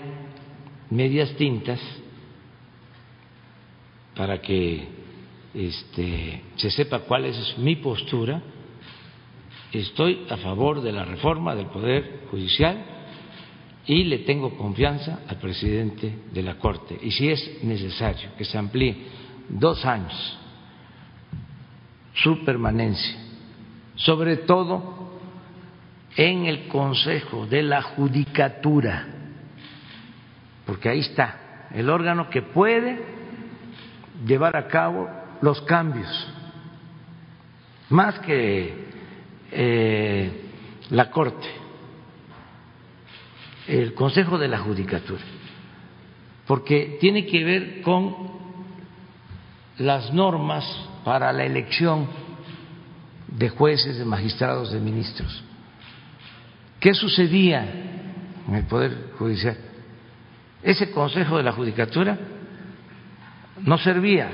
medias 0.91 1.35
tintas 1.35 1.81
para 4.15 4.41
que 4.41 4.87
este, 5.55 6.43
se 6.57 6.71
sepa 6.71 7.01
cuál 7.01 7.25
es 7.25 7.59
mi 7.59 7.77
postura. 7.77 8.41
Estoy 9.73 10.27
a 10.29 10.37
favor 10.37 10.83
de 10.83 10.93
la 10.93 11.05
reforma 11.05 11.55
del 11.57 11.67
Poder 11.67 12.27
Judicial 12.31 12.92
y 13.87 14.05
le 14.05 14.19
tengo 14.19 14.57
confianza 14.57 15.21
al 15.29 15.37
presidente 15.39 16.13
de 16.33 16.43
la 16.43 16.55
Corte. 16.59 16.99
Y 17.03 17.11
si 17.11 17.29
es 17.29 17.63
necesario 17.65 18.31
que 18.37 18.45
se 18.45 18.57
amplíe 18.57 18.97
dos 19.49 19.85
años 19.85 20.39
su 22.15 22.45
permanencia, 22.45 23.17
sobre 23.97 24.39
todo 24.39 25.19
en 26.17 26.47
el 26.47 26.69
Consejo 26.69 27.47
de 27.47 27.63
la 27.63 27.83
Judicatura, 27.83 29.07
porque 30.67 30.89
ahí 30.89 31.01
está 31.01 31.69
el 31.73 31.89
órgano 31.89 32.29
que 32.29 32.43
puede 32.43 32.99
llevar 34.27 34.57
a 34.57 34.69
cabo 34.69 35.09
los 35.41 35.61
cambios, 35.63 36.09
más 37.89 38.19
que 38.21 38.93
eh, 39.51 40.31
la 40.91 41.11
Corte, 41.11 41.49
el 43.67 43.95
Consejo 43.95 44.39
de 44.39 44.49
la 44.49 44.59
Judicatura, 44.59 45.23
porque 46.47 46.99
tiene 47.01 47.27
que 47.27 47.45
ver 47.45 47.83
con 47.83 48.15
las 49.79 50.13
normas 50.13 50.65
para 51.05 51.33
la 51.33 51.45
elección 51.45 52.07
de 53.29 53.49
jueces, 53.49 53.99
de 53.99 54.05
magistrados, 54.05 54.73
de 54.73 54.81
ministros. 54.81 55.43
¿Qué 56.81 56.95
sucedía 56.95 57.65
en 58.49 58.55
el 58.55 58.65
Poder 58.67 59.13
Judicial? 59.19 59.57
Ese 60.63 60.91
Consejo 60.91 61.37
de 61.37 61.43
la 61.43 61.53
Judicatura 61.53 62.19
no 63.61 63.79
servía 63.79 64.31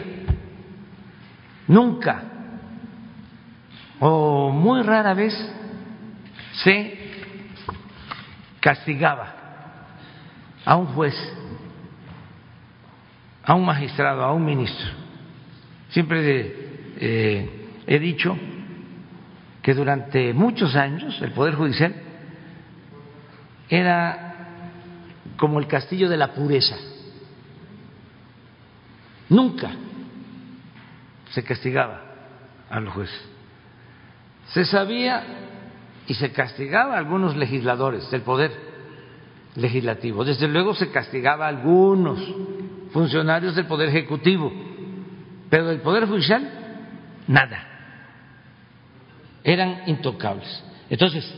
nunca 1.67 2.25
o 4.01 4.51
muy 4.51 4.83
rara 4.83 5.15
vez 5.15 5.35
se 6.65 6.98
castigaba 8.61 9.35
a 10.65 10.77
un 10.77 10.87
juez, 10.87 11.15
a 13.45 13.55
un 13.55 13.65
magistrado, 13.65 14.23
a 14.23 14.33
un 14.33 14.45
ministro. 14.45 14.89
Siempre 15.91 16.55
eh, 17.01 17.69
he 17.87 17.99
dicho 17.99 18.37
que 19.63 19.75
durante 19.75 20.33
muchos 20.33 20.75
años 20.77 21.21
el 21.23 21.33
Poder 21.33 21.55
Judicial 21.55 21.95
era 23.69 24.29
como 25.37 25.59
el 25.59 25.67
castillo 25.67 26.09
de 26.09 26.17
la 26.17 26.33
pureza. 26.33 26.77
Nunca 29.29 29.71
se 31.31 31.43
castigaba 31.43 32.03
a 32.71 32.81
los 32.81 32.95
jueces. 32.95 33.29
Se 34.53 34.65
sabía 34.65 35.23
y 36.09 36.15
se 36.15 36.33
castigaba 36.33 36.95
a 36.95 36.99
algunos 36.99 37.37
legisladores 37.37 38.11
del 38.11 38.23
poder 38.23 38.51
legislativo. 39.55 40.25
Desde 40.25 40.49
luego 40.49 40.75
se 40.75 40.91
castigaba 40.91 41.45
a 41.45 41.51
algunos 41.51 42.19
funcionarios 42.93 43.55
del 43.55 43.67
poder 43.67 43.91
ejecutivo, 43.91 44.51
pero 45.51 45.67
del 45.67 45.83
poder 45.83 46.07
judicial 46.07 46.51
nada. 47.27 47.63
Eran 49.45 49.83
intocables. 49.87 50.65
Entonces, 50.89 51.31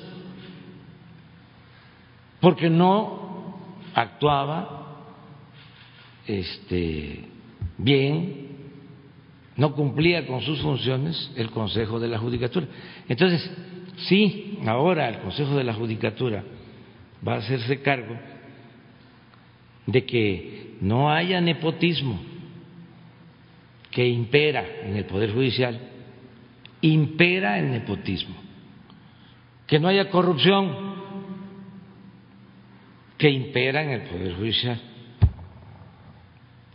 porque 2.40 2.70
no 2.70 3.58
actuaba 3.92 4.86
este 6.28 7.28
bien 7.76 8.50
no 9.56 9.74
cumplía 9.74 10.26
con 10.26 10.40
sus 10.40 10.62
funciones 10.62 11.30
el 11.36 11.50
Consejo 11.50 12.00
de 12.00 12.08
la 12.08 12.18
Judicatura. 12.18 12.66
Entonces, 13.08 13.50
sí, 14.08 14.58
ahora 14.66 15.08
el 15.08 15.18
Consejo 15.18 15.56
de 15.56 15.64
la 15.64 15.74
Judicatura 15.74 16.44
va 17.26 17.34
a 17.34 17.38
hacerse 17.38 17.80
cargo 17.80 18.16
de 19.86 20.04
que 20.04 20.76
no 20.80 21.10
haya 21.10 21.40
nepotismo 21.40 22.20
que 23.90 24.06
impera 24.08 24.64
en 24.84 24.96
el 24.96 25.04
Poder 25.04 25.32
Judicial, 25.32 25.78
impera 26.80 27.58
el 27.58 27.70
nepotismo, 27.70 28.36
que 29.66 29.78
no 29.78 29.88
haya 29.88 30.08
corrupción 30.10 30.90
que 33.18 33.28
impera 33.28 33.82
en 33.82 33.90
el 33.90 34.02
Poder 34.02 34.34
Judicial, 34.34 34.80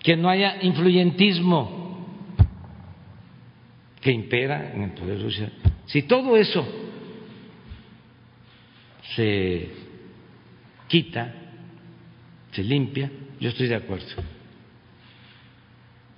que 0.03 0.15
no 0.15 0.29
haya 0.29 0.61
influyentismo 0.61 1.85
que 4.01 4.11
impera 4.11 4.73
en 4.73 4.83
el 4.83 4.91
Poder 4.91 5.19
Judicial. 5.19 5.51
Si 5.87 6.03
todo 6.03 6.37
eso 6.37 6.84
se 9.13 9.69
quita, 10.87 11.33
se 12.51 12.63
limpia, 12.63 13.11
yo 13.39 13.49
estoy 13.49 13.67
de 13.67 13.75
acuerdo. 13.75 14.23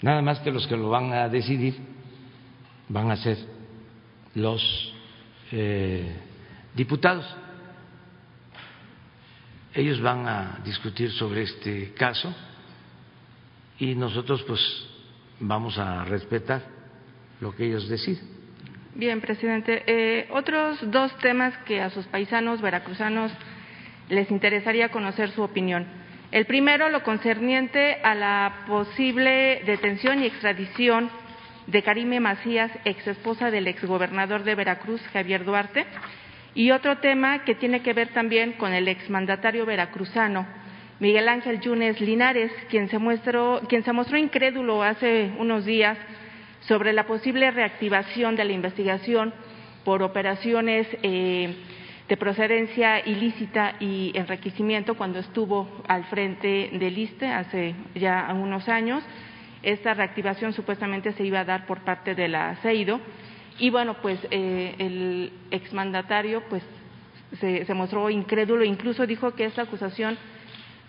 Nada 0.02 0.22
más 0.22 0.40
que 0.40 0.52
los 0.52 0.68
que 0.68 0.78
lo 0.78 0.90
van 0.90 1.12
a 1.12 1.28
decidir 1.28 1.76
van 2.90 3.12
a 3.12 3.18
ser 3.18 3.38
los 4.36 4.94
eh, 5.52 6.16
diputados. 6.76 7.26
Ellos 9.74 10.00
van 10.02 10.28
a 10.28 10.60
discutir 10.64 11.12
sobre 11.12 11.44
este 11.44 11.94
caso 11.94 12.34
y 13.80 13.96
nosotros 13.96 14.44
pues 14.44 14.62
vamos 15.40 15.78
a 15.78 16.04
respetar 16.06 16.64
lo 17.42 17.56
que 17.56 17.68
ellos 17.68 17.88
deciden. 17.88 18.37
Bien, 18.98 19.22
presidente. 19.22 19.84
Eh, 19.86 20.26
otros 20.32 20.80
dos 20.90 21.16
temas 21.20 21.56
que 21.68 21.82
a 21.82 21.92
sus 21.92 22.08
paisanos 22.08 22.64
veracruzanos 22.64 23.32
les 24.10 24.32
interesaría 24.32 24.90
conocer 24.90 25.30
su 25.30 25.44
opinión. 25.44 25.86
El 26.32 26.48
primero, 26.48 26.90
lo 26.90 27.04
concerniente 27.04 28.00
a 28.02 28.16
la 28.16 28.64
posible 28.66 29.62
detención 29.68 30.24
y 30.24 30.26
extradición 30.26 31.12
de 31.68 31.84
Karime 31.84 32.20
Macías, 32.20 32.72
ex 32.86 33.06
esposa 33.06 33.52
del 33.52 33.68
exgobernador 33.68 34.44
de 34.44 34.56
Veracruz, 34.56 35.00
Javier 35.14 35.46
Duarte. 35.46 35.86
Y 36.56 36.72
otro 36.72 36.98
tema 36.98 37.44
que 37.44 37.54
tiene 37.54 37.84
que 37.84 37.94
ver 37.94 38.08
también 38.14 38.54
con 38.54 38.74
el 38.74 38.88
exmandatario 38.88 39.68
veracruzano, 39.68 40.48
Miguel 41.00 41.30
Ángel 41.30 41.60
Yunes 41.60 42.02
Linares, 42.02 42.52
quien 42.72 42.90
se, 42.90 42.98
quien 43.70 43.84
se 43.84 43.94
mostró 43.94 44.18
incrédulo 44.18 44.82
hace 44.82 45.34
unos 45.38 45.66
días 45.66 46.00
sobre 46.68 46.94
la 46.94 47.06
posible 47.06 47.50
reactivación 47.52 48.36
de 48.36 48.44
la 48.44 48.54
investigación 48.54 49.34
por 49.86 50.04
operaciones 50.04 50.88
eh, 51.02 51.56
de 52.10 52.18
procedencia 52.18 53.06
ilícita 53.06 53.76
y 53.80 54.12
enriquecimiento 54.16 54.96
cuando 54.96 55.20
estuvo 55.20 55.82
al 55.88 56.06
frente 56.06 56.70
del 56.74 56.98
ISTE 56.98 57.28
hace 57.28 57.76
ya 57.96 58.30
unos 58.34 58.68
años. 58.68 59.04
Esta 59.64 59.94
reactivación 59.94 60.54
supuestamente 60.54 61.14
se 61.14 61.24
iba 61.26 61.40
a 61.40 61.46
dar 61.46 61.66
por 61.66 61.82
parte 61.82 62.16
de 62.16 62.28
la 62.28 62.56
CEIDO 62.58 63.00
y 63.60 63.70
bueno, 63.70 63.96
pues 64.02 64.20
eh, 64.30 64.76
el 64.78 65.32
exmandatario 65.52 66.44
pues 66.50 66.64
se, 67.40 67.66
se 67.66 67.74
mostró 67.74 68.10
incrédulo, 68.10 68.64
incluso 68.64 69.06
dijo 69.06 69.34
que 69.36 69.46
esta 69.46 69.64
acusación 69.64 70.18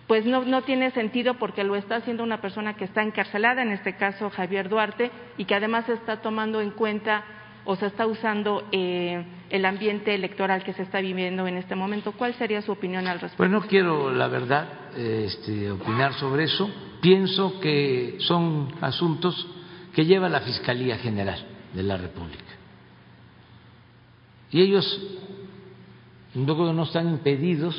pues 0.09 0.25
no, 0.25 0.43
no, 0.43 0.63
tiene 0.63 0.89
sentido 0.89 1.35
porque 1.35 1.63
lo 1.63 1.75
está 1.75 1.97
haciendo 1.97 2.23
una 2.23 2.41
persona 2.41 2.75
que 2.75 2.83
está 2.83 3.03
encarcelada, 3.03 3.61
en 3.61 3.71
este 3.71 3.95
caso 3.95 4.31
Javier 4.31 4.67
Duarte, 4.67 5.11
y 5.37 5.45
que 5.45 5.53
además 5.53 5.87
está 5.87 6.19
tomando 6.19 6.61
en 6.61 6.71
cuenta 6.71 7.23
o 7.63 7.75
se 7.75 7.85
está 7.85 8.07
usando 8.07 8.67
eh, 8.71 9.23
el 9.51 9.65
ambiente 9.65 10.15
electoral 10.15 10.63
que 10.63 10.73
se 10.73 10.81
está 10.81 10.99
viviendo 10.99 11.45
en 11.45 11.57
este 11.57 11.75
momento. 11.75 12.13
¿Cuál 12.13 12.33
sería 12.33 12.63
su 12.63 12.71
opinión 12.71 13.05
al 13.05 13.19
respecto? 13.19 13.37
Pues 13.37 13.51
no 13.51 13.61
quiero, 13.61 14.11
la 14.11 14.27
verdad, 14.27 14.67
este, 14.97 15.69
opinar 15.69 16.13
sobre 16.13 16.45
eso. 16.45 16.67
Pienso 17.01 17.59
que 17.59 18.15
son 18.21 18.73
asuntos 18.81 19.47
que 19.93 20.05
lleva 20.05 20.27
la 20.27 20.41
Fiscalía 20.41 20.97
General 20.97 21.45
de 21.71 21.83
la 21.83 21.97
República. 21.97 22.55
Y 24.49 24.61
ellos 24.61 24.99
luego 26.33 26.73
no 26.73 26.81
están 26.85 27.09
impedidos 27.09 27.75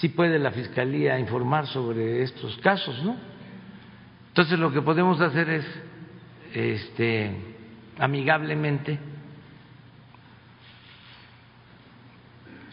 sí 0.00 0.08
puede 0.08 0.38
la 0.38 0.50
Fiscalía 0.50 1.18
informar 1.18 1.66
sobre 1.66 2.22
estos 2.22 2.56
casos, 2.58 3.02
¿no? 3.02 3.16
Entonces 4.28 4.58
lo 4.58 4.72
que 4.72 4.82
podemos 4.82 5.20
hacer 5.20 5.50
es, 5.50 5.66
este, 6.54 7.32
amigablemente, 7.98 8.98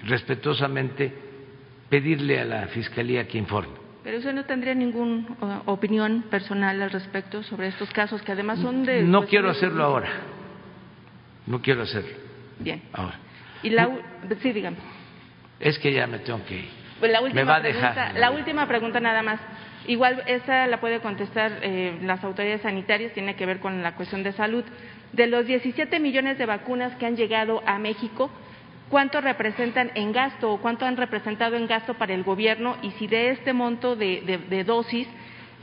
respetuosamente, 0.04 1.14
pedirle 1.90 2.40
a 2.40 2.46
la 2.46 2.68
Fiscalía 2.68 3.28
que 3.28 3.38
informe. 3.38 3.74
Pero 4.04 4.20
usted 4.20 4.34
no 4.34 4.46
tendría 4.46 4.76
ninguna 4.76 5.64
opinión 5.66 6.26
personal 6.30 6.80
al 6.80 6.92
respecto 6.92 7.42
sobre 7.42 7.70
estos 7.70 7.90
casos 7.90 8.22
que 8.22 8.34
además 8.34 8.60
son 8.60 8.86
de... 8.86 9.02
No 9.02 9.26
quiero 9.26 9.50
hacerlo 9.50 9.84
ahora. 9.84 10.10
No 11.48 11.60
quiero 11.60 11.82
hacerlo. 11.82 12.16
Bien. 12.60 12.84
Ahora. 12.94 13.18
Y 13.64 13.72
la... 13.72 13.90
Sí, 14.44 14.54
dígame. 14.54 14.78
Es 15.60 15.80
que 15.80 15.92
ya 15.92 16.06
me 16.06 16.20
tengo 16.20 16.46
que 16.46 16.60
ir. 16.60 16.85
Pues 17.00 17.12
la 17.12 17.22
última 17.22 17.42
Me 17.42 17.46
va 17.46 17.56
a 17.58 17.62
pregunta, 17.62 17.90
dejar. 17.90 18.16
La 18.16 18.32
última 18.32 18.68
pregunta 18.68 19.00
nada 19.00 19.22
más. 19.24 19.40
Igual 19.88 20.24
esa 20.26 20.66
la 20.68 20.80
puede 20.80 21.00
contestar 21.00 21.60
eh, 21.62 22.00
las 22.02 22.24
autoridades 22.24 22.62
sanitarias, 22.62 23.14
tiene 23.14 23.36
que 23.36 23.46
ver 23.46 23.60
con 23.60 23.84
la 23.84 23.96
cuestión 23.96 24.24
de 24.24 24.32
salud. 24.32 24.64
De 25.14 25.28
los 25.28 25.46
17 25.46 26.00
millones 26.00 26.38
de 26.38 26.46
vacunas 26.46 26.96
que 26.96 27.06
han 27.06 27.16
llegado 27.16 27.62
a 27.68 27.78
México, 27.78 28.32
¿cuánto 28.90 29.22
representan 29.22 29.92
en 29.94 30.12
gasto 30.12 30.52
o 30.54 30.58
cuánto 30.60 30.86
han 30.86 30.98
representado 30.98 31.56
en 31.56 31.68
gasto 31.68 31.94
para 31.94 32.14
el 32.14 32.24
gobierno? 32.24 32.78
Y 32.82 32.92
si 32.92 33.08
de 33.08 33.30
este 33.30 33.54
monto 33.54 33.96
de, 33.96 34.22
de, 34.22 34.38
de 34.40 34.64
dosis 34.64 35.08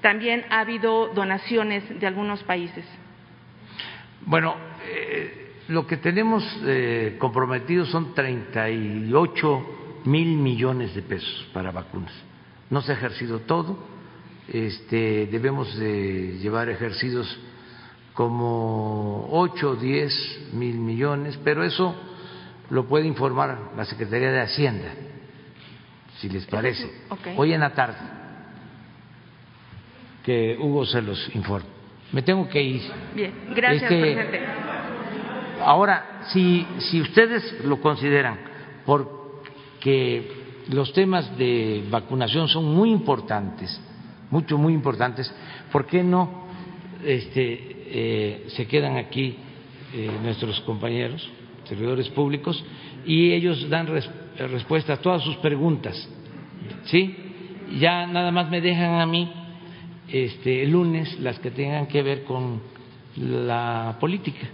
también 0.03 0.45
ha 0.51 0.61
habido 0.61 1.09
donaciones 1.09 1.99
de 1.99 2.07
algunos 2.07 2.43
países. 2.45 2.85
Bueno, 4.27 4.55
eh, 4.87 5.53
lo 5.69 5.87
que 5.87 5.97
tenemos 5.97 6.45
eh, 6.65 7.17
comprometido 7.19 7.87
son 7.87 8.15
38 8.15 9.82
mil 10.05 10.37
millones 10.39 10.95
de 10.95 11.03
pesos 11.03 11.47
para 11.53 11.71
vacunas. 11.71 12.13
No 12.71 12.81
se 12.83 12.93
ha 12.93 12.95
ejercido 12.95 13.41
todo. 13.41 13.91
este, 14.49 15.27
debemos 15.27 15.77
de 15.79 16.39
llevar 16.43 16.69
ejercidos 16.69 17.39
como 18.13 19.29
8 19.31 19.71
o 19.71 19.77
10 19.77 20.51
mil 20.53 20.77
millones, 20.77 21.39
pero 21.45 21.63
eso 21.65 21.95
lo 22.71 22.87
puede 22.87 23.07
informar 23.07 23.71
la 23.77 23.85
Secretaría 23.85 24.31
de 24.33 24.41
Hacienda, 24.41 24.93
si 26.19 26.29
les 26.29 26.45
parece, 26.47 26.91
Okay. 27.09 27.35
hoy 27.39 27.53
en 27.55 27.61
la 27.61 27.71
tarde, 27.73 27.97
que 30.25 30.57
Hugo 30.61 30.85
se 30.87 31.01
los 31.03 31.35
informe. 31.35 31.69
Me 32.13 32.23
tengo 32.23 32.49
que 32.49 32.63
ir. 32.63 32.83
Bien, 33.15 33.33
gracias, 33.55 33.85
Este, 33.91 34.01
presidente. 34.01 34.41
Ahora, 35.65 36.21
si, 36.33 36.67
si 36.79 37.01
ustedes 37.01 37.65
lo 37.65 37.81
consideran, 37.81 38.39
porque 39.83 40.23
los 40.71 40.93
temas 40.93 41.37
de 41.37 41.83
vacunación 41.91 42.47
son 42.47 42.73
muy 42.73 42.91
importantes, 42.93 43.81
mucho, 44.31 44.57
muy 44.57 44.75
importantes, 44.75 45.35
¿por 45.73 45.87
qué 45.87 46.05
no 46.05 46.45
este, 47.05 47.59
eh, 47.89 48.45
se 48.51 48.69
quedan 48.69 48.97
aquí 48.97 49.35
eh, 49.93 50.09
nuestros 50.23 50.61
compañeros, 50.61 51.29
servidores 51.65 52.09
públicos, 52.11 52.65
y 53.05 53.33
ellos 53.33 53.69
dan 53.69 53.89
res- 53.89 54.09
respuesta 54.39 54.93
a 54.93 54.97
todas 54.99 55.25
sus 55.25 55.35
preguntas? 55.39 56.09
¿Sí? 56.85 57.17
Ya 57.81 58.07
nada 58.07 58.31
más 58.31 58.49
me 58.51 58.61
dejan 58.61 59.01
a 59.01 59.07
mí 59.07 59.33
este, 60.09 60.63
el 60.63 60.71
lunes 60.71 61.19
las 61.19 61.41
que 61.41 61.51
tengan 61.51 61.89
que 61.89 62.03
ver 62.03 62.23
con 62.23 62.61
la 63.17 63.97
política. 63.99 64.47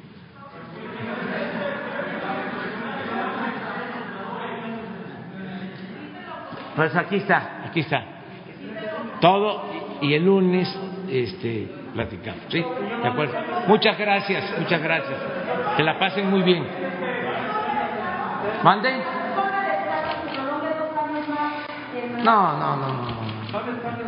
Pues 6.78 6.94
aquí 6.94 7.16
está, 7.16 7.64
aquí 7.66 7.80
está. 7.80 8.00
Todo 9.20 9.68
y 10.00 10.14
el 10.14 10.24
lunes 10.24 10.72
este 11.10 11.66
platicamos, 11.92 12.44
¿sí? 12.50 12.64
De 13.02 13.08
acuerdo. 13.08 13.34
Muchas 13.66 13.98
gracias, 13.98 14.54
muchas 14.60 14.80
gracias. 14.80 15.18
Que 15.76 15.82
la 15.82 15.98
pasen 15.98 16.30
muy 16.30 16.42
bien. 16.42 16.64
¿Mande? 18.62 18.92
No, 22.22 22.56
no, 22.56 22.76
no, 22.76 22.92
no. 22.92 24.07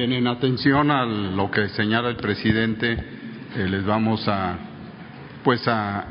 Bien, 0.00 0.14
en 0.14 0.28
atención 0.28 0.90
a 0.90 1.04
lo 1.04 1.50
que 1.50 1.68
señala 1.68 2.08
el 2.08 2.16
presidente, 2.16 2.92
eh, 3.54 3.68
les 3.68 3.84
vamos 3.84 4.26
a, 4.28 4.56
pues 5.44 5.68
a, 5.68 6.06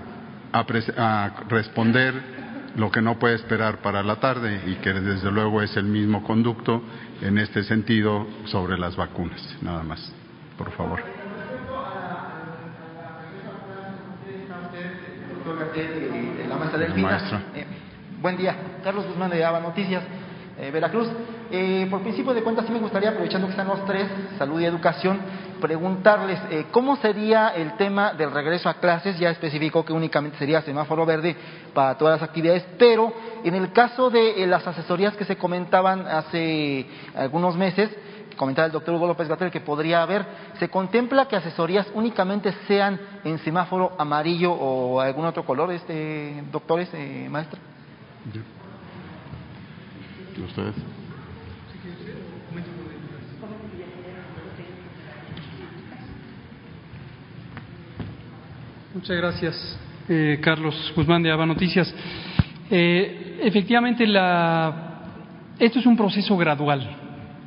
a 0.52 0.68
pres- 0.68 0.94
a 0.96 1.32
responder 1.50 2.14
lo 2.76 2.92
que 2.92 3.02
no 3.02 3.18
puede 3.18 3.34
esperar 3.34 3.80
para 3.82 4.04
la 4.04 4.18
tarde 4.18 4.62
y 4.68 4.76
que 4.76 4.94
desde 4.94 5.32
luego 5.32 5.64
es 5.64 5.76
el 5.76 5.86
mismo 5.86 6.24
conducto 6.24 6.84
en 7.24 7.40
este 7.40 7.64
sentido 7.64 8.28
sobre 8.46 8.78
las 8.78 8.96
vacunas. 8.96 9.42
Nada 9.64 9.82
más, 9.82 10.14
por 10.56 10.70
favor. 10.74 11.00
la 16.48 16.56
maestra 16.58 16.80
Delfina. 16.80 17.10
Eh, 17.56 17.66
buen 18.22 18.38
día, 18.38 18.56
Carlos 18.84 19.08
Guzmán 19.08 19.32
de 19.32 19.44
Ava 19.44 19.60
Noticias, 19.60 20.04
eh, 20.60 20.70
Veracruz. 20.70 21.08
Eh, 21.52 21.88
por 21.90 22.02
principio 22.02 22.34
de 22.34 22.44
cuentas, 22.44 22.66
sí 22.68 22.72
me 22.72 22.80
gustaría, 22.80 23.10
aprovechando 23.10 23.48
que 23.48 23.52
están 23.52 23.68
los 23.68 23.84
tres, 23.86 24.08
salud 24.38 24.62
y 24.62 24.66
educación, 24.66 25.20
preguntarles 25.60 26.40
eh, 26.52 26.66
cómo 26.72 26.96
sería 26.98 27.50
el 27.50 27.76
tema 27.76 28.14
del 28.14 28.32
regreso 28.32 28.70
a 28.70 28.76
clases. 28.76 29.18
Ya 29.18 29.32
especificó 29.32 29.84
que 29.84 29.94
únicamente 29.94 30.38
sería 30.38 30.62
semáforo 30.62 31.06
verde 31.06 31.36
para 31.74 31.98
todas 31.98 32.20
las 32.20 32.30
actividades, 32.30 32.66
pero 32.78 33.12
en 33.44 33.56
el 33.56 33.72
caso 33.72 34.12
de 34.12 34.44
eh, 34.44 34.48
las 34.48 34.66
asesorías 34.68 35.16
que 35.16 35.26
se 35.26 35.38
comentaban 35.38 36.06
hace 36.08 36.86
algunos 37.16 37.56
meses, 37.58 37.90
comentaba 38.38 38.68
el 38.68 38.72
doctor 38.72 38.96
Hugo 38.96 39.08
López 39.08 39.28
Gatel 39.28 39.52
que 39.52 39.60
podría 39.60 40.02
haber, 40.02 40.26
¿se 40.60 40.70
contempla 40.70 41.28
que 41.28 41.36
asesorías 41.36 41.88
únicamente 41.94 42.54
sean 42.68 43.00
en 43.24 43.38
semáforo 43.40 43.94
amarillo 43.98 44.54
o 44.54 45.02
algún 45.02 45.26
otro 45.26 45.44
color, 45.44 45.72
este, 45.74 46.44
doctores, 46.52 46.90
eh, 46.94 47.28
maestra? 47.30 47.60
¿Ustedes? 50.46 50.76
Muchas 59.00 59.16
gracias, 59.16 59.80
eh, 60.10 60.40
Carlos 60.42 60.92
Guzmán 60.94 61.24
de 61.24 61.32
Ava 61.32 61.46
Noticias. 61.46 61.96
Eh, 62.70 63.40
efectivamente, 63.44 64.06
la, 64.06 65.54
esto 65.58 65.80
es 65.80 65.86
un 65.86 65.96
proceso 65.96 66.36
gradual. 66.36 66.98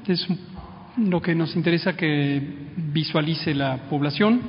Es 0.09 0.27
lo 0.97 1.21
que 1.21 1.35
nos 1.35 1.55
interesa 1.55 1.95
que 1.95 2.41
visualice 2.91 3.55
la 3.55 3.77
población. 3.91 4.41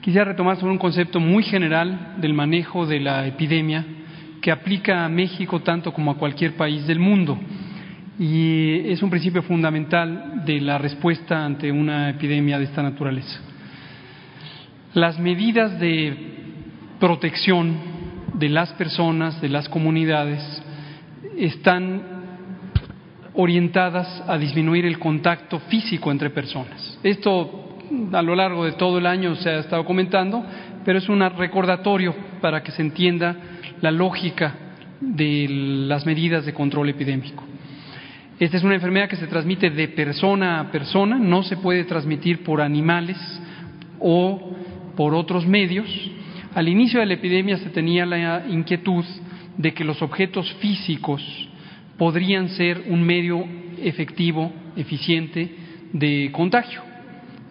Quisiera 0.00 0.24
retomar 0.24 0.56
sobre 0.56 0.72
un 0.72 0.78
concepto 0.78 1.20
muy 1.20 1.44
general 1.44 2.16
del 2.20 2.34
manejo 2.34 2.84
de 2.84 2.98
la 2.98 3.24
epidemia 3.24 3.86
que 4.40 4.50
aplica 4.50 5.04
a 5.04 5.08
México 5.08 5.60
tanto 5.60 5.92
como 5.92 6.10
a 6.10 6.18
cualquier 6.18 6.56
país 6.56 6.84
del 6.88 6.98
mundo. 6.98 7.38
Y 8.18 8.90
es 8.90 9.04
un 9.04 9.10
principio 9.10 9.44
fundamental 9.44 10.42
de 10.44 10.60
la 10.60 10.78
respuesta 10.78 11.44
ante 11.44 11.70
una 11.70 12.10
epidemia 12.10 12.58
de 12.58 12.64
esta 12.64 12.82
naturaleza. 12.82 13.51
Las 14.94 15.18
medidas 15.18 15.80
de 15.80 16.14
protección 17.00 17.74
de 18.34 18.50
las 18.50 18.74
personas, 18.74 19.40
de 19.40 19.48
las 19.48 19.66
comunidades, 19.70 20.62
están 21.38 22.02
orientadas 23.32 24.22
a 24.28 24.36
disminuir 24.36 24.84
el 24.84 24.98
contacto 24.98 25.60
físico 25.60 26.10
entre 26.10 26.28
personas. 26.28 26.98
Esto 27.02 27.78
a 28.12 28.20
lo 28.20 28.34
largo 28.34 28.66
de 28.66 28.72
todo 28.72 28.98
el 28.98 29.06
año 29.06 29.34
se 29.36 29.48
ha 29.48 29.60
estado 29.60 29.86
comentando, 29.86 30.44
pero 30.84 30.98
es 30.98 31.08
un 31.08 31.20
recordatorio 31.20 32.14
para 32.42 32.62
que 32.62 32.72
se 32.72 32.82
entienda 32.82 33.34
la 33.80 33.90
lógica 33.90 34.54
de 35.00 35.46
las 35.88 36.04
medidas 36.04 36.44
de 36.44 36.52
control 36.52 36.90
epidémico. 36.90 37.44
Esta 38.38 38.58
es 38.58 38.62
una 38.62 38.74
enfermedad 38.74 39.08
que 39.08 39.16
se 39.16 39.26
transmite 39.26 39.70
de 39.70 39.88
persona 39.88 40.60
a 40.60 40.70
persona, 40.70 41.18
no 41.18 41.42
se 41.42 41.56
puede 41.56 41.84
transmitir 41.84 42.44
por 42.44 42.60
animales 42.60 43.16
o 43.98 44.52
por 44.96 45.14
otros 45.14 45.46
medios. 45.46 45.88
Al 46.54 46.68
inicio 46.68 47.00
de 47.00 47.06
la 47.06 47.14
epidemia 47.14 47.56
se 47.56 47.70
tenía 47.70 48.04
la 48.04 48.46
inquietud 48.48 49.04
de 49.56 49.72
que 49.72 49.84
los 49.84 50.02
objetos 50.02 50.52
físicos 50.54 51.22
podrían 51.98 52.48
ser 52.50 52.84
un 52.88 53.02
medio 53.02 53.44
efectivo, 53.78 54.52
eficiente 54.76 55.50
de 55.92 56.30
contagio. 56.32 56.82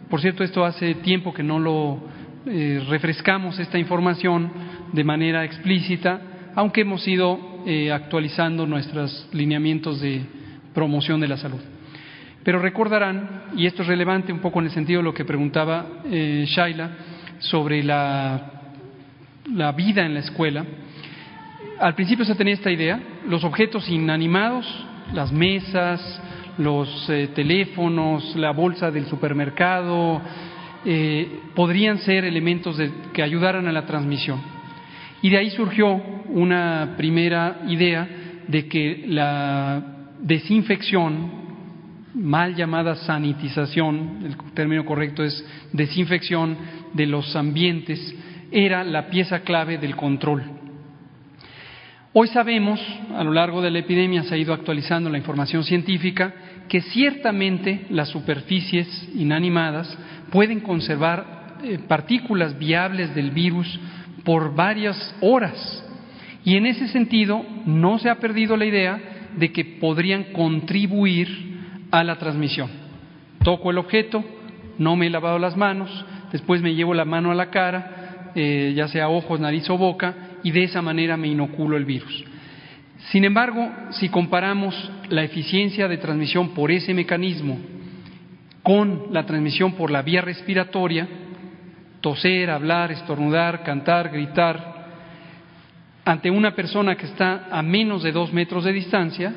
Por 0.10 0.20
cierto, 0.20 0.44
esto 0.44 0.66
hace 0.66 0.96
tiempo 0.96 1.34
que 1.34 1.44
no 1.44 1.60
lo 1.60 2.02
eh, 2.46 2.84
refrescamos 2.90 3.60
esta 3.60 3.78
información 3.78 4.52
de 4.92 5.04
manera 5.04 5.46
explícita, 5.46 6.52
aunque 6.56 6.82
hemos 6.82 7.08
ido 7.08 7.64
eh, 7.66 7.92
actualizando 7.92 8.66
nuestros 8.66 9.30
lineamientos 9.32 10.02
de 10.02 10.22
promoción 10.74 11.22
de 11.22 11.28
la 11.28 11.38
salud. 11.38 11.62
Pero 12.44 12.60
recordarán, 12.60 13.44
y 13.56 13.68
esto 13.68 13.84
es 13.84 13.88
relevante 13.88 14.34
un 14.34 14.40
poco 14.40 14.60
en 14.60 14.66
el 14.66 14.72
sentido 14.72 15.00
de 15.00 15.04
lo 15.04 15.14
que 15.14 15.26
preguntaba 15.26 16.02
eh, 16.06 16.44
Shaila 16.48 16.90
sobre 17.42 17.84
la, 17.84 18.52
la 19.54 19.72
vida 19.74 20.06
en 20.06 20.14
la 20.14 20.22
escuela, 20.22 20.66
al 21.80 21.96
principio 21.96 22.26
se 22.26 22.36
tenía 22.36 22.54
esta 22.54 22.72
idea, 22.72 23.00
los 23.28 23.44
objetos 23.44 23.90
inanimados, 23.90 24.66
las 25.14 25.32
mesas, 25.32 26.22
los 26.58 27.10
eh, 27.10 27.30
teléfonos, 27.34 28.36
la 28.36 28.52
bolsa 28.52 28.92
del 28.92 29.08
supermercado, 29.08 30.22
eh, 30.86 31.40
podrían 31.56 31.98
ser 32.00 32.24
elementos 32.26 32.78
que 33.14 33.24
ayudaran 33.24 33.68
a 33.68 33.72
la 33.72 33.86
transmisión. 33.86 34.40
Y 35.24 35.30
de 35.30 35.38
ahí 35.38 35.50
surgió 35.52 35.88
una 36.30 36.94
primera 36.98 37.62
idea 37.68 38.08
de 38.48 38.68
que 38.68 39.06
la 39.08 39.84
desinfección, 40.20 41.41
mal 42.14 42.56
llamada 42.56 42.96
sanitización, 42.96 44.24
el 44.26 44.54
término 44.54 44.86
correcto 44.86 45.24
es 45.24 45.46
desinfección 45.72 46.58
de 46.94 47.06
los 47.06 47.36
ambientes, 47.36 48.16
era 48.52 48.84
la 48.84 49.10
pieza 49.10 49.42
clave 49.42 49.78
del 49.78 49.96
control. 49.96 50.44
Hoy 52.14 52.28
sabemos, 52.28 52.82
a 53.16 53.24
lo 53.24 53.32
largo 53.32 53.62
de 53.62 53.72
la 53.72 53.80
epidemia 53.80 54.24
se 54.24 54.36
ha 54.36 54.38
ido 54.38 54.54
actualizando 54.54 55.10
la 55.10 55.18
información 55.18 55.64
científica, 55.64 56.34
que 56.68 56.82
ciertamente 56.82 57.86
las 57.90 58.10
superficies 58.10 59.10
inanimadas 59.16 59.98
pueden 60.30 60.60
conservar 60.60 61.58
eh, 61.64 61.80
partículas 61.88 62.58
viables 62.58 63.16
del 63.16 63.32
virus 63.32 63.80
por 64.26 64.54
varias 64.54 65.16
horas. 65.22 65.86
Y 66.44 66.58
en 66.58 66.66
ese 66.66 66.90
sentido 66.90 67.46
no 67.66 67.98
se 68.00 68.10
ha 68.10 68.16
perdido 68.16 68.58
la 68.58 68.66
idea 68.66 69.00
de 69.38 69.52
que 69.54 69.64
podrían 69.64 70.34
contribuir 70.34 71.51
a 71.92 72.04
la 72.04 72.18
transmisión. 72.18 72.70
Toco 73.44 73.72
el 73.72 73.78
objeto, 73.78 74.24
no 74.78 74.96
me 74.96 75.08
he 75.08 75.10
lavado 75.10 75.38
las 75.38 75.58
manos, 75.58 76.06
después 76.32 76.62
me 76.62 76.74
llevo 76.74 76.94
la 76.94 77.06
mano 77.06 77.32
a 77.32 77.36
la 77.36 77.50
cara, 77.50 78.32
eh, 78.36 78.74
ya 78.76 78.88
sea 78.88 79.10
ojos, 79.10 79.40
nariz 79.40 79.70
o 79.70 79.78
boca, 79.78 80.16
y 80.44 80.52
de 80.52 80.64
esa 80.64 80.82
manera 80.82 81.18
me 81.18 81.28
inoculo 81.28 81.78
el 81.78 81.86
virus. 81.86 82.24
Sin 83.10 83.26
embargo, 83.26 83.70
si 83.92 84.10
comparamos 84.10 84.92
la 85.10 85.24
eficiencia 85.24 85.88
de 85.88 85.98
transmisión 85.98 86.50
por 86.50 86.72
ese 86.72 86.94
mecanismo 86.94 87.58
con 88.64 89.08
la 89.12 89.26
transmisión 89.26 89.74
por 89.74 89.90
la 89.90 90.04
vía 90.04 90.22
respiratoria, 90.22 91.08
toser, 92.00 92.50
hablar, 92.50 92.92
estornudar, 92.92 93.64
cantar, 93.64 94.10
gritar, 94.10 94.72
ante 96.06 96.30
una 96.30 96.56
persona 96.56 96.96
que 96.96 97.06
está 97.06 97.48
a 97.52 97.62
menos 97.62 98.04
de 98.04 98.12
dos 98.12 98.32
metros 98.34 98.64
de 98.64 98.74
distancia, 98.74 99.34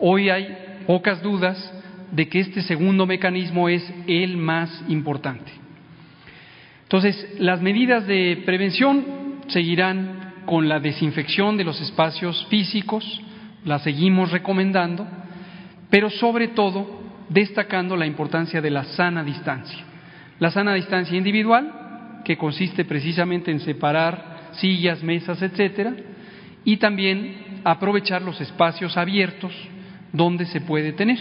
hoy 0.00 0.30
hay 0.30 0.63
pocas 0.86 1.22
dudas 1.22 1.72
de 2.10 2.28
que 2.28 2.40
este 2.40 2.62
segundo 2.62 3.06
mecanismo 3.06 3.68
es 3.68 3.82
el 4.06 4.36
más 4.36 4.84
importante. 4.88 5.50
Entonces, 6.84 7.36
las 7.38 7.60
medidas 7.60 8.06
de 8.06 8.42
prevención 8.44 9.04
seguirán 9.48 10.34
con 10.46 10.68
la 10.68 10.80
desinfección 10.80 11.56
de 11.56 11.64
los 11.64 11.80
espacios 11.80 12.46
físicos, 12.48 13.22
la 13.64 13.78
seguimos 13.78 14.30
recomendando, 14.30 15.06
pero 15.90 16.10
sobre 16.10 16.48
todo 16.48 17.02
destacando 17.28 17.96
la 17.96 18.06
importancia 18.06 18.60
de 18.60 18.70
la 18.70 18.84
sana 18.84 19.24
distancia. 19.24 19.78
La 20.38 20.50
sana 20.50 20.74
distancia 20.74 21.16
individual, 21.16 22.20
que 22.24 22.36
consiste 22.36 22.84
precisamente 22.84 23.50
en 23.50 23.60
separar 23.60 24.50
sillas, 24.52 25.02
mesas, 25.02 25.40
etcétera, 25.42 25.94
y 26.64 26.76
también 26.76 27.60
aprovechar 27.64 28.22
los 28.22 28.40
espacios 28.40 28.96
abiertos 28.96 29.52
donde 30.14 30.46
se 30.46 30.62
puede 30.62 30.92
tener. 30.92 31.18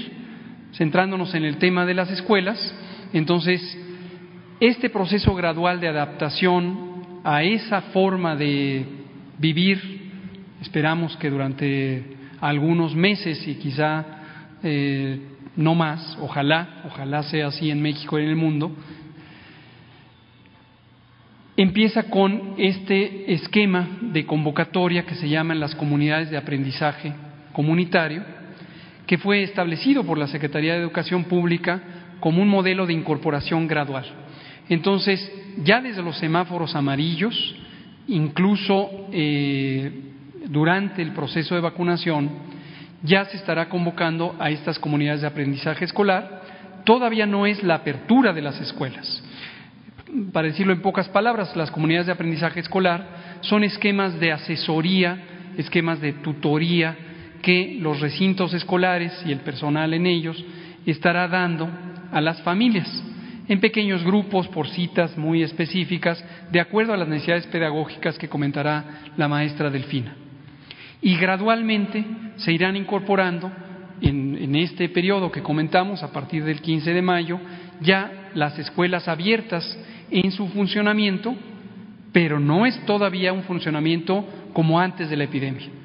Centrándonos 0.73 1.35
en 1.35 1.43
el 1.43 1.57
tema 1.57 1.85
de 1.85 1.93
las 1.93 2.09
escuelas, 2.09 2.73
entonces, 3.11 3.61
este 4.59 4.89
proceso 4.89 5.35
gradual 5.35 5.81
de 5.81 5.89
adaptación 5.89 7.21
a 7.23 7.43
esa 7.43 7.81
forma 7.81 8.35
de 8.35 8.85
vivir, 9.37 10.11
esperamos 10.61 11.17
que 11.17 11.29
durante 11.29 12.03
algunos 12.39 12.95
meses 12.95 13.47
y 13.47 13.55
quizá 13.55 14.05
eh, 14.63 15.19
no 15.55 15.75
más, 15.75 16.17
ojalá, 16.21 16.81
ojalá 16.85 17.23
sea 17.23 17.47
así 17.47 17.69
en 17.69 17.81
México 17.81 18.17
y 18.17 18.23
en 18.23 18.29
el 18.29 18.35
mundo, 18.35 18.75
empieza 21.55 22.03
con 22.09 22.55
este 22.57 23.31
esquema 23.33 23.87
de 24.01 24.25
convocatoria 24.25 25.05
que 25.05 25.15
se 25.15 25.29
llaman 25.29 25.59
las 25.59 25.75
comunidades 25.75 26.31
de 26.31 26.37
aprendizaje 26.37 27.13
comunitario, 27.53 28.23
que 29.05 29.17
fue 29.17 29.43
establecido 29.43 30.03
por 30.03 30.17
la 30.17 30.27
Secretaría 30.27 30.73
de 30.73 30.79
Educación 30.79 31.25
Pública 31.25 31.81
como 32.19 32.41
un 32.41 32.47
modelo 32.47 32.85
de 32.85 32.93
incorporación 32.93 33.67
gradual. 33.67 34.05
Entonces, 34.69 35.31
ya 35.63 35.81
desde 35.81 36.01
los 36.01 36.17
semáforos 36.17 36.75
amarillos, 36.75 37.55
incluso 38.07 38.89
eh, 39.11 39.91
durante 40.47 41.01
el 41.01 41.11
proceso 41.11 41.55
de 41.55 41.61
vacunación, 41.61 42.29
ya 43.03 43.25
se 43.25 43.37
estará 43.37 43.67
convocando 43.67 44.35
a 44.39 44.49
estas 44.49 44.79
comunidades 44.79 45.21
de 45.21 45.27
aprendizaje 45.27 45.83
escolar. 45.83 46.43
Todavía 46.85 47.25
no 47.25 47.45
es 47.45 47.61
la 47.61 47.75
apertura 47.75 48.31
de 48.31 48.41
las 48.41 48.59
escuelas. 48.61 49.21
Para 50.31 50.47
decirlo 50.47 50.71
en 50.71 50.81
pocas 50.81 51.09
palabras, 51.09 51.55
las 51.57 51.71
comunidades 51.71 52.05
de 52.05 52.13
aprendizaje 52.13 52.61
escolar 52.61 53.39
son 53.41 53.65
esquemas 53.65 54.17
de 54.19 54.31
asesoría, 54.31 55.17
esquemas 55.57 55.99
de 55.99 56.13
tutoría 56.13 56.95
que 57.43 57.77
los 57.79 57.99
recintos 57.99 58.53
escolares 58.53 59.11
y 59.27 59.31
el 59.31 59.41
personal 59.41 59.93
en 59.93 60.07
ellos 60.07 60.43
estará 60.85 61.27
dando 61.27 61.69
a 62.11 62.21
las 62.21 62.41
familias 62.41 62.87
en 63.49 63.59
pequeños 63.59 64.01
grupos 64.05 64.47
por 64.47 64.69
citas 64.69 65.17
muy 65.17 65.43
específicas, 65.43 66.23
de 66.51 66.61
acuerdo 66.61 66.93
a 66.93 66.97
las 66.97 67.09
necesidades 67.09 67.45
pedagógicas 67.47 68.17
que 68.17 68.29
comentará 68.29 69.01
la 69.17 69.27
maestra 69.27 69.69
Delfina. 69.69 70.15
Y 71.01 71.17
gradualmente 71.17 72.05
se 72.37 72.53
irán 72.53 72.77
incorporando 72.77 73.51
en, 73.99 74.55
este 74.55 74.87
periodo 74.87 75.29
que 75.29 75.43
comentamos, 75.43 76.01
a 76.01 76.13
partir 76.13 76.45
del 76.45 76.61
15 76.61 76.93
de 76.93 77.01
mayo, 77.01 77.39
ya 77.81 78.29
las 78.33 78.57
escuelas 78.57 79.09
abiertas 79.09 79.77
en 80.09 80.31
su 80.31 80.47
funcionamiento, 80.47 81.35
pero 82.13 82.39
no 82.39 82.65
es 82.65 82.85
todavía 82.85 83.33
un 83.33 83.43
funcionamiento 83.43 84.25
como 84.53 84.79
antes 84.79 85.09
de 85.09 85.17
la 85.17 85.25
epidemia 85.25 85.82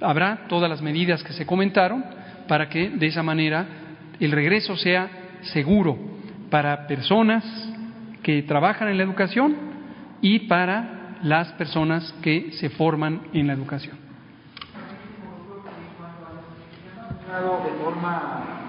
habrá 0.00 0.46
todas 0.48 0.68
las 0.68 0.82
medidas 0.82 1.22
que 1.22 1.32
se 1.32 1.46
comentaron 1.46 2.04
para 2.48 2.68
que 2.68 2.90
de 2.90 3.06
esa 3.06 3.22
manera 3.22 3.66
el 4.18 4.32
regreso 4.32 4.76
sea 4.76 5.08
seguro 5.52 5.98
para 6.50 6.86
personas 6.86 7.44
que 8.22 8.42
trabajan 8.42 8.88
en 8.88 8.98
la 8.98 9.04
educación 9.04 9.56
y 10.20 10.40
para 10.40 11.16
las 11.22 11.52
personas 11.52 12.12
que 12.22 12.52
se 12.52 12.70
forman 12.70 13.22
en 13.32 13.46
la 13.46 13.52
educación. 13.52 13.98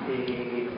Eh, 0.10 0.70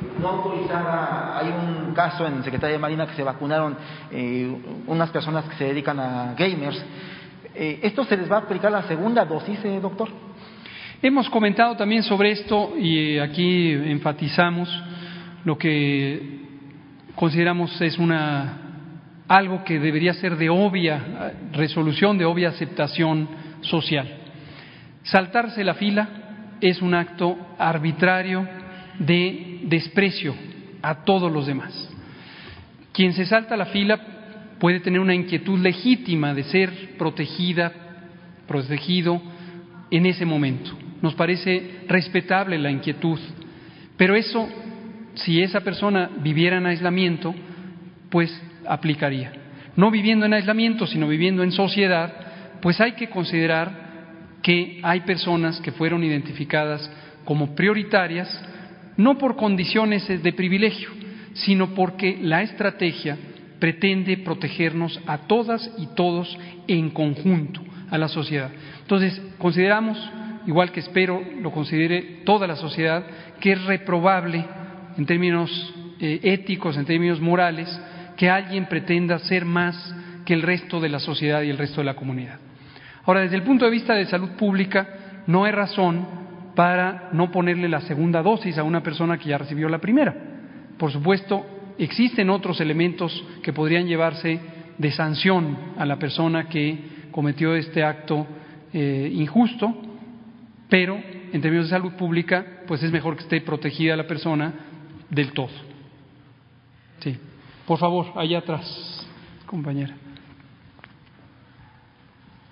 hay 1.35 1.47
un 1.49 1.93
caso 1.93 2.25
en 2.25 2.43
Secretaría 2.43 2.75
de 2.75 2.79
Marina 2.79 3.07
que 3.07 3.15
se 3.15 3.23
vacunaron 3.23 3.75
eh, 4.11 4.83
unas 4.87 5.09
personas 5.09 5.45
que 5.45 5.55
se 5.55 5.65
dedican 5.65 5.99
a 5.99 6.33
gamers. 6.37 6.83
Eh, 7.55 7.79
¿Esto 7.83 8.03
se 8.05 8.17
les 8.17 8.31
va 8.31 8.37
a 8.37 8.39
aplicar 8.39 8.71
la 8.71 8.83
segunda 8.83 9.23
dosis, 9.25 9.63
eh, 9.63 9.79
doctor? 9.79 10.09
Hemos 11.01 11.29
comentado 11.29 11.75
también 11.75 12.01
sobre 12.01 12.31
esto 12.31 12.73
y 12.79 13.19
aquí 13.19 13.71
enfatizamos 13.71 14.69
lo 15.45 15.57
que 15.57 16.39
consideramos 17.15 17.79
es 17.81 17.97
una 17.99 18.59
algo 19.27 19.63
que 19.63 19.79
debería 19.79 20.13
ser 20.13 20.35
de 20.37 20.49
obvia 20.49 21.33
resolución, 21.51 22.17
de 22.17 22.25
obvia 22.25 22.49
aceptación 22.49 23.27
social. 23.61 24.07
Saltarse 25.03 25.63
la 25.63 25.75
fila 25.75 26.09
es 26.59 26.81
un 26.81 26.93
acto 26.93 27.37
arbitrario 27.57 28.47
de 28.99 29.61
desprecio 29.63 30.33
a 30.81 31.03
todos 31.03 31.31
los 31.31 31.45
demás. 31.45 31.89
Quien 32.93 33.13
se 33.13 33.25
salta 33.25 33.57
la 33.57 33.65
fila 33.65 34.12
puede 34.63 34.79
tener 34.79 35.01
una 35.01 35.13
inquietud 35.13 35.59
legítima 35.59 36.33
de 36.33 36.43
ser 36.43 36.95
protegida, 36.97 37.73
protegido 38.47 39.21
en 39.91 40.05
ese 40.05 40.23
momento 40.25 40.71
nos 41.01 41.15
parece 41.15 41.81
respetable 41.89 42.57
la 42.57 42.71
inquietud, 42.71 43.19
pero 43.97 44.15
eso, 44.15 44.47
si 45.15 45.41
esa 45.41 45.59
persona 45.59 46.09
viviera 46.21 46.59
en 46.59 46.65
aislamiento, 46.65 47.35
pues 48.09 48.31
aplicaría. 48.65 49.33
No 49.75 49.91
viviendo 49.91 50.25
en 50.25 50.33
aislamiento, 50.33 50.87
sino 50.87 51.09
viviendo 51.09 51.43
en 51.43 51.51
sociedad, 51.51 52.13
pues 52.61 52.79
hay 52.79 52.93
que 52.93 53.09
considerar 53.09 54.39
que 54.41 54.79
hay 54.81 55.01
personas 55.01 55.59
que 55.59 55.73
fueron 55.73 56.05
identificadas 56.05 56.89
como 57.25 57.53
prioritarias, 57.53 58.29
no 58.95 59.17
por 59.17 59.35
condiciones 59.35 60.07
de 60.07 60.31
privilegio, 60.31 60.87
sino 61.33 61.75
porque 61.75 62.17
la 62.21 62.43
estrategia 62.43 63.17
pretende 63.63 64.17
protegernos 64.17 64.99
a 65.07 65.19
todas 65.19 65.71
y 65.77 65.87
todos 65.95 66.37
en 66.67 66.89
conjunto, 66.89 67.61
a 67.89 67.97
la 67.97 68.09
sociedad. 68.09 68.51
Entonces, 68.81 69.21
consideramos 69.37 69.97
igual 70.45 70.73
que 70.73 70.81
espero 70.81 71.23
lo 71.39 71.49
considere 71.51 72.23
toda 72.25 72.45
la 72.45 72.57
sociedad, 72.57 73.05
que 73.39 73.53
es 73.53 73.63
reprobable 73.63 74.43
en 74.97 75.05
términos 75.05 75.49
eh, 76.01 76.19
éticos, 76.23 76.75
en 76.75 76.83
términos 76.83 77.21
morales, 77.21 77.69
que 78.17 78.29
alguien 78.29 78.65
pretenda 78.65 79.17
ser 79.19 79.45
más 79.45 79.95
que 80.25 80.33
el 80.33 80.41
resto 80.41 80.81
de 80.81 80.89
la 80.89 80.99
sociedad 80.99 81.41
y 81.41 81.49
el 81.49 81.57
resto 81.57 81.79
de 81.79 81.85
la 81.85 81.95
comunidad. 81.95 82.39
Ahora, 83.05 83.21
desde 83.21 83.37
el 83.37 83.43
punto 83.43 83.63
de 83.63 83.71
vista 83.71 83.93
de 83.93 84.07
salud 84.07 84.31
pública, 84.31 85.23
no 85.25 85.45
hay 85.45 85.53
razón 85.53 86.05
para 86.53 87.11
no 87.13 87.31
ponerle 87.31 87.69
la 87.69 87.79
segunda 87.79 88.21
dosis 88.21 88.57
a 88.57 88.63
una 88.63 88.83
persona 88.83 89.17
que 89.17 89.29
ya 89.29 89.37
recibió 89.37 89.69
la 89.69 89.79
primera. 89.79 90.13
Por 90.77 90.91
supuesto, 90.91 91.45
existen 91.77 92.29
otros 92.29 92.59
elementos 92.61 93.23
que 93.41 93.53
podrían 93.53 93.87
llevarse 93.87 94.39
de 94.77 94.91
sanción 94.91 95.57
a 95.77 95.85
la 95.85 95.97
persona 95.97 96.47
que 96.49 97.07
cometió 97.11 97.55
este 97.55 97.83
acto 97.83 98.25
eh, 98.73 99.11
injusto, 99.13 99.73
pero 100.69 100.99
en 101.31 101.41
términos 101.41 101.67
de 101.67 101.71
salud 101.71 101.93
pública, 101.93 102.63
pues 102.67 102.81
es 102.83 102.91
mejor 102.91 103.15
que 103.15 103.23
esté 103.23 103.41
protegida 103.41 103.95
la 103.95 104.07
persona 104.07 104.53
del 105.09 105.31
todo. 105.33 105.49
Sí. 106.99 107.17
Por 107.65 107.79
favor, 107.79 108.07
allá 108.15 108.39
atrás, 108.39 109.07
compañera. 109.45 109.95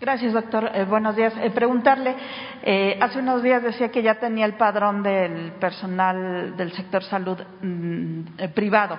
Gracias, 0.02 0.34
doctor. 0.34 0.72
Eh, 0.74 0.84
buenos 0.86 1.16
días. 1.16 1.32
Eh, 1.40 1.52
preguntarle, 1.52 2.16
eh, 2.64 2.98
hace 3.00 3.20
unos 3.20 3.44
días 3.44 3.62
decía 3.62 3.92
que 3.92 4.02
ya 4.02 4.16
tenía 4.16 4.48
el 4.48 4.56
padrón 4.56 5.04
del 5.04 5.52
personal 5.60 6.58
del 6.58 6.72
sector 6.72 7.04
salud 7.04 7.38
mm, 7.62 8.22
eh, 8.36 8.48
privado. 8.48 8.98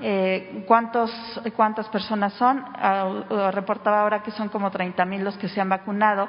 Eh, 0.00 0.64
¿cuántos, 0.66 1.12
¿Cuántas 1.54 1.86
personas 1.90 2.32
son? 2.32 2.64
Ah, 2.66 3.50
reportaba 3.52 4.00
ahora 4.00 4.24
que 4.24 4.32
son 4.32 4.48
como 4.48 4.72
30 4.72 5.04
mil 5.04 5.22
los 5.22 5.38
que 5.38 5.48
se 5.48 5.60
han 5.60 5.68
vacunado. 5.68 6.26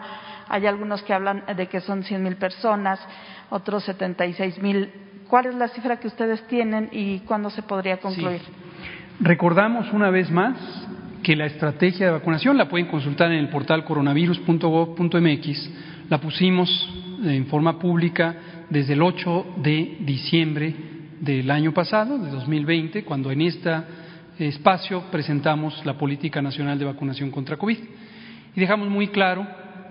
Hay 0.49 0.67
algunos 0.67 1.01
que 1.01 1.15
hablan 1.15 1.43
de 1.55 1.65
que 1.65 1.81
son 1.81 2.03
100 2.03 2.21
mil 2.21 2.35
personas, 2.35 2.99
otros 3.49 3.83
76 3.85 4.61
mil. 4.61 4.93
¿Cuál 5.29 5.47
es 5.47 5.55
la 5.55 5.67
cifra 5.69 5.99
que 5.99 6.05
ustedes 6.05 6.45
tienen 6.45 6.89
y 6.91 7.21
cuándo 7.21 7.49
se 7.49 7.63
podría 7.63 7.97
concluir? 7.97 8.41
Recordamos 9.19 9.91
una 9.91 10.11
vez 10.11 10.29
más 10.29 10.57
que 11.23 11.35
la 11.35 11.45
estrategia 11.45 12.07
de 12.07 12.11
vacunación 12.13 12.57
la 12.57 12.67
pueden 12.67 12.87
consultar 12.87 13.31
en 13.31 13.39
el 13.39 13.49
portal 13.49 13.83
coronavirus.gov.mx. 13.83 15.69
La 16.09 16.19
pusimos 16.19 16.89
en 17.23 17.45
forma 17.45 17.77
pública 17.77 18.35
desde 18.69 18.93
el 18.93 19.01
8 19.01 19.55
de 19.57 19.97
diciembre 19.99 20.73
del 21.19 21.51
año 21.51 21.73
pasado, 21.73 22.17
de 22.17 22.31
2020, 22.31 23.03
cuando 23.03 23.31
en 23.31 23.41
este 23.41 23.71
espacio 24.39 25.03
presentamos 25.11 25.85
la 25.85 25.97
Política 25.97 26.41
Nacional 26.41 26.79
de 26.79 26.85
Vacunación 26.85 27.29
contra 27.29 27.57
COVID. 27.57 27.77
Y 28.55 28.59
dejamos 28.59 28.89
muy 28.89 29.09
claro 29.09 29.45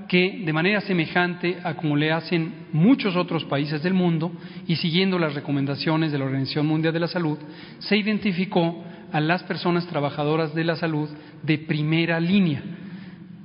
que 0.08 0.42
de 0.44 0.52
manera 0.52 0.80
semejante 0.80 1.58
a 1.62 1.74
como 1.74 1.96
le 1.96 2.10
hacen 2.10 2.66
muchos 2.72 3.14
otros 3.14 3.44
países 3.44 3.80
del 3.82 3.94
mundo 3.94 4.32
y 4.66 4.74
siguiendo 4.74 5.20
las 5.20 5.34
recomendaciones 5.34 6.10
de 6.10 6.18
la 6.18 6.24
Organización 6.24 6.66
Mundial 6.66 6.92
de 6.92 6.98
la 7.00 7.06
Salud, 7.06 7.38
se 7.78 7.96
identificó 7.96 8.82
a 9.12 9.20
las 9.20 9.42
personas 9.44 9.86
trabajadoras 9.86 10.54
de 10.54 10.64
la 10.64 10.76
salud 10.76 11.08
de 11.42 11.58
primera 11.58 12.20
línea. 12.20 12.62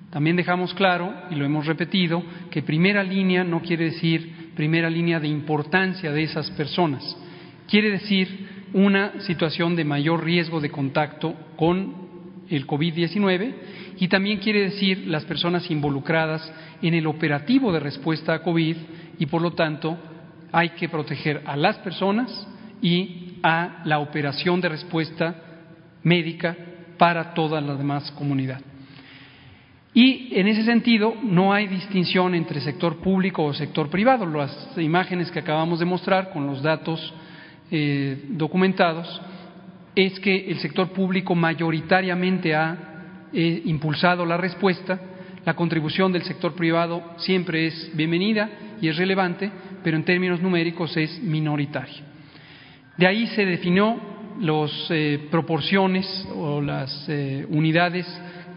También 0.09 0.35
dejamos 0.35 0.73
claro, 0.73 1.13
y 1.29 1.35
lo 1.35 1.45
hemos 1.45 1.65
repetido, 1.65 2.23
que 2.49 2.61
primera 2.61 3.03
línea 3.03 3.43
no 3.43 3.61
quiere 3.61 3.85
decir 3.85 4.51
primera 4.55 4.89
línea 4.89 5.19
de 5.19 5.27
importancia 5.27 6.11
de 6.11 6.23
esas 6.23 6.49
personas, 6.51 7.17
quiere 7.67 7.91
decir 7.91 8.65
una 8.73 9.19
situación 9.21 9.75
de 9.75 9.83
mayor 9.83 10.23
riesgo 10.23 10.61
de 10.61 10.69
contacto 10.69 11.35
con 11.57 12.05
el 12.49 12.65
COVID-19 12.65 13.53
y 13.97 14.07
también 14.07 14.39
quiere 14.39 14.61
decir 14.61 15.07
las 15.07 15.25
personas 15.25 15.69
involucradas 15.69 16.51
en 16.81 16.93
el 16.93 17.07
operativo 17.07 17.71
de 17.71 17.79
respuesta 17.79 18.33
a 18.33 18.41
COVID 18.41 18.77
y 19.19 19.25
por 19.25 19.41
lo 19.41 19.53
tanto 19.53 19.97
hay 20.51 20.69
que 20.69 20.89
proteger 20.89 21.41
a 21.45 21.55
las 21.55 21.77
personas 21.79 22.47
y 22.81 23.39
a 23.43 23.81
la 23.85 23.99
operación 23.99 24.61
de 24.61 24.69
respuesta 24.69 25.44
médica 26.05 26.55
para 26.97 27.33
toda 27.33 27.59
la 27.59 27.75
demás 27.75 28.09
comunidad. 28.11 28.61
Y 29.93 30.37
en 30.37 30.47
ese 30.47 30.63
sentido 30.63 31.15
no 31.23 31.53
hay 31.53 31.67
distinción 31.67 32.35
entre 32.35 32.61
sector 32.61 32.97
público 32.97 33.43
o 33.43 33.53
sector 33.53 33.89
privado. 33.89 34.25
Las 34.25 34.77
imágenes 34.77 35.31
que 35.31 35.39
acabamos 35.39 35.79
de 35.79 35.85
mostrar 35.85 36.31
con 36.31 36.45
los 36.47 36.61
datos 36.61 37.13
eh, 37.71 38.25
documentados 38.29 39.21
es 39.95 40.19
que 40.19 40.51
el 40.51 40.59
sector 40.59 40.89
público 40.89 41.33
mayoritariamente 41.33 42.53
ha 42.53 42.77
eh, 43.31 43.61
impulsado 43.65 44.25
la 44.25 44.35
respuesta. 44.35 44.99
La 45.45 45.55
contribución 45.55 46.11
del 46.11 46.23
sector 46.23 46.53
privado 46.55 47.13
siempre 47.17 47.67
es 47.67 47.91
bienvenida 47.93 48.49
y 48.81 48.89
es 48.89 48.97
relevante, 48.97 49.49
pero 49.81 49.95
en 49.95 50.03
términos 50.03 50.41
numéricos 50.41 50.97
es 50.97 51.21
minoritaria. 51.23 52.03
De 52.97 53.07
ahí 53.07 53.27
se 53.27 53.45
definió 53.45 54.14
las 54.39 54.71
eh, 54.89 55.27
proporciones 55.31 56.27
o 56.35 56.61
las 56.61 57.05
eh, 57.07 57.45
unidades 57.49 58.05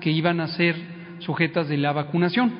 que 0.01 0.11
iban 0.11 0.41
a 0.41 0.49
ser 0.49 0.77
sujetas 1.21 1.69
de 1.69 1.77
la 1.77 1.93
vacunación. 1.93 2.53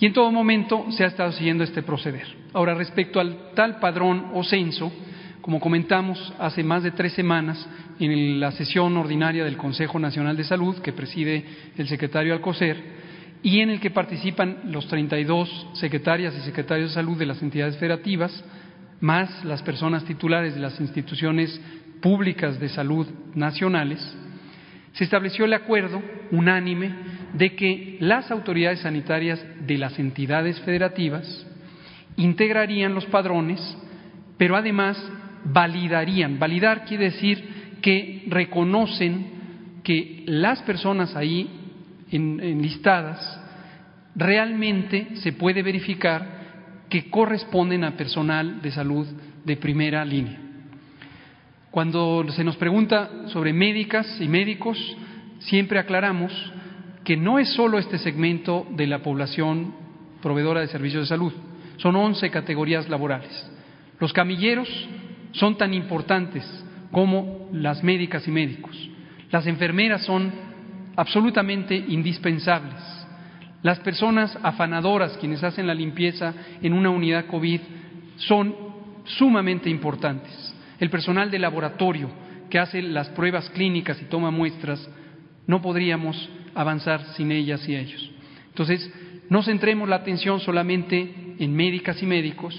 Y 0.00 0.06
en 0.06 0.12
todo 0.12 0.30
momento 0.30 0.86
se 0.90 1.04
ha 1.04 1.08
estado 1.08 1.32
siguiendo 1.32 1.64
este 1.64 1.82
proceder. 1.82 2.26
Ahora, 2.52 2.74
respecto 2.74 3.20
al 3.20 3.52
tal 3.54 3.80
padrón 3.80 4.30
o 4.32 4.44
censo, 4.44 4.92
como 5.40 5.60
comentamos 5.60 6.32
hace 6.38 6.62
más 6.62 6.82
de 6.82 6.92
tres 6.92 7.14
semanas 7.14 7.66
en 7.98 8.38
la 8.38 8.52
sesión 8.52 8.96
ordinaria 8.96 9.44
del 9.44 9.56
Consejo 9.56 9.98
Nacional 9.98 10.36
de 10.36 10.44
Salud 10.44 10.78
que 10.78 10.92
preside 10.92 11.44
el 11.76 11.88
secretario 11.88 12.34
Alcocer 12.34 12.98
y 13.42 13.60
en 13.60 13.70
el 13.70 13.80
que 13.80 13.90
participan 13.90 14.58
los 14.66 14.86
32 14.88 15.68
secretarias 15.74 16.34
y 16.36 16.40
secretarios 16.42 16.90
de 16.90 16.94
salud 16.94 17.16
de 17.16 17.26
las 17.26 17.40
entidades 17.42 17.76
federativas, 17.76 18.44
más 19.00 19.44
las 19.44 19.62
personas 19.62 20.04
titulares 20.04 20.54
de 20.54 20.60
las 20.60 20.78
instituciones 20.80 21.60
públicas 22.00 22.58
de 22.60 22.68
salud 22.68 23.06
nacionales, 23.34 24.00
se 24.92 25.04
estableció 25.04 25.44
el 25.44 25.52
acuerdo 25.52 26.02
unánime 26.30 26.92
de 27.34 27.54
que 27.54 27.98
las 28.00 28.30
autoridades 28.30 28.80
sanitarias 28.80 29.44
de 29.66 29.78
las 29.78 29.98
entidades 29.98 30.60
federativas 30.60 31.46
integrarían 32.16 32.94
los 32.94 33.06
padrones, 33.06 33.60
pero 34.36 34.56
además 34.56 35.00
validarían. 35.44 36.38
Validar 36.38 36.84
quiere 36.84 37.06
decir 37.06 37.78
que 37.80 38.24
reconocen 38.28 39.80
que 39.84 40.24
las 40.26 40.62
personas 40.62 41.14
ahí 41.14 41.48
enlistadas 42.10 43.40
realmente 44.16 45.16
se 45.16 45.32
puede 45.32 45.62
verificar 45.62 46.38
que 46.88 47.08
corresponden 47.10 47.84
a 47.84 47.96
personal 47.96 48.60
de 48.62 48.70
salud 48.70 49.06
de 49.44 49.56
primera 49.56 50.04
línea. 50.04 50.47
Cuando 51.70 52.24
se 52.30 52.44
nos 52.44 52.56
pregunta 52.56 53.10
sobre 53.26 53.52
médicas 53.52 54.20
y 54.20 54.28
médicos, 54.28 54.78
siempre 55.40 55.78
aclaramos 55.78 56.32
que 57.04 57.16
no 57.16 57.38
es 57.38 57.52
solo 57.52 57.78
este 57.78 57.98
segmento 57.98 58.66
de 58.70 58.86
la 58.86 59.02
población 59.02 59.74
proveedora 60.22 60.60
de 60.60 60.68
servicios 60.68 61.04
de 61.04 61.08
salud, 61.08 61.32
son 61.76 61.94
11 61.94 62.30
categorías 62.30 62.88
laborales. 62.88 63.50
Los 64.00 64.12
camilleros 64.12 64.68
son 65.32 65.58
tan 65.58 65.74
importantes 65.74 66.44
como 66.90 67.48
las 67.52 67.84
médicas 67.84 68.26
y 68.26 68.30
médicos. 68.30 68.90
Las 69.30 69.46
enfermeras 69.46 70.04
son 70.04 70.32
absolutamente 70.96 71.76
indispensables. 71.76 72.82
Las 73.62 73.78
personas 73.80 74.36
afanadoras, 74.42 75.18
quienes 75.18 75.44
hacen 75.44 75.66
la 75.66 75.74
limpieza 75.74 76.32
en 76.62 76.72
una 76.72 76.88
unidad 76.90 77.26
COVID, 77.26 77.60
son 78.16 78.54
sumamente 79.04 79.68
importantes 79.68 80.47
el 80.80 80.90
personal 80.90 81.30
de 81.30 81.38
laboratorio 81.38 82.10
que 82.50 82.58
hace 82.58 82.82
las 82.82 83.08
pruebas 83.10 83.50
clínicas 83.50 84.00
y 84.00 84.06
toma 84.06 84.30
muestras, 84.30 84.88
no 85.46 85.60
podríamos 85.60 86.28
avanzar 86.54 87.02
sin 87.14 87.32
ellas 87.32 87.66
y 87.68 87.76
ellos. 87.76 88.10
Entonces, 88.48 88.90
no 89.28 89.42
centremos 89.42 89.88
la 89.88 89.96
atención 89.96 90.40
solamente 90.40 91.34
en 91.38 91.54
médicas 91.54 92.02
y 92.02 92.06
médicos, 92.06 92.54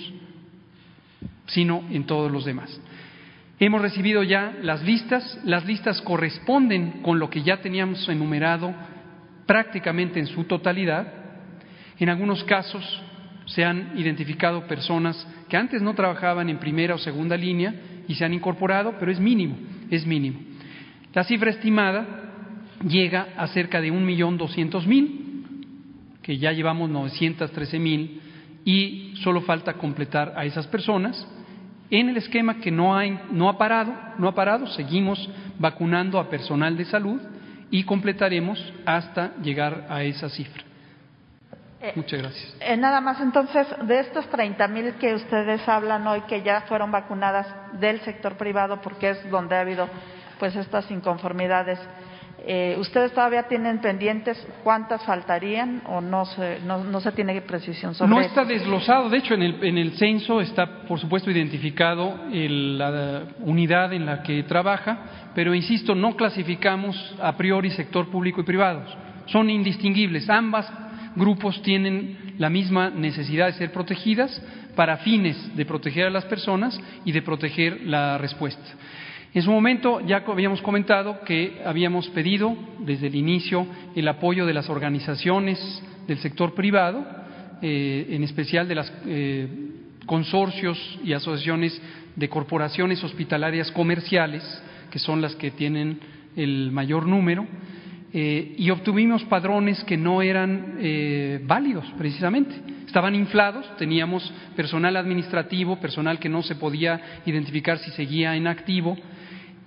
sino 1.47 1.83
en 1.91 2.05
todos 2.05 2.31
los 2.31 2.45
demás. 2.45 2.79
Hemos 3.59 3.81
recibido 3.81 4.23
ya 4.23 4.55
las 4.61 4.83
listas, 4.83 5.39
las 5.43 5.65
listas 5.65 6.01
corresponden 6.01 7.01
con 7.01 7.19
lo 7.19 7.29
que 7.29 7.41
ya 7.41 7.57
teníamos 7.57 8.07
enumerado 8.07 8.73
prácticamente 9.45 10.19
en 10.19 10.27
su 10.27 10.45
totalidad. 10.45 11.11
En 11.99 12.09
algunos 12.09 12.43
casos 12.45 13.01
se 13.47 13.65
han 13.65 13.97
identificado 13.97 14.67
personas 14.67 15.27
que 15.49 15.57
antes 15.57 15.81
no 15.81 15.95
trabajaban 15.95 16.49
en 16.49 16.59
primera 16.59 16.95
o 16.95 16.99
segunda 16.99 17.35
línea 17.35 17.73
y 18.09 18.15
se 18.15 18.25
han 18.25 18.33
incorporado, 18.33 18.95
pero 18.99 19.11
es 19.11 19.19
mínimo, 19.19 19.55
es 19.91 20.05
mínimo. 20.05 20.39
La 21.13 21.23
cifra 21.23 21.51
estimada 21.51 22.05
llega 22.85 23.29
a 23.37 23.47
cerca 23.47 23.79
de 23.79 23.91
un 23.91 24.03
millón 24.03 24.35
doscientos 24.35 24.87
mil, 24.87 25.45
que 26.23 26.39
ya 26.39 26.51
llevamos 26.51 26.89
913 26.89 27.79
mil 27.79 28.19
y 28.65 29.13
solo 29.23 29.41
falta 29.41 29.73
completar 29.73 30.33
a 30.35 30.43
esas 30.43 30.65
personas 30.67 31.27
en 31.91 32.09
el 32.09 32.17
esquema 32.17 32.59
que 32.59 32.71
no, 32.71 32.97
hay, 32.97 33.17
no 33.31 33.47
ha 33.47 33.59
parado, 33.59 33.93
no 34.17 34.27
ha 34.27 34.33
parado, 34.33 34.65
seguimos 34.67 35.29
vacunando 35.59 36.19
a 36.19 36.29
personal 36.29 36.75
de 36.77 36.85
salud 36.85 37.21
y 37.69 37.83
completaremos 37.83 38.73
hasta 38.85 39.35
llegar 39.43 39.85
a 39.87 40.03
esa 40.03 40.29
cifra. 40.29 40.63
Eh, 41.81 41.93
Muchas 41.95 42.21
gracias. 42.21 42.55
Eh, 42.59 42.75
nada 42.75 42.99
más, 42.99 43.21
entonces, 43.21 43.65
de 43.83 43.99
estos 44.01 44.27
30 44.29 44.67
mil 44.67 44.93
que 44.95 45.13
ustedes 45.15 45.67
hablan 45.67 46.05
hoy 46.07 46.21
que 46.21 46.41
ya 46.41 46.61
fueron 46.61 46.91
vacunadas 46.91 47.47
del 47.79 48.01
sector 48.01 48.35
privado, 48.35 48.81
porque 48.81 49.11
es 49.11 49.29
donde 49.31 49.55
ha 49.55 49.61
habido 49.61 49.87
pues 50.39 50.55
estas 50.55 50.89
inconformidades, 50.91 51.79
eh, 52.45 52.75
¿ustedes 52.79 53.11
todavía 53.13 53.43
tienen 53.43 53.79
pendientes 53.79 54.45
cuántas 54.63 55.03
faltarían 55.03 55.81
o 55.87 55.99
no 55.99 56.25
se, 56.25 56.59
no, 56.65 56.83
no 56.83 57.01
se 57.01 57.11
tiene 57.11 57.39
precisión 57.41 57.93
sobre 57.93 58.09
No 58.09 58.19
eso? 58.19 58.27
está 58.29 58.45
desglosado, 58.45 59.09
de 59.09 59.17
hecho 59.17 59.33
en 59.33 59.43
el, 59.43 59.63
en 59.63 59.77
el 59.77 59.91
censo 59.97 60.39
está 60.39 60.65
por 60.87 60.99
supuesto 60.99 61.29
identificado 61.31 62.17
el- 62.31 62.77
la 62.77 63.23
unidad 63.41 63.91
en 63.93 64.05
la 64.05 64.23
que 64.23 64.43
trabaja, 64.43 64.97
pero 65.35 65.53
insisto, 65.53 65.93
no 65.95 66.15
clasificamos 66.15 67.15
a 67.21 67.35
priori 67.35 67.71
sector 67.71 68.09
público 68.09 68.39
y 68.41 68.45
privado, 68.45 68.83
son 69.25 69.49
indistinguibles, 69.49 70.29
ambas 70.29 70.71
grupos 71.15 71.61
tienen 71.61 72.35
la 72.37 72.49
misma 72.49 72.89
necesidad 72.89 73.47
de 73.47 73.53
ser 73.53 73.71
protegidas 73.71 74.41
para 74.75 74.97
fines 74.97 75.55
de 75.55 75.65
proteger 75.65 76.07
a 76.07 76.09
las 76.09 76.25
personas 76.25 76.79
y 77.05 77.11
de 77.11 77.21
proteger 77.21 77.81
la 77.85 78.17
respuesta. 78.17 78.63
En 79.33 79.43
su 79.43 79.51
momento 79.51 80.01
ya 80.01 80.23
habíamos 80.25 80.61
comentado 80.61 81.21
que 81.21 81.61
habíamos 81.63 82.07
pedido 82.09 82.55
desde 82.79 83.07
el 83.07 83.15
inicio 83.15 83.67
el 83.95 84.07
apoyo 84.07 84.45
de 84.45 84.53
las 84.53 84.69
organizaciones 84.69 85.59
del 86.07 86.17
sector 86.17 86.55
privado, 86.55 87.05
eh, 87.61 88.07
en 88.09 88.23
especial 88.23 88.67
de 88.67 88.75
los 88.75 88.91
eh, 89.05 89.47
consorcios 90.05 90.99
y 91.03 91.13
asociaciones 91.13 91.79
de 92.15 92.29
corporaciones 92.29 93.03
hospitalarias 93.03 93.71
comerciales, 93.71 94.43
que 94.89 94.97
son 94.97 95.21
las 95.21 95.35
que 95.35 95.51
tienen 95.51 95.99
el 96.35 96.71
mayor 96.71 97.05
número, 97.05 97.45
eh, 98.11 98.55
y 98.57 98.71
obtuvimos 98.71 99.23
padrones 99.25 99.83
que 99.83 99.95
no 99.95 100.23
eran 100.23 100.77
eh, 100.79 101.39
válidos 101.43 101.85
precisamente. 101.97 102.55
Estaban 102.87 103.13
inflados, 103.13 103.65
teníamos 103.77 104.33
personal 104.55 104.97
administrativo, 104.97 105.79
personal 105.79 106.17
que 106.17 106.27
no 106.27 106.41
se 106.41 106.55
podía 106.55 107.21
identificar 107.27 107.77
si 107.77 107.91
seguía 107.91 108.35
en 108.35 108.47
activo 108.47 108.97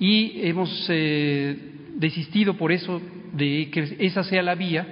y 0.01 0.41
hemos 0.43 0.87
eh, 0.89 1.57
desistido 1.95 2.55
por 2.55 2.73
eso 2.73 3.01
de 3.33 3.69
que 3.71 3.97
esa 4.01 4.25
sea 4.25 4.43
la 4.43 4.57
vía. 4.57 4.87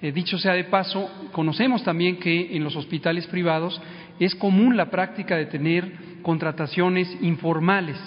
dicho 0.00 0.38
sea 0.38 0.54
de 0.54 0.64
paso, 0.64 1.28
conocemos 1.32 1.84
también 1.84 2.16
que 2.16 2.56
en 2.56 2.64
los 2.64 2.76
hospitales 2.76 3.26
privados 3.26 3.78
es 4.18 4.34
común 4.34 4.74
la 4.74 4.90
práctica 4.90 5.36
de 5.36 5.46
tener 5.46 5.92
contrataciones 6.22 7.14
informales. 7.20 7.98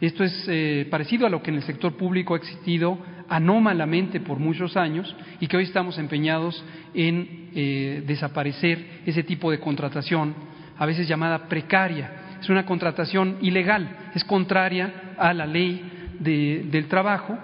Esto 0.00 0.22
es 0.22 0.88
parecido 0.88 1.26
a 1.26 1.30
lo 1.30 1.42
que 1.42 1.50
en 1.50 1.56
el 1.56 1.62
sector 1.64 1.96
público 1.96 2.34
ha 2.34 2.38
existido 2.38 2.98
anómalamente 3.28 4.20
por 4.20 4.38
muchos 4.38 4.76
años 4.76 5.14
y 5.40 5.46
que 5.46 5.56
hoy 5.56 5.64
estamos 5.64 5.98
empeñados 5.98 6.64
en 6.94 7.50
eh, 7.54 8.02
desaparecer 8.06 9.02
ese 9.06 9.22
tipo 9.22 9.50
de 9.50 9.60
contratación, 9.60 10.34
a 10.76 10.86
veces 10.86 11.08
llamada 11.08 11.48
precaria. 11.48 12.38
Es 12.40 12.48
una 12.48 12.66
contratación 12.66 13.38
ilegal, 13.40 14.10
es 14.14 14.24
contraria 14.24 15.14
a 15.18 15.32
la 15.32 15.46
ley 15.46 15.92
del 16.20 16.86
trabajo, 16.86 17.38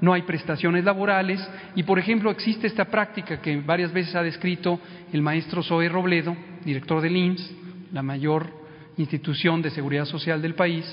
no 0.00 0.12
hay 0.12 0.22
prestaciones 0.22 0.84
laborales 0.84 1.46
y, 1.74 1.82
por 1.82 1.98
ejemplo, 1.98 2.30
existe 2.30 2.66
esta 2.66 2.86
práctica 2.86 3.40
que 3.40 3.60
varias 3.60 3.92
veces 3.92 4.14
ha 4.14 4.22
descrito 4.22 4.80
el 5.12 5.22
maestro 5.22 5.62
Zoe 5.62 5.88
Robledo, 5.88 6.36
director 6.64 7.00
del 7.00 7.16
IMSS, 7.16 7.52
la 7.92 8.02
mayor 8.02 8.46
institución 8.96 9.62
de 9.62 9.70
seguridad 9.70 10.04
social 10.04 10.40
del 10.40 10.54
país, 10.54 10.84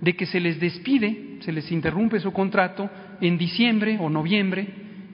de 0.00 0.16
que 0.16 0.26
se 0.26 0.40
les 0.40 0.60
despide, 0.60 1.38
se 1.40 1.52
les 1.52 1.70
interrumpe 1.70 2.20
su 2.20 2.32
contrato 2.32 2.90
en 3.20 3.38
diciembre 3.38 3.98
o 4.00 4.10
noviembre 4.10 4.66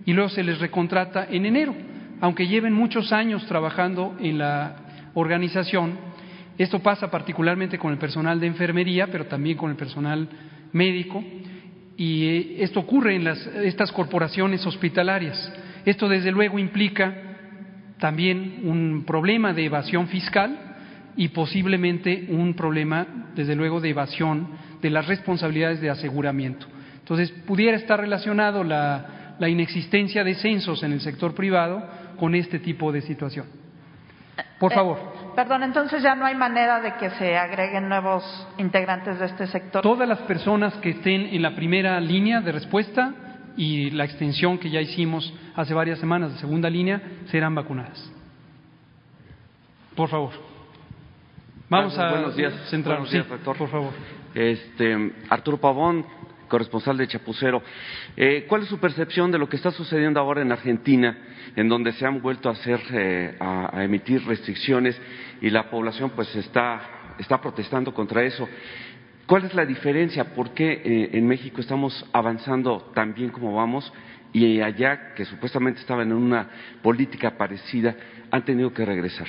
y 0.06 0.12
luego 0.12 0.28
se 0.30 0.42
les 0.42 0.58
recontrata 0.58 1.26
en 1.30 1.46
enero, 1.46 1.74
aunque 2.20 2.46
lleven 2.46 2.72
muchos 2.72 3.12
años 3.12 3.46
trabajando 3.46 4.16
en 4.20 4.38
la 4.38 4.76
organización. 5.14 5.98
Esto 6.58 6.80
pasa 6.80 7.10
particularmente 7.10 7.78
con 7.78 7.92
el 7.92 7.98
personal 7.98 8.40
de 8.40 8.46
enfermería, 8.46 9.06
pero 9.06 9.26
también 9.26 9.56
con 9.56 9.70
el 9.70 9.76
personal 9.76 10.28
médico, 10.72 11.22
y 11.96 12.24
eh, 12.24 12.56
esto 12.64 12.80
ocurre 12.80 13.16
en 13.16 13.24
las, 13.24 13.46
estas 13.46 13.92
corporaciones 13.92 14.66
hospitalarias. 14.66 15.52
Esto, 15.84 16.08
desde 16.08 16.32
luego, 16.32 16.58
implica 16.58 17.14
también 17.98 18.60
un 18.64 19.04
problema 19.06 19.52
de 19.52 19.66
evasión 19.66 20.08
fiscal 20.08 20.58
y 21.16 21.28
posiblemente 21.28 22.26
un 22.30 22.54
problema, 22.54 23.06
desde 23.34 23.54
luego, 23.54 23.80
de 23.80 23.90
evasión 23.90 24.48
de 24.80 24.90
las 24.90 25.06
responsabilidades 25.06 25.80
de 25.80 25.90
aseguramiento. 25.90 26.66
Entonces, 27.10 27.32
pudiera 27.44 27.76
estar 27.76 27.98
relacionado 27.98 28.62
la, 28.62 29.34
la 29.40 29.48
inexistencia 29.48 30.22
de 30.22 30.34
censos 30.36 30.80
en 30.84 30.92
el 30.92 31.00
sector 31.00 31.34
privado 31.34 31.82
con 32.16 32.36
este 32.36 32.60
tipo 32.60 32.92
de 32.92 33.00
situación. 33.00 33.46
Por 34.60 34.70
Eh, 34.70 34.74
favor. 34.76 34.98
perdón, 35.34 35.64
entonces 35.64 36.02
ya 36.04 36.14
no 36.14 36.24
hay 36.24 36.36
manera 36.36 36.80
de 36.80 36.94
que 36.94 37.10
se 37.10 37.36
agreguen 37.36 37.88
nuevos 37.88 38.22
integrantes 38.58 39.18
de 39.18 39.26
este 39.26 39.48
sector. 39.48 39.82
Todas 39.82 40.08
las 40.08 40.20
personas 40.20 40.72
que 40.76 40.90
estén 40.90 41.22
en 41.34 41.42
la 41.42 41.56
primera 41.56 41.98
línea 41.98 42.40
de 42.42 42.52
respuesta 42.52 43.12
y 43.56 43.90
la 43.90 44.04
extensión 44.04 44.58
que 44.58 44.70
ya 44.70 44.80
hicimos 44.80 45.34
hace 45.56 45.74
varias 45.74 45.98
semanas 45.98 46.32
de 46.34 46.38
segunda 46.38 46.70
línea 46.70 47.02
serán 47.26 47.56
vacunadas. 47.56 48.08
Por 49.96 50.08
favor. 50.08 50.30
Vamos 51.68 51.98
a 51.98 52.10
buenos 52.10 52.36
días, 52.36 52.52
centrarnos. 52.70 53.10
buenos 53.10 53.12
días, 53.12 53.24
Sí, 53.26 53.32
rector. 53.32 53.56
por 53.56 53.68
favor. 53.68 53.90
Este, 54.34 55.12
Arturo 55.28 55.58
Pavón, 55.58 56.04
corresponsal 56.50 56.98
de 56.98 57.06
Chapucero. 57.06 57.62
Eh, 58.14 58.44
¿Cuál 58.46 58.64
es 58.64 58.68
su 58.68 58.78
percepción 58.78 59.32
de 59.32 59.38
lo 59.38 59.48
que 59.48 59.56
está 59.56 59.70
sucediendo 59.70 60.20
ahora 60.20 60.42
en 60.42 60.52
Argentina, 60.52 61.16
en 61.56 61.68
donde 61.68 61.92
se 61.92 62.04
han 62.04 62.20
vuelto 62.20 62.50
a 62.50 62.52
hacer, 62.52 62.80
eh, 62.92 63.36
a, 63.40 63.82
emitir 63.82 64.26
restricciones 64.26 65.00
y 65.40 65.48
la 65.48 65.70
población 65.70 66.10
pues 66.10 66.34
está, 66.36 67.14
está 67.18 67.40
protestando 67.40 67.94
contra 67.94 68.22
eso? 68.22 68.46
¿Cuál 69.26 69.44
es 69.44 69.54
la 69.54 69.64
diferencia? 69.64 70.34
¿Por 70.34 70.52
qué 70.52 70.82
eh, 70.84 71.10
en 71.12 71.26
México 71.26 71.62
estamos 71.62 72.04
avanzando 72.12 72.90
tan 72.94 73.14
bien 73.14 73.30
como 73.30 73.54
vamos 73.54 73.90
y 74.32 74.60
allá, 74.60 75.14
que 75.14 75.24
supuestamente 75.24 75.80
estaban 75.80 76.10
en 76.10 76.16
una 76.16 76.48
política 76.82 77.38
parecida, 77.38 77.96
han 78.30 78.44
tenido 78.44 78.74
que 78.74 78.84
regresar? 78.84 79.28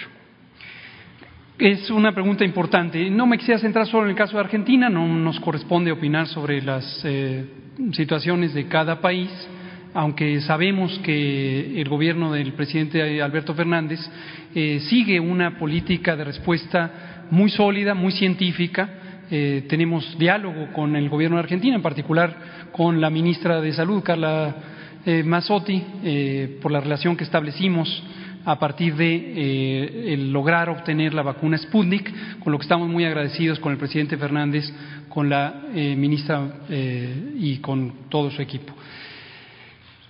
Es 1.61 1.91
una 1.91 2.11
pregunta 2.11 2.43
importante. 2.43 3.07
No 3.11 3.27
me 3.27 3.37
quisiera 3.37 3.59
centrar 3.59 3.85
solo 3.85 4.05
en 4.05 4.09
el 4.09 4.15
caso 4.15 4.35
de 4.35 4.39
Argentina, 4.39 4.89
no 4.89 5.07
nos 5.07 5.39
corresponde 5.39 5.91
opinar 5.91 6.25
sobre 6.25 6.59
las 6.59 7.05
eh, 7.05 7.45
situaciones 7.91 8.55
de 8.55 8.65
cada 8.65 8.99
país, 8.99 9.29
aunque 9.93 10.41
sabemos 10.41 10.97
que 11.03 11.79
el 11.79 11.87
gobierno 11.87 12.31
del 12.31 12.53
presidente 12.53 13.21
Alberto 13.21 13.53
Fernández 13.53 13.99
eh, 14.55 14.79
sigue 14.89 15.19
una 15.19 15.59
política 15.59 16.15
de 16.15 16.23
respuesta 16.23 17.27
muy 17.29 17.51
sólida, 17.51 17.93
muy 17.93 18.13
científica. 18.13 18.89
Eh, 19.29 19.65
tenemos 19.69 20.17
diálogo 20.17 20.73
con 20.73 20.95
el 20.95 21.09
gobierno 21.09 21.37
de 21.37 21.43
Argentina, 21.43 21.75
en 21.75 21.83
particular 21.83 22.37
con 22.71 22.99
la 22.99 23.11
ministra 23.11 23.61
de 23.61 23.71
Salud, 23.71 24.01
Carla 24.01 24.55
eh, 25.05 25.21
Mazzotti, 25.21 25.83
eh, 26.03 26.57
por 26.59 26.71
la 26.71 26.79
relación 26.79 27.15
que 27.15 27.23
establecimos 27.23 28.03
a 28.45 28.57
partir 28.57 28.95
de 28.95 29.15
eh, 29.15 30.13
el 30.13 30.31
lograr 30.31 30.69
obtener 30.69 31.13
la 31.13 31.21
vacuna 31.21 31.57
Sputnik, 31.57 32.39
con 32.39 32.51
lo 32.51 32.57
que 32.57 32.63
estamos 32.63 32.89
muy 32.89 33.05
agradecidos 33.05 33.59
con 33.59 33.71
el 33.71 33.77
presidente 33.77 34.17
Fernández, 34.17 34.71
con 35.09 35.29
la 35.29 35.63
eh, 35.73 35.95
ministra 35.95 36.61
eh, 36.69 37.33
y 37.37 37.57
con 37.57 38.09
todo 38.09 38.31
su 38.31 38.41
equipo. 38.41 38.73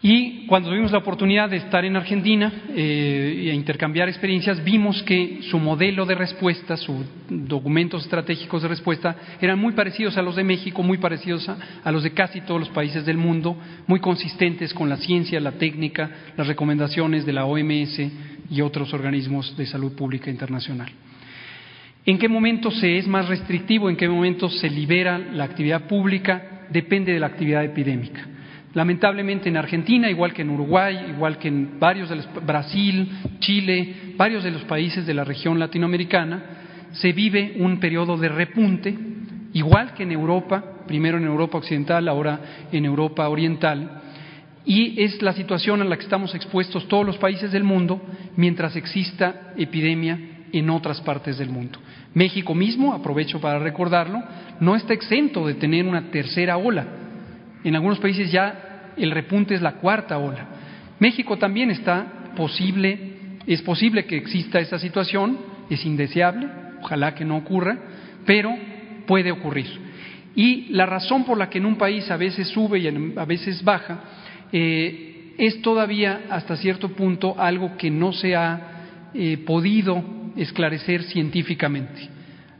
Y 0.03 0.47
cuando 0.47 0.69
tuvimos 0.69 0.91
la 0.91 0.97
oportunidad 0.97 1.47
de 1.47 1.57
estar 1.57 1.85
en 1.85 1.95
Argentina 1.95 2.51
eh, 2.69 3.49
e 3.51 3.53
intercambiar 3.53 4.09
experiencias, 4.09 4.63
vimos 4.63 5.03
que 5.03 5.41
su 5.43 5.59
modelo 5.59 6.07
de 6.07 6.15
respuesta, 6.15 6.75
sus 6.75 7.05
documentos 7.29 8.03
estratégicos 8.03 8.63
de 8.63 8.67
respuesta, 8.67 9.15
eran 9.39 9.59
muy 9.59 9.73
parecidos 9.73 10.17
a 10.17 10.23
los 10.23 10.35
de 10.35 10.43
México, 10.43 10.81
muy 10.81 10.97
parecidos 10.97 11.47
a, 11.49 11.57
a 11.83 11.91
los 11.91 12.01
de 12.01 12.13
casi 12.13 12.41
todos 12.41 12.59
los 12.59 12.69
países 12.69 13.05
del 13.05 13.17
mundo, 13.17 13.55
muy 13.85 13.99
consistentes 13.99 14.73
con 14.73 14.89
la 14.89 14.97
ciencia, 14.97 15.39
la 15.39 15.51
técnica, 15.51 16.09
las 16.35 16.47
recomendaciones 16.47 17.23
de 17.23 17.33
la 17.33 17.45
OMS 17.45 18.01
y 18.49 18.61
otros 18.61 18.91
organismos 18.95 19.55
de 19.55 19.67
salud 19.67 19.93
pública 19.93 20.31
internacional. 20.31 20.91
¿En 22.07 22.17
qué 22.17 22.27
momento 22.27 22.71
se 22.71 22.97
es 22.97 23.07
más 23.07 23.27
restrictivo? 23.27 23.87
¿En 23.87 23.95
qué 23.95 24.09
momento 24.09 24.49
se 24.49 24.67
libera 24.67 25.19
la 25.19 25.43
actividad 25.43 25.87
pública? 25.87 26.65
Depende 26.71 27.13
de 27.13 27.19
la 27.19 27.27
actividad 27.27 27.63
epidémica. 27.63 28.27
Lamentablemente 28.73 29.49
en 29.49 29.57
Argentina, 29.57 30.09
igual 30.09 30.33
que 30.33 30.43
en 30.43 30.49
Uruguay, 30.49 30.97
igual 31.09 31.37
que 31.37 31.49
en 31.49 31.77
varios 31.79 32.09
de 32.09 32.17
los 32.17 32.45
Brasil, 32.45 33.09
Chile, 33.39 34.13
varios 34.15 34.43
de 34.43 34.51
los 34.51 34.63
países 34.63 35.05
de 35.05 35.13
la 35.13 35.25
región 35.25 35.59
latinoamericana, 35.59 36.43
se 36.93 37.11
vive 37.11 37.55
un 37.57 37.79
periodo 37.79 38.17
de 38.17 38.29
repunte, 38.29 38.97
igual 39.53 39.93
que 39.93 40.03
en 40.03 40.13
Europa, 40.13 40.63
primero 40.87 41.17
en 41.17 41.25
Europa 41.25 41.57
occidental, 41.57 42.07
ahora 42.07 42.39
en 42.71 42.85
Europa 42.85 43.27
oriental, 43.27 44.01
y 44.63 45.01
es 45.03 45.21
la 45.21 45.33
situación 45.33 45.81
a 45.81 45.85
la 45.85 45.97
que 45.97 46.03
estamos 46.03 46.33
expuestos 46.35 46.87
todos 46.87 47.05
los 47.05 47.17
países 47.17 47.51
del 47.51 47.63
mundo 47.63 48.01
mientras 48.37 48.75
exista 48.75 49.53
epidemia 49.57 50.17
en 50.53 50.69
otras 50.69 51.01
partes 51.01 51.37
del 51.37 51.49
mundo. 51.49 51.79
México 52.13 52.53
mismo, 52.53 52.93
aprovecho 52.93 53.41
para 53.41 53.59
recordarlo, 53.59 54.21
no 54.59 54.75
está 54.75 54.93
exento 54.93 55.47
de 55.47 55.55
tener 55.55 55.85
una 55.85 56.11
tercera 56.11 56.57
ola. 56.57 57.00
En 57.63 57.75
algunos 57.75 57.99
países 57.99 58.31
ya 58.31 58.91
el 58.97 59.11
repunte 59.11 59.55
es 59.55 59.61
la 59.61 59.73
cuarta 59.73 60.17
ola. 60.17 60.47
México 60.99 61.37
también 61.37 61.71
está 61.71 62.33
posible, 62.35 63.39
es 63.47 63.61
posible 63.61 64.05
que 64.05 64.17
exista 64.17 64.59
esa 64.59 64.79
situación, 64.79 65.37
es 65.69 65.85
indeseable, 65.85 66.47
ojalá 66.81 67.15
que 67.15 67.25
no 67.25 67.37
ocurra, 67.37 67.77
pero 68.25 68.55
puede 69.07 69.31
ocurrir. 69.31 69.67
Y 70.35 70.67
la 70.69 70.85
razón 70.85 71.25
por 71.25 71.37
la 71.37 71.49
que 71.49 71.57
en 71.57 71.65
un 71.65 71.75
país 71.75 72.09
a 72.09 72.17
veces 72.17 72.47
sube 72.49 72.79
y 72.79 72.87
a 72.87 73.25
veces 73.25 73.63
baja 73.63 73.99
eh, 74.51 75.33
es 75.37 75.61
todavía 75.61 76.21
hasta 76.29 76.55
cierto 76.55 76.89
punto 76.89 77.35
algo 77.37 77.75
que 77.77 77.89
no 77.89 78.13
se 78.13 78.35
ha 78.35 79.09
eh, 79.13 79.37
podido 79.45 80.03
esclarecer 80.35 81.03
científicamente. 81.03 82.09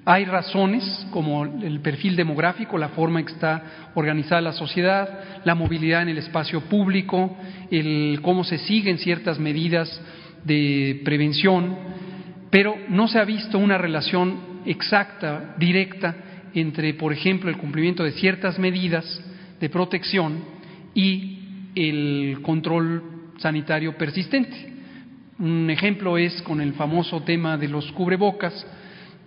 Hay 0.03 0.25
razones 0.25 1.05
como 1.11 1.45
el 1.45 1.79
perfil 1.79 2.15
demográfico, 2.15 2.77
la 2.77 2.89
forma 2.89 3.19
en 3.19 3.25
que 3.27 3.33
está 3.33 3.91
organizada 3.93 4.41
la 4.41 4.53
sociedad, 4.53 5.19
la 5.45 5.53
movilidad 5.53 6.01
en 6.01 6.09
el 6.09 6.17
espacio 6.17 6.61
público, 6.61 7.37
el 7.69 8.19
cómo 8.23 8.43
se 8.43 8.57
siguen 8.57 8.97
ciertas 8.97 9.37
medidas 9.37 10.01
de 10.43 11.01
prevención, 11.05 11.77
pero 12.49 12.75
no 12.89 13.07
se 13.07 13.19
ha 13.19 13.25
visto 13.25 13.59
una 13.59 13.77
relación 13.77 14.61
exacta, 14.65 15.55
directa, 15.59 16.15
entre, 16.55 16.95
por 16.95 17.13
ejemplo, 17.13 17.49
el 17.49 17.57
cumplimiento 17.57 18.03
de 18.03 18.11
ciertas 18.13 18.57
medidas 18.57 19.05
de 19.59 19.69
protección 19.69 20.43
y 20.95 21.37
el 21.75 22.39
control 22.41 23.03
sanitario 23.37 23.95
persistente. 23.97 24.73
Un 25.39 25.69
ejemplo 25.69 26.17
es 26.17 26.41
con 26.41 26.59
el 26.59 26.73
famoso 26.73 27.21
tema 27.21 27.57
de 27.57 27.67
los 27.67 27.91
cubrebocas. 27.91 28.65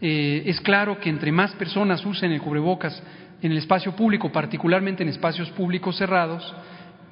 Eh, 0.06 0.50
es 0.50 0.60
claro 0.60 1.00
que 1.00 1.08
entre 1.08 1.32
más 1.32 1.52
personas 1.52 2.04
usen 2.04 2.30
el 2.30 2.42
cubrebocas 2.42 3.02
en 3.40 3.52
el 3.52 3.56
espacio 3.56 3.96
público, 3.96 4.30
particularmente 4.30 5.02
en 5.02 5.08
espacios 5.08 5.48
públicos 5.52 5.96
cerrados, 5.96 6.54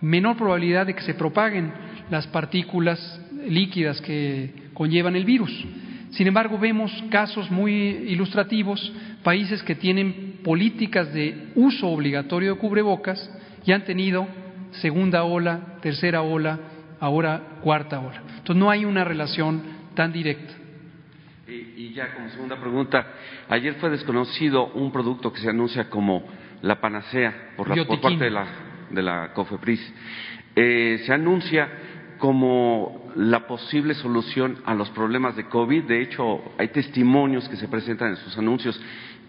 menor 0.02 0.36
probabilidad 0.36 0.84
de 0.84 0.94
que 0.94 1.00
se 1.00 1.14
propaguen 1.14 1.72
las 2.10 2.26
partículas 2.26 3.00
líquidas 3.48 3.98
que 4.02 4.68
conllevan 4.74 5.16
el 5.16 5.24
virus. 5.24 5.50
Sin 6.10 6.26
embargo, 6.26 6.58
vemos 6.58 6.92
casos 7.08 7.50
muy 7.50 7.72
ilustrativos, 7.72 8.92
países 9.22 9.62
que 9.62 9.74
tienen 9.74 10.40
políticas 10.44 11.14
de 11.14 11.48
uso 11.54 11.88
obligatorio 11.88 12.52
de 12.52 12.60
cubrebocas 12.60 13.30
y 13.64 13.72
han 13.72 13.84
tenido 13.84 14.28
segunda 14.72 15.24
ola, 15.24 15.78
tercera 15.80 16.20
ola, 16.20 16.60
ahora 17.00 17.40
cuarta 17.62 18.00
ola. 18.00 18.22
Entonces 18.36 18.56
no 18.56 18.68
hay 18.68 18.84
una 18.84 19.02
relación 19.02 19.62
tan 19.94 20.12
directa. 20.12 20.61
Y, 21.76 21.92
ya 21.92 22.14
como 22.14 22.28
segunda 22.30 22.56
pregunta, 22.56 23.06
ayer 23.48 23.74
fue 23.74 23.90
desconocido 23.90 24.66
un 24.72 24.90
producto 24.90 25.32
que 25.32 25.40
se 25.40 25.50
anuncia 25.50 25.90
como 25.90 26.24
la 26.62 26.80
panacea 26.80 27.52
por, 27.56 27.68
la, 27.68 27.84
por 27.84 28.00
parte 28.00 28.24
de 28.24 28.30
la, 28.30 28.46
de 28.90 29.02
la 29.02 29.32
COFEPRIS. 29.32 29.94
Eh, 30.54 31.02
se 31.04 31.12
anuncia 31.12 31.68
como 32.18 33.10
la 33.16 33.46
posible 33.46 33.94
solución 33.94 34.58
a 34.64 34.74
los 34.74 34.90
problemas 34.90 35.36
de 35.36 35.46
COVID. 35.46 35.84
De 35.84 36.02
hecho, 36.02 36.40
hay 36.58 36.68
testimonios 36.68 37.48
que 37.48 37.56
se 37.56 37.68
presentan 37.68 38.10
en 38.10 38.16
sus 38.16 38.38
anuncios. 38.38 38.80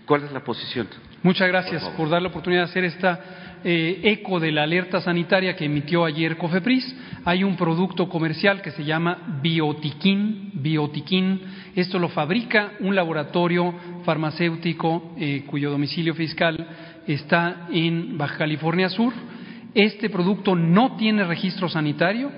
¿Cuál 0.05 0.23
es 0.23 0.31
la 0.31 0.43
posición? 0.43 0.87
Muchas 1.23 1.47
gracias 1.47 1.81
por, 1.95 2.09
dar 2.09 2.21
la 2.21 2.27
oportunidad 2.27 2.63
de 2.63 2.69
hacer 2.69 2.83
esta 2.83 3.19
eh, 3.63 4.01
eco 4.03 4.41
de 4.41 4.51
la 4.51 4.63
alerta 4.63 4.99
sanitaria 4.99 5.55
que 5.55 5.63
emitió 5.63 6.03
ayer 6.03 6.35
COFEPRIS. 6.35 6.95
Hay 7.23 7.45
un 7.45 7.55
producto 7.55 8.09
comercial 8.09 8.61
que 8.61 8.71
se 8.71 8.83
llama 8.83 9.39
Biotiquín. 9.41 10.51
Biotiquín. 10.53 11.39
Esto 11.75 11.97
lo 11.97 12.09
fabrica 12.09 12.73
un 12.81 12.93
laboratorio 12.93 13.73
farmacéutico 14.03 15.15
eh, 15.17 15.45
cuyo 15.47 15.71
domicilio 15.71 16.13
fiscal 16.13 16.67
está 17.07 17.67
en 17.71 18.17
Baja 18.17 18.39
California 18.39 18.89
Sur. 18.89 19.13
Este 19.73 20.09
producto 20.09 20.57
no 20.57 20.97
tiene 20.97 21.23
registro 21.23 21.69
sanitario 21.69 22.31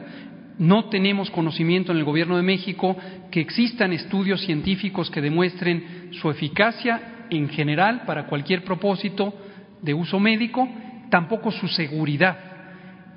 no 0.57 0.85
tenemos 0.85 1.29
conocimiento 1.31 1.91
en 1.91 1.97
el 1.97 2.05
Gobierno 2.05 2.37
de 2.37 2.43
México 2.43 2.95
que 3.29 3.41
existan 3.41 3.91
estudios 3.91 4.39
científicos 4.39 5.11
que 5.11 5.19
demuestren 5.19 6.11
su 6.13 6.29
eficacia 6.29 7.14
en 7.29 7.49
general 7.49 8.03
para 8.05 8.25
cualquier 8.27 8.63
propósito 8.63 9.33
de 9.81 9.93
uso 9.93 10.19
médico, 10.19 10.67
tampoco 11.09 11.51
su 11.51 11.67
seguridad. 11.67 12.37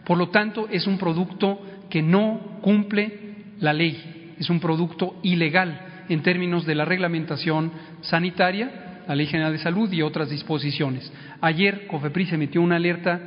Por 0.05 0.18
lo 0.18 0.28
tanto, 0.28 0.68
es 0.70 0.86
un 0.86 0.98
producto 0.98 1.60
que 1.90 2.02
no 2.02 2.59
cumple 2.60 3.18
la 3.60 3.72
ley, 3.72 4.35
es 4.39 4.48
un 4.51 4.60
producto 4.60 5.16
ilegal 5.22 6.05
en 6.09 6.22
términos 6.22 6.64
de 6.64 6.74
la 6.74 6.85
reglamentación 6.85 7.72
sanitaria, 8.01 9.02
la 9.06 9.14
Ley 9.14 9.26
General 9.26 9.52
de 9.52 9.59
Salud 9.59 9.90
y 9.93 10.02
otras 10.02 10.30
disposiciones. 10.30 11.10
Ayer 11.40 11.86
COFEPRIS 11.86 12.32
emitió 12.32 12.60
una 12.60 12.76
alerta 12.76 13.20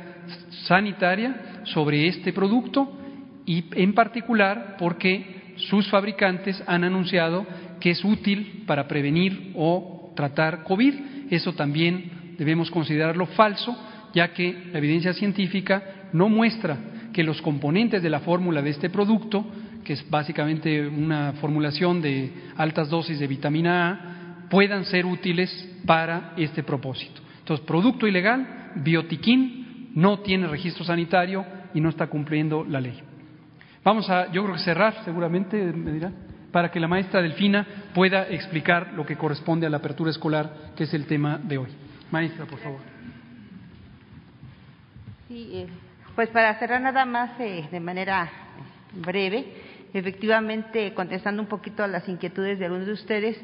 sanitaria 0.66 1.60
sobre 1.64 2.06
este 2.06 2.32
producto 2.32 2.98
y 3.46 3.64
en 3.72 3.92
particular 3.92 4.76
porque 4.78 5.54
sus 5.56 5.88
fabricantes 5.88 6.62
han 6.66 6.84
anunciado 6.84 7.46
que 7.80 7.90
es 7.90 8.04
útil 8.04 8.62
para 8.66 8.86
prevenir 8.86 9.52
o 9.54 9.91
tratar 10.14 10.62
COVID. 10.64 10.94
Eso 11.30 11.52
también 11.54 12.34
debemos 12.38 12.70
considerarlo 12.70 13.26
falso, 13.26 13.76
ya 14.14 14.32
que 14.32 14.70
la 14.72 14.78
evidencia 14.78 15.12
científica 15.12 15.82
no 16.12 16.28
muestra 16.28 16.76
que 17.12 17.22
los 17.22 17.40
componentes 17.42 18.02
de 18.02 18.10
la 18.10 18.20
fórmula 18.20 18.62
de 18.62 18.70
este 18.70 18.90
producto, 18.90 19.44
que 19.84 19.94
es 19.94 20.10
básicamente 20.10 20.86
una 20.86 21.32
formulación 21.34 22.00
de 22.00 22.32
altas 22.56 22.88
dosis 22.88 23.18
de 23.18 23.26
vitamina 23.26 23.90
A, 23.90 24.48
puedan 24.48 24.84
ser 24.84 25.06
útiles 25.06 25.50
para 25.86 26.32
este 26.36 26.62
propósito. 26.62 27.20
Entonces, 27.38 27.66
producto 27.66 28.06
ilegal, 28.06 28.72
biotiquín, 28.76 29.90
no 29.94 30.20
tiene 30.20 30.46
registro 30.46 30.84
sanitario 30.84 31.44
y 31.74 31.80
no 31.80 31.88
está 31.88 32.06
cumpliendo 32.06 32.64
la 32.64 32.80
ley. 32.80 32.98
Vamos 33.84 34.08
a, 34.08 34.30
yo 34.30 34.42
creo 34.42 34.54
que 34.54 34.62
cerrar, 34.62 35.02
seguramente, 35.04 35.56
me 35.72 35.92
dirá, 35.92 36.12
para 36.52 36.70
que 36.70 36.78
la 36.78 36.86
maestra 36.86 37.22
Delfina 37.22 37.66
pueda 37.94 38.28
explicar 38.28 38.92
lo 38.94 39.04
que 39.04 39.16
corresponde 39.16 39.66
a 39.66 39.70
la 39.70 39.78
apertura 39.78 40.10
escolar, 40.10 40.72
que 40.76 40.84
es 40.84 40.94
el 40.94 41.06
tema 41.06 41.38
de 41.42 41.58
hoy. 41.58 41.68
Maestra, 42.10 42.44
por 42.44 42.58
favor. 42.58 42.80
Sí, 45.28 45.50
eh, 45.54 45.66
pues 46.14 46.28
para 46.28 46.54
cerrar 46.58 46.80
nada 46.80 47.06
más 47.06 47.40
eh, 47.40 47.66
de 47.70 47.80
manera 47.80 48.30
breve, 48.94 49.46
efectivamente, 49.94 50.92
contestando 50.92 51.40
un 51.40 51.48
poquito 51.48 51.82
a 51.82 51.88
las 51.88 52.06
inquietudes 52.06 52.58
de 52.58 52.66
algunos 52.66 52.86
de 52.86 52.92
ustedes, 52.92 53.40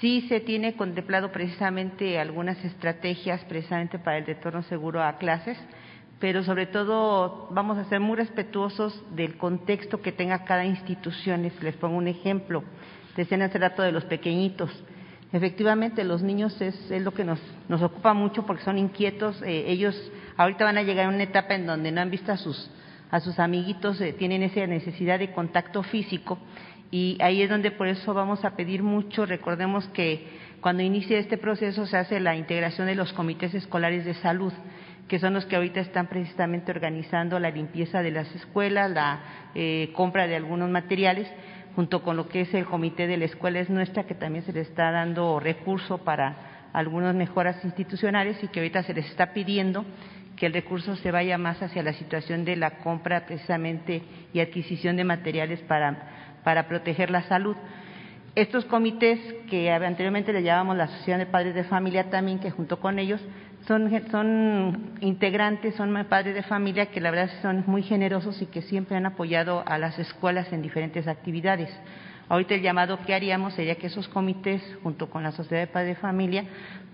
sí 0.00 0.24
se 0.28 0.40
tiene 0.40 0.74
contemplado 0.76 1.32
precisamente 1.32 2.20
algunas 2.20 2.64
estrategias 2.64 3.44
precisamente 3.44 3.98
para 3.98 4.18
el 4.18 4.26
retorno 4.26 4.62
seguro 4.62 5.02
a 5.02 5.18
clases 5.18 5.58
pero 6.18 6.42
sobre 6.42 6.66
todo 6.66 7.48
vamos 7.50 7.76
a 7.78 7.84
ser 7.84 8.00
muy 8.00 8.16
respetuosos 8.16 9.02
del 9.14 9.36
contexto 9.36 10.00
que 10.00 10.12
tenga 10.12 10.44
cada 10.44 10.64
institución. 10.64 11.50
Les 11.60 11.76
pongo 11.76 11.96
un 11.96 12.08
ejemplo. 12.08 12.64
Decían 13.16 13.42
hace 13.42 13.58
rato 13.58 13.82
de 13.82 13.92
los 13.92 14.04
pequeñitos. 14.04 14.70
Efectivamente, 15.32 16.04
los 16.04 16.22
niños 16.22 16.58
es, 16.60 16.90
lo 17.02 17.12
que 17.12 17.24
nos, 17.24 17.40
nos, 17.68 17.82
ocupa 17.82 18.14
mucho 18.14 18.46
porque 18.46 18.62
son 18.62 18.78
inquietos. 18.78 19.42
Eh, 19.42 19.64
ellos 19.68 19.94
ahorita 20.36 20.64
van 20.64 20.78
a 20.78 20.82
llegar 20.82 21.06
a 21.06 21.08
una 21.08 21.24
etapa 21.24 21.54
en 21.54 21.66
donde 21.66 21.92
no 21.92 22.00
han 22.00 22.10
visto 22.10 22.32
a 22.32 22.36
sus, 22.36 22.70
a 23.10 23.20
sus 23.20 23.38
amiguitos, 23.38 24.00
eh, 24.00 24.12
tienen 24.12 24.42
esa 24.42 24.66
necesidad 24.66 25.18
de 25.18 25.32
contacto 25.32 25.82
físico 25.82 26.38
y 26.90 27.18
ahí 27.20 27.42
es 27.42 27.50
donde 27.50 27.72
por 27.72 27.88
eso 27.88 28.14
vamos 28.14 28.44
a 28.44 28.56
pedir 28.56 28.82
mucho. 28.82 29.26
Recordemos 29.26 29.86
que 29.88 30.26
cuando 30.60 30.82
inicia 30.82 31.18
este 31.18 31.36
proceso 31.36 31.86
se 31.86 31.96
hace 31.96 32.20
la 32.20 32.36
integración 32.36 32.86
de 32.86 32.94
los 32.94 33.12
comités 33.12 33.52
escolares 33.54 34.04
de 34.04 34.14
salud 34.14 34.52
que 35.08 35.18
son 35.18 35.34
los 35.34 35.46
que 35.46 35.56
ahorita 35.56 35.80
están 35.80 36.08
precisamente 36.08 36.72
organizando 36.72 37.38
la 37.38 37.50
limpieza 37.50 38.02
de 38.02 38.10
las 38.10 38.34
escuelas, 38.34 38.90
la 38.90 39.20
eh, 39.54 39.90
compra 39.94 40.26
de 40.26 40.36
algunos 40.36 40.68
materiales, 40.68 41.28
junto 41.74 42.02
con 42.02 42.16
lo 42.16 42.28
que 42.28 42.42
es 42.42 42.54
el 42.54 42.64
comité 42.64 43.06
de 43.06 43.16
la 43.16 43.26
escuela 43.26 43.60
es 43.60 43.70
nuestra, 43.70 44.04
que 44.04 44.14
también 44.14 44.44
se 44.44 44.52
le 44.52 44.60
está 44.60 44.90
dando 44.90 45.38
recurso 45.38 45.98
para 45.98 46.68
algunas 46.72 47.14
mejoras 47.14 47.64
institucionales 47.64 48.42
y 48.42 48.48
que 48.48 48.60
ahorita 48.60 48.82
se 48.82 48.94
les 48.94 49.06
está 49.06 49.32
pidiendo 49.32 49.84
que 50.36 50.46
el 50.46 50.52
recurso 50.52 50.94
se 50.96 51.10
vaya 51.10 51.38
más 51.38 51.62
hacia 51.62 51.82
la 51.82 51.94
situación 51.94 52.44
de 52.44 52.56
la 52.56 52.78
compra 52.78 53.24
precisamente 53.26 54.02
y 54.32 54.40
adquisición 54.40 54.96
de 54.96 55.04
materiales 55.04 55.60
para, 55.62 56.40
para 56.44 56.68
proteger 56.68 57.10
la 57.10 57.22
salud. 57.22 57.56
Estos 58.34 58.66
comités 58.66 59.18
que 59.48 59.72
anteriormente 59.72 60.34
le 60.34 60.42
llamábamos 60.42 60.76
la 60.76 60.84
Asociación 60.84 61.20
de 61.20 61.26
Padres 61.26 61.54
de 61.54 61.64
Familia 61.64 62.10
también, 62.10 62.38
que 62.38 62.50
junto 62.50 62.78
con 62.80 62.98
ellos 62.98 63.22
son, 63.66 63.90
son 64.10 64.96
integrantes, 65.00 65.74
son 65.74 66.06
padres 66.08 66.34
de 66.34 66.42
familia 66.42 66.86
que 66.86 67.00
la 67.00 67.10
verdad 67.10 67.30
son 67.42 67.64
muy 67.66 67.82
generosos 67.82 68.40
y 68.42 68.46
que 68.46 68.62
siempre 68.62 68.96
han 68.96 69.06
apoyado 69.06 69.62
a 69.66 69.78
las 69.78 69.98
escuelas 69.98 70.52
en 70.52 70.62
diferentes 70.62 71.08
actividades. 71.08 71.70
Ahorita 72.28 72.54
el 72.54 72.62
llamado 72.62 72.98
que 73.06 73.14
haríamos 73.14 73.54
sería 73.54 73.76
que 73.76 73.86
esos 73.86 74.08
comités, 74.08 74.62
junto 74.82 75.08
con 75.08 75.22
la 75.22 75.30
Sociedad 75.30 75.62
de 75.62 75.68
Padres 75.68 75.96
de 75.96 76.00
Familia, 76.00 76.44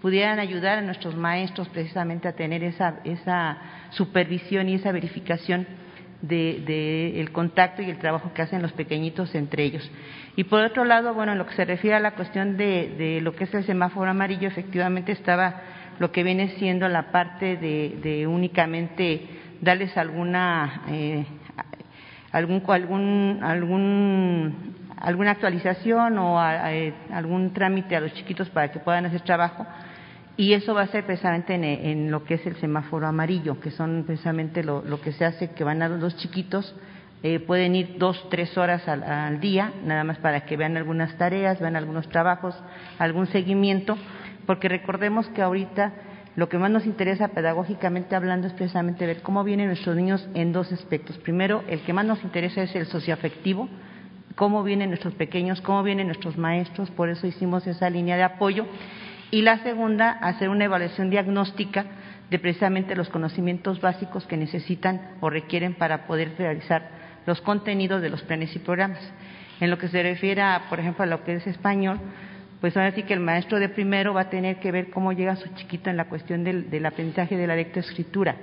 pudieran 0.02 0.38
ayudar 0.38 0.78
a 0.78 0.82
nuestros 0.82 1.16
maestros 1.16 1.68
precisamente 1.68 2.28
a 2.28 2.32
tener 2.32 2.62
esa, 2.62 3.00
esa 3.04 3.58
supervisión 3.90 4.68
y 4.68 4.74
esa 4.74 4.92
verificación 4.92 5.66
del 6.20 6.64
de, 6.66 7.20
el 7.20 7.32
contacto 7.32 7.82
y 7.82 7.90
el 7.90 7.98
trabajo 7.98 8.32
que 8.34 8.42
hacen 8.42 8.62
los 8.62 8.72
pequeñitos 8.72 9.34
entre 9.34 9.64
ellos. 9.64 9.90
Y 10.36 10.44
por 10.44 10.62
otro 10.64 10.84
lado, 10.84 11.14
bueno, 11.14 11.32
en 11.32 11.38
lo 11.38 11.46
que 11.46 11.54
se 11.54 11.64
refiere 11.64 11.96
a 11.96 12.00
la 12.00 12.12
cuestión 12.12 12.56
de, 12.56 12.94
de 12.96 13.20
lo 13.20 13.34
que 13.34 13.44
es 13.44 13.54
el 13.54 13.64
semáforo 13.64 14.10
amarillo, 14.10 14.48
efectivamente 14.48 15.12
estaba 15.12 15.62
lo 15.98 16.12
que 16.12 16.22
viene 16.22 16.50
siendo 16.58 16.88
la 16.88 17.10
parte 17.12 17.56
de, 17.56 18.26
únicamente 18.26 19.26
darles 19.60 19.96
alguna 19.96 20.82
eh, 20.88 21.24
algún, 22.32 22.62
algún, 22.66 23.38
algún, 23.42 24.74
alguna 24.96 25.32
actualización 25.32 26.18
o 26.18 26.40
algún 26.40 27.52
trámite 27.52 27.94
a 27.94 28.00
los 28.00 28.12
chiquitos 28.14 28.48
para 28.50 28.72
que 28.72 28.80
puedan 28.80 29.06
hacer 29.06 29.20
trabajo. 29.20 29.66
Y 30.36 30.54
eso 30.54 30.74
va 30.74 30.82
a 30.82 30.86
ser 30.86 31.04
precisamente 31.04 31.54
en, 31.54 32.10
lo 32.10 32.24
que 32.24 32.34
es 32.34 32.46
el 32.46 32.56
semáforo 32.56 33.06
amarillo, 33.06 33.60
que 33.60 33.70
son 33.70 34.04
precisamente 34.06 34.64
lo, 34.64 34.82
que 35.02 35.12
se 35.12 35.26
hace, 35.26 35.50
que 35.50 35.62
van 35.62 35.82
a 35.82 35.88
los 35.88 36.16
chiquitos, 36.16 36.74
eh, 37.22 37.38
pueden 37.38 37.76
ir 37.76 37.96
dos, 37.98 38.28
tres 38.30 38.56
horas 38.56 38.88
al, 38.88 39.02
al, 39.04 39.40
día, 39.40 39.70
nada 39.84 40.04
más 40.04 40.18
para 40.18 40.40
que 40.46 40.56
vean 40.56 40.76
algunas 40.76 41.16
tareas, 41.18 41.60
vean 41.60 41.76
algunos 41.76 42.08
trabajos, 42.08 42.56
algún 42.98 43.26
seguimiento, 43.26 43.96
porque 44.46 44.68
recordemos 44.68 45.28
que 45.28 45.42
ahorita 45.42 45.92
lo 46.34 46.48
que 46.48 46.58
más 46.58 46.70
nos 46.70 46.86
interesa 46.86 47.28
pedagógicamente 47.28 48.16
hablando 48.16 48.46
es 48.46 48.54
precisamente 48.54 49.06
ver 49.06 49.22
cómo 49.22 49.44
vienen 49.44 49.66
nuestros 49.66 49.96
niños 49.96 50.26
en 50.34 50.52
dos 50.52 50.72
aspectos. 50.72 51.18
Primero, 51.18 51.62
el 51.68 51.80
que 51.82 51.92
más 51.92 52.06
nos 52.06 52.24
interesa 52.24 52.62
es 52.62 52.74
el 52.74 52.86
socioafectivo, 52.86 53.68
cómo 54.34 54.62
vienen 54.62 54.88
nuestros 54.88 55.14
pequeños, 55.14 55.60
cómo 55.60 55.82
vienen 55.82 56.06
nuestros 56.06 56.38
maestros, 56.38 56.90
por 56.90 57.10
eso 57.10 57.26
hicimos 57.26 57.66
esa 57.66 57.90
línea 57.90 58.16
de 58.16 58.22
apoyo. 58.22 58.66
Y 59.30 59.42
la 59.42 59.58
segunda, 59.58 60.10
hacer 60.10 60.48
una 60.48 60.64
evaluación 60.64 61.10
diagnóstica 61.10 61.84
de 62.30 62.38
precisamente 62.38 62.96
los 62.96 63.10
conocimientos 63.10 63.80
básicos 63.80 64.26
que 64.26 64.38
necesitan 64.38 65.16
o 65.20 65.28
requieren 65.28 65.74
para 65.74 66.06
poder 66.06 66.32
realizar 66.38 66.88
los 67.26 67.42
contenidos 67.42 68.00
de 68.00 68.08
los 68.08 68.22
planes 68.22 68.56
y 68.56 68.58
programas. 68.58 69.00
En 69.60 69.70
lo 69.70 69.76
que 69.76 69.88
se 69.88 70.02
refiere, 70.02 70.40
a, 70.40 70.62
por 70.70 70.80
ejemplo, 70.80 71.04
a 71.04 71.06
lo 71.06 71.24
que 71.24 71.34
es 71.34 71.46
español, 71.46 72.00
pues 72.62 72.76
ahora 72.76 72.92
sí 72.92 73.02
que 73.02 73.12
el 73.12 73.18
maestro 73.18 73.58
de 73.58 73.68
primero 73.68 74.14
va 74.14 74.20
a 74.20 74.30
tener 74.30 74.60
que 74.60 74.70
ver 74.70 74.88
cómo 74.90 75.12
llega 75.12 75.34
su 75.34 75.48
chiquito 75.56 75.90
en 75.90 75.96
la 75.96 76.04
cuestión 76.04 76.44
del, 76.44 76.70
del 76.70 76.86
aprendizaje 76.86 77.36
de 77.36 77.48
la 77.48 77.56
lectoescritura. 77.56 78.36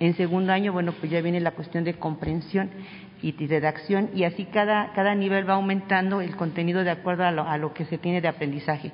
En 0.00 0.14
segundo 0.16 0.54
año, 0.54 0.72
bueno, 0.72 0.92
pues 0.92 1.12
ya 1.12 1.20
viene 1.20 1.38
la 1.38 1.50
cuestión 1.50 1.84
de 1.84 1.92
comprensión 1.92 2.70
y 3.20 3.32
redacción 3.46 4.08
y 4.14 4.24
así 4.24 4.46
cada, 4.46 4.92
cada 4.94 5.14
nivel 5.14 5.46
va 5.46 5.54
aumentando 5.54 6.22
el 6.22 6.34
contenido 6.34 6.82
de 6.82 6.90
acuerdo 6.90 7.24
a 7.24 7.30
lo, 7.30 7.42
a 7.46 7.58
lo 7.58 7.74
que 7.74 7.84
se 7.84 7.98
tiene 7.98 8.22
de 8.22 8.28
aprendizaje. 8.28 8.90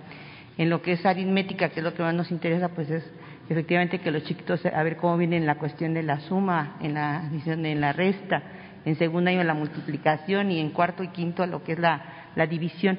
En 0.58 0.70
lo 0.70 0.82
que 0.82 0.92
es 0.92 1.06
aritmética, 1.06 1.68
que 1.68 1.78
es 1.78 1.84
lo 1.84 1.94
que 1.94 2.02
más 2.02 2.14
nos 2.14 2.32
interesa, 2.32 2.70
pues 2.70 2.90
es 2.90 3.08
efectivamente 3.48 4.00
que 4.00 4.10
los 4.10 4.24
chiquitos 4.24 4.66
a 4.66 4.82
ver 4.82 4.96
cómo 4.96 5.16
vienen 5.16 5.46
la 5.46 5.54
cuestión 5.54 5.94
de 5.94 6.02
la 6.02 6.18
suma, 6.18 6.78
en 6.80 6.94
la 6.94 7.30
en 7.30 7.80
la 7.80 7.92
resta, 7.92 8.42
en 8.84 8.96
segundo 8.96 9.30
año 9.30 9.44
la 9.44 9.54
multiplicación 9.54 10.50
y 10.50 10.58
en 10.58 10.70
cuarto 10.70 11.04
y 11.04 11.08
quinto 11.08 11.46
lo 11.46 11.62
que 11.62 11.74
es 11.74 11.78
la, 11.78 12.30
la 12.34 12.48
división. 12.48 12.98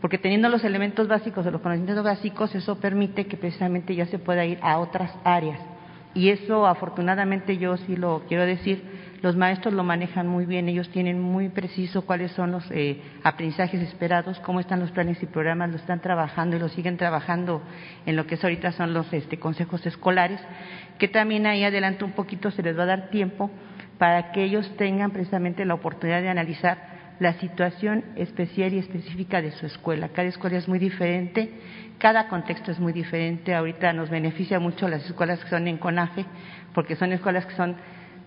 Porque 0.00 0.18
teniendo 0.18 0.48
los 0.48 0.64
elementos 0.64 1.08
básicos 1.08 1.46
o 1.46 1.50
los 1.50 1.60
conocimientos 1.60 2.04
básicos, 2.04 2.54
eso 2.54 2.78
permite 2.78 3.26
que 3.26 3.36
precisamente 3.36 3.94
ya 3.94 4.06
se 4.06 4.18
pueda 4.18 4.44
ir 4.44 4.58
a 4.62 4.78
otras 4.78 5.12
áreas. 5.24 5.60
Y 6.14 6.30
eso, 6.30 6.66
afortunadamente, 6.66 7.58
yo 7.58 7.76
sí 7.76 7.94
lo 7.94 8.22
quiero 8.26 8.46
decir, 8.46 8.82
los 9.20 9.36
maestros 9.36 9.74
lo 9.74 9.84
manejan 9.84 10.26
muy 10.26 10.46
bien, 10.46 10.68
ellos 10.68 10.88
tienen 10.90 11.20
muy 11.20 11.50
preciso 11.50 12.06
cuáles 12.06 12.32
son 12.32 12.52
los 12.52 12.64
eh, 12.70 13.02
aprendizajes 13.22 13.82
esperados, 13.82 14.38
cómo 14.40 14.60
están 14.60 14.80
los 14.80 14.90
planes 14.92 15.22
y 15.22 15.26
programas, 15.26 15.70
lo 15.70 15.76
están 15.76 16.00
trabajando 16.00 16.56
y 16.56 16.58
lo 16.58 16.68
siguen 16.68 16.96
trabajando 16.96 17.62
en 18.06 18.16
lo 18.16 18.26
que 18.26 18.36
es 18.36 18.44
ahorita 18.44 18.72
son 18.72 18.94
los 18.94 19.12
este, 19.12 19.38
consejos 19.38 19.84
escolares, 19.84 20.40
que 20.98 21.08
también 21.08 21.46
ahí 21.46 21.64
adelante 21.64 22.04
un 22.04 22.12
poquito 22.12 22.50
se 22.50 22.62
les 22.62 22.78
va 22.78 22.84
a 22.84 22.86
dar 22.86 23.10
tiempo 23.10 23.50
para 23.98 24.32
que 24.32 24.44
ellos 24.44 24.70
tengan 24.76 25.10
precisamente 25.10 25.64
la 25.64 25.74
oportunidad 25.74 26.22
de 26.22 26.28
analizar 26.28 26.95
la 27.18 27.34
situación 27.34 28.04
especial 28.16 28.74
y 28.74 28.78
específica 28.78 29.40
de 29.40 29.52
su 29.52 29.66
escuela. 29.66 30.10
Cada 30.10 30.28
escuela 30.28 30.58
es 30.58 30.68
muy 30.68 30.78
diferente, 30.78 31.50
cada 31.98 32.28
contexto 32.28 32.70
es 32.70 32.78
muy 32.78 32.92
diferente. 32.92 33.54
Ahorita 33.54 33.92
nos 33.92 34.10
beneficia 34.10 34.60
mucho 34.60 34.88
las 34.88 35.04
escuelas 35.06 35.42
que 35.42 35.50
son 35.50 35.66
en 35.66 35.78
CONAFE, 35.78 36.24
porque 36.74 36.96
son 36.96 37.12
escuelas 37.12 37.46
que 37.46 37.54
son 37.54 37.76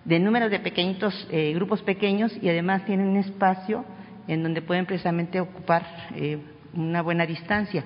de 0.04 0.18
número 0.18 0.48
de 0.48 0.58
pequeñitos, 0.60 1.28
eh, 1.30 1.52
grupos 1.54 1.82
pequeños 1.82 2.32
y 2.40 2.48
además 2.48 2.84
tienen 2.84 3.08
un 3.08 3.18
espacio 3.18 3.84
en 4.26 4.42
donde 4.42 4.62
pueden 4.62 4.86
precisamente 4.86 5.40
ocupar 5.40 5.84
eh, 6.14 6.38
una 6.74 7.02
buena 7.02 7.26
distancia. 7.26 7.84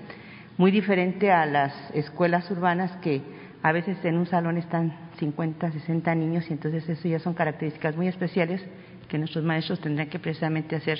Muy 0.56 0.70
diferente 0.70 1.32
a 1.32 1.44
las 1.47 1.74
escuelas 1.93 2.51
urbanas 2.51 2.93
que 2.98 3.22
a 3.62 3.72
veces 3.72 4.02
en 4.05 4.18
un 4.18 4.26
salón 4.26 4.56
están 4.59 4.94
50, 5.18 5.72
60 5.72 6.14
niños 6.14 6.44
y 6.48 6.52
entonces 6.52 6.89
eso 6.89 7.09
ya 7.09 7.18
son 7.18 7.35
características 7.35 7.97
muy 7.97 8.09
especiales 8.09 8.62
que 9.06 9.18
nuestros 9.18 9.44
maestros 9.44 9.81
tendrán 9.81 10.09
que 10.09 10.18
precisamente 10.18 10.76
hacer 10.76 10.98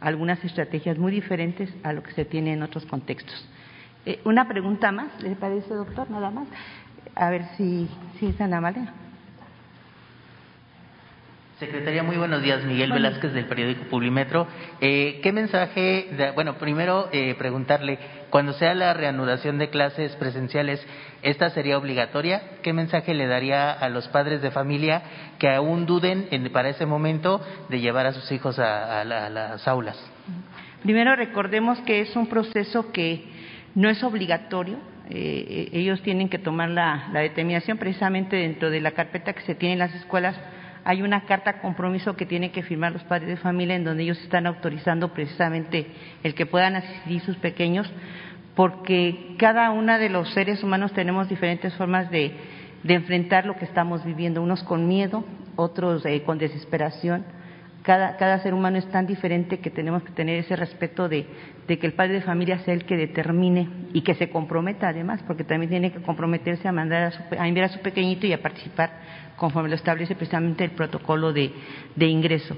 algunas 0.00 0.44
estrategias 0.44 0.98
muy 0.98 1.12
diferentes 1.12 1.72
a 1.82 1.92
lo 1.92 2.02
que 2.02 2.12
se 2.12 2.24
tiene 2.24 2.52
en 2.52 2.62
otros 2.62 2.84
contextos. 2.86 3.48
Eh, 4.04 4.20
una 4.24 4.48
pregunta 4.48 4.90
más, 4.90 5.22
¿le 5.22 5.36
parece, 5.36 5.72
doctor? 5.74 6.10
Nada 6.10 6.30
más. 6.30 6.48
A 7.14 7.30
ver 7.30 7.44
si, 7.56 7.88
si 8.18 8.26
es 8.26 8.40
Ana 8.40 8.60
María. 8.60 8.92
Secretaría, 11.62 12.02
muy 12.02 12.16
buenos 12.16 12.42
días. 12.42 12.64
Miguel 12.64 12.90
Velázquez 12.90 13.32
del 13.34 13.44
periódico 13.44 13.84
Publimetro. 13.84 14.48
Eh, 14.80 15.20
¿Qué 15.22 15.30
mensaje, 15.30 16.08
de, 16.10 16.32
bueno, 16.32 16.58
primero 16.58 17.08
eh, 17.12 17.36
preguntarle, 17.38 18.00
cuando 18.30 18.52
sea 18.52 18.74
la 18.74 18.94
reanudación 18.94 19.58
de 19.58 19.70
clases 19.70 20.16
presenciales, 20.16 20.84
¿esta 21.22 21.50
sería 21.50 21.78
obligatoria? 21.78 22.42
¿Qué 22.64 22.72
mensaje 22.72 23.14
le 23.14 23.28
daría 23.28 23.70
a 23.70 23.88
los 23.90 24.08
padres 24.08 24.42
de 24.42 24.50
familia 24.50 25.02
que 25.38 25.50
aún 25.50 25.86
duden 25.86 26.26
en, 26.32 26.50
para 26.50 26.68
ese 26.68 26.84
momento 26.84 27.40
de 27.68 27.78
llevar 27.78 28.06
a 28.06 28.12
sus 28.12 28.32
hijos 28.32 28.58
a, 28.58 29.00
a, 29.00 29.04
la, 29.04 29.26
a 29.26 29.30
las 29.30 29.68
aulas? 29.68 29.96
Primero 30.82 31.14
recordemos 31.14 31.78
que 31.82 32.00
es 32.00 32.16
un 32.16 32.26
proceso 32.26 32.90
que 32.90 33.24
no 33.76 33.88
es 33.88 34.02
obligatorio, 34.02 34.78
eh, 35.10 35.68
ellos 35.72 36.02
tienen 36.02 36.28
que 36.28 36.40
tomar 36.40 36.70
la, 36.70 37.08
la, 37.12 37.20
determinación 37.20 37.78
precisamente 37.78 38.34
dentro 38.34 38.68
de 38.68 38.80
la 38.80 38.90
carpeta 38.90 39.32
que 39.32 39.42
se 39.42 39.54
tiene 39.54 39.74
en 39.74 39.78
las 39.78 39.94
escuelas. 39.94 40.34
Hay 40.84 41.02
una 41.02 41.22
carta 41.22 41.60
compromiso 41.60 42.16
que 42.16 42.26
tienen 42.26 42.50
que 42.50 42.62
firmar 42.62 42.92
los 42.92 43.04
padres 43.04 43.28
de 43.28 43.36
familia 43.36 43.76
en 43.76 43.84
donde 43.84 44.02
ellos 44.02 44.20
están 44.20 44.46
autorizando 44.46 45.12
precisamente 45.12 45.86
el 46.22 46.34
que 46.34 46.46
puedan 46.46 46.76
asistir 46.76 47.20
sus 47.20 47.36
pequeños, 47.36 47.90
porque 48.54 49.36
cada 49.38 49.70
uno 49.70 49.98
de 49.98 50.08
los 50.08 50.32
seres 50.34 50.62
humanos 50.62 50.92
tenemos 50.92 51.28
diferentes 51.28 51.74
formas 51.74 52.10
de, 52.10 52.32
de 52.82 52.94
enfrentar 52.94 53.46
lo 53.46 53.56
que 53.56 53.64
estamos 53.64 54.04
viviendo, 54.04 54.42
unos 54.42 54.62
con 54.64 54.88
miedo, 54.88 55.24
otros 55.56 56.04
eh, 56.04 56.22
con 56.22 56.38
desesperación. 56.38 57.24
Cada, 57.82 58.16
cada, 58.16 58.38
ser 58.38 58.54
humano 58.54 58.78
es 58.78 58.86
tan 58.92 59.06
diferente 59.06 59.58
que 59.58 59.70
tenemos 59.70 60.04
que 60.04 60.12
tener 60.12 60.38
ese 60.38 60.54
respeto 60.54 61.08
de, 61.08 61.26
de, 61.66 61.78
que 61.80 61.86
el 61.86 61.94
padre 61.94 62.14
de 62.14 62.20
familia 62.20 62.60
sea 62.60 62.74
el 62.74 62.84
que 62.84 62.96
determine 62.96 63.68
y 63.92 64.02
que 64.02 64.14
se 64.14 64.30
comprometa 64.30 64.88
además, 64.88 65.20
porque 65.26 65.42
también 65.42 65.70
tiene 65.70 65.90
que 65.90 66.00
comprometerse 66.00 66.68
a 66.68 66.72
mandar 66.72 67.02
a, 67.02 67.10
su, 67.10 67.22
a 67.36 67.48
enviar 67.48 67.66
a 67.66 67.72
su 67.72 67.80
pequeñito 67.80 68.24
y 68.26 68.32
a 68.32 68.40
participar 68.40 68.90
conforme 69.42 69.68
lo 69.70 69.74
establece 69.74 70.14
precisamente 70.14 70.62
el 70.62 70.70
protocolo 70.70 71.32
de, 71.32 71.50
ingreso. 71.98 72.56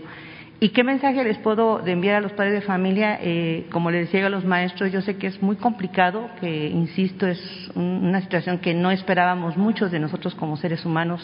¿Y 0.61 0.69
qué 0.69 0.85
mensaje 0.85 1.25
les 1.25 1.39
puedo 1.39 1.85
enviar 1.87 2.17
a 2.17 2.21
los 2.21 2.33
padres 2.33 2.53
de 2.53 2.61
familia? 2.61 3.19
Eh, 3.23 3.65
como 3.71 3.91
les 3.91 4.03
decía 4.03 4.27
a 4.27 4.29
los 4.29 4.45
maestros, 4.45 4.93
yo 4.93 5.01
sé 5.01 5.17
que 5.17 5.29
es 5.29 5.41
muy 5.41 5.57
complicado, 5.57 6.29
que, 6.43 6.69
insisto, 6.69 7.27
es 7.27 7.41
una 7.75 8.21
situación 8.21 8.59
que 8.59 8.75
no 8.75 8.91
esperábamos 8.91 9.57
muchos 9.57 9.91
de 9.93 9.99
nosotros 9.99 10.35
como 10.35 10.59
seres 10.59 10.85
humanos, 10.85 11.23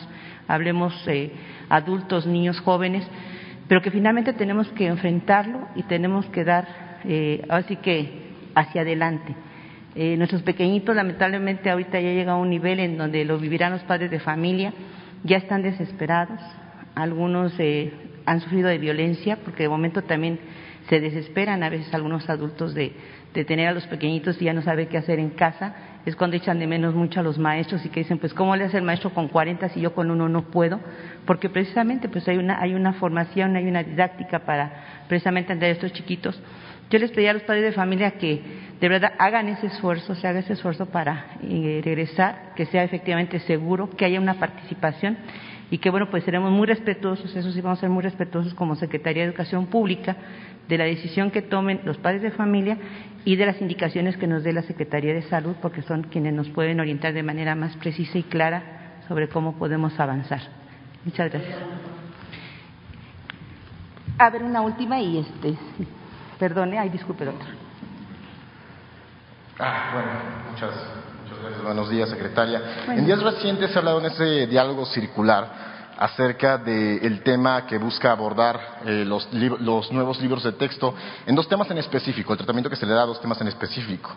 hablemos 0.48 0.94
eh, 1.06 1.30
adultos, 1.68 2.26
niños, 2.26 2.58
jóvenes, 2.60 3.06
pero 3.68 3.82
que 3.82 3.90
finalmente 3.90 4.32
tenemos 4.32 4.66
que 4.68 4.86
enfrentarlo 4.86 5.68
y 5.76 5.82
tenemos 5.82 6.24
que 6.30 6.42
dar, 6.42 6.66
eh, 7.04 7.44
así 7.50 7.76
que, 7.76 8.30
hacia 8.54 8.80
adelante. 8.80 9.36
Eh, 9.94 10.16
nuestros 10.16 10.42
pequeñitos, 10.42 10.94
lamentablemente, 10.94 11.68
ahorita 11.68 12.00
ya 12.00 12.12
llega 12.12 12.32
a 12.32 12.36
un 12.36 12.48
nivel 12.48 12.78
en 12.78 12.96
donde 12.96 13.24
lo 13.24 13.38
vivirán 13.38 13.72
los 13.72 13.82
padres 13.82 14.10
de 14.10 14.20
familia, 14.20 14.72
ya 15.24 15.36
están 15.36 15.62
desesperados, 15.62 16.40
algunos 16.94 17.52
eh, 17.58 17.92
han 18.26 18.40
sufrido 18.40 18.68
de 18.68 18.78
violencia, 18.78 19.38
porque 19.44 19.64
de 19.64 19.68
momento 19.68 20.02
también 20.02 20.40
se 20.88 21.00
desesperan 21.00 21.62
a 21.62 21.68
veces 21.68 21.92
algunos 21.94 22.28
adultos 22.28 22.74
de, 22.74 22.92
de 23.34 23.44
tener 23.44 23.68
a 23.68 23.72
los 23.72 23.86
pequeñitos 23.86 24.40
y 24.40 24.46
ya 24.46 24.52
no 24.52 24.62
sabe 24.62 24.88
qué 24.88 24.98
hacer 24.98 25.18
en 25.18 25.30
casa, 25.30 25.74
es 26.06 26.16
cuando 26.16 26.36
echan 26.36 26.58
de 26.58 26.66
menos 26.66 26.94
mucho 26.94 27.20
a 27.20 27.22
los 27.22 27.38
maestros 27.38 27.84
y 27.84 27.90
que 27.90 28.00
dicen, 28.00 28.18
pues, 28.18 28.32
¿cómo 28.32 28.56
le 28.56 28.64
hace 28.64 28.78
el 28.78 28.82
maestro 28.82 29.10
con 29.10 29.28
40 29.28 29.68
si 29.70 29.80
yo 29.80 29.94
con 29.94 30.10
uno 30.10 30.28
no 30.28 30.44
puedo? 30.50 30.80
Porque 31.26 31.48
precisamente 31.48 32.08
pues 32.08 32.26
hay 32.28 32.38
una, 32.38 32.60
hay 32.60 32.74
una 32.74 32.94
formación, 32.94 33.56
hay 33.56 33.66
una 33.66 33.82
didáctica 33.82 34.40
para 34.40 35.04
precisamente 35.08 35.52
entender 35.52 35.70
a 35.70 35.72
estos 35.74 35.92
chiquitos. 35.92 36.40
Yo 36.90 36.98
les 36.98 37.12
pedí 37.12 37.26
a 37.26 37.32
los 37.32 37.42
padres 37.42 37.62
de 37.62 37.72
familia 37.72 38.12
que 38.12 38.42
de 38.80 38.88
verdad 38.88 39.12
hagan 39.18 39.48
ese 39.48 39.68
esfuerzo, 39.68 40.14
se 40.16 40.26
haga 40.26 40.40
ese 40.40 40.54
esfuerzo 40.54 40.86
para 40.86 41.36
eh, 41.42 41.80
regresar, 41.84 42.52
que 42.56 42.66
sea 42.66 42.82
efectivamente 42.82 43.38
seguro, 43.40 43.90
que 43.90 44.04
haya 44.04 44.20
una 44.20 44.34
participación 44.34 45.16
y 45.70 45.78
que 45.78 45.90
bueno, 45.90 46.10
pues 46.10 46.24
seremos 46.24 46.50
muy 46.50 46.66
respetuosos, 46.66 47.34
eso 47.36 47.52
sí 47.52 47.60
vamos 47.60 47.78
a 47.78 47.82
ser 47.82 47.90
muy 47.90 48.02
respetuosos 48.02 48.54
como 48.54 48.74
Secretaría 48.74 49.22
de 49.22 49.28
Educación 49.28 49.66
Pública 49.66 50.16
de 50.68 50.78
la 50.78 50.84
decisión 50.84 51.30
que 51.30 51.42
tomen 51.42 51.80
los 51.84 51.96
padres 51.98 52.22
de 52.22 52.32
familia 52.32 52.76
y 53.24 53.36
de 53.36 53.46
las 53.46 53.60
indicaciones 53.60 54.16
que 54.16 54.26
nos 54.26 54.42
dé 54.42 54.52
la 54.52 54.62
Secretaría 54.62 55.14
de 55.14 55.22
Salud, 55.22 55.54
porque 55.62 55.82
son 55.82 56.04
quienes 56.04 56.32
nos 56.32 56.48
pueden 56.48 56.80
orientar 56.80 57.12
de 57.12 57.22
manera 57.22 57.54
más 57.54 57.76
precisa 57.76 58.18
y 58.18 58.24
clara 58.24 59.02
sobre 59.06 59.28
cómo 59.28 59.56
podemos 59.56 59.98
avanzar. 60.00 60.40
Muchas 61.04 61.30
gracias. 61.30 61.56
A 64.18 64.30
ver, 64.30 64.42
una 64.42 64.60
última 64.60 65.00
y 65.00 65.18
este, 65.18 65.54
perdone, 66.40 66.78
ay, 66.78 66.88
disculpe, 66.88 67.26
doctor. 67.26 67.48
Ah, 69.58 69.90
bueno, 69.92 70.08
muchas, 70.50 70.70
muchas 71.22 71.38
gracias. 71.42 71.62
Buenos 71.62 71.90
días, 71.90 72.08
secretaria. 72.08 72.62
Bueno. 72.86 73.00
En 73.00 73.06
días 73.06 73.22
recientes 73.22 73.70
se 73.70 73.76
ha 73.76 73.80
hablado 73.80 74.00
en 74.00 74.06
ese 74.06 74.46
diálogo 74.46 74.86
circular 74.86 75.70
acerca 75.98 76.56
del 76.56 77.00
de 77.00 77.22
tema 77.22 77.66
que 77.66 77.76
busca 77.76 78.10
abordar 78.10 78.80
eh, 78.86 79.04
los, 79.04 79.28
los, 79.32 79.92
nuevos 79.92 80.18
libros 80.22 80.42
de 80.42 80.52
texto 80.52 80.94
en 81.26 81.34
dos 81.34 81.46
temas 81.46 81.70
en 81.70 81.76
específico, 81.76 82.32
el 82.32 82.38
tratamiento 82.38 82.70
que 82.70 82.76
se 82.76 82.86
le 82.86 82.94
da 82.94 83.02
a 83.02 83.06
dos 83.06 83.20
temas 83.20 83.38
en 83.42 83.48
específico. 83.48 84.10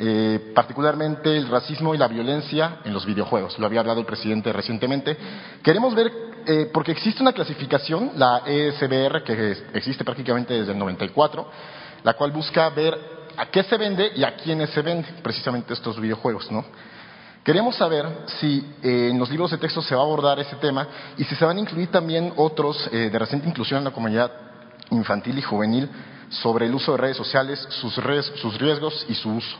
Eh, 0.00 0.52
particularmente 0.54 1.36
el 1.36 1.48
racismo 1.48 1.92
y 1.92 1.98
la 1.98 2.06
violencia 2.06 2.76
en 2.84 2.94
los 2.94 3.04
videojuegos. 3.04 3.58
Lo 3.58 3.66
había 3.66 3.80
hablado 3.80 3.98
el 3.98 4.06
presidente 4.06 4.52
recientemente. 4.52 5.16
Queremos 5.60 5.92
ver, 5.92 6.12
eh, 6.48 6.70
porque 6.72 6.92
existe 6.92 7.22
una 7.22 7.32
clasificación, 7.32 8.12
la 8.16 8.42
ESBR, 8.46 9.22
que 9.22 9.56
existe 9.74 10.02
prácticamente 10.02 10.54
desde 10.54 10.72
el 10.72 10.78
94, 10.78 11.46
la 12.02 12.14
cual 12.14 12.32
busca 12.32 12.68
ver 12.70 12.98
a 13.36 13.46
qué 13.46 13.62
se 13.62 13.76
vende 13.76 14.12
y 14.16 14.24
a 14.24 14.34
quiénes 14.34 14.70
se 14.70 14.80
vende 14.80 15.06
precisamente 15.22 15.74
estos 15.74 16.00
videojuegos, 16.00 16.50
¿no? 16.50 16.64
Queremos 17.44 17.76
saber 17.76 18.04
si 18.40 18.66
eh, 18.82 19.08
en 19.10 19.18
los 19.18 19.30
libros 19.30 19.50
de 19.50 19.58
texto 19.58 19.80
se 19.80 19.94
va 19.94 20.00
a 20.00 20.04
abordar 20.04 20.38
ese 20.40 20.56
tema 20.56 20.86
y 21.16 21.24
si 21.24 21.34
se 21.34 21.44
van 21.44 21.56
a 21.56 21.60
incluir 21.60 21.90
también 21.90 22.32
otros 22.36 22.88
eh, 22.92 23.10
de 23.10 23.18
reciente 23.18 23.48
inclusión 23.48 23.78
en 23.78 23.84
la 23.84 23.90
comunidad 23.90 24.30
infantil 24.90 25.38
y 25.38 25.42
juvenil 25.42 25.88
sobre 26.30 26.66
el 26.66 26.74
uso 26.74 26.92
de 26.92 26.98
redes 26.98 27.16
sociales, 27.16 27.58
sus, 27.70 27.96
redes, 27.98 28.26
sus 28.36 28.58
riesgos 28.58 29.06
y 29.08 29.14
su 29.14 29.30
uso. 29.30 29.56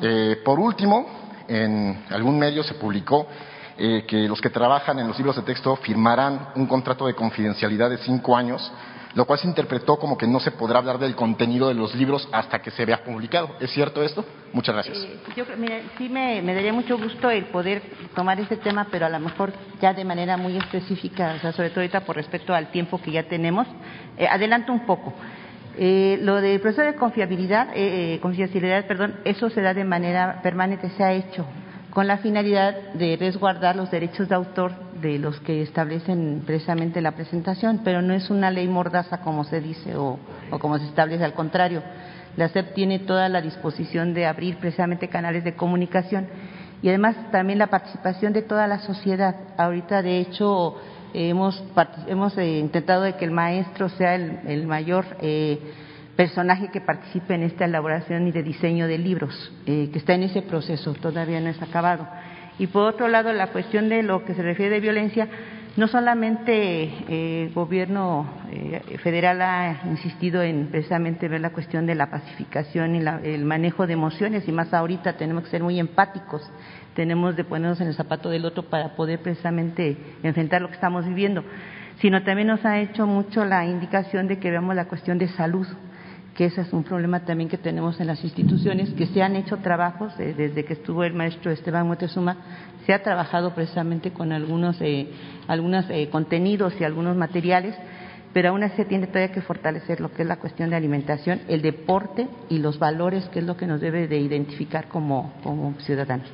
Eh, 0.00 0.40
por 0.44 0.60
último, 0.60 1.06
en 1.48 2.04
algún 2.10 2.38
medio 2.38 2.62
se 2.62 2.74
publicó 2.74 3.26
que 3.78 4.26
los 4.28 4.40
que 4.40 4.50
trabajan 4.50 4.98
en 4.98 5.06
los 5.06 5.16
libros 5.16 5.36
de 5.36 5.42
texto 5.42 5.76
firmarán 5.76 6.48
un 6.56 6.66
contrato 6.66 7.06
de 7.06 7.14
confidencialidad 7.14 7.88
de 7.88 7.98
cinco 7.98 8.36
años 8.36 8.72
lo 9.14 9.24
cual 9.24 9.38
se 9.38 9.48
interpretó 9.48 9.98
como 9.98 10.16
que 10.16 10.26
no 10.26 10.38
se 10.38 10.52
podrá 10.52 10.78
hablar 10.78 10.98
del 10.98 11.16
contenido 11.16 11.68
de 11.68 11.74
los 11.74 11.94
libros 11.94 12.28
hasta 12.30 12.60
que 12.60 12.70
se 12.70 12.84
vea 12.84 13.02
publicado. 13.02 13.50
¿Es 13.58 13.70
cierto 13.70 14.02
esto? 14.02 14.24
Muchas 14.52 14.74
gracias. 14.74 14.98
Eh, 14.98 15.18
yo, 15.34 15.44
mira, 15.56 15.80
sí 15.96 16.08
me, 16.08 16.40
daría 16.42 16.72
mucho 16.72 16.96
gusto 16.98 17.30
el 17.30 17.46
poder 17.46 17.82
tomar 18.14 18.38
este 18.38 18.56
tema, 18.58 18.86
pero 18.90 19.06
a 19.06 19.08
lo 19.08 19.18
mejor 19.18 19.52
ya 19.80 19.94
de 19.94 20.04
manera 20.04 20.36
muy 20.36 20.56
específica, 20.56 21.34
o 21.36 21.40
sea, 21.40 21.52
sobre 21.52 21.70
todo 21.70 21.80
ahorita 21.80 22.04
por 22.04 22.16
respecto 22.16 22.54
al 22.54 22.70
tiempo 22.70 23.00
que 23.00 23.10
ya 23.10 23.24
tenemos. 23.24 23.66
Eh, 24.16 24.28
adelanto 24.28 24.72
un 24.72 24.86
poco. 24.86 25.12
Eh, 25.76 26.18
lo 26.22 26.40
del 26.40 26.60
proceso 26.60 26.82
de 26.82 26.94
confiabilidad, 26.94 27.70
eh, 27.70 28.14
eh, 28.14 28.20
confidencialidad, 28.20 28.86
perdón, 28.86 29.16
eso 29.24 29.48
se 29.48 29.62
da 29.62 29.74
de 29.74 29.84
manera 29.84 30.40
permanente, 30.42 30.90
se 30.90 31.04
ha 31.04 31.12
hecho 31.12 31.46
con 31.90 32.06
la 32.06 32.18
finalidad 32.18 32.92
de 32.94 33.16
resguardar 33.16 33.76
los 33.76 33.90
derechos 33.90 34.28
de 34.28 34.34
autor 34.34 34.72
de 35.00 35.18
los 35.18 35.40
que 35.40 35.62
establecen 35.62 36.42
precisamente 36.44 37.00
la 37.00 37.12
presentación, 37.12 37.80
pero 37.84 38.02
no 38.02 38.14
es 38.14 38.30
una 38.30 38.50
ley 38.50 38.68
mordaza 38.68 39.20
como 39.20 39.44
se 39.44 39.60
dice 39.60 39.96
o, 39.96 40.18
como 40.60 40.78
se 40.78 40.86
establece, 40.86 41.24
al 41.24 41.34
contrario. 41.34 41.82
La 42.36 42.48
SEP 42.48 42.74
tiene 42.74 43.00
toda 43.00 43.28
la 43.28 43.40
disposición 43.40 44.14
de 44.14 44.26
abrir 44.26 44.58
precisamente 44.58 45.08
canales 45.08 45.44
de 45.44 45.56
comunicación 45.56 46.28
y 46.82 46.88
además 46.88 47.16
también 47.32 47.58
la 47.58 47.68
participación 47.68 48.32
de 48.32 48.42
toda 48.42 48.66
la 48.66 48.78
sociedad. 48.80 49.34
Ahorita, 49.56 50.02
de 50.02 50.18
hecho, 50.20 50.76
hemos, 51.14 51.64
hemos 52.06 52.36
eh, 52.38 52.58
intentado 52.58 53.02
de 53.02 53.14
que 53.14 53.24
el 53.24 53.32
maestro 53.32 53.88
sea 53.88 54.14
el, 54.14 54.40
el 54.46 54.66
mayor 54.66 55.04
eh, 55.20 55.58
personaje 56.18 56.66
que 56.72 56.80
participe 56.80 57.34
en 57.34 57.44
esta 57.44 57.64
elaboración 57.64 58.26
y 58.26 58.32
de 58.32 58.42
diseño 58.42 58.88
de 58.88 58.98
libros, 58.98 59.52
eh, 59.66 59.88
que 59.92 60.00
está 60.00 60.14
en 60.14 60.24
ese 60.24 60.42
proceso, 60.42 60.92
todavía 60.94 61.40
no 61.40 61.48
es 61.48 61.62
acabado. 61.62 62.08
Y 62.58 62.66
por 62.66 62.92
otro 62.92 63.06
lado, 63.06 63.32
la 63.32 63.52
cuestión 63.52 63.88
de 63.88 64.02
lo 64.02 64.24
que 64.24 64.34
se 64.34 64.42
refiere 64.42 64.74
de 64.74 64.80
violencia, 64.80 65.28
no 65.76 65.86
solamente 65.86 67.44
el 67.44 67.54
gobierno 67.54 68.26
federal 69.04 69.40
ha 69.42 69.82
insistido 69.84 70.42
en 70.42 70.66
precisamente 70.66 71.28
ver 71.28 71.40
la 71.40 71.50
cuestión 71.50 71.86
de 71.86 71.94
la 71.94 72.10
pacificación 72.10 72.96
y 72.96 73.00
la, 73.00 73.20
el 73.22 73.44
manejo 73.44 73.86
de 73.86 73.92
emociones, 73.92 74.48
y 74.48 74.50
más 74.50 74.74
ahorita 74.74 75.12
tenemos 75.12 75.44
que 75.44 75.50
ser 75.50 75.62
muy 75.62 75.78
empáticos 75.78 76.42
tenemos 76.98 77.36
de 77.36 77.44
ponernos 77.44 77.80
en 77.80 77.86
el 77.86 77.94
zapato 77.94 78.28
del 78.28 78.44
otro 78.44 78.64
para 78.64 78.96
poder 78.96 79.20
precisamente 79.20 79.96
enfrentar 80.24 80.60
lo 80.60 80.66
que 80.66 80.74
estamos 80.74 81.06
viviendo, 81.06 81.44
sino 82.00 82.24
también 82.24 82.48
nos 82.48 82.64
ha 82.64 82.80
hecho 82.80 83.06
mucho 83.06 83.44
la 83.44 83.64
indicación 83.66 84.26
de 84.26 84.40
que 84.40 84.50
veamos 84.50 84.74
la 84.74 84.86
cuestión 84.86 85.16
de 85.16 85.28
salud, 85.28 85.64
que 86.38 86.44
ese 86.44 86.60
es 86.60 86.72
un 86.72 86.84
problema 86.84 87.24
también 87.24 87.50
que 87.50 87.58
tenemos 87.58 87.98
en 87.98 88.06
las 88.06 88.22
instituciones, 88.22 88.90
que 88.90 89.06
se 89.06 89.24
han 89.24 89.34
hecho 89.34 89.56
trabajos 89.56 90.12
eh, 90.20 90.34
desde 90.36 90.64
que 90.64 90.74
estuvo 90.74 91.02
el 91.02 91.12
maestro 91.12 91.50
Esteban 91.50 91.88
Motezuma, 91.88 92.36
se 92.86 92.92
ha 92.94 93.02
trabajado 93.02 93.56
precisamente 93.56 94.12
con 94.12 94.30
algunos, 94.30 94.80
eh, 94.80 95.08
algunos 95.48 95.86
eh, 95.90 96.08
contenidos 96.12 96.74
y 96.80 96.84
algunos 96.84 97.16
materiales 97.16 97.74
pero 98.32 98.50
aún 98.50 98.62
así 98.62 98.84
tiene 98.84 99.08
todavía 99.08 99.32
que 99.32 99.40
fortalecer 99.40 100.00
lo 100.00 100.12
que 100.12 100.22
es 100.22 100.28
la 100.28 100.36
cuestión 100.36 100.70
de 100.70 100.76
alimentación, 100.76 101.40
el 101.48 101.60
deporte 101.60 102.28
y 102.50 102.58
los 102.58 102.78
valores, 102.78 103.24
que 103.30 103.40
es 103.40 103.44
lo 103.44 103.56
que 103.56 103.66
nos 103.66 103.80
debe 103.80 104.06
de 104.06 104.18
identificar 104.18 104.86
como, 104.86 105.32
como 105.42 105.74
ciudadanos. 105.80 106.28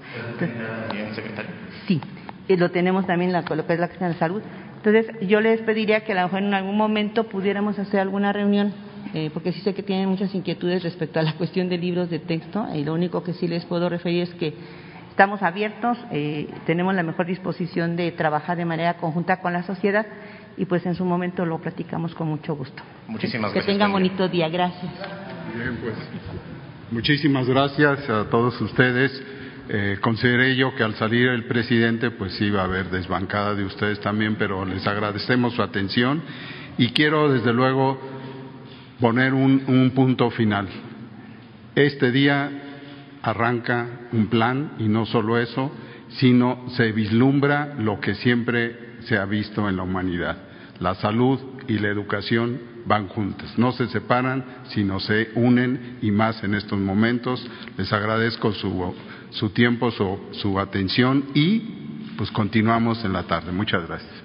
sí, 1.86 2.00
y 2.48 2.56
lo 2.56 2.70
tenemos 2.72 3.06
también 3.06 3.32
la, 3.32 3.42
lo 3.42 3.66
que 3.66 3.72
es 3.72 3.80
la 3.80 3.86
cuestión 3.86 4.12
de 4.12 4.18
salud. 4.18 4.42
Entonces, 4.84 5.06
yo 5.26 5.40
les 5.40 5.60
pediría 5.62 6.00
que 6.00 6.12
a 6.12 6.16
lo 6.16 6.22
mejor 6.22 6.42
en 6.42 6.52
algún 6.52 6.76
momento 6.76 7.24
pudiéramos 7.24 7.78
hacer 7.78 8.00
alguna 8.00 8.32
reunión, 8.32 8.74
eh, 9.12 9.30
porque 9.32 9.52
sí 9.52 9.60
sé 9.60 9.74
que 9.74 9.82
tienen 9.82 10.08
muchas 10.08 10.34
inquietudes 10.34 10.82
respecto 10.82 11.20
a 11.20 11.22
la 11.22 11.32
cuestión 11.38 11.68
de 11.68 11.78
libros 11.78 12.10
de 12.10 12.18
texto, 12.18 12.66
y 12.74 12.84
lo 12.84 12.94
único 12.94 13.22
que 13.22 13.32
sí 13.34 13.48
les 13.48 13.64
puedo 13.64 13.88
referir 13.88 14.22
es 14.22 14.34
que 14.34 14.54
estamos 15.10 15.42
abiertos, 15.42 15.98
eh, 16.10 16.48
tenemos 16.66 16.94
la 16.94 17.02
mejor 17.02 17.26
disposición 17.26 17.96
de 17.96 18.10
trabajar 18.12 18.56
de 18.56 18.64
manera 18.64 18.94
conjunta 18.94 19.40
con 19.40 19.52
la 19.52 19.62
sociedad 19.62 20.06
y 20.56 20.64
pues 20.64 20.84
en 20.86 20.94
su 20.94 21.04
momento 21.04 21.44
lo 21.44 21.58
platicamos 21.60 22.14
con 22.14 22.28
mucho 22.28 22.54
gusto. 22.54 22.82
Muchísimas 23.06 23.52
que, 23.52 23.58
gracias. 23.58 23.64
Que 23.66 23.72
tengan 23.72 23.92
bonito 23.92 24.28
día, 24.28 24.48
gracias. 24.48 24.92
Bien, 25.54 25.78
pues 25.80 25.94
muchísimas 26.90 27.48
gracias 27.48 28.08
a 28.10 28.28
todos 28.28 28.60
ustedes. 28.60 29.22
Eh, 29.68 29.98
consideré 30.00 30.56
yo 30.56 30.74
que 30.74 30.82
al 30.82 30.94
salir 30.94 31.28
el 31.28 31.44
presidente 31.44 32.10
pues 32.10 32.38
iba 32.40 32.60
a 32.60 32.64
haber 32.64 32.90
desbancada 32.90 33.54
de 33.54 33.64
ustedes 33.64 34.00
también, 34.00 34.36
pero 34.36 34.64
les 34.64 34.86
agradecemos 34.86 35.54
su 35.54 35.62
atención 35.62 36.22
y 36.76 36.88
quiero 36.88 37.32
desde 37.32 37.52
luego 37.52 37.98
poner 39.00 39.34
un, 39.34 39.64
un 39.66 39.90
punto 39.90 40.30
final. 40.30 40.68
Este 41.74 42.12
día 42.12 42.50
arranca 43.22 43.88
un 44.12 44.26
plan 44.26 44.72
y 44.78 44.88
no 44.88 45.06
solo 45.06 45.38
eso, 45.38 45.72
sino 46.08 46.64
se 46.76 46.92
vislumbra 46.92 47.74
lo 47.78 48.00
que 48.00 48.14
siempre 48.14 48.96
se 49.00 49.16
ha 49.16 49.24
visto 49.24 49.68
en 49.68 49.76
la 49.76 49.82
humanidad. 49.82 50.36
La 50.80 50.94
salud 50.94 51.38
y 51.66 51.78
la 51.78 51.88
educación 51.88 52.74
van 52.86 53.08
juntas, 53.08 53.58
no 53.58 53.72
se 53.72 53.88
separan, 53.88 54.44
sino 54.68 55.00
se 55.00 55.30
unen 55.34 55.98
y 56.02 56.10
más 56.10 56.42
en 56.44 56.54
estos 56.54 56.78
momentos. 56.78 57.46
Les 57.78 57.92
agradezco 57.92 58.52
su, 58.52 58.94
su 59.30 59.50
tiempo, 59.50 59.90
su, 59.90 60.18
su 60.32 60.58
atención 60.58 61.24
y 61.34 61.58
pues 62.16 62.30
continuamos 62.30 63.04
en 63.04 63.12
la 63.12 63.24
tarde. 63.24 63.52
Muchas 63.52 63.86
gracias. 63.86 64.23